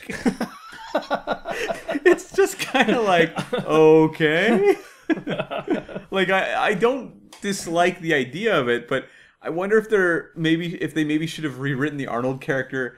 it's 2.05 2.31
just 2.33 2.59
kind 2.59 2.89
of 2.91 3.03
like 3.05 3.33
okay. 3.65 4.75
like 6.11 6.29
I, 6.29 6.67
I 6.67 6.73
don't 6.73 7.31
dislike 7.41 8.01
the 8.01 8.13
idea 8.13 8.59
of 8.59 8.69
it, 8.69 8.87
but 8.87 9.05
I 9.41 9.49
wonder 9.49 9.77
if 9.77 9.89
they're 9.89 10.31
maybe 10.35 10.75
if 10.81 10.93
they 10.93 11.03
maybe 11.03 11.27
should 11.27 11.43
have 11.43 11.59
rewritten 11.59 11.97
the 11.97 12.07
Arnold 12.07 12.41
character 12.41 12.97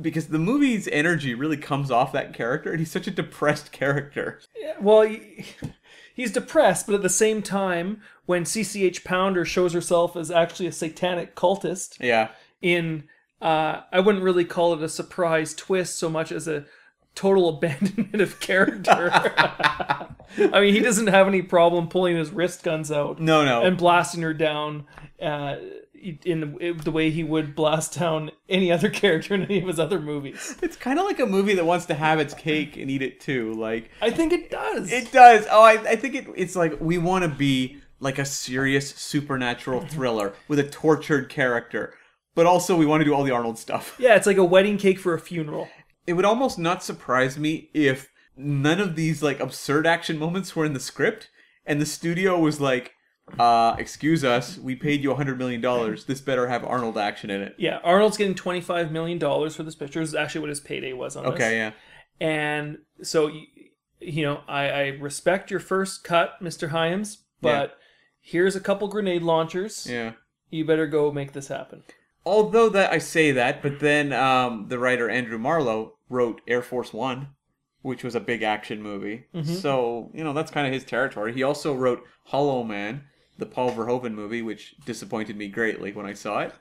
because 0.00 0.28
the 0.28 0.38
movie's 0.38 0.88
energy 0.88 1.34
really 1.34 1.56
comes 1.56 1.90
off 1.90 2.12
that 2.12 2.34
character, 2.34 2.70
and 2.70 2.78
he's 2.78 2.90
such 2.90 3.06
a 3.06 3.10
depressed 3.10 3.72
character. 3.72 4.40
Yeah, 4.56 4.74
well, 4.80 5.02
he, 5.02 5.46
he's 6.14 6.32
depressed, 6.32 6.86
but 6.86 6.94
at 6.94 7.02
the 7.02 7.08
same 7.08 7.42
time, 7.42 8.02
when 8.26 8.44
CCH 8.44 9.04
Pounder 9.04 9.44
shows 9.44 9.72
herself 9.72 10.16
as 10.16 10.30
actually 10.30 10.66
a 10.66 10.72
satanic 10.72 11.34
cultist 11.34 11.96
Yeah, 11.98 12.28
in, 12.60 13.04
uh, 13.40 13.82
I 13.92 14.00
wouldn't 14.00 14.24
really 14.24 14.44
call 14.44 14.74
it 14.74 14.82
a 14.82 14.88
surprise 14.88 15.54
twist 15.54 15.98
so 15.98 16.08
much 16.08 16.32
as 16.32 16.46
a 16.48 16.66
total 17.14 17.48
abandonment 17.56 18.20
of 18.20 18.40
character. 18.40 19.10
I 20.38 20.60
mean, 20.60 20.74
he 20.74 20.80
doesn't 20.80 21.08
have 21.08 21.26
any 21.26 21.42
problem 21.42 21.88
pulling 21.88 22.16
his 22.16 22.30
wrist 22.30 22.62
guns 22.62 22.92
out 22.92 23.20
no, 23.20 23.44
no, 23.44 23.62
and 23.62 23.76
blasting 23.76 24.22
her 24.22 24.34
down. 24.34 24.86
Uh, 25.20 25.56
in 26.24 26.40
the, 26.40 26.72
the 26.82 26.90
way 26.90 27.10
he 27.10 27.22
would 27.22 27.54
blast 27.54 27.98
down 27.98 28.30
any 28.48 28.72
other 28.72 28.88
character 28.90 29.34
in 29.34 29.44
any 29.44 29.60
of 29.60 29.68
his 29.68 29.78
other 29.78 30.00
movies. 30.00 30.56
it's 30.62 30.76
kind 30.76 30.98
of 30.98 31.04
like 31.04 31.20
a 31.20 31.26
movie 31.26 31.54
that 31.54 31.66
wants 31.66 31.86
to 31.86 31.94
have 31.94 32.18
its 32.18 32.32
cake 32.32 32.76
and 32.76 32.90
eat 32.90 33.02
it 33.02 33.20
too. 33.20 33.52
Like 33.52 33.90
I 34.00 34.10
think 34.10 34.32
it 34.32 34.50
does. 34.50 34.90
it 34.90 35.12
does. 35.12 35.46
Oh, 35.50 35.62
I, 35.62 35.72
I 35.72 35.96
think 35.96 36.14
it. 36.14 36.26
It's 36.36 36.56
like 36.56 36.80
we 36.80 36.98
want 36.98 37.24
to 37.24 37.28
be 37.28 37.80
like 38.00 38.18
a 38.18 38.24
serious 38.24 38.94
supernatural 38.94 39.82
thriller 39.82 40.32
with 40.48 40.58
a 40.58 40.64
tortured 40.64 41.28
character, 41.28 41.94
but 42.40 42.46
also 42.46 42.74
we 42.74 42.86
want 42.86 43.02
to 43.02 43.04
do 43.04 43.12
all 43.12 43.22
the 43.22 43.30
Arnold 43.30 43.58
stuff. 43.58 43.94
yeah, 43.98 44.16
it's 44.16 44.26
like 44.26 44.38
a 44.38 44.44
wedding 44.44 44.78
cake 44.78 44.98
for 44.98 45.12
a 45.12 45.20
funeral. 45.20 45.68
it 46.06 46.14
would 46.14 46.24
almost 46.24 46.58
not 46.58 46.82
surprise 46.82 47.38
me 47.38 47.68
if 47.74 48.08
none 48.34 48.80
of 48.80 48.96
these 48.96 49.22
like 49.22 49.38
absurd 49.40 49.86
action 49.86 50.16
moments 50.18 50.56
were 50.56 50.64
in 50.64 50.72
the 50.72 50.80
script 50.80 51.28
and 51.66 51.82
the 51.82 51.84
studio 51.84 52.38
was 52.38 52.58
like 52.62 52.92
uh 53.38 53.74
excuse 53.78 54.24
us 54.24 54.56
we 54.56 54.74
paid 54.74 55.02
you 55.02 55.12
a 55.12 55.14
hundred 55.14 55.36
million 55.36 55.60
dollars 55.60 56.06
this 56.06 56.22
better 56.22 56.48
have 56.48 56.64
arnold 56.64 56.96
action 56.96 57.28
in 57.28 57.42
it 57.42 57.54
Yeah, 57.58 57.78
Arnold's 57.84 58.16
getting 58.16 58.34
twenty 58.34 58.62
five 58.62 58.90
million 58.90 59.18
dollars 59.18 59.54
for 59.54 59.62
this 59.64 59.74
picture. 59.74 60.00
This 60.00 60.08
is 60.08 60.14
actually 60.14 60.40
what 60.40 60.48
his 60.50 60.60
payday 60.60 60.94
was 60.94 61.14
on 61.16 61.24
this. 61.24 61.34
okay 61.34 61.56
yeah 61.56 61.72
And 62.20 62.78
so, 63.02 63.30
you, 64.00 64.22
know, 64.22 64.40
I, 64.48 64.62
I 64.70 64.82
respect 65.08 65.50
your 65.50 65.60
first 65.60 66.02
cut, 66.04 66.32
Mr. 66.42 66.70
Hyams, 66.70 67.18
but 67.42 67.76
here's 68.20 68.56
a 68.56 68.60
couple 68.60 68.88
grenade 68.88 69.22
launchers. 69.22 69.86
yeah 69.86 70.12
You 70.50 70.64
better 70.64 70.86
go 70.86 71.12
make 71.12 71.32
this 71.32 71.48
happen. 71.48 71.82
Although 72.26 72.68
that 72.68 72.92
i 72.92 72.98
say 72.98 73.32
that 73.32 73.62
but 73.62 73.80
then 73.80 74.12
um 74.12 74.66
the 74.68 74.78
writer 74.78 75.08
andrew 75.08 75.38
marlowe 75.38 75.94
wrote 76.08 76.40
air 76.46 76.62
force 76.62 76.92
one 76.92 77.28
which 77.82 78.04
was 78.04 78.14
a 78.14 78.20
big 78.20 78.42
action 78.42 78.82
movie 78.82 79.24
so 79.44 80.10
you 80.14 80.22
know 80.22 80.32
that's 80.32 80.50
kind 80.50 80.66
of 80.66 80.72
his 80.72 80.84
territory 80.84 81.32
he 81.32 81.42
also 81.42 81.74
wrote 81.74 82.02
hollow 82.26 82.62
man 82.62 83.02
the 83.38 83.46
paul 83.46 83.70
verhoeven 83.72 84.12
movie 84.12 84.42
which 84.42 84.74
disappointed 84.84 85.34
me 85.36 85.48
greatly 85.48 85.92
when 85.92 86.04
i 86.04 86.12
saw 86.12 86.40
it 86.40 86.52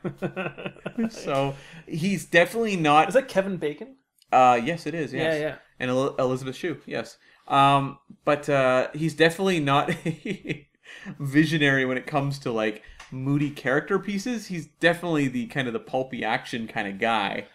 so 1.12 1.54
he's 1.88 2.26
definitely 2.26 2.78
not 2.78 3.10
Is 3.10 3.14
that 3.16 3.28
Kevin 3.28 3.58
Bacon? 3.58 3.96
Uh, 4.32 4.62
yes, 4.64 4.86
it 4.86 4.94
is. 4.94 5.12
Yes. 5.12 5.34
Yeah, 5.36 5.40
yeah. 5.42 5.56
And 5.80 5.90
El- 5.90 6.16
Elizabeth 6.18 6.56
Shue. 6.56 6.78
Yes. 6.86 7.18
Um, 7.48 7.98
but 8.26 8.48
uh, 8.48 8.90
he's 8.94 9.16
definitely 9.16 9.60
not 9.60 9.90
a 10.06 10.68
visionary 11.20 11.84
when 11.86 11.98
it 11.98 12.06
comes 12.06 12.38
to 12.40 12.52
like 12.52 12.84
moody 13.12 13.50
character 13.50 14.00
pieces. 14.00 14.48
He's 14.48 14.68
definitely 14.80 15.28
the 15.28 15.48
kind 15.48 15.68
of 15.68 15.74
the 15.74 15.80
pulpy 15.80 16.24
action 16.24 16.68
kind 16.68 16.88
of 16.88 17.00
guy. 17.00 17.48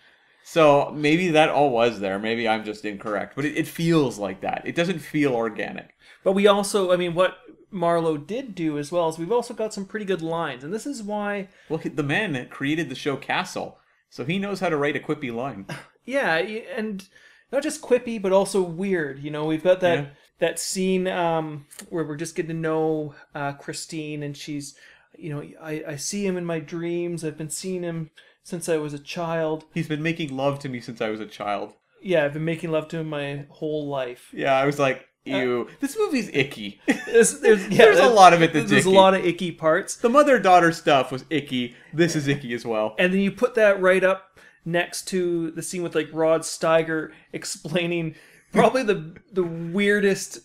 So 0.46 0.90
maybe 0.94 1.28
that 1.30 1.48
all 1.48 1.70
was 1.70 2.00
there. 2.00 2.18
Maybe 2.18 2.46
I'm 2.46 2.64
just 2.64 2.84
incorrect, 2.84 3.34
but 3.34 3.44
it, 3.46 3.56
it 3.56 3.66
feels 3.66 4.18
like 4.18 4.42
that. 4.42 4.62
It 4.66 4.74
doesn't 4.74 4.98
feel 4.98 5.32
organic. 5.32 5.94
But 6.22 6.32
we 6.32 6.46
also, 6.46 6.92
I 6.92 6.96
mean, 6.96 7.14
what 7.14 7.38
Marlowe 7.70 8.18
did 8.18 8.54
do 8.54 8.78
as 8.78 8.92
well 8.92 9.08
is 9.08 9.18
we've 9.18 9.32
also 9.32 9.54
got 9.54 9.72
some 9.72 9.86
pretty 9.86 10.04
good 10.04 10.20
lines, 10.22 10.62
and 10.62 10.72
this 10.72 10.86
is 10.86 11.02
why, 11.02 11.48
Well, 11.68 11.78
he- 11.78 11.88
the 11.88 12.02
man 12.02 12.32
that 12.34 12.50
created 12.50 12.88
the 12.90 12.94
show 12.94 13.16
Castle, 13.16 13.78
so 14.10 14.24
he 14.24 14.38
knows 14.38 14.60
how 14.60 14.68
to 14.68 14.76
write 14.76 14.96
a 14.96 15.00
quippy 15.00 15.34
line. 15.34 15.66
yeah, 16.04 16.36
and 16.36 17.08
not 17.50 17.62
just 17.62 17.80
quippy, 17.82 18.20
but 18.20 18.32
also 18.32 18.60
weird. 18.62 19.20
You 19.20 19.30
know, 19.30 19.46
we've 19.46 19.64
got 19.64 19.80
that 19.80 19.98
Yeah. 19.98 20.06
that 20.40 20.58
scene 20.58 21.08
um, 21.08 21.64
where 21.88 22.04
we're 22.04 22.16
just 22.16 22.34
getting 22.36 22.48
to 22.50 22.54
know 22.54 23.14
uh, 23.34 23.52
Christine, 23.54 24.22
and 24.22 24.36
she's, 24.36 24.76
you 25.18 25.30
know, 25.30 25.42
I, 25.60 25.84
I 25.88 25.96
see 25.96 26.26
him 26.26 26.36
in 26.36 26.44
my 26.44 26.58
dreams. 26.60 27.24
I've 27.24 27.38
been 27.38 27.50
seeing 27.50 27.82
him 27.82 28.10
since 28.42 28.68
I 28.68 28.76
was 28.76 28.94
a 28.94 28.98
child. 28.98 29.64
He's 29.74 29.88
been 29.88 30.02
making 30.02 30.36
love 30.36 30.58
to 30.60 30.68
me 30.68 30.80
since 30.80 31.00
I 31.00 31.10
was 31.10 31.20
a 31.20 31.26
child. 31.26 31.74
Yeah, 32.02 32.24
I've 32.24 32.34
been 32.34 32.44
making 32.44 32.70
love 32.70 32.88
to 32.88 32.98
him 32.98 33.08
my 33.08 33.46
whole 33.48 33.88
life. 33.88 34.28
Yeah, 34.32 34.54
I 34.54 34.66
was 34.66 34.78
like, 34.78 35.08
uh, 35.26 35.36
ew, 35.36 35.68
this 35.80 35.96
movie's 35.98 36.28
icky. 36.34 36.80
There's, 37.06 37.40
there's, 37.40 37.66
yeah, 37.68 37.76
There's 37.84 37.98
a 37.98 38.08
lot 38.08 38.34
of 38.34 38.42
it 38.42 38.52
that's 38.52 38.68
There's 38.68 38.84
a 38.84 38.90
lot 38.90 39.14
of 39.14 39.24
icky 39.24 39.52
parts. 39.52 39.96
The 39.96 40.10
mother 40.10 40.38
daughter 40.38 40.72
stuff 40.72 41.10
was 41.10 41.24
icky. 41.30 41.74
This 41.94 42.14
is 42.14 42.28
icky 42.28 42.52
as 42.52 42.66
well. 42.66 42.94
and 42.98 43.12
then 43.12 43.20
you 43.20 43.30
put 43.30 43.54
that 43.54 43.80
right 43.80 44.04
up 44.04 44.38
next 44.66 45.08
to 45.08 45.50
the 45.52 45.62
scene 45.62 45.82
with 45.82 45.94
like 45.94 46.08
Rod 46.12 46.42
Steiger 46.42 47.12
explaining 47.32 48.14
probably 48.52 48.82
the 48.82 49.16
the 49.32 49.42
weirdest 49.44 50.40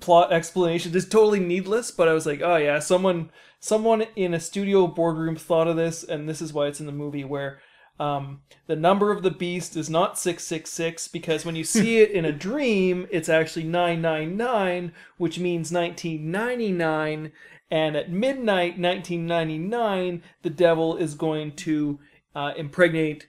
plot 0.00 0.32
explanation. 0.32 0.94
It's 0.96 1.06
totally 1.06 1.40
needless, 1.40 1.90
but 1.90 2.08
I 2.08 2.12
was 2.12 2.26
like, 2.26 2.40
oh 2.42 2.56
yeah, 2.56 2.78
someone 2.78 3.30
someone 3.64 4.02
in 4.14 4.34
a 4.34 4.40
studio 4.40 4.86
boardroom 4.86 5.36
thought 5.36 5.66
of 5.66 5.74
this, 5.74 6.04
and 6.04 6.28
this 6.28 6.42
is 6.42 6.52
why 6.52 6.66
it's 6.66 6.80
in 6.80 6.86
the 6.86 6.92
movie 6.92 7.24
where. 7.24 7.60
Um, 8.00 8.40
the 8.66 8.74
number 8.74 9.12
of 9.12 9.22
the 9.22 9.30
beast 9.30 9.76
is 9.76 9.88
not 9.88 10.18
666 10.18 11.06
because 11.08 11.46
when 11.46 11.54
you 11.54 11.62
see 11.62 11.98
it 11.98 12.10
in 12.10 12.24
a 12.24 12.32
dream, 12.48 13.06
it's 13.08 13.28
actually 13.28 13.62
999, 13.62 14.92
which 15.16 15.38
means 15.38 15.70
1999. 15.70 17.30
And 17.70 17.96
at 17.96 18.10
midnight 18.10 18.80
1999, 18.80 20.24
the 20.42 20.50
devil 20.50 20.96
is 20.96 21.14
going 21.14 21.54
to 21.56 22.00
uh, 22.34 22.52
impregnate 22.56 23.28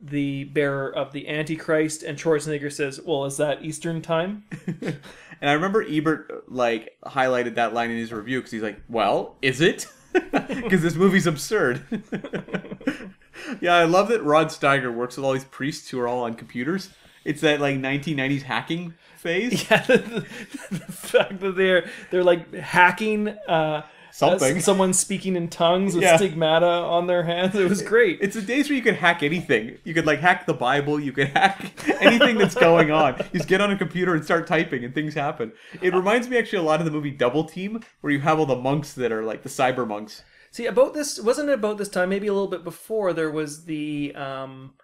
the 0.00 0.44
bearer 0.44 0.94
of 0.94 1.12
the 1.12 1.28
Antichrist. 1.28 2.02
And 2.02 2.18
Schwarzenegger 2.18 2.72
says, 2.72 3.00
Well, 3.04 3.24
is 3.24 3.36
that 3.36 3.64
Eastern 3.64 4.02
time? 4.02 4.44
And 5.40 5.50
I 5.50 5.54
remember 5.54 5.84
Ebert 5.86 6.50
like 6.50 6.96
highlighted 7.04 7.56
that 7.56 7.74
line 7.74 7.90
in 7.90 7.98
his 7.98 8.12
review 8.12 8.38
because 8.38 8.52
he's 8.52 8.62
like, 8.62 8.80
"Well, 8.88 9.36
is 9.42 9.60
it?" 9.60 9.86
Because 10.32 10.80
this 10.80 10.94
movie's 10.94 11.26
absurd. 11.26 11.82
yeah, 13.60 13.74
I 13.74 13.84
love 13.84 14.08
that 14.08 14.22
Rod 14.22 14.46
Steiger 14.46 14.90
works 14.92 15.18
with 15.18 15.26
all 15.26 15.34
these 15.34 15.44
priests 15.44 15.90
who 15.90 16.00
are 16.00 16.08
all 16.08 16.22
on 16.22 16.32
computers. 16.36 16.88
It's 17.22 17.42
that 17.42 17.60
like 17.60 17.76
1990s 17.76 18.40
hacking 18.40 18.94
phase. 19.18 19.70
Yeah, 19.70 19.82
the, 19.82 20.26
the 20.70 20.78
fact 20.78 21.40
that 21.40 21.56
they're 21.56 21.90
they're 22.10 22.24
like 22.24 22.50
hacking 22.54 23.28
uh, 23.28 23.82
Something. 24.16 24.60
someone 24.70 24.94
speaking 24.94 25.36
in 25.36 25.48
tongues 25.48 25.94
with 25.94 26.02
Yeah. 26.02 26.16
stigmata 26.16 26.64
on 26.66 27.06
their 27.06 27.24
hands. 27.24 27.54
It 27.54 27.68
was 27.68 27.82
great. 27.82 28.18
It's 28.22 28.34
the 28.34 28.40
days 28.40 28.68
where 28.70 28.76
you 28.76 28.82
could 28.82 28.96
hack 28.96 29.22
anything. 29.22 29.76
You 29.84 29.92
could 29.92 30.06
like 30.06 30.20
hack 30.20 30.46
the 30.46 30.54
Bible. 30.54 30.98
You 30.98 31.12
could 31.12 31.28
hack 31.28 31.86
anything 32.00 32.38
that's 32.38 32.54
going 32.54 32.90
on. 32.90 33.18
You 33.18 33.38
just 33.40 33.48
get 33.48 33.60
on 33.60 33.70
a 33.70 33.76
computer 33.76 34.14
and 34.14 34.24
start 34.24 34.46
typing, 34.46 34.84
and 34.84 34.94
things 34.94 35.12
happen. 35.12 35.52
It 35.82 35.92
reminds 35.92 36.28
me 36.30 36.38
actually 36.38 36.60
a 36.60 36.62
lot 36.62 36.80
of 36.80 36.86
the 36.86 36.92
movie 36.92 37.10
Double 37.10 37.44
Team, 37.44 37.80
where 38.00 38.10
you 38.10 38.20
have 38.20 38.38
all 38.38 38.46
the 38.46 38.56
monks 38.56 38.94
that 38.94 39.12
are 39.12 39.22
like 39.22 39.42
the 39.42 39.50
cyber 39.50 39.86
monks. 39.86 40.22
See, 40.50 40.64
about 40.64 40.94
this 40.94 41.20
wasn't 41.20 41.50
it 41.50 41.54
about 41.54 41.76
this 41.76 41.90
time? 41.90 42.08
Maybe 42.08 42.26
a 42.26 42.32
little 42.32 42.48
bit 42.48 42.64
before. 42.64 43.12
There 43.12 43.30
was 43.30 43.66
the 43.66 44.14
um, 44.14 44.74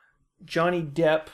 Johnny 0.44 0.82
Depp 0.82 1.28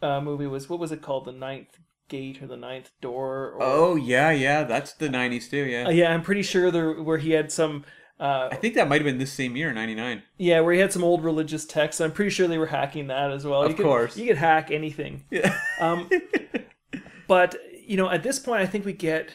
uh, 0.00 0.22
movie. 0.22 0.46
Was 0.46 0.70
what 0.70 0.78
was 0.80 0.90
it 0.90 1.02
called? 1.02 1.26
The 1.26 1.32
Ninth 1.32 1.78
Gate 2.12 2.40
or 2.42 2.46
the 2.46 2.56
Ninth 2.56 2.90
Door? 3.00 3.54
Or, 3.54 3.58
Oh 3.60 3.96
yeah, 3.96 4.30
yeah, 4.30 4.62
that's 4.62 4.92
the 4.92 5.08
'90s 5.08 5.50
too. 5.50 5.64
Yeah, 5.64 5.86
Uh, 5.86 5.90
yeah, 5.90 6.12
I'm 6.14 6.22
pretty 6.22 6.42
sure 6.42 6.70
there 6.70 7.02
where 7.02 7.18
he 7.18 7.32
had 7.32 7.50
some. 7.50 7.84
Uh, 8.20 8.48
I 8.52 8.54
think 8.56 8.74
that 8.74 8.88
might 8.88 9.00
have 9.00 9.04
been 9.06 9.18
this 9.18 9.32
same 9.32 9.56
year, 9.56 9.72
'99. 9.72 10.22
yeah, 10.38 10.60
where 10.60 10.72
he 10.74 10.78
had 10.78 10.92
some 10.92 11.02
old 11.02 11.24
religious 11.24 11.64
texts. 11.64 12.00
I'm 12.00 12.12
pretty 12.12 12.30
sure 12.30 12.46
they 12.46 12.58
were 12.58 12.66
hacking 12.66 13.08
that 13.08 13.32
as 13.32 13.44
well. 13.44 13.62
Of 13.62 13.70
you 13.70 13.76
could, 13.76 13.86
course. 13.86 14.16
you 14.16 14.26
could 14.28 14.36
hack 14.38 14.70
anything. 14.70 15.24
Yeah. 15.30 15.58
Um, 15.80 16.08
but 17.26 17.56
you 17.86 17.96
know, 17.96 18.10
at 18.10 18.22
this 18.22 18.38
point, 18.38 18.60
I 18.62 18.66
think 18.66 18.84
we 18.84 18.92
get 18.92 19.30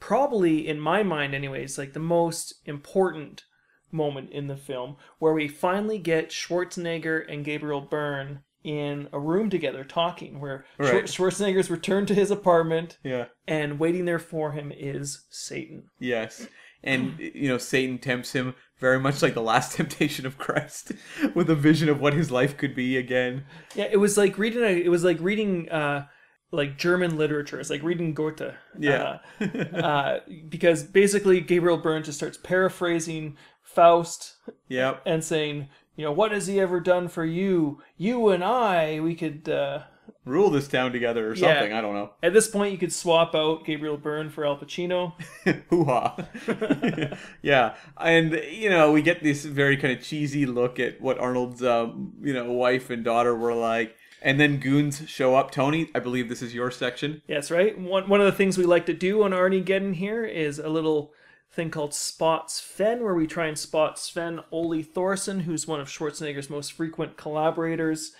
probably, 0.00 0.68
in 0.68 0.78
my 0.80 1.02
mind, 1.02 1.34
anyways, 1.34 1.78
like 1.78 1.92
the 1.92 2.00
most 2.00 2.54
important 2.66 3.44
moment 3.90 4.30
in 4.30 4.46
the 4.48 4.56
film 4.56 4.96
where 5.18 5.32
we 5.32 5.48
finally 5.48 5.98
get 5.98 6.28
Schwarzenegger 6.30 7.24
and 7.32 7.44
Gabriel 7.44 7.80
Byrne 7.80 8.40
in 8.64 9.08
a 9.12 9.20
room 9.20 9.50
together 9.50 9.84
talking. 9.84 10.40
Where 10.40 10.64
Schwar- 10.78 11.02
Schwarzenegger's 11.04 11.70
returned 11.70 12.08
to 12.08 12.14
his 12.14 12.30
apartment, 12.30 12.98
yeah. 13.02 13.26
and 13.46 13.78
waiting 13.78 14.04
there 14.04 14.18
for 14.18 14.52
him 14.52 14.72
is 14.76 15.24
Satan. 15.30 15.84
Yes. 15.98 16.46
And 16.82 17.18
you 17.18 17.48
know, 17.48 17.58
Satan 17.58 17.98
tempts 17.98 18.32
him 18.32 18.54
very 18.78 19.00
much 19.00 19.22
like 19.22 19.34
the 19.34 19.42
last 19.42 19.72
temptation 19.76 20.26
of 20.26 20.38
Christ, 20.38 20.92
with 21.34 21.50
a 21.50 21.54
vision 21.54 21.88
of 21.88 22.00
what 22.00 22.14
his 22.14 22.30
life 22.30 22.56
could 22.56 22.74
be 22.74 22.96
again. 22.96 23.44
Yeah, 23.74 23.88
it 23.90 23.96
was 23.98 24.16
like 24.16 24.38
reading. 24.38 24.62
A, 24.62 24.84
it 24.84 24.88
was 24.88 25.04
like 25.04 25.18
reading. 25.20 25.68
Uh, 25.68 26.06
like 26.50 26.78
German 26.78 27.16
literature. 27.16 27.60
It's 27.60 27.70
like 27.70 27.82
reading 27.82 28.14
Goethe. 28.14 28.54
Yeah. 28.78 29.18
Uh, 29.40 29.44
uh, 29.76 30.20
because 30.48 30.82
basically 30.82 31.40
Gabriel 31.40 31.76
Byrne 31.76 32.02
just 32.02 32.18
starts 32.18 32.38
paraphrasing 32.38 33.36
Faust 33.62 34.36
Yep. 34.68 35.02
and 35.04 35.22
saying, 35.22 35.68
you 35.98 36.04
know, 36.04 36.12
what 36.12 36.30
has 36.32 36.46
he 36.46 36.60
ever 36.60 36.78
done 36.80 37.08
for 37.08 37.24
you? 37.24 37.82
You 37.96 38.28
and 38.28 38.44
I, 38.44 39.00
we 39.00 39.14
could, 39.16 39.48
uh, 39.48 39.80
rule 40.24 40.48
this 40.50 40.68
town 40.68 40.92
together 40.92 41.28
or 41.30 41.34
Yeah. 41.34 41.54
something. 41.54 41.72
I 41.72 41.80
don't 41.80 41.94
know. 41.94 42.10
At 42.22 42.32
this 42.34 42.48
point, 42.48 42.70
you 42.72 42.78
could 42.78 42.92
swap 42.92 43.34
out 43.34 43.64
Gabriel 43.64 43.96
Byrne 43.96 44.28
for 44.30 44.46
Al 44.46 44.56
Pacino. 44.58 45.14
Hoo 45.70 45.84
ha. 45.84 46.16
yeah, 47.42 47.74
and 47.98 48.32
you 48.50 48.70
know 48.70 48.92
we 48.92 49.02
get 49.02 49.22
this 49.22 49.44
very 49.44 49.76
kind 49.76 49.96
of 49.96 50.02
cheesy 50.04 50.46
look 50.46 50.78
at 50.78 51.00
what 51.00 51.18
Arnold's 51.18 51.62
um, 51.62 52.12
you 52.22 52.32
know 52.32 52.52
wife 52.52 52.90
and 52.90 53.02
daughter 53.04 53.34
were 53.34 53.54
like, 53.54 53.96
and 54.22 54.38
then 54.38 54.58
goons 54.58 55.02
show 55.08 55.34
up. 55.34 55.50
Tony, 55.50 55.90
I 55.94 55.98
believe 56.00 56.28
this 56.28 56.42
is 56.42 56.54
your 56.54 56.70
section. 56.70 57.22
Yes, 57.26 57.50
right. 57.50 57.78
One 57.78 58.08
one 58.08 58.20
of 58.20 58.26
the 58.26 58.32
things 58.32 58.56
we 58.58 58.64
like 58.64 58.86
to 58.86 58.94
do 58.94 59.22
on 59.22 59.32
Arniegeddon 59.32 59.94
here 59.94 60.24
is 60.24 60.58
a 60.58 60.68
little 60.68 61.12
thing 61.58 61.70
called 61.72 61.92
Spot 61.92 62.48
Sven, 62.52 63.02
where 63.02 63.16
we 63.16 63.26
try 63.26 63.46
and 63.48 63.58
spot 63.58 63.98
Sven 63.98 64.38
Ole 64.52 64.84
Thorsen, 64.84 65.40
who's 65.40 65.66
one 65.66 65.80
of 65.80 65.88
Schwarzenegger's 65.88 66.48
most 66.48 66.72
frequent 66.72 67.16
collaborators 67.16 68.12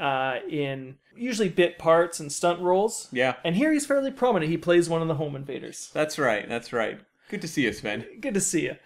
uh, 0.00 0.36
in 0.48 0.96
usually 1.14 1.50
bit 1.50 1.76
parts 1.76 2.18
and 2.18 2.32
stunt 2.32 2.60
roles. 2.60 3.08
Yeah, 3.12 3.34
And 3.44 3.54
here 3.56 3.70
he's 3.74 3.84
fairly 3.84 4.10
prominent. 4.10 4.50
He 4.50 4.56
plays 4.56 4.88
one 4.88 5.02
of 5.02 5.08
the 5.08 5.16
home 5.16 5.36
invaders. 5.36 5.90
that's 5.92 6.18
right. 6.18 6.48
That's 6.48 6.72
right. 6.72 6.98
Good 7.28 7.42
to 7.42 7.48
see 7.48 7.64
you, 7.64 7.74
Sven. 7.74 8.06
Good 8.22 8.32
to 8.32 8.40
see 8.40 8.62
you. 8.62 8.76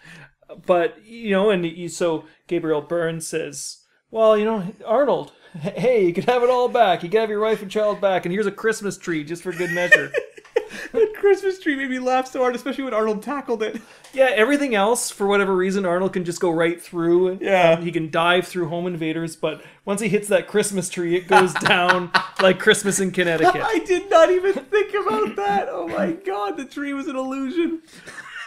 But 0.66 1.06
you 1.06 1.30
know, 1.30 1.50
and 1.50 1.64
you, 1.64 1.88
so 1.88 2.24
Gabriel 2.48 2.80
Byrne 2.80 3.20
says, 3.20 3.84
"Well, 4.10 4.36
you 4.36 4.44
know, 4.44 4.74
Arnold, 4.84 5.30
hey, 5.60 6.04
you 6.06 6.12
could 6.12 6.24
have 6.24 6.42
it 6.42 6.50
all 6.50 6.66
back. 6.66 7.04
You 7.04 7.08
can 7.08 7.20
have 7.20 7.30
your 7.30 7.40
wife 7.40 7.62
and 7.62 7.70
child 7.70 8.00
back, 8.00 8.26
and 8.26 8.32
here's 8.32 8.46
a 8.46 8.50
Christmas 8.50 8.98
tree 8.98 9.22
just 9.22 9.44
for 9.44 9.52
good 9.52 9.70
measure." 9.70 10.10
That 10.92 11.14
Christmas 11.14 11.58
tree 11.58 11.74
made 11.74 11.88
me 11.90 11.98
laugh 11.98 12.26
so 12.26 12.40
hard, 12.40 12.54
especially 12.54 12.84
when 12.84 12.92
Arnold 12.92 13.22
tackled 13.22 13.62
it. 13.62 13.80
Yeah, 14.12 14.30
everything 14.34 14.74
else, 14.74 15.10
for 15.10 15.26
whatever 15.26 15.56
reason, 15.56 15.86
Arnold 15.86 16.12
can 16.12 16.24
just 16.24 16.40
go 16.40 16.50
right 16.50 16.80
through. 16.80 17.38
Yeah. 17.40 17.80
He 17.80 17.90
can 17.90 18.10
dive 18.10 18.46
through 18.46 18.68
home 18.68 18.86
invaders, 18.86 19.36
but 19.36 19.62
once 19.84 20.00
he 20.00 20.08
hits 20.08 20.28
that 20.28 20.48
Christmas 20.48 20.90
tree, 20.90 21.16
it 21.16 21.28
goes 21.28 21.54
down 21.54 22.10
like 22.40 22.58
Christmas 22.58 23.00
in 23.00 23.10
Connecticut. 23.10 23.62
I 23.64 23.78
did 23.78 24.10
not 24.10 24.30
even 24.30 24.52
think 24.52 24.94
about 24.94 25.36
that. 25.36 25.68
Oh 25.70 25.88
my 25.88 26.12
god, 26.12 26.56
the 26.56 26.64
tree 26.64 26.92
was 26.92 27.06
an 27.06 27.16
illusion. 27.16 27.82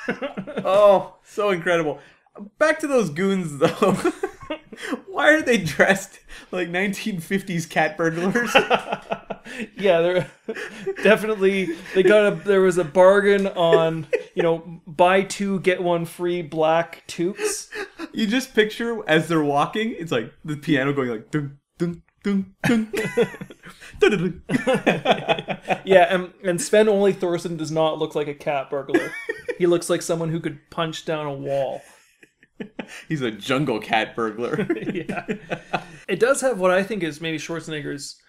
oh, 0.64 1.16
so 1.24 1.50
incredible. 1.50 2.00
Back 2.60 2.80
to 2.80 2.88
those 2.88 3.10
goons 3.10 3.58
though. 3.58 3.98
Why 5.08 5.34
are 5.34 5.42
they 5.42 5.58
dressed 5.58 6.20
like 6.52 6.70
1950s 6.70 7.70
cat 7.70 7.98
burglars? 7.98 8.54
yeah, 9.78 10.02
they're 10.02 10.32
definitely 11.04 11.76
they 11.94 12.04
got 12.04 12.34
a 12.34 12.36
there 12.36 12.62
was 12.62 12.78
a 12.78 12.84
bargain 12.84 13.48
on 13.48 14.08
you 14.34 14.44
know 14.44 14.82
buy 14.88 15.22
two 15.22 15.60
get 15.62 15.82
one 15.82 16.06
free 16.06 16.42
black 16.42 17.04
toques. 17.08 17.70
you 18.14 18.28
just 18.28 18.54
picture 18.54 19.02
as 19.08 19.28
they're 19.28 19.44
walking, 19.44 19.96
it's 19.98 20.12
like 20.12 20.34
the 20.44 20.58
piano 20.58 20.94
going 20.94 21.10
like 21.10 21.32
dun 21.32 21.58
dun 21.78 22.02
dun 22.24 22.54
dun. 22.64 22.92
Yeah, 25.86 26.08
and 26.10 26.34
and 26.44 26.62
Sven 26.62 26.90
Ole 26.90 27.14
Thorsen 27.14 27.58
does 27.58 27.72
not 27.72 28.00
look 28.00 28.16
like 28.16 28.28
a 28.28 28.34
cat 28.34 28.70
burglar. 28.70 29.12
He 29.58 29.68
looks 29.68 29.90
like 29.90 30.02
someone 30.02 30.30
who 30.30 30.40
could 30.40 30.60
punch 30.70 31.06
down 31.06 31.26
a 31.28 31.34
wall. 31.34 31.82
He's 33.08 33.22
a 33.22 33.32
jungle 33.32 33.80
cat 33.80 34.16
burglar. 34.16 34.68
yeah. 34.94 35.26
It 36.08 36.20
does 36.20 36.42
have 36.42 36.60
what 36.60 36.72
I 36.72 36.84
think 36.84 37.04
is 37.04 37.20
maybe 37.22 37.38
Schwarzenegger's 37.38 38.20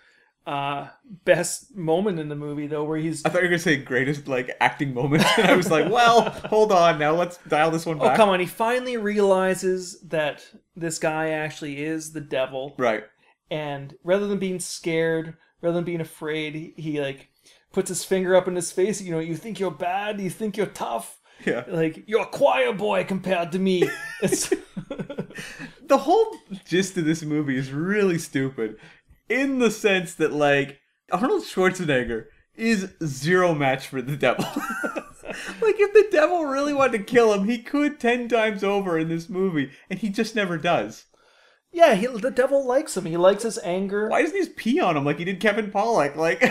uh, 0.47 0.89
best 1.25 1.77
moment 1.77 2.19
in 2.21 2.29
the 2.29 2.37
movie, 2.37 2.67
though, 2.69 2.85
where 2.85 2.99
he's 2.99 3.25
I 3.25 3.29
thought 3.31 3.39
you 3.39 3.49
were 3.49 3.49
gonna 3.51 3.59
say 3.59 3.77
greatest 3.77 4.29
like 4.29 4.57
acting 4.61 4.95
moment, 4.95 5.25
and 5.39 5.49
I 5.49 5.57
was 5.57 5.71
like, 5.71 5.91
well, 5.91 6.31
hold 6.31 6.71
on, 6.73 6.99
now 6.99 7.15
let's 7.15 7.39
dial 7.49 7.71
this 7.71 7.85
one 7.85 7.99
back. 7.99 8.13
Oh 8.13 8.17
come 8.17 8.29
on, 8.29 8.39
he 8.41 8.47
finally 8.47 8.97
realizes 8.97 10.01
that 10.03 10.47
this 10.77 10.99
guy 10.99 11.31
actually 11.31 11.83
is 11.83 12.13
the 12.13 12.21
devil, 12.21 12.75
Right. 12.79 13.05
and 13.51 13.95
rather 14.05 14.29
than 14.29 14.39
being 14.39 14.61
scared, 14.61 15.35
rather 15.63 15.75
than 15.75 15.85
being 15.85 16.01
afraid, 16.01 16.55
he, 16.55 16.75
he 16.77 17.01
like 17.01 17.29
puts 17.73 17.89
his 17.89 18.05
finger 18.05 18.37
up 18.37 18.47
in 18.47 18.55
his 18.55 18.71
face. 18.71 19.03
You 19.03 19.11
know, 19.13 19.19
you 19.19 19.37
think 19.37 19.59
you're 19.59 19.71
bad, 19.73 20.21
you 20.21 20.31
think 20.31 20.57
you're 20.57 20.67
tough. 20.67 21.19
Yeah. 21.45 21.65
Like 21.69 22.05
you're 22.07 22.23
a 22.23 22.27
choir 22.27 22.73
boy 22.73 23.05
compared 23.05 23.53
to 23.53 23.59
me. 23.59 23.89
It's 24.23 24.49
the 25.87 25.99
whole 25.99 26.35
gist 26.65 26.97
of 26.97 27.05
this 27.05 27.23
movie 27.23 27.57
is 27.57 27.71
really 27.71 28.19
stupid 28.19 28.77
in 29.29 29.59
the 29.59 29.71
sense 29.71 30.15
that 30.15 30.33
like 30.33 30.81
Arnold 31.13 31.43
Schwarzenegger 31.43 32.27
is 32.55 32.95
zero 33.05 33.55
match 33.55 33.87
for 33.89 34.01
the 34.01 34.17
devil. 34.17 34.45
like 35.61 35.77
if 35.79 35.93
the 35.93 36.09
devil 36.11 36.47
really 36.47 36.73
wanted 36.73 36.99
to 36.99 37.05
kill 37.05 37.35
him, 37.35 37.45
he 37.47 37.59
could 37.59 38.01
10 38.01 38.29
times 38.29 38.65
over 38.65 38.99
in 38.99 39.09
this 39.09 39.29
movie 39.29 39.71
and 39.91 39.99
he 39.99 40.09
just 40.09 40.35
never 40.35 40.57
does. 40.57 41.05
yeah, 41.73 41.95
he, 41.95 42.07
the 42.07 42.31
devil 42.31 42.67
likes 42.67 42.97
him. 42.97 43.05
He 43.05 43.19
likes 43.19 43.43
his 43.43 43.59
anger. 43.63 44.09
Why 44.09 44.23
doesn't 44.23 44.37
he 44.37 44.45
just 44.45 44.57
pee 44.57 44.81
on 44.81 44.97
him 44.97 45.05
like 45.05 45.19
he 45.19 45.25
did 45.27 45.41
Kevin 45.41 45.71
Pollak? 45.71 46.17
Like 46.17 46.43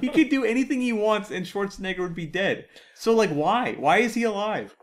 he 0.00 0.08
could 0.08 0.28
do 0.28 0.44
anything 0.44 0.80
he 0.80 0.92
wants 0.92 1.30
and 1.30 1.46
Schwarzenegger 1.46 2.00
would 2.00 2.14
be 2.14 2.26
dead. 2.26 2.66
So 2.94 3.14
like 3.14 3.30
why? 3.30 3.74
Why 3.74 3.98
is 3.98 4.14
he 4.14 4.22
alive? 4.24 4.76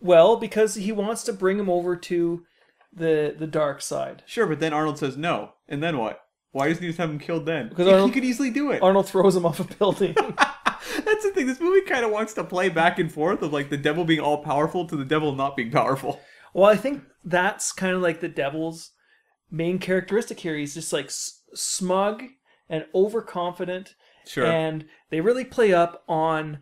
Well, 0.00 0.36
because 0.36 0.74
he 0.74 0.92
wants 0.92 1.22
to 1.24 1.32
bring 1.32 1.58
him 1.58 1.70
over 1.70 1.96
to 1.96 2.44
the 2.92 3.34
the 3.38 3.46
dark 3.46 3.80
side. 3.82 4.22
Sure, 4.26 4.46
but 4.46 4.60
then 4.60 4.72
Arnold 4.72 4.98
says 4.98 5.16
no. 5.16 5.52
And 5.68 5.82
then 5.82 5.98
what? 5.98 6.20
Why 6.52 6.68
doesn't 6.68 6.82
he 6.82 6.88
just 6.88 6.98
have 6.98 7.10
him 7.10 7.18
killed 7.18 7.46
then? 7.46 7.68
Because 7.68 7.86
he, 7.86 7.92
Arnold- 7.92 8.10
he 8.10 8.14
could 8.14 8.24
easily 8.24 8.50
do 8.50 8.70
it. 8.70 8.82
Arnold 8.82 9.08
throws 9.08 9.34
him 9.34 9.44
off 9.46 9.58
a 9.60 9.64
building. 9.64 10.14
That's 11.04 11.24
the 11.24 11.32
thing. 11.34 11.46
This 11.46 11.60
movie 11.60 11.80
kind 11.80 12.04
of 12.04 12.10
wants 12.12 12.34
to 12.34 12.44
play 12.44 12.68
back 12.68 12.98
and 12.98 13.10
forth 13.10 13.42
of 13.42 13.52
like 13.52 13.70
the 13.70 13.76
devil 13.76 14.04
being 14.04 14.20
all 14.20 14.42
powerful 14.44 14.86
to 14.86 14.96
the 14.96 15.04
devil 15.04 15.34
not 15.34 15.56
being 15.56 15.70
powerful. 15.70 16.20
well, 16.52 16.70
I 16.70 16.76
think 16.76 17.02
that's 17.24 17.72
kind 17.72 17.96
of 17.96 18.02
like 18.02 18.20
the 18.20 18.28
devil's 18.28 18.90
main 19.50 19.78
characteristic 19.78 20.38
here. 20.40 20.56
He's 20.56 20.74
just 20.74 20.92
like 20.92 21.06
s- 21.06 21.40
smug 21.54 22.24
and 22.68 22.84
overconfident, 22.94 23.94
Sure. 24.26 24.46
and 24.46 24.84
they 25.10 25.20
really 25.20 25.44
play 25.44 25.72
up 25.72 26.02
on 26.08 26.58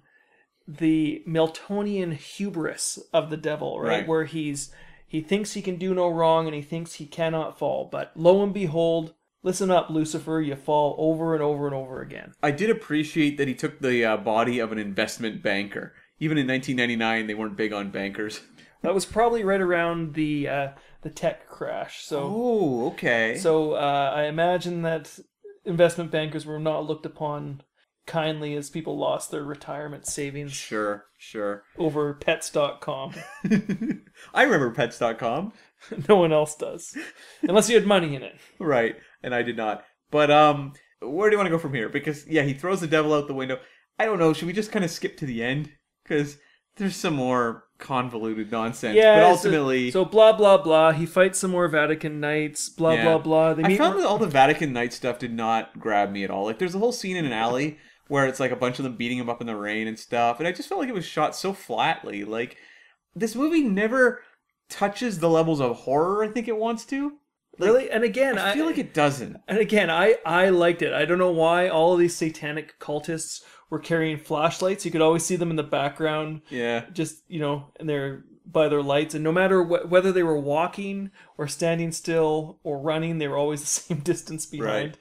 the 0.67 1.23
Miltonian 1.27 2.13
hubris 2.15 2.99
of 3.13 3.31
the 3.31 3.37
devil, 3.37 3.81
right? 3.81 3.89
Right. 4.01 4.09
Where 4.09 4.25
he's 4.25 4.73
he 5.07 5.21
thinks 5.21 5.53
he 5.53 5.63
can 5.63 5.77
do 5.77 5.93
no 5.95 6.09
wrong 6.09 6.47
and 6.47 6.55
he 6.55 6.63
thinks 6.63 6.95
he 6.95 7.07
cannot 7.07 7.59
fall, 7.59 7.89
but 7.91 8.13
lo 8.17 8.43
and 8.43 8.55
behold, 8.55 9.15
listen 9.43 9.71
up, 9.71 9.91
Lucifer, 9.91 10.41
you 10.41 10.57
fall 10.57 10.95
over 10.99 11.35
and 11.35 11.43
over 11.43 11.67
and 11.67 11.75
over 11.75 12.01
again. 12.01 12.33
I 12.43 12.51
did 12.51 12.71
appreciate 12.71 13.37
that 13.39 13.49
he 13.49 13.55
took 13.55 13.81
the 13.81 14.05
uh, 14.05 14.17
body 14.17 14.59
of 14.59 14.73
an 14.73 14.79
investment 14.79 15.43
banker. 15.43 15.93
Even 16.19 16.39
in 16.39 16.47
1999, 16.47 17.27
they 17.27 17.35
weren't 17.35 17.57
big 17.57 17.73
on 17.73 17.91
bankers. 17.91 18.41
That 18.83 18.95
was 18.95 19.07
probably 19.07 19.45
right 19.45 19.61
around 19.61 20.15
the 20.15 20.49
uh, 20.49 20.69
the 21.03 21.11
tech 21.11 21.47
crash. 21.47 22.03
So 22.03 22.19
Oh, 22.35 22.87
okay. 22.89 23.37
so 23.39 23.75
uh, 23.75 24.13
I 24.13 24.25
imagine 24.25 24.83
that 24.83 25.21
investment 25.65 26.11
bankers 26.11 26.47
were 26.47 26.59
not 26.59 26.87
looked 26.87 27.07
upon 27.07 27.63
kindly 28.07 28.55
as 28.57 28.71
people 28.71 28.99
lost 28.99 29.31
their 29.31 29.45
retirement 29.45 30.07
savings 30.07 30.53
sure, 30.53 31.07
sure. 31.19 31.63
over 31.79 32.15
pets.com. 32.15 33.15
I 34.35 34.43
remember 34.43 34.71
Pets.com. 34.73 35.53
no 36.09 36.17
one 36.17 36.33
else 36.33 36.57
does. 36.57 36.97
Unless 37.43 37.69
you 37.69 37.77
had 37.77 37.87
money 37.87 38.15
in 38.15 38.23
it. 38.23 38.37
Right, 38.59 38.97
and 39.23 39.35
I 39.35 39.43
did 39.43 39.57
not. 39.57 39.85
But 40.11 40.31
um, 40.31 40.73
where 41.01 41.31
do 41.31 41.35
you 41.35 41.39
want 41.39 41.47
to 41.47 41.57
go 41.57 41.59
from 41.59 41.75
here? 41.75 41.89
Because 41.89 42.27
yeah, 42.27 42.43
he 42.43 42.55
throws 42.55 42.81
the 42.81 42.87
devil 42.87 43.15
out 43.15 43.27
the 43.29 43.35
window. 43.35 43.59
I 43.99 44.05
don't 44.05 44.19
know. 44.19 44.33
Should 44.33 44.47
we 44.47 44.53
just 44.53 44.73
kind 44.73 44.85
of 44.85 44.91
skip 44.91 45.17
to 45.19 45.27
the 45.27 45.43
end? 45.43 45.71
Because 46.03 46.39
there's 46.77 46.97
some 46.97 47.15
more 47.15 47.65
convoluted 47.79 48.51
nonsense. 48.53 48.97
Yeah, 48.97 49.17
but 49.17 49.25
ultimately, 49.25 49.91
So, 49.91 50.05
blah 50.05 50.33
blah 50.33 50.59
blah. 50.59 50.93
He 50.93 51.05
fights 51.07 51.39
some 51.41 51.51
more 51.51 51.67
Vatican 51.69 52.21
knights. 52.21 52.69
Blah 52.69 52.93
Yeah. 52.93 53.05
blah 53.05 53.19
blah. 53.19 53.55
They 53.55 53.65
I 53.65 53.77
found 53.77 53.99
that 53.99 54.07
all 54.07 54.19
the 54.19 54.27
Vatican 54.29 54.73
Knight 54.73 54.93
stuff 54.93 55.19
did 55.19 55.33
not 55.33 55.79
grab 55.81 56.11
me 56.13 56.23
at 56.25 56.31
all. 56.31 56.45
Like, 56.45 56.59
there's 56.59 56.75
a 56.75 56.79
whole 56.79 56.93
scene 56.93 57.17
in 57.17 57.25
an 57.25 57.33
alley 57.33 57.79
where 58.09 58.27
it's 58.27 58.39
like 58.41 58.51
a 58.53 58.57
bunch 58.57 58.79
of 58.79 58.85
them 58.85 58.97
beating 58.97 59.19
him 59.19 59.29
up 59.31 59.41
in 59.41 59.47
the 59.47 59.57
rain 59.57 59.87
and 59.89 59.99
stuff, 59.99 60.39
and 60.39 60.47
I 60.47 60.53
just 60.53 60.69
felt 60.69 60.81
like 60.81 60.89
it 60.89 60.95
was 60.95 61.05
shot 61.05 61.35
so 61.35 61.53
flatly. 61.53 62.25
Like, 62.25 62.57
this 63.17 63.35
movie 63.35 63.63
never 63.63 64.21
touches 64.69 65.19
the 65.19 65.29
levels 65.29 65.61
of 65.61 65.77
horror 65.77 66.23
I 66.25 66.29
think 66.29 66.47
it 66.49 66.57
wants 66.57 66.85
to. 66.87 67.13
really, 67.59 67.91
and 67.91 68.03
again, 68.05 68.39
I 68.39 68.55
feel 68.55 68.65
like 68.67 68.79
it 68.79 68.95
doesn't. 68.95 69.37
And 69.49 69.59
again, 69.59 69.91
I 69.91 70.17
I 70.25 70.49
liked 70.49 70.83
it. 70.83 70.93
I 70.95 71.05
don't 71.05 71.19
know 71.19 71.31
why 71.33 71.69
all 71.69 71.93
of 71.93 71.99
these 71.99 72.17
satanic 72.17 72.79
cultists 72.79 73.43
were 73.73 73.79
carrying 73.79 74.19
flashlights. 74.19 74.85
You 74.85 74.91
could 74.91 75.01
always 75.01 75.25
see 75.25 75.37
them 75.37 75.49
in 75.49 75.57
the 75.57 75.63
background, 75.63 76.43
Yeah. 76.51 76.85
just 76.93 77.23
you 77.27 77.41
know, 77.41 77.69
and 77.81 77.89
they're 77.89 78.23
by 78.45 78.69
their 78.69 78.83
lights. 78.83 79.15
And 79.15 79.25
no 79.25 79.33
matter 79.33 79.63
wh- 79.65 79.91
whether 79.91 80.13
they 80.13 80.23
were 80.23 80.39
walking 80.39 81.11
or 81.39 81.49
standing 81.49 81.91
still 81.91 82.59
or 82.65 82.79
running, 82.79 83.17
they 83.17 83.29
were 83.29 83.39
always 83.39 83.61
the 83.63 83.67
same 83.81 84.01
distance 84.01 84.45
behind. 84.45 84.91
Right. 84.91 84.99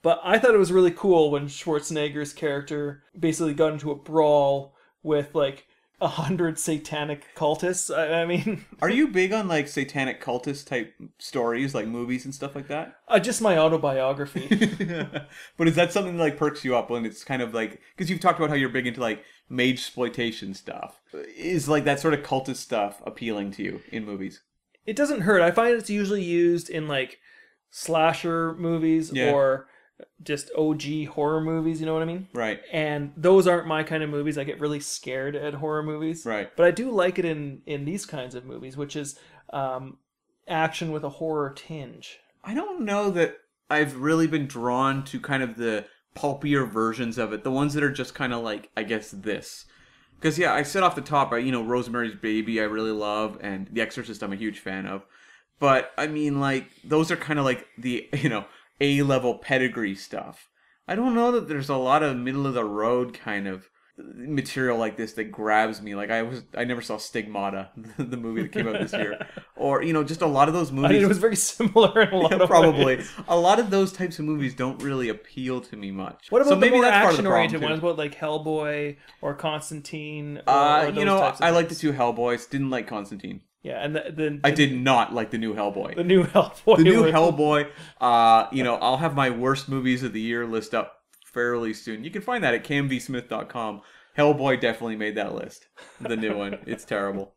But 0.00 0.20
I 0.24 0.38
thought 0.38 0.54
it 0.54 0.58
was 0.58 0.72
really 0.72 0.90
cool 0.90 1.30
when 1.30 1.48
Schwarzenegger's 1.48 2.32
character 2.32 3.02
basically 3.18 3.52
got 3.52 3.72
into 3.74 3.90
a 3.90 3.94
brawl 3.94 4.74
with 5.02 5.34
like 5.34 5.66
a 6.00 6.08
hundred 6.08 6.58
satanic 6.58 7.26
cultists. 7.36 7.94
I, 7.94 8.22
I 8.22 8.26
mean, 8.26 8.64
Are 8.82 8.90
you 8.90 9.08
big 9.08 9.32
on 9.32 9.48
like 9.48 9.68
satanic 9.68 10.22
cultist 10.22 10.66
type 10.66 10.92
stories, 11.18 11.74
like 11.74 11.86
movies 11.86 12.24
and 12.24 12.34
stuff 12.34 12.54
like 12.54 12.68
that? 12.68 12.96
uh, 13.08 13.18
just 13.18 13.40
my 13.40 13.56
autobiography. 13.58 14.48
but 15.56 15.68
is 15.68 15.74
that 15.76 15.92
something 15.92 16.16
that 16.16 16.22
like 16.22 16.36
perks 16.36 16.64
you 16.64 16.76
up 16.76 16.90
when 16.90 17.04
it's 17.06 17.24
kind 17.24 17.40
of 17.42 17.54
like 17.54 17.80
because 17.96 18.10
you've 18.10 18.20
talked 18.20 18.38
about 18.38 18.50
how 18.50 18.56
you're 18.56 18.68
big 18.68 18.86
into 18.86 19.00
like 19.00 19.22
mage 19.48 19.74
exploitation 19.78 20.52
stuff? 20.54 21.00
Is 21.36 21.68
like 21.68 21.84
that 21.84 22.00
sort 22.00 22.14
of 22.14 22.20
cultist 22.22 22.56
stuff 22.56 23.00
appealing 23.06 23.52
to 23.52 23.62
you 23.62 23.80
in 23.90 24.04
movies? 24.04 24.40
it 24.86 24.96
doesn't 24.96 25.22
hurt. 25.22 25.40
I 25.40 25.50
find 25.50 25.74
it's 25.74 25.88
usually 25.88 26.22
used 26.22 26.68
in 26.68 26.86
like 26.86 27.18
slasher 27.70 28.54
movies 28.54 29.10
Yeah. 29.12 29.32
or 29.32 29.66
just 30.22 30.50
OG 30.56 31.06
horror 31.10 31.40
movies. 31.40 31.80
You 31.80 31.86
know 31.86 31.94
what 31.94 32.02
I 32.02 32.06
mean? 32.06 32.28
Right. 32.32 32.60
And 32.72 33.12
those 33.16 33.46
aren't 33.46 33.66
my 33.66 33.82
kind 33.82 34.02
of 34.02 34.10
movies. 34.10 34.38
I 34.38 34.44
get 34.44 34.60
really 34.60 34.80
scared 34.80 35.36
at 35.36 35.54
horror 35.54 35.82
movies. 35.82 36.24
Right. 36.26 36.50
But 36.56 36.66
I 36.66 36.70
do 36.70 36.90
like 36.90 37.18
it 37.18 37.24
in 37.24 37.62
in 37.66 37.84
these 37.84 38.06
kinds 38.06 38.34
of 38.34 38.44
movies, 38.44 38.76
which 38.76 38.96
is 38.96 39.18
um, 39.52 39.98
action 40.48 40.92
with 40.92 41.04
a 41.04 41.10
horror 41.10 41.52
tinge. 41.54 42.18
I 42.42 42.54
don't 42.54 42.82
know 42.82 43.10
that 43.10 43.36
I've 43.70 43.96
really 43.96 44.26
been 44.26 44.46
drawn 44.46 45.04
to 45.06 45.20
kind 45.20 45.42
of 45.42 45.56
the 45.56 45.86
pulpier 46.14 46.64
versions 46.64 47.18
of 47.18 47.32
it, 47.32 47.44
the 47.44 47.50
ones 47.50 47.74
that 47.74 47.82
are 47.82 47.90
just 47.90 48.14
kind 48.14 48.32
of 48.32 48.42
like, 48.42 48.70
I 48.76 48.82
guess, 48.82 49.10
this. 49.10 49.66
Because 50.16 50.38
yeah, 50.38 50.54
I 50.54 50.62
said 50.62 50.82
off 50.82 50.94
the 50.94 51.00
top, 51.00 51.32
I 51.32 51.38
you 51.38 51.52
know 51.52 51.62
Rosemary's 51.62 52.14
Baby, 52.14 52.60
I 52.60 52.64
really 52.64 52.92
love, 52.92 53.38
and 53.40 53.68
The 53.70 53.80
Exorcist, 53.80 54.22
I'm 54.22 54.32
a 54.32 54.36
huge 54.36 54.58
fan 54.58 54.86
of. 54.86 55.02
But 55.58 55.92
I 55.98 56.06
mean, 56.06 56.40
like 56.40 56.68
those 56.82 57.10
are 57.10 57.16
kind 57.16 57.38
of 57.38 57.44
like 57.44 57.66
the 57.78 58.08
you 58.12 58.28
know 58.28 58.44
A 58.80 59.02
level 59.02 59.38
pedigree 59.38 59.94
stuff. 59.94 60.48
I 60.86 60.94
don't 60.94 61.14
know 61.14 61.32
that 61.32 61.48
there's 61.48 61.68
a 61.70 61.76
lot 61.76 62.02
of 62.02 62.16
middle 62.16 62.46
of 62.46 62.54
the 62.54 62.64
road 62.64 63.14
kind 63.14 63.46
of 63.46 63.70
material 63.96 64.76
like 64.76 64.96
this 64.96 65.12
that 65.12 65.30
grabs 65.30 65.80
me. 65.80 65.94
Like 65.94 66.10
I 66.10 66.22
was, 66.22 66.42
I 66.56 66.64
never 66.64 66.82
saw 66.82 66.96
Stigmata, 66.98 67.70
the 67.98 68.16
movie 68.16 68.42
that 68.42 68.52
came 68.52 68.66
out 68.66 68.80
this 68.80 68.92
year, 68.92 69.26
or 69.56 69.82
you 69.82 69.92
know, 69.92 70.02
just 70.04 70.20
a 70.20 70.26
lot 70.26 70.48
of 70.48 70.54
those 70.54 70.70
I 70.70 70.74
movies. 70.74 70.90
mean, 70.90 71.02
it 71.04 71.08
was 71.08 71.18
very 71.18 71.36
similar 71.36 72.02
in 72.02 72.08
a 72.12 72.16
lot 72.16 72.32
of 72.40 72.48
probably 72.50 72.84
ways. 72.96 73.10
a 73.28 73.38
lot 73.38 73.58
of 73.60 73.70
those 73.70 73.92
types 73.92 74.18
of 74.18 74.24
movies 74.24 74.54
don't 74.54 74.82
really 74.82 75.08
appeal 75.08 75.60
to 75.60 75.76
me 75.76 75.90
much. 75.92 76.26
What 76.30 76.42
about 76.42 76.48
so 76.50 76.54
the 76.56 76.60
maybe 76.60 76.74
more 76.74 76.84
that's 76.84 76.96
part 76.96 77.10
of 77.12 77.16
the 77.16 77.22
action-oriented 77.22 77.60
problem, 77.60 77.70
ones? 77.80 77.82
What 77.82 77.96
like 77.96 78.16
Hellboy 78.18 78.96
or 79.22 79.34
Constantine? 79.34 80.38
Or, 80.46 80.52
Uh, 80.52 80.86
or 80.86 80.90
you 80.90 81.04
know, 81.04 81.34
I 81.40 81.50
like 81.50 81.68
the 81.68 81.74
two 81.76 81.92
Hellboys. 81.92 82.50
Didn't 82.50 82.70
like 82.70 82.88
Constantine. 82.88 83.42
Yeah, 83.64 83.82
and 83.82 83.96
the, 83.96 84.12
the, 84.14 84.40
I 84.44 84.50
did 84.50 84.78
not 84.78 85.14
like 85.14 85.30
the 85.30 85.38
new 85.38 85.54
Hellboy. 85.54 85.96
the 85.96 86.04
new 86.04 86.22
Hellboy. 86.24 86.76
The 86.76 86.82
new 86.84 87.02
with- 87.04 87.14
Hellboy. 87.14 87.70
Uh, 88.00 88.46
you 88.52 88.62
know, 88.62 88.76
I'll 88.76 88.98
have 88.98 89.14
my 89.16 89.30
worst 89.30 89.70
movies 89.70 90.02
of 90.02 90.12
the 90.12 90.20
year 90.20 90.46
list 90.46 90.74
up 90.74 90.98
fairly 91.24 91.72
soon. 91.72 92.04
You 92.04 92.10
can 92.10 92.20
find 92.20 92.44
that 92.44 92.54
at 92.54 92.62
camvsmith.com. 92.62 93.80
Hellboy 94.18 94.60
definitely 94.60 94.96
made 94.96 95.14
that 95.16 95.34
list. 95.34 95.66
The 96.00 96.14
new 96.14 96.36
one. 96.36 96.58
It's 96.66 96.84
terrible. 96.84 97.32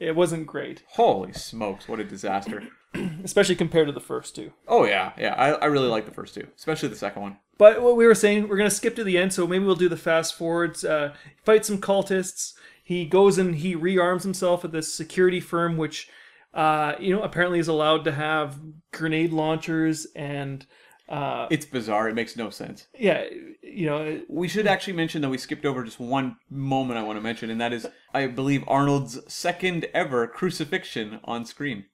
It 0.00 0.16
wasn't 0.16 0.46
great, 0.46 0.82
Holy 0.88 1.32
smokes, 1.32 1.86
what 1.86 2.00
a 2.00 2.04
disaster. 2.04 2.64
especially 3.22 3.54
compared 3.54 3.86
to 3.86 3.92
the 3.92 4.00
first 4.00 4.34
two. 4.34 4.52
Oh 4.66 4.84
yeah, 4.84 5.12
yeah. 5.16 5.34
I, 5.34 5.50
I 5.52 5.66
really 5.66 5.88
like 5.88 6.06
the 6.06 6.10
first 6.10 6.34
two, 6.34 6.48
especially 6.56 6.88
the 6.88 6.96
second 6.96 7.22
one. 7.22 7.36
But 7.58 7.82
what 7.82 7.96
we 7.96 8.06
were 8.06 8.14
saying, 8.14 8.48
we're 8.48 8.56
gonna 8.56 8.70
skip 8.70 8.96
to 8.96 9.04
the 9.04 9.18
end, 9.18 9.32
so 9.32 9.46
maybe 9.46 9.64
we'll 9.64 9.76
do 9.76 9.88
the 9.88 9.96
fast 9.96 10.34
forwards. 10.34 10.84
Uh, 10.84 11.14
fight 11.44 11.64
some 11.64 11.78
cultists. 11.78 12.54
He 12.90 13.04
goes 13.04 13.38
and 13.38 13.54
he 13.54 13.76
rearms 13.76 14.24
himself 14.24 14.64
at 14.64 14.72
this 14.72 14.92
security 14.92 15.38
firm, 15.38 15.76
which, 15.76 16.08
uh, 16.52 16.94
you 16.98 17.14
know, 17.14 17.22
apparently 17.22 17.60
is 17.60 17.68
allowed 17.68 18.02
to 18.06 18.10
have 18.10 18.58
grenade 18.92 19.32
launchers 19.32 20.08
and, 20.16 20.66
uh, 21.08 21.46
It's 21.52 21.66
bizarre. 21.66 22.08
It 22.08 22.16
makes 22.16 22.34
no 22.36 22.50
sense. 22.50 22.88
yeah, 22.98 23.26
you 23.62 23.86
know, 23.86 24.20
We 24.28 24.48
should 24.48 24.66
actually 24.66 24.94
mention 24.94 25.22
that 25.22 25.28
we 25.28 25.38
skipped 25.38 25.64
over 25.64 25.84
just 25.84 26.00
one 26.00 26.36
moment 26.50 26.98
I 26.98 27.04
want 27.04 27.16
to 27.16 27.20
mention, 27.20 27.48
and 27.48 27.60
that 27.60 27.72
is, 27.72 27.86
I 28.12 28.26
believe, 28.26 28.64
Arnold's 28.66 29.20
second 29.32 29.86
ever 29.94 30.26
crucifixion 30.26 31.20
on 31.22 31.44
screen. 31.44 31.84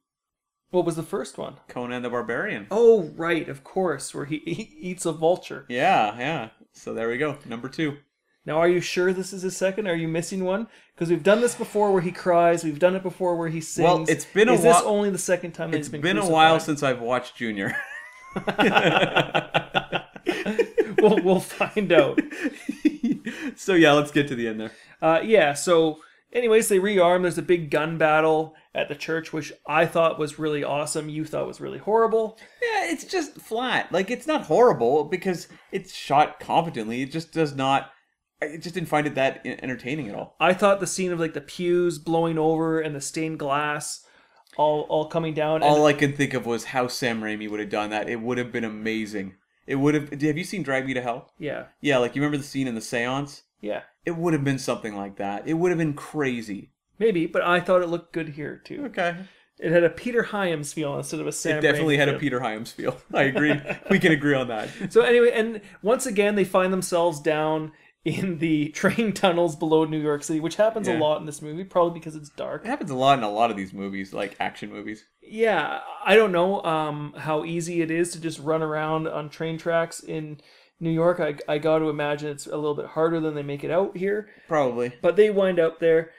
what 0.70 0.86
was 0.86 0.96
the 0.96 1.02
first 1.02 1.36
one? 1.36 1.56
Conan 1.68 2.00
the 2.04 2.08
Barbarian. 2.08 2.68
Oh, 2.70 3.10
right, 3.16 3.50
of 3.50 3.62
course, 3.64 4.14
where 4.14 4.24
he, 4.24 4.38
he 4.46 4.62
eats 4.80 5.04
a 5.04 5.12
vulture. 5.12 5.66
Yeah, 5.68 6.18
yeah. 6.18 6.48
So 6.72 6.94
there 6.94 7.10
we 7.10 7.18
go. 7.18 7.36
Number 7.44 7.68
two. 7.68 7.98
Now, 8.46 8.58
are 8.58 8.68
you 8.68 8.80
sure 8.80 9.12
this 9.12 9.32
is 9.32 9.42
his 9.42 9.56
second? 9.56 9.88
Are 9.88 9.94
you 9.96 10.06
missing 10.06 10.44
one? 10.44 10.68
Because 10.94 11.10
we've 11.10 11.24
done 11.24 11.40
this 11.40 11.56
before 11.56 11.92
where 11.92 12.00
he 12.00 12.12
cries. 12.12 12.62
We've 12.62 12.78
done 12.78 12.94
it 12.94 13.02
before 13.02 13.36
where 13.36 13.48
he 13.48 13.60
sings. 13.60 13.84
Well, 13.84 14.04
it's 14.08 14.24
been 14.24 14.48
a 14.48 14.52
while. 14.52 14.58
Is 14.58 14.62
this 14.64 14.74
while- 14.76 14.86
only 14.86 15.10
the 15.10 15.18
second 15.18 15.52
time 15.52 15.72
that 15.72 15.78
he's 15.78 15.88
been 15.88 16.00
been 16.00 16.16
a 16.16 16.28
while 16.28 16.60
since 16.60 16.84
I've 16.84 17.00
watched 17.00 17.36
Junior. 17.36 17.76
we'll, 20.98 21.22
we'll 21.22 21.40
find 21.40 21.90
out. 21.90 22.20
so 23.56 23.74
yeah, 23.74 23.92
let's 23.92 24.12
get 24.12 24.28
to 24.28 24.36
the 24.36 24.46
end 24.46 24.60
there. 24.60 24.72
Uh, 25.02 25.20
yeah, 25.24 25.52
so 25.52 25.98
anyways, 26.32 26.68
they 26.68 26.78
rearm. 26.78 27.22
There's 27.22 27.38
a 27.38 27.42
big 27.42 27.70
gun 27.70 27.98
battle 27.98 28.54
at 28.74 28.88
the 28.88 28.94
church, 28.94 29.32
which 29.32 29.52
I 29.66 29.86
thought 29.86 30.18
was 30.18 30.38
really 30.38 30.62
awesome. 30.62 31.08
You 31.08 31.24
thought 31.24 31.46
was 31.48 31.60
really 31.60 31.78
horrible. 31.78 32.38
Yeah, 32.62 32.92
it's 32.92 33.04
just 33.04 33.40
flat. 33.40 33.90
Like 33.90 34.10
it's 34.10 34.26
not 34.26 34.42
horrible 34.42 35.04
because 35.04 35.48
it's 35.72 35.92
shot 35.92 36.38
competently. 36.38 37.02
It 37.02 37.10
just 37.10 37.32
does 37.32 37.56
not. 37.56 37.90
I 38.42 38.56
just 38.58 38.74
didn't 38.74 38.88
find 38.88 39.06
it 39.06 39.14
that 39.14 39.40
entertaining 39.46 40.08
at 40.08 40.14
all. 40.14 40.36
I 40.38 40.52
thought 40.52 40.80
the 40.80 40.86
scene 40.86 41.12
of 41.12 41.18
like 41.20 41.34
the 41.34 41.40
pews 41.40 41.98
blowing 41.98 42.38
over 42.38 42.80
and 42.80 42.94
the 42.94 43.00
stained 43.00 43.38
glass 43.38 44.04
all 44.58 44.82
all 44.88 45.06
coming 45.08 45.34
down. 45.34 45.56
and- 45.56 45.64
All 45.64 45.86
I 45.86 45.92
can 45.92 46.12
think 46.14 46.34
of 46.34 46.46
was 46.46 46.64
how 46.66 46.86
Sam 46.88 47.20
Raimi 47.22 47.48
would 47.50 47.60
have 47.60 47.70
done 47.70 47.90
that. 47.90 48.08
It 48.08 48.20
would 48.20 48.38
have 48.38 48.52
been 48.52 48.64
amazing. 48.64 49.34
It 49.66 49.76
would 49.76 49.94
have. 49.94 50.10
Have 50.10 50.38
you 50.38 50.44
seen 50.44 50.62
Drag 50.62 50.86
Me 50.86 50.94
to 50.94 51.00
Hell? 51.02 51.32
yeah, 51.38 51.64
Yeah, 51.80 51.98
like 51.98 52.14
you 52.14 52.22
remember 52.22 52.36
the 52.38 52.44
scene 52.44 52.68
in 52.68 52.74
the 52.74 52.80
seance? 52.80 53.42
yeah, 53.60 53.82
It 54.04 54.16
would 54.16 54.32
have 54.32 54.44
been 54.44 54.58
something 54.58 54.94
like 54.96 55.16
that. 55.16 55.48
It 55.48 55.54
would 55.54 55.70
have 55.70 55.78
been 55.78 55.94
crazy. 55.94 56.70
maybe. 56.98 57.26
But 57.26 57.42
I 57.42 57.60
thought 57.60 57.82
it 57.82 57.88
looked 57.88 58.12
good 58.12 58.30
here 58.30 58.62
too. 58.64 58.84
Okay. 58.86 59.16
It 59.58 59.72
had 59.72 59.84
a 59.84 59.90
Peter 59.90 60.22
Hyams 60.24 60.72
feel 60.74 60.96
instead 60.98 61.18
of 61.20 61.26
a 61.26 61.32
Sam. 61.32 61.58
It 61.58 61.62
definitely 61.62 61.96
Raimi 61.96 62.00
had 62.00 62.08
a. 62.10 62.18
Peter 62.18 62.40
Hyams 62.40 62.70
feel. 62.72 62.96
I 63.14 63.22
agree. 63.24 63.58
we 63.90 63.98
can 63.98 64.12
agree 64.18 64.34
on 64.34 64.48
that. 64.48 64.68
So 64.90 65.00
anyway, 65.00 65.30
and 65.32 65.62
once 65.82 66.04
again, 66.06 66.34
they 66.36 66.44
find 66.44 66.72
themselves 66.72 67.20
down 67.20 67.72
in 68.06 68.38
the 68.38 68.68
train 68.74 69.12
tunnels 69.12 69.56
below 69.56 69.84
New 69.84 70.00
York 70.00 70.22
City, 70.22 70.38
which 70.38 70.54
happens 70.54 70.86
a 70.86 70.96
lot 70.96 71.18
in 71.18 71.26
this 71.26 71.42
movie, 71.42 71.64
probably 71.64 71.98
because 71.98 72.14
it's 72.14 72.28
dark. 72.28 72.64
It 72.64 72.68
happens 72.68 72.92
a 72.92 72.94
lot 72.94 73.18
in 73.18 73.24
a 73.24 73.30
lot 73.30 73.50
of 73.50 73.56
these 73.56 73.72
movies, 73.72 74.12
like 74.14 74.36
action 74.38 74.70
movies. 74.70 75.04
Yeah, 75.20 75.80
I 76.04 76.14
don't 76.14 76.30
know 76.30 76.62
um, 76.62 77.14
how 77.18 77.44
easy 77.44 77.82
it 77.82 77.90
is 77.90 78.12
to 78.12 78.20
just 78.20 78.38
run 78.38 78.62
around 78.62 79.08
on 79.08 79.28
train 79.28 79.58
tracks 79.58 79.98
in 79.98 80.40
New 80.78 80.92
York. 80.92 81.18
I, 81.18 81.34
I 81.52 81.58
got 81.58 81.80
to 81.80 81.88
imagine 81.88 82.28
it's 82.30 82.46
a 82.46 82.54
little 82.54 82.76
bit 82.76 82.86
harder 82.86 83.18
than 83.18 83.34
they 83.34 83.42
make 83.42 83.64
it 83.64 83.72
out 83.72 83.96
here. 83.96 84.28
Probably. 84.46 84.92
But 85.02 85.16
they 85.16 85.30
wind 85.30 85.58
up 85.58 85.80
there, 85.80 86.10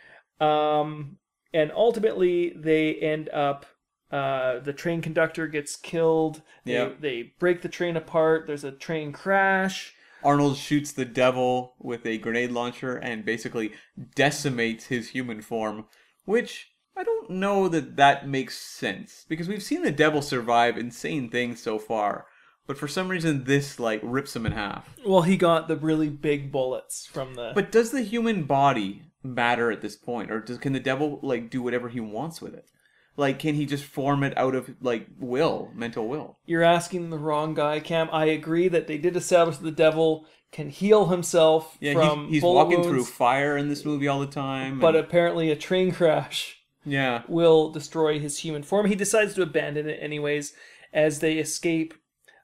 um, 0.41 1.17
and 1.53 1.71
ultimately 1.73 2.49
they 2.55 2.95
end 2.95 3.29
up. 3.29 3.65
Uh, 4.09 4.59
the 4.59 4.71
train 4.71 5.01
conductor 5.01 5.47
gets 5.47 5.75
killed. 5.75 6.41
They, 6.63 6.73
Yeah. 6.73 6.89
they 6.97 7.33
break 7.39 7.61
the 7.61 7.67
train 7.67 7.97
apart. 7.97 8.47
There's 8.47 8.63
a 8.63 8.71
train 8.71 9.11
crash. 9.11 9.93
Arnold 10.27 10.57
shoots 10.57 10.91
the 10.91 11.05
devil 11.05 11.75
with 11.79 12.05
a 12.05 12.17
grenade 12.17 12.51
launcher 12.51 12.97
and 12.97 13.23
basically 13.23 13.71
decimates 14.13 14.87
his 14.87 15.11
human 15.11 15.41
form, 15.41 15.85
which 16.25 16.73
I 16.97 17.05
don't 17.05 17.29
know 17.29 17.69
that 17.69 17.95
that 17.95 18.27
makes 18.27 18.57
sense 18.57 19.25
because 19.29 19.47
we've 19.47 19.63
seen 19.63 19.83
the 19.83 19.91
devil 19.91 20.21
survive 20.21 20.77
insane 20.77 21.29
things 21.29 21.63
so 21.63 21.79
far, 21.79 22.25
but 22.65 22.77
for 22.77 22.89
some 22.89 23.07
reason 23.07 23.45
this 23.45 23.79
like 23.79 24.01
rips 24.03 24.35
him 24.35 24.45
in 24.45 24.51
half. 24.51 24.93
Well, 25.05 25.21
he 25.21 25.37
got 25.37 25.69
the 25.69 25.77
really 25.77 26.09
big 26.09 26.51
bullets 26.51 27.05
from 27.05 27.35
the. 27.35 27.53
But 27.55 27.71
does 27.71 27.91
the 27.91 28.01
human 28.01 28.43
body 28.43 29.03
matter 29.23 29.71
at 29.71 29.79
this 29.79 29.95
point, 29.95 30.29
or 30.29 30.41
does 30.41 30.57
can 30.57 30.73
the 30.73 30.81
devil 30.81 31.21
like 31.23 31.49
do 31.49 31.61
whatever 31.61 31.87
he 31.87 32.01
wants 32.01 32.41
with 32.41 32.53
it? 32.53 32.69
Like, 33.17 33.39
can 33.39 33.55
he 33.55 33.65
just 33.65 33.83
form 33.83 34.23
it 34.23 34.37
out 34.37 34.53
of 34.55 34.69
like 34.79 35.07
will, 35.19 35.71
mental 35.73 36.07
will? 36.07 36.37
You're 36.45 36.63
asking 36.63 37.09
the 37.09 37.17
wrong 37.17 37.53
guy, 37.55 37.79
Cam. 37.79 38.09
I 38.11 38.25
agree 38.25 38.67
that 38.67 38.87
they 38.87 38.97
did 38.99 39.15
establish 39.17 39.57
that 39.57 39.63
the 39.63 39.71
devil 39.71 40.25
can 40.51 40.69
heal 40.69 41.07
himself 41.07 41.77
Yeah, 41.81 41.93
from 41.93 42.25
he's, 42.25 42.35
he's 42.35 42.43
walking 42.43 42.83
through 42.83 43.03
fire 43.05 43.57
in 43.57 43.67
this 43.69 43.83
movie 43.83 44.07
all 44.07 44.19
the 44.19 44.27
time. 44.27 44.79
but 44.79 44.95
and- 44.95 45.03
apparently 45.03 45.49
a 45.51 45.55
train 45.57 45.91
crash 45.91 46.61
yeah, 46.85 47.23
will 47.27 47.69
destroy 47.71 48.17
his 48.19 48.37
human 48.37 48.63
form. 48.63 48.85
He 48.85 48.95
decides 48.95 49.33
to 49.33 49.41
abandon 49.41 49.89
it 49.89 49.99
anyways 50.01 50.53
as 50.93 51.19
they 51.19 51.37
escape 51.37 51.93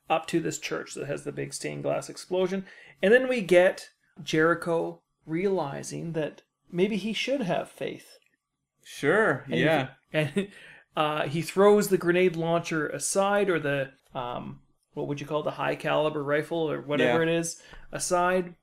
up 0.09 0.25
to 0.27 0.41
this 0.41 0.59
church 0.59 0.95
that 0.95 1.07
has 1.07 1.23
the 1.23 1.31
big 1.31 1.53
stained 1.53 1.83
glass 1.83 2.09
explosion. 2.09 2.65
And 3.01 3.13
then 3.13 3.29
we 3.29 3.39
get 3.41 3.89
Jericho 4.21 4.99
realizing 5.25 6.11
that 6.13 6.41
maybe 6.71 6.97
he 6.97 7.13
should 7.13 7.41
have 7.41 7.69
faith. 7.69 8.17
sure, 8.83 9.45
And 9.49 9.59
yeah. 9.59 9.87
And 10.13 10.47
uh, 10.95 11.23
he 11.27 11.41
throws 11.41 11.87
the 11.89 11.97
grenade 11.97 12.35
launcher 12.35 12.87
aside, 12.87 13.49
or 13.49 13.59
the 13.59 13.91
um, 14.13 14.59
what 14.93 15.07
would 15.07 15.19
you 15.19 15.25
call 15.27 15.41
it, 15.41 15.45
the 15.45 15.51
high 15.51 15.75
caliber 15.75 16.23
rifle, 16.23 16.69
or 16.71 16.81
whatever 16.81 17.23
Yeah. 17.25 17.31
it 17.31 17.39
is, 17.39 17.61
aside, 17.91 18.53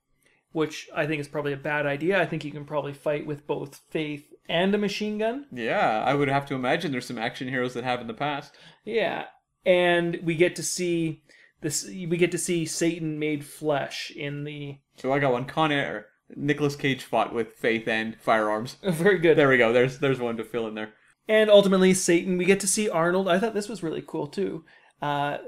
which 0.53 0.89
I 0.95 1.07
think 1.07 1.21
is 1.21 1.29
probably 1.29 1.53
a 1.53 1.57
bad 1.59 1.87
idea. 1.87 2.21
I 2.21 2.27
think 2.27 2.45
you 2.45 2.53
can 2.53 2.65
probably 2.65 2.93
fight 2.93 3.27
with 3.27 3.47
both 3.47 3.81
faith 3.91 4.27
and 4.49 4.75
a 4.75 4.79
machine 4.79 5.19
gun. 5.19 5.47
Yeah, 5.53 6.03
I 6.07 6.15
would 6.15 6.29
have 6.29 6.47
to 6.47 6.55
imagine 6.55 6.93
there's 6.93 7.07
some 7.07 7.19
action 7.19 7.49
heroes 7.49 7.75
that 7.75 7.85
have 7.85 8.01
in 8.01 8.07
the 8.07 8.15
past. 8.15 8.55
Yeah, 8.85 9.25
and 9.67 10.19
we 10.23 10.35
get 10.37 10.55
to 10.57 10.63
see 10.63 11.23
this. 11.63 11.85
We 11.87 12.17
get 12.17 12.31
to 12.33 12.39
see 12.39 12.65
Satan 12.65 13.19
made 13.19 13.45
flesh 13.45 14.11
in 14.15 14.45
the. 14.45 14.79
So 14.97 15.13
I 15.13 15.19
got 15.19 15.33
one. 15.33 15.45
Con 15.47 15.73
Air. 15.73 16.07
Nicolas 16.37 16.77
Cage 16.77 17.03
fought 17.03 17.35
with 17.35 17.55
faith 17.55 17.89
and 17.89 18.17
firearms. 18.21 18.77
Very 18.85 19.19
good. 19.19 19.37
There 19.37 19.49
we 19.49 19.59
go. 19.59 19.73
There's 19.73 19.99
there's 19.99 20.21
one 20.21 20.37
to 20.37 20.45
fill 20.45 20.69
in 20.69 20.75
there. 20.77 20.93
And 21.31 21.49
ultimately, 21.49 21.95
Satan. 21.95 22.37
We 22.39 22.45
get 22.45 22.59
to 22.61 22.67
see 22.67 22.89
Arnold. 22.91 23.29
I 23.29 23.39
thought 23.39 23.55
this 23.55 23.69
was 23.69 23.85
really 23.85 24.03
cool 24.05 24.27
too. 24.27 24.65
Uh, 25.01 25.39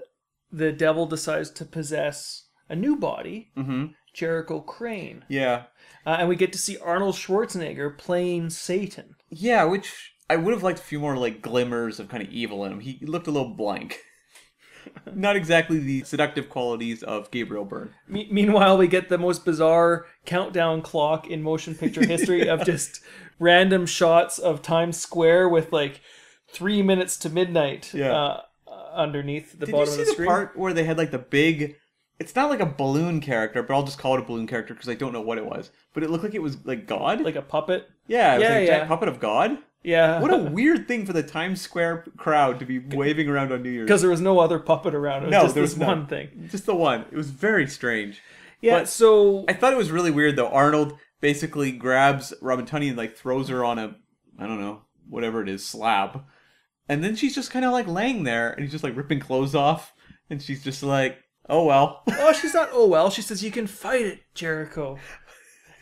the 0.53 0.71
devil 0.71 1.07
decides 1.07 1.51
to 1.51 1.65
possess 1.65 2.47
a 2.69 2.77
new 2.77 2.95
body, 2.97 3.51
Mm-hmm. 3.57 3.87
Jericho 4.15 4.61
Crane, 4.61 5.25
Yeah. 5.29 5.65
uh, 6.07 6.17
and 6.21 6.29
we 6.29 6.37
get 6.37 6.53
to 6.53 6.59
see 6.59 6.77
Arnold 6.79 7.15
Schwarzenegger 7.17 7.97
playing 7.99 8.51
Satan. 8.51 9.17
Yeah, 9.31 9.65
which 9.65 10.13
I 10.31 10.37
would 10.37 10.53
have 10.53 10.63
liked 10.63 10.79
a 10.79 10.83
few 10.83 11.01
more 11.01 11.17
like 11.17 11.43
glimmers 11.43 11.99
of 11.99 12.09
kind 12.09 12.23
of 12.23 12.29
evil 12.31 12.65
in 12.65 12.73
him. 12.73 12.81
He 12.81 13.01
looked 13.05 13.27
a 13.27 13.31
little 13.33 13.55
blank. 13.55 13.99
not 15.15 15.37
exactly 15.37 15.79
the 15.79 16.03
seductive 16.05 16.49
qualities 16.49 17.03
of 17.03 17.31
Gabriel 17.31 17.65
Byrne. 17.65 17.91
Me- 18.09 18.29
meanwhile, 18.31 18.77
we 18.79 18.87
get 18.89 19.09
the 19.09 19.19
most 19.19 19.45
bizarre 19.45 20.07
countdown 20.25 20.83
clock 20.83 21.29
in 21.29 21.43
motion 21.43 21.75
picture 21.75 22.07
history 22.07 22.49
of 22.49 22.65
just 22.67 23.01
random 23.39 23.87
shots 23.87 24.39
of 24.39 24.63
Times 24.63 24.97
Square 24.99 25.49
with 25.49 25.73
like 25.73 26.01
three 26.49 26.83
minutes 26.83 27.17
to 27.19 27.31
midnight 27.31 27.93
Yeah. 27.95 28.13
uh, 28.13 28.41
uh, 28.69 28.73
underneath 28.95 29.53
the 29.59 29.67
Did 29.67 29.69
you 29.69 29.73
bottom 29.73 29.95
see 29.95 30.01
of 30.01 30.07
the 30.07 30.11
the 30.11 30.13
screen. 30.13 30.29
part 30.29 30.57
where 30.57 30.73
they 30.73 30.85
had 30.85 30.99
like 30.99 31.11
the 31.11 31.19
big? 31.19 31.77
It's 32.19 32.37
not 32.37 32.51
like 32.51 32.61
a 32.61 32.67
balloon 32.67 33.21
character, 33.21 33.63
but 33.63 33.75
I'll 33.75 33.83
just 33.83 33.99
call 33.99 34.15
it 34.15 34.21
a 34.21 34.25
balloon 34.25 34.47
character 34.47 34.75
because 34.75 34.89
I 34.89 34.95
don't 34.95 35.13
know 35.13 35.21
what 35.23 35.39
it 35.39 35.45
was. 35.47 35.71
But 35.93 36.05
it 36.05 36.11
looked 36.11 36.23
like 36.23 36.35
it 36.35 36.43
was 36.43 36.65
like 36.65 36.87
God. 36.87 37.21
Like 37.23 37.35
a 37.37 37.43
puppet. 37.43 37.89
yeah, 38.07 38.35
it 38.35 38.39
was 38.39 38.43
Yeah, 38.45 38.51
like 38.55 38.63
a 38.63 38.65
yeah. 38.67 38.87
puppet 38.87 39.09
of 39.09 39.19
God. 39.19 39.59
Yeah. 39.83 40.21
What 40.21 40.33
a 40.33 40.37
weird 40.39 40.87
thing 40.87 41.07
for 41.07 41.13
the 41.13 41.23
Times 41.23 41.61
Square 41.61 42.05
crowd 42.17 42.59
to 42.61 42.65
be 42.67 42.79
waving 42.79 43.29
around 43.29 43.53
on 43.53 43.63
New 43.63 43.71
Year's. 43.71 43.87
Because 43.87 44.01
there 44.01 44.11
was 44.11 44.21
no 44.21 44.39
other 44.39 44.59
puppet 44.59 44.95
around. 44.95 45.23
It 45.25 45.27
was 45.27 45.33
No, 45.33 45.43
just 45.43 45.55
there 45.55 45.65
this 45.65 45.75
was 45.77 45.87
one 45.87 46.07
thing. 46.07 46.49
Just 46.51 46.67
the 46.67 46.75
one. 46.75 47.03
It 47.11 47.17
was 47.17 47.31
very 47.31 47.67
strange. 47.67 48.21
Yeah, 48.61 48.81
But- 48.81 48.89
so 48.89 49.45
I 49.49 49.55
thought 49.55 49.73
it 49.73 49.77
was 49.77 49.91
really 49.91 50.11
weird 50.13 50.37
though. 50.37 50.49
Arnold 50.49 50.97
basically 51.21 51.73
grabs 51.73 52.33
Robin 52.41 52.65
Tunney 52.67 52.89
and 52.89 52.97
like 52.97 53.17
throws 53.17 53.49
her 53.49 53.65
on 53.65 53.79
a, 53.79 53.97
I 54.39 54.47
don't 54.47 54.61
know, 54.61 54.83
whatever 55.09 55.43
it 55.43 55.49
is, 55.49 55.65
slab, 55.67 56.25
and 56.89 57.03
then 57.03 57.17
she's 57.17 57.35
just 57.35 57.51
kind 57.51 57.65
of 57.65 57.73
like 57.73 57.87
laying 57.89 58.23
there, 58.25 58.51
and 58.53 58.63
he's 58.63 58.71
just 58.73 58.85
like 58.85 58.97
ripping 58.97 59.21
clothes 59.21 59.55
off, 59.55 59.93
and 60.31 60.41
she's 60.43 60.63
just 60.65 60.83
like, 60.83 61.19
oh 61.49 61.65
well. 61.65 62.03
Oh, 62.09 62.33
she's 62.33 62.55
not. 62.55 62.71
Oh 62.73 62.87
well, 62.87 63.11
she 63.11 63.23
says 63.23 63.43
you 63.43 63.51
can 63.51 63.67
fight 63.67 64.07
it, 64.07 64.21
Jericho, 64.35 64.99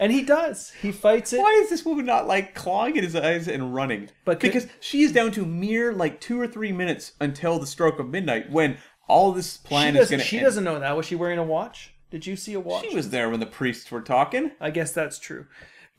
and 0.01 0.11
he 0.11 0.23
does. 0.23 0.73
He 0.83 0.91
fights 0.91 1.33
it. 1.33 1.39
Why 1.39 1.61
is 1.63 1.71
this 1.71 1.85
woman 1.85 2.05
not 2.07 2.27
like 2.27 2.55
clawing 2.57 2.99
at 2.99 3.05
his 3.05 3.15
eyes 3.15 3.47
and 3.47 3.73
running? 3.73 4.09
But 4.25 4.41
could- 4.41 4.53
because 4.53 4.69
she 4.81 5.03
is 5.03 5.13
down 5.13 5.31
to 5.33 5.47
mere 5.47 5.93
like 5.93 6.21
two 6.21 6.41
or 6.41 6.49
three 6.49 6.73
minutes 6.73 7.13
until 7.21 7.61
the 7.61 7.67
stroke 7.67 8.01
of 8.01 8.09
midnight 8.09 8.51
when 8.51 8.79
all 9.07 9.31
this 9.33 9.57
plan 9.59 9.95
is 9.97 10.11
going 10.11 10.21
to 10.21 10.27
She 10.27 10.39
end. 10.39 10.45
doesn't 10.47 10.65
know 10.65 10.81
that. 10.81 10.97
Was 10.97 11.07
she 11.07 11.15
wearing 11.15 11.39
a 11.39 11.45
watch? 11.45 11.93
Did 12.11 12.27
you 12.27 12.35
see 12.35 12.55
a 12.55 12.61
watch? 12.61 12.87
She 12.89 12.95
was 12.97 13.11
there 13.11 13.31
when 13.31 13.39
the 13.41 13.47
priests 13.47 13.91
were 13.91 14.01
talking. 14.01 14.51
I 14.61 14.71
guess 14.71 14.91
that's 14.91 15.19
true. 15.19 15.47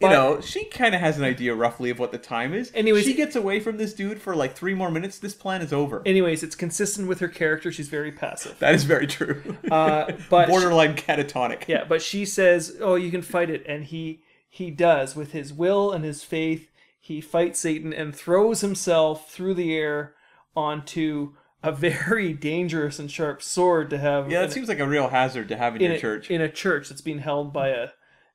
You 0.02 0.07
But- 0.07 0.14
know, 0.14 0.41
she 0.41 0.65
kind 0.65 0.95
of 0.95 1.02
has 1.02 1.18
an 1.19 1.23
idea 1.23 1.53
roughly 1.53 1.90
of 1.91 1.99
what 1.99 2.11
the 2.11 2.18
time 2.18 2.53
is. 2.53 2.72
Anyways- 2.73 3.06
she 3.06 3.14
gets 3.14 3.36
away 3.36 3.60
from 3.60 3.78
this 3.78 3.94
dude 3.94 4.19
for 4.19 4.36
like 4.36 4.56
three 4.56 4.73
more 4.73 4.90
minutes. 4.90 5.19
This 5.19 5.34
plan 5.36 5.61
is 5.61 5.72
over. 5.72 6.02
Anyways, 6.06 6.41
it's 6.44 6.56
consistent 6.56 7.07
with 7.07 7.19
her 7.19 7.28
character. 7.28 7.72
She's 7.72 7.88
very 7.90 8.11
passive. 8.11 8.57
that 8.60 8.73
is 8.73 8.84
very 8.84 9.06
true. 9.07 9.41
Uh, 9.69 10.11
but 10.30 10.45
she- 10.45 10.52
Borderline 10.52 10.95
catatonic. 10.95 11.68
yeah, 11.68 11.84
but 11.88 12.02
she 12.02 12.26
says, 12.26 12.78
"Oh, 12.82 12.95
you 12.95 13.11
can 13.11 13.22
fight 13.22 13.49
it," 13.52 13.64
and 13.68 13.84
he 13.86 14.23
he 14.49 14.72
does 14.72 15.15
with 15.15 15.32
his 15.34 15.53
will 15.53 15.91
and 15.91 16.03
his 16.03 16.23
faith. 16.23 16.69
He 16.99 17.22
fights 17.22 17.60
Satan 17.60 17.94
and 17.94 18.15
throws 18.15 18.61
himself 18.61 19.32
through 19.32 19.53
the 19.53 19.76
air 19.76 20.14
onto 20.56 21.34
a 21.64 21.72
very 21.72 22.34
dangerous 22.49 22.99
and 22.99 23.10
sharp 23.10 23.41
sword 23.41 23.90
to 23.91 23.98
have. 23.98 24.30
Yeah, 24.32 24.41
that 24.41 24.52
seems 24.52 24.68
like 24.68 24.80
a 24.80 24.88
real 24.88 25.10
hazard 25.10 25.48
to 25.49 25.57
have 25.57 25.76
in, 25.76 25.82
in 25.82 25.88
your 25.91 25.98
a, 25.98 25.99
church. 26.02 26.32
in 26.32 26.41
a 26.41 26.49
church 26.49 26.90
that's 26.90 27.02
being 27.02 27.19
held 27.19 27.53
by 27.53 27.69
a 27.69 27.90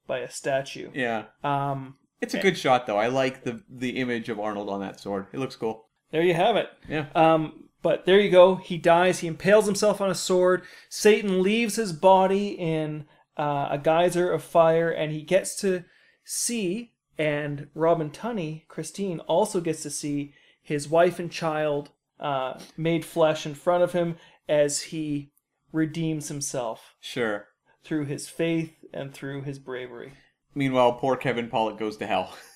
by 0.06 0.18
a 0.20 0.30
statue. 0.30 0.90
yeah. 0.94 1.24
Um, 1.44 1.96
It's 2.20 2.34
a 2.34 2.40
good 2.40 2.56
shot 2.56 2.86
though. 2.86 2.98
I 2.98 3.08
like 3.08 3.44
the 3.44 3.62
the 3.68 3.98
image 3.98 4.28
of 4.28 4.38
Arnold 4.40 4.68
on 4.68 4.80
that 4.80 5.00
sword. 5.00 5.26
It 5.32 5.38
looks 5.38 5.56
cool. 5.56 5.88
there 6.10 6.22
you 6.22 6.34
have 6.34 6.56
it. 6.56 6.68
Yeah. 6.88 7.06
Um, 7.14 7.64
but 7.82 8.04
there 8.06 8.18
you 8.20 8.30
go. 8.30 8.56
He 8.56 8.78
dies. 8.78 9.20
He 9.20 9.28
impales 9.28 9.66
himself 9.66 10.00
on 10.00 10.10
a 10.10 10.14
sword. 10.14 10.62
Satan 10.88 11.42
leaves 11.42 11.76
his 11.76 11.92
body 11.92 12.48
in 12.48 13.06
uh, 13.36 13.68
a 13.70 13.78
geyser 13.78 14.32
of 14.32 14.42
fire, 14.42 14.90
and 14.90 15.12
he 15.12 15.22
gets 15.22 15.54
to 15.60 15.84
see. 16.24 16.92
And 17.18 17.68
Robin 17.74 18.10
Tunney, 18.10 18.66
Christine, 18.68 19.20
also 19.20 19.60
gets 19.60 19.82
to 19.82 19.90
see 19.90 20.32
his 20.62 20.88
wife 20.88 21.18
and 21.18 21.30
child 21.32 21.90
uh, 22.20 22.58
made 22.76 23.04
flesh 23.04 23.46
in 23.46 23.54
front 23.54 23.82
of 23.84 23.92
him 23.92 24.16
as 24.48 24.82
he 24.82 25.30
redeems 25.72 26.28
himself 26.28 26.94
Sure. 27.00 27.46
Through 27.86 28.06
his 28.06 28.28
faith 28.28 28.72
and 28.92 29.14
through 29.14 29.42
his 29.42 29.60
bravery. 29.60 30.14
Meanwhile, 30.56 30.94
poor 30.94 31.16
Kevin 31.16 31.48
Pollak 31.48 31.78
goes 31.78 31.96
to 31.98 32.06
hell. 32.06 32.36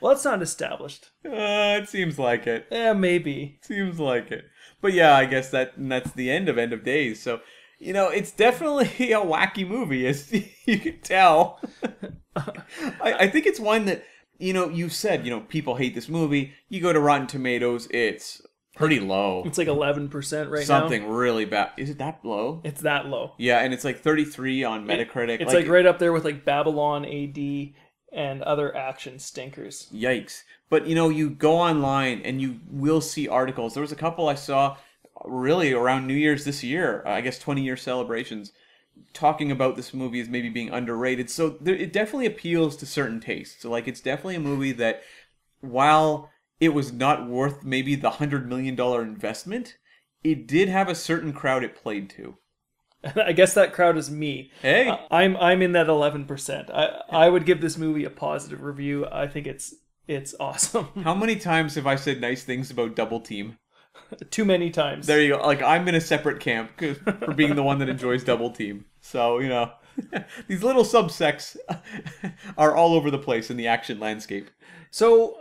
Well, 0.00 0.12
that's 0.12 0.24
not 0.24 0.42
established. 0.42 1.10
Uh, 1.26 1.82
it 1.82 1.88
seems 1.88 2.20
like 2.20 2.46
it. 2.46 2.68
Eh, 2.70 2.92
maybe. 2.92 3.58
Seems 3.62 3.98
like 3.98 4.30
it. 4.30 4.44
But 4.80 4.92
yeah, 4.92 5.16
I 5.16 5.24
guess 5.24 5.50
that 5.50 5.72
that's 5.76 6.12
the 6.12 6.30
end 6.30 6.48
of 6.48 6.56
End 6.56 6.72
of 6.72 6.84
Days. 6.84 7.20
So, 7.20 7.40
you 7.80 7.92
know, 7.92 8.08
it's 8.08 8.30
definitely 8.30 8.86
a 9.12 9.16
wacky 9.16 9.66
movie, 9.66 10.06
as 10.06 10.32
you 10.66 10.78
can 10.78 11.00
tell. 11.00 11.60
I, 12.36 13.12
I 13.12 13.28
think 13.28 13.46
it's 13.46 13.58
one 13.58 13.86
that, 13.86 14.04
you 14.38 14.52
know, 14.52 14.68
you 14.68 14.88
said, 14.88 15.24
you 15.24 15.32
know, 15.32 15.40
people 15.40 15.74
hate 15.74 15.96
this 15.96 16.08
movie. 16.08 16.52
You 16.68 16.80
go 16.80 16.92
to 16.92 17.00
Rotten 17.00 17.26
Tomatoes, 17.26 17.88
it's 17.90 18.40
pretty 18.78 19.00
low. 19.00 19.42
It's 19.44 19.58
like 19.58 19.68
11% 19.68 20.50
right 20.50 20.60
now. 20.60 20.64
Something 20.64 21.08
really 21.08 21.44
bad. 21.44 21.72
Is 21.76 21.90
it 21.90 21.98
that 21.98 22.20
low? 22.22 22.60
It's 22.64 22.82
that 22.82 23.06
low. 23.06 23.32
Yeah, 23.36 23.58
and 23.58 23.74
it's 23.74 23.84
like 23.84 24.00
33 24.00 24.64
on 24.64 24.86
Metacritic. 24.86 25.40
It's 25.40 25.52
like, 25.52 25.68
right 25.68 25.84
up 25.84 25.98
there 25.98 26.12
with 26.12 26.24
like 26.24 26.44
Babylon 26.44 27.04
AD 27.04 27.74
and 28.12 28.42
other 28.42 28.74
action 28.74 29.18
stinkers. 29.18 29.88
Yikes. 29.92 30.42
But 30.70 30.86
you 30.86 30.94
know, 30.94 31.08
you 31.08 31.30
go 31.30 31.56
online 31.56 32.22
and 32.24 32.40
you 32.40 32.60
will 32.70 33.00
see 33.00 33.28
articles. 33.28 33.74
There 33.74 33.80
was 33.80 33.92
a 33.92 33.96
couple 33.96 34.28
I 34.28 34.34
saw 34.34 34.76
really 35.24 35.72
around 35.72 36.06
New 36.06 36.14
Year's 36.14 36.44
this 36.44 36.62
year, 36.62 37.02
uh, 37.04 37.10
I 37.10 37.20
guess 37.20 37.38
20 37.38 37.62
year 37.62 37.76
celebrations, 37.76 38.52
talking 39.12 39.50
about 39.50 39.76
this 39.76 39.92
movie 39.92 40.20
as 40.20 40.28
maybe 40.28 40.48
being 40.48 40.70
underrated. 40.70 41.30
So 41.30 41.50
there, 41.60 41.74
it 41.74 41.92
definitely 41.92 42.26
appeals 42.26 42.76
to 42.76 42.86
certain 42.86 43.20
tastes. 43.20 43.62
So, 43.62 43.70
like, 43.70 43.88
it's 43.88 44.00
definitely 44.00 44.36
a 44.36 44.40
movie 44.40 44.72
that, 44.72 45.02
while 45.60 46.30
it 46.60 46.70
was 46.70 46.92
not 46.92 47.28
worth 47.28 47.64
maybe 47.64 47.94
the 47.94 48.10
$100 48.10 48.46
million 48.46 48.78
investment, 48.80 49.76
it 50.24 50.46
did 50.46 50.68
have 50.68 50.88
a 50.88 50.94
certain 50.94 51.32
crowd 51.32 51.64
it 51.64 51.76
played 51.76 52.10
to. 52.10 52.36
I 53.16 53.32
guess 53.32 53.54
that 53.54 53.72
crowd 53.72 53.96
is 53.96 54.10
me. 54.10 54.50
Hey! 54.60 54.92
I'm 55.10 55.36
I'm 55.36 55.62
in 55.62 55.72
that 55.72 55.86
11%. 55.86 56.70
I 56.70 57.02
I 57.10 57.28
would 57.28 57.46
give 57.46 57.60
this 57.60 57.78
movie 57.78 58.04
a 58.04 58.10
positive 58.10 58.62
review. 58.62 59.06
I 59.06 59.28
think 59.28 59.46
it's 59.46 59.74
it's 60.08 60.34
awesome. 60.40 60.88
How 61.04 61.14
many 61.14 61.36
times 61.36 61.76
have 61.76 61.86
I 61.86 61.96
said 61.96 62.20
nice 62.20 62.42
things 62.42 62.70
about 62.70 62.96
Double 62.96 63.20
Team? 63.20 63.58
Too 64.30 64.44
many 64.44 64.70
times. 64.70 65.06
There 65.06 65.20
you 65.20 65.36
go. 65.36 65.46
Like 65.46 65.62
I'm 65.62 65.86
in 65.86 65.94
a 65.94 66.00
separate 66.00 66.40
camp 66.40 66.72
for 66.78 67.34
being 67.34 67.54
the 67.54 67.62
one 67.62 67.78
that 67.78 67.88
enjoys 67.88 68.24
double 68.24 68.50
team. 68.50 68.86
So 69.00 69.38
you 69.38 69.48
know, 69.48 69.72
these 70.48 70.62
little 70.62 70.84
subsects 70.84 71.56
are 72.56 72.74
all 72.74 72.94
over 72.94 73.10
the 73.10 73.18
place 73.18 73.50
in 73.50 73.56
the 73.56 73.68
action 73.68 74.00
landscape. 74.00 74.50
So, 74.90 75.36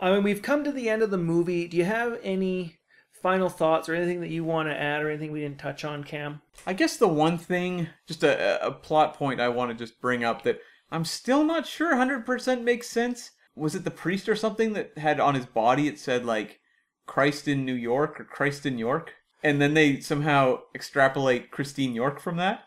I 0.00 0.12
mean, 0.12 0.22
we've 0.22 0.42
come 0.42 0.64
to 0.64 0.72
the 0.72 0.88
end 0.88 1.02
of 1.02 1.10
the 1.10 1.18
movie. 1.18 1.66
Do 1.66 1.76
you 1.76 1.84
have 1.84 2.18
any 2.22 2.78
final 3.12 3.48
thoughts 3.48 3.88
or 3.88 3.94
anything 3.94 4.20
that 4.20 4.30
you 4.30 4.44
want 4.44 4.68
to 4.68 4.80
add 4.80 5.02
or 5.02 5.10
anything 5.10 5.32
we 5.32 5.40
didn't 5.40 5.58
touch 5.58 5.84
on, 5.84 6.04
Cam? 6.04 6.40
I 6.66 6.72
guess 6.72 6.96
the 6.96 7.08
one 7.08 7.38
thing, 7.38 7.88
just 8.06 8.22
a, 8.22 8.64
a 8.64 8.70
plot 8.70 9.14
point 9.14 9.40
I 9.40 9.48
want 9.48 9.70
to 9.70 9.76
just 9.76 10.00
bring 10.00 10.24
up 10.24 10.42
that 10.42 10.60
I'm 10.90 11.04
still 11.04 11.44
not 11.44 11.66
sure 11.66 11.94
100% 11.94 12.62
makes 12.62 12.88
sense. 12.88 13.32
Was 13.54 13.74
it 13.74 13.84
the 13.84 13.90
priest 13.90 14.28
or 14.28 14.36
something 14.36 14.72
that 14.74 14.96
had 14.96 15.18
on 15.20 15.34
his 15.34 15.46
body 15.46 15.88
it 15.88 15.98
said 15.98 16.24
like 16.24 16.60
Christ 17.06 17.48
in 17.48 17.64
New 17.64 17.74
York 17.74 18.20
or 18.20 18.24
Christ 18.24 18.64
in 18.66 18.78
York? 18.78 19.14
And 19.42 19.60
then 19.60 19.74
they 19.74 20.00
somehow 20.00 20.60
extrapolate 20.74 21.50
Christine 21.50 21.94
York 21.94 22.20
from 22.20 22.36
that? 22.36 22.64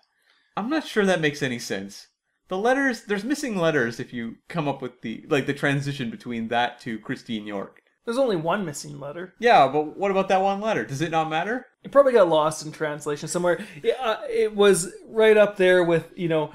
I'm 0.55 0.69
not 0.69 0.85
sure 0.85 1.05
that 1.05 1.21
makes 1.21 1.41
any 1.41 1.59
sense. 1.59 2.07
The 2.51 2.57
letters, 2.57 3.03
there's 3.03 3.23
missing 3.23 3.55
letters 3.57 3.97
if 3.97 4.11
you 4.11 4.35
come 4.49 4.67
up 4.67 4.81
with 4.81 4.99
the 5.03 5.25
like 5.29 5.45
the 5.45 5.53
transition 5.53 6.09
between 6.09 6.49
that 6.49 6.81
to 6.81 6.99
Christine 6.99 7.47
York. 7.47 7.81
There's 8.03 8.17
only 8.17 8.35
one 8.35 8.65
missing 8.65 8.99
letter. 8.99 9.33
Yeah, 9.39 9.69
but 9.69 9.97
what 9.97 10.11
about 10.11 10.27
that 10.27 10.41
one 10.41 10.59
letter? 10.59 10.83
Does 10.83 10.99
it 10.99 11.11
not 11.11 11.29
matter? 11.29 11.67
It 11.85 11.93
probably 11.93 12.11
got 12.11 12.27
lost 12.27 12.65
in 12.65 12.73
translation 12.73 13.29
somewhere. 13.29 13.63
Yeah, 13.81 13.93
uh, 14.01 14.17
it 14.29 14.53
was 14.53 14.91
right 15.07 15.37
up 15.37 15.55
there 15.55 15.81
with 15.85 16.11
you 16.17 16.27
know. 16.27 16.51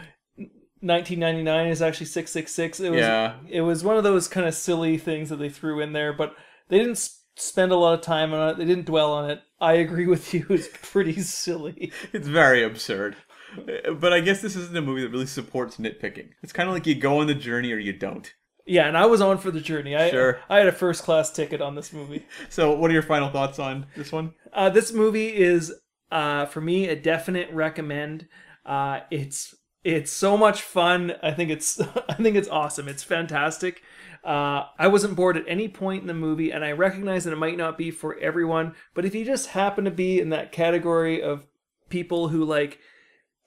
1999 0.82 1.68
is 1.68 1.80
actually 1.80 2.04
666. 2.06 2.80
It 2.80 2.90
was 2.90 3.00
Yeah. 3.00 3.36
it 3.48 3.62
was 3.62 3.82
one 3.82 3.96
of 3.96 4.04
those 4.04 4.28
kind 4.28 4.46
of 4.46 4.54
silly 4.54 4.98
things 4.98 5.30
that 5.30 5.36
they 5.36 5.48
threw 5.48 5.80
in 5.80 5.94
there, 5.94 6.12
but 6.12 6.36
they 6.68 6.78
didn't 6.78 7.08
spend 7.36 7.72
a 7.72 7.76
lot 7.76 7.94
of 7.94 8.02
time 8.02 8.34
on 8.34 8.50
it. 8.50 8.58
They 8.58 8.66
didn't 8.66 8.84
dwell 8.84 9.12
on 9.14 9.30
it. 9.30 9.40
I 9.60 9.72
agree 9.74 10.06
with 10.06 10.34
you. 10.34 10.44
It's 10.50 10.68
pretty 10.82 11.20
silly. 11.22 11.90
It's 12.12 12.28
very 12.28 12.62
absurd. 12.62 13.16
But 14.00 14.12
I 14.12 14.20
guess 14.20 14.42
this 14.42 14.56
isn't 14.56 14.76
a 14.76 14.82
movie 14.82 15.02
that 15.02 15.10
really 15.10 15.26
supports 15.26 15.76
nitpicking. 15.76 16.30
It's 16.42 16.52
kind 16.52 16.68
of 16.68 16.74
like 16.74 16.86
you 16.86 16.94
go 16.94 17.20
on 17.20 17.26
the 17.26 17.34
journey 17.34 17.72
or 17.72 17.78
you 17.78 17.92
don't. 17.92 18.32
Yeah, 18.66 18.88
and 18.88 18.98
I 18.98 19.06
was 19.06 19.20
on 19.20 19.38
for 19.38 19.52
the 19.52 19.60
journey. 19.60 19.94
I 19.94 20.10
Sure. 20.10 20.40
I 20.48 20.58
had 20.58 20.66
a 20.66 20.72
first 20.72 21.04
class 21.04 21.30
ticket 21.30 21.60
on 21.62 21.76
this 21.76 21.92
movie. 21.92 22.26
So, 22.48 22.72
what 22.72 22.90
are 22.90 22.94
your 22.94 23.02
final 23.02 23.30
thoughts 23.30 23.58
on 23.58 23.86
this 23.96 24.10
one? 24.10 24.34
Uh, 24.52 24.70
this 24.70 24.92
movie 24.92 25.34
is 25.36 25.72
uh, 26.10 26.46
for 26.46 26.60
me 26.60 26.88
a 26.88 26.96
definite 26.96 27.50
recommend. 27.52 28.26
Uh, 28.64 29.00
it's 29.10 29.54
it's 29.84 30.10
so 30.10 30.36
much 30.36 30.62
fun. 30.62 31.14
I 31.22 31.30
think 31.30 31.50
it's 31.50 31.80
I 32.08 32.14
think 32.14 32.36
it's 32.36 32.48
awesome. 32.48 32.88
It's 32.88 33.04
fantastic. 33.04 33.82
Uh, 34.24 34.64
I 34.76 34.88
wasn't 34.88 35.14
bored 35.14 35.36
at 35.36 35.44
any 35.46 35.68
point 35.68 36.00
in 36.00 36.08
the 36.08 36.14
movie, 36.14 36.50
and 36.50 36.64
I 36.64 36.72
recognize 36.72 37.22
that 37.24 37.32
it 37.32 37.38
might 37.38 37.56
not 37.56 37.78
be 37.78 37.92
for 37.92 38.18
everyone. 38.18 38.74
But 38.92 39.04
if 39.04 39.14
you 39.14 39.24
just 39.24 39.48
happen 39.48 39.84
to 39.84 39.92
be 39.92 40.18
in 40.18 40.30
that 40.30 40.50
category 40.50 41.22
of 41.22 41.46
people 41.88 42.28
who 42.28 42.44
like 42.44 42.80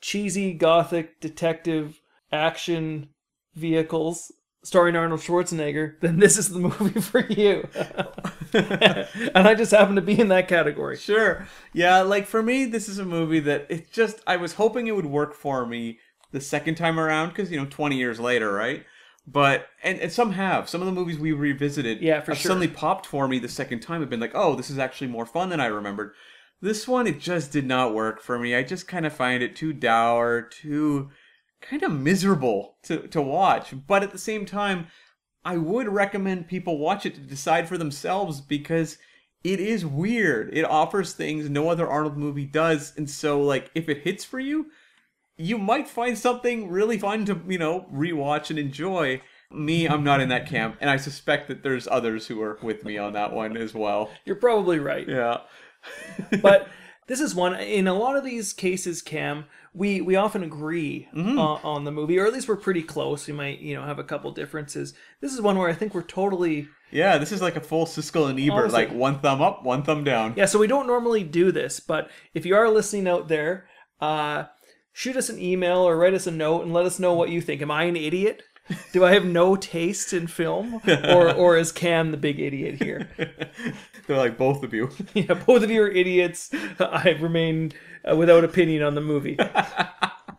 cheesy 0.01 0.53
gothic 0.53 1.19
detective 1.19 2.01
action 2.31 3.09
vehicles, 3.55 4.31
starring 4.63 4.95
Arnold 4.95 5.21
Schwarzenegger, 5.21 5.99
then 6.01 6.19
this 6.19 6.37
is 6.37 6.49
the 6.49 6.59
movie 6.79 7.01
for 7.01 7.25
you. 7.27 7.67
and 8.53 9.47
I 9.47 9.55
just 9.55 9.71
happen 9.71 9.95
to 9.95 10.01
be 10.01 10.19
in 10.19 10.27
that 10.29 10.47
category. 10.47 10.97
Sure. 10.97 11.47
Yeah, 11.73 12.01
like 12.01 12.25
for 12.27 12.41
me, 12.43 12.65
this 12.65 12.87
is 12.89 12.99
a 12.99 13.05
movie 13.05 13.39
that 13.41 13.67
it 13.69 13.91
just, 13.91 14.21
I 14.27 14.35
was 14.37 14.53
hoping 14.53 14.87
it 14.87 14.95
would 14.95 15.05
work 15.05 15.33
for 15.33 15.65
me 15.65 15.99
the 16.31 16.41
second 16.41 16.75
time 16.75 16.99
around 16.99 17.29
because, 17.29 17.51
you 17.51 17.57
know, 17.57 17.67
20 17.69 17.97
years 17.97 18.19
later, 18.19 18.51
right? 18.53 18.85
But, 19.27 19.67
and, 19.83 19.99
and 19.99 20.11
some 20.11 20.31
have. 20.31 20.67
Some 20.69 20.81
of 20.81 20.87
the 20.87 20.93
movies 20.93 21.19
we 21.19 21.31
revisited 21.33 22.01
Yeah, 22.01 22.21
for 22.21 22.31
have 22.31 22.39
sure. 22.41 22.49
suddenly 22.49 22.67
popped 22.67 23.05
for 23.05 23.27
me 23.27 23.37
the 23.39 23.47
second 23.49 23.81
time. 23.81 24.01
Have 24.01 24.09
been 24.09 24.19
like, 24.19 24.31
oh, 24.33 24.55
this 24.55 24.69
is 24.69 24.79
actually 24.79 25.07
more 25.07 25.25
fun 25.25 25.49
than 25.49 25.59
I 25.59 25.67
remembered. 25.67 26.13
This 26.61 26.87
one, 26.87 27.07
it 27.07 27.19
just 27.19 27.51
did 27.51 27.65
not 27.65 27.93
work 27.93 28.21
for 28.21 28.37
me. 28.37 28.55
I 28.55 28.63
just 28.63 28.87
kind 28.87 29.05
of 29.05 29.13
find 29.13 29.41
it 29.41 29.55
too 29.55 29.71
dour, 29.71 30.41
too 30.41 31.09
kind 31.61 31.83
of 31.83 31.91
miserable 31.91 32.75
to, 32.83 33.07
to 33.07 33.21
watch. 33.21 33.73
But 33.87 34.03
at 34.03 34.11
the 34.11 34.17
same 34.17 34.45
time, 34.45 34.87
I 35.45 35.57
would 35.57 35.87
recommend 35.87 36.47
people 36.47 36.77
watch 36.77 37.05
it 37.05 37.15
to 37.15 37.21
decide 37.21 37.67
for 37.67 37.77
themselves 37.77 38.41
because 38.41 38.97
it 39.43 39.59
is 39.59 39.85
weird. 39.85 40.49
It 40.53 40.65
offers 40.65 41.13
things 41.13 41.49
no 41.49 41.69
other 41.69 41.87
Arnold 41.87 42.17
movie 42.17 42.45
does. 42.45 42.93
And 42.97 43.09
so, 43.09 43.41
like, 43.41 43.71
if 43.73 43.87
it 43.87 44.03
hits 44.03 44.25
for 44.25 44.39
you, 44.39 44.67
you 45.37 45.57
might 45.57 45.87
find 45.87 46.17
something 46.17 46.69
really 46.69 46.97
fun 46.97 47.25
to, 47.25 47.39
you 47.47 47.57
know, 47.57 47.87
rewatch 47.93 48.49
and 48.49 48.59
enjoy. 48.59 49.21
Me, 49.51 49.87
I'm 49.87 50.03
not 50.03 50.21
in 50.21 50.29
that 50.29 50.47
camp. 50.47 50.77
And 50.81 50.89
I 50.89 50.97
suspect 50.97 51.47
that 51.47 51.63
there's 51.63 51.87
others 51.87 52.27
who 52.27 52.41
are 52.41 52.59
with 52.61 52.83
me 52.83 52.97
on 52.97 53.13
that 53.13 53.33
one 53.33 53.57
as 53.57 53.73
well. 53.73 54.11
You're 54.25 54.35
probably 54.35 54.77
right. 54.77 55.07
Yeah. 55.07 55.37
but 56.41 56.67
this 57.07 57.19
is 57.19 57.33
one 57.35 57.55
in 57.55 57.87
a 57.87 57.93
lot 57.93 58.15
of 58.15 58.23
these 58.23 58.53
cases 58.53 59.01
cam 59.01 59.45
we 59.73 60.01
we 60.01 60.15
often 60.15 60.43
agree 60.43 61.07
Mm-hmm. 61.15 61.39
on, 61.39 61.59
on 61.63 61.83
the 61.83 61.91
movie 61.91 62.17
or 62.19 62.25
at 62.25 62.33
least 62.33 62.47
we're 62.47 62.55
pretty 62.55 62.83
close 62.83 63.27
we 63.27 63.33
might 63.33 63.59
you 63.59 63.75
know 63.75 63.83
have 63.83 63.99
a 63.99 64.03
couple 64.03 64.31
differences 64.31 64.93
this 65.21 65.33
is 65.33 65.41
one 65.41 65.57
where 65.57 65.69
i 65.69 65.73
think 65.73 65.93
we're 65.93 66.01
totally 66.03 66.67
Yeah, 66.91 67.17
this 67.19 67.31
is 67.31 67.41
like 67.41 67.55
a 67.55 67.61
full 67.61 67.85
Siskel 67.85 68.29
and 68.29 68.39
Ebert, 68.39 68.51
Honestly. 68.65 68.85
like 68.87 68.91
one 68.93 69.19
thumb 69.19 69.41
up, 69.41 69.63
one 69.63 69.83
thumb 69.83 70.03
down. 70.03 70.33
yeah 70.35 70.45
so 70.45 70.59
we 70.59 70.67
don't 70.67 70.87
normally 70.87 71.23
do 71.23 71.51
this 71.51 71.79
but 71.79 72.09
if 72.33 72.45
you 72.45 72.55
are 72.55 72.69
listening 72.69 73.07
out 73.07 73.27
there 73.27 73.67
uh 74.01 74.45
shoot 74.91 75.15
us 75.15 75.29
an 75.29 75.39
email 75.39 75.77
or 75.79 75.97
write 75.97 76.13
us 76.15 76.27
a 76.27 76.31
note 76.31 76.63
and 76.63 76.73
let 76.73 76.85
us 76.85 76.99
know 76.99 77.13
what 77.13 77.29
you 77.29 77.39
think 77.41 77.61
am 77.61 77.71
i 77.71 77.83
an 77.83 77.95
idiot 77.95 78.41
do 78.91 79.03
i 79.05 79.11
have 79.13 79.25
no 79.25 79.55
taste 79.55 80.13
in 80.13 80.27
film 80.27 80.81
or 80.87 81.33
or 81.35 81.57
is 81.57 81.71
cam 81.71 82.11
the 82.11 82.17
big 82.17 82.39
idiot 82.39 82.75
here 82.81 83.09
They're 84.07 84.17
like 84.17 84.37
both 84.37 84.63
of 84.63 84.73
you. 84.73 84.89
yeah 85.13 85.33
both 85.35 85.63
of 85.63 85.69
you 85.69 85.83
are 85.83 85.87
idiots 85.89 86.49
i 86.79 87.09
remain 87.19 87.71
uh, 88.09 88.15
without 88.15 88.43
opinion 88.43 88.83
on 88.83 88.95
the 88.95 89.01
movie 89.01 89.37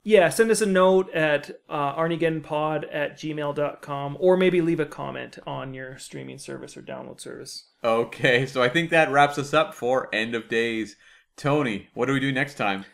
yeah 0.03 0.29
send 0.29 0.51
us 0.51 0.61
a 0.61 0.67
note 0.67 1.13
at 1.15 1.51
uh, 1.69 1.95
arniegeddonpod 1.95 2.85
at 2.93 3.17
gmail.com 3.17 4.17
or 4.21 4.37
maybe 4.37 4.61
leave 4.61 4.81
a 4.81 4.87
comment 4.87 5.39
on 5.47 5.75
your 5.75 5.99
streaming 5.99 6.39
service 6.39 6.77
or 6.77 6.83
download 6.83 7.21
service 7.21 7.67
Okay, 7.83 8.45
so 8.45 8.63
I 8.63 8.69
think 8.69 8.91
that 8.91 9.11
wraps 9.11 9.39
us 9.39 9.55
up 9.55 9.73
for 9.73 10.15
End 10.15 10.35
of 10.35 10.51
Days. 10.51 10.97
Tony, 11.35 11.89
what 11.95 12.05
do 12.07 12.13
we 12.13 12.21
do 12.21 12.31
next 12.31 12.57
time? 12.57 12.85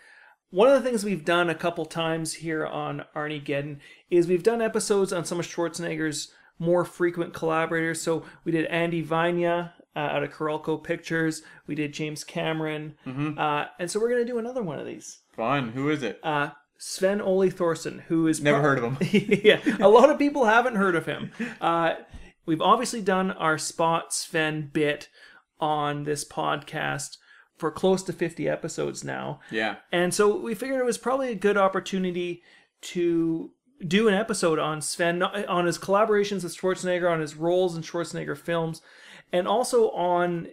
One 0.57 0.69
of 0.69 0.83
the 0.83 0.89
things 0.89 1.05
we've 1.05 1.23
done 1.23 1.51
a 1.51 1.55
couple 1.55 1.85
times 1.85 2.33
here 2.33 2.65
on 2.65 3.05
Arnie 3.15 3.45
Geddon 3.45 3.77
is 4.09 4.27
we've 4.27 4.43
done 4.43 4.63
episodes 4.63 5.13
on 5.13 5.27
some 5.27 5.39
of 5.39 5.47
Schwarzenegger's 5.47 6.33
more 6.59 6.83
frequent 6.83 7.35
collaborators. 7.35 8.01
So 8.01 8.25
we 8.43 8.53
did 8.53 8.65
Andy 8.65 9.05
Vajna 9.05 9.73
uh, 9.95 9.99
out 9.99 10.23
of 10.23 10.33
Carolco 10.33 10.83
Pictures. 10.83 11.43
We 11.67 11.75
did 11.75 11.93
James 11.93 12.25
Cameron. 12.25 12.95
Uh, 13.39 13.67
and 13.79 13.91
so 13.91 14.01
we're 14.01 14.09
going 14.09 14.25
to 14.25 14.33
do 14.33 14.39
another 14.39 14.63
one 14.63 14.79
of 14.79 14.87
these. 14.87 15.19
Fun. 15.37 15.73
Who 15.73 15.91
is 15.91 16.03
it? 16.03 16.21
Uh, 16.23 16.53
Sven 16.79 17.21
Ole 17.21 17.51
Thorsen, 17.51 18.01
who 18.05 18.27
is 18.27 18.41
Never 18.41 18.63
heard 18.63 18.79
of 18.79 18.97
him. 18.97 19.41
yeah, 19.45 19.61
a 19.79 19.91
lot 19.91 20.09
of 20.09 20.19
people 20.19 20.47
haven't 20.47 20.77
heard 20.77 20.97
of 20.97 21.05
him. 21.05 21.33
Uh, 21.61 21.97
we've 22.47 22.63
obviously 22.63 23.03
done 23.03 23.31
our 23.31 23.59
Spot 23.59 24.11
Sven 24.11 24.71
bit 24.73 25.11
on 25.61 26.05
this 26.05 26.25
podcast 26.25 27.19
for 27.57 27.71
close 27.71 28.03
to 28.05 28.13
50 28.13 28.49
episodes 28.49 29.03
now. 29.03 29.41
Yeah. 29.51 29.77
And 29.91 30.13
so 30.13 30.37
we 30.37 30.55
figured 30.55 30.81
it 30.81 30.85
was 30.85 30.99
probably 30.99 31.31
a 31.31 31.35
good 31.35 31.57
opportunity 31.57 32.43
to 32.83 33.51
do 33.87 34.09
an 34.09 34.15
episode 34.15 34.59
on 34.59 34.81
Sven, 34.81 35.23
on 35.23 35.67
his 35.67 35.79
collaborations 35.79 36.43
with 36.43 36.57
Schwarzenegger, 36.57 37.11
on 37.11 37.21
his 37.21 37.37
roles 37.37 37.77
in 37.77 37.83
Schwarzenegger 37.83 38.37
films, 38.37 38.83
and 39.33 39.47
also 39.47 39.91
on 39.91 40.49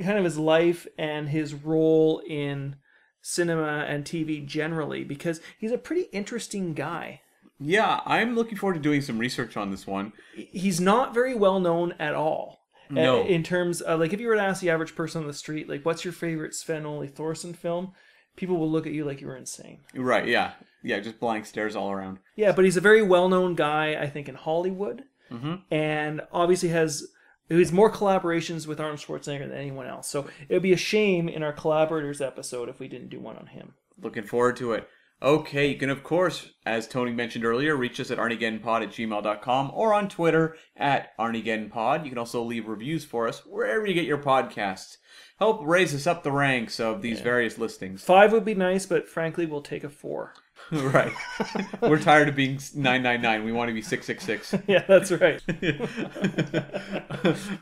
kind 0.00 0.18
of 0.18 0.24
his 0.24 0.38
life 0.38 0.86
and 0.98 1.28
his 1.28 1.54
role 1.54 2.22
in 2.26 2.76
cinema 3.20 3.84
and 3.88 4.04
TV 4.04 4.44
generally, 4.44 5.04
because 5.04 5.40
he's 5.58 5.72
a 5.72 5.78
pretty 5.78 6.08
interesting 6.12 6.74
guy. 6.74 7.20
Yeah, 7.58 8.00
I'm 8.04 8.34
looking 8.34 8.58
forward 8.58 8.74
to 8.74 8.80
doing 8.80 9.00
some 9.00 9.18
research 9.18 9.56
on 9.56 9.70
this 9.70 9.86
one. 9.86 10.12
He's 10.34 10.80
not 10.80 11.14
very 11.14 11.34
well 11.34 11.58
known 11.58 11.94
at 11.98 12.14
all. 12.14 12.65
No. 12.90 13.24
In 13.24 13.42
terms 13.42 13.80
of, 13.80 14.00
like, 14.00 14.12
if 14.12 14.20
you 14.20 14.28
were 14.28 14.36
to 14.36 14.42
ask 14.42 14.60
the 14.60 14.70
average 14.70 14.94
person 14.94 15.22
on 15.22 15.26
the 15.26 15.34
street, 15.34 15.68
like, 15.68 15.84
what's 15.84 16.04
your 16.04 16.12
favorite 16.12 16.54
Sven 16.54 16.86
Ole 16.86 17.06
Thorsen 17.06 17.54
film? 17.54 17.92
People 18.36 18.58
will 18.58 18.70
look 18.70 18.86
at 18.86 18.92
you 18.92 19.04
like 19.04 19.20
you 19.20 19.26
were 19.26 19.36
insane. 19.36 19.80
Right, 19.94 20.26
yeah. 20.28 20.52
Yeah, 20.82 21.00
just 21.00 21.18
blank 21.18 21.46
stares 21.46 21.74
all 21.74 21.90
around. 21.90 22.18
Yeah, 22.36 22.52
but 22.52 22.64
he's 22.64 22.76
a 22.76 22.82
very 22.82 23.02
well-known 23.02 23.54
guy, 23.54 23.96
I 24.00 24.08
think, 24.08 24.28
in 24.28 24.34
Hollywood, 24.34 25.04
mm-hmm. 25.32 25.54
and 25.70 26.20
obviously 26.30 26.68
has 26.68 27.06
he's 27.48 27.72
more 27.72 27.90
collaborations 27.90 28.66
with 28.66 28.78
Arnold 28.78 29.00
Schwarzenegger 29.00 29.48
than 29.48 29.58
anyone 29.58 29.86
else. 29.86 30.08
So 30.08 30.26
it 30.48 30.52
would 30.54 30.62
be 30.62 30.72
a 30.72 30.76
shame 30.76 31.28
in 31.28 31.42
our 31.42 31.52
collaborators 31.52 32.20
episode 32.20 32.68
if 32.68 32.78
we 32.78 32.88
didn't 32.88 33.08
do 33.08 33.20
one 33.20 33.36
on 33.36 33.46
him. 33.46 33.74
Looking 34.00 34.24
forward 34.24 34.56
to 34.56 34.72
it. 34.72 34.88
Okay, 35.22 35.68
you 35.68 35.78
can, 35.78 35.88
of 35.88 36.02
course, 36.02 36.50
as 36.66 36.86
Tony 36.86 37.10
mentioned 37.10 37.44
earlier, 37.44 37.74
reach 37.74 37.98
us 38.00 38.10
at 38.10 38.18
arniegeddonpod 38.18 38.82
at 38.82 38.90
gmail.com 38.90 39.70
or 39.72 39.94
on 39.94 40.08
Twitter 40.10 40.56
at 40.76 41.16
arniegeddonpod. 41.18 42.04
You 42.04 42.10
can 42.10 42.18
also 42.18 42.42
leave 42.42 42.68
reviews 42.68 43.04
for 43.04 43.26
us 43.26 43.40
wherever 43.46 43.86
you 43.86 43.94
get 43.94 44.04
your 44.04 44.18
podcasts. 44.18 44.98
Help 45.38 45.60
raise 45.64 45.94
us 45.94 46.06
up 46.06 46.22
the 46.22 46.32
ranks 46.32 46.80
of 46.80 47.02
these 47.02 47.20
various 47.20 47.58
listings. 47.58 48.02
Five 48.02 48.32
would 48.32 48.44
be 48.44 48.54
nice, 48.54 48.86
but 48.86 49.08
frankly, 49.08 49.46
we'll 49.46 49.62
take 49.62 49.84
a 49.84 49.88
four. 49.90 50.34
right. 50.72 51.12
We're 51.82 51.98
tired 51.98 52.28
of 52.28 52.36
being 52.36 52.58
999. 52.74 53.44
We 53.44 53.52
want 53.52 53.68
to 53.68 53.74
be 53.74 53.82
666. 53.82 54.62
Yeah, 54.66 54.84
that's 54.88 55.12
right. 55.12 55.42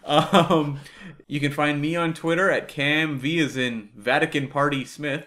um, 0.04 0.80
you 1.26 1.40
can 1.40 1.52
find 1.52 1.80
me 1.80 1.96
on 1.96 2.14
Twitter 2.14 2.50
at 2.50 2.68
Cam 2.68 3.18
V 3.18 3.40
as 3.40 3.56
in 3.56 3.90
Vatican 3.96 4.48
Party 4.48 4.84
Smith. 4.84 5.26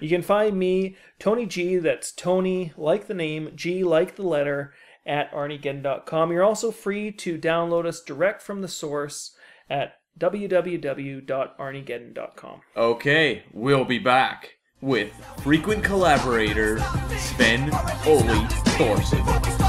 You 0.00 0.08
can 0.08 0.22
find 0.22 0.58
me, 0.58 0.96
Tony 1.18 1.44
G, 1.46 1.76
that's 1.76 2.12
Tony, 2.12 2.72
like 2.76 3.06
the 3.06 3.14
name, 3.14 3.52
G, 3.54 3.84
like 3.84 4.16
the 4.16 4.22
letter, 4.22 4.72
at 5.04 5.30
arniegeddon.com. 5.32 6.30
You're 6.30 6.44
also 6.44 6.70
free 6.70 7.10
to 7.12 7.38
download 7.38 7.86
us 7.86 8.02
direct 8.02 8.42
from 8.42 8.60
the 8.62 8.68
source 8.68 9.34
at 9.68 9.96
www.arniegeddon.com. 10.18 12.60
Okay, 12.76 13.42
we'll 13.52 13.84
be 13.84 13.98
back 13.98 14.56
with 14.80 15.12
frequent 15.42 15.84
collaborator 15.84 16.78
Sven 17.16 17.64
Ole 18.06 18.46
Thorsen. 18.76 19.61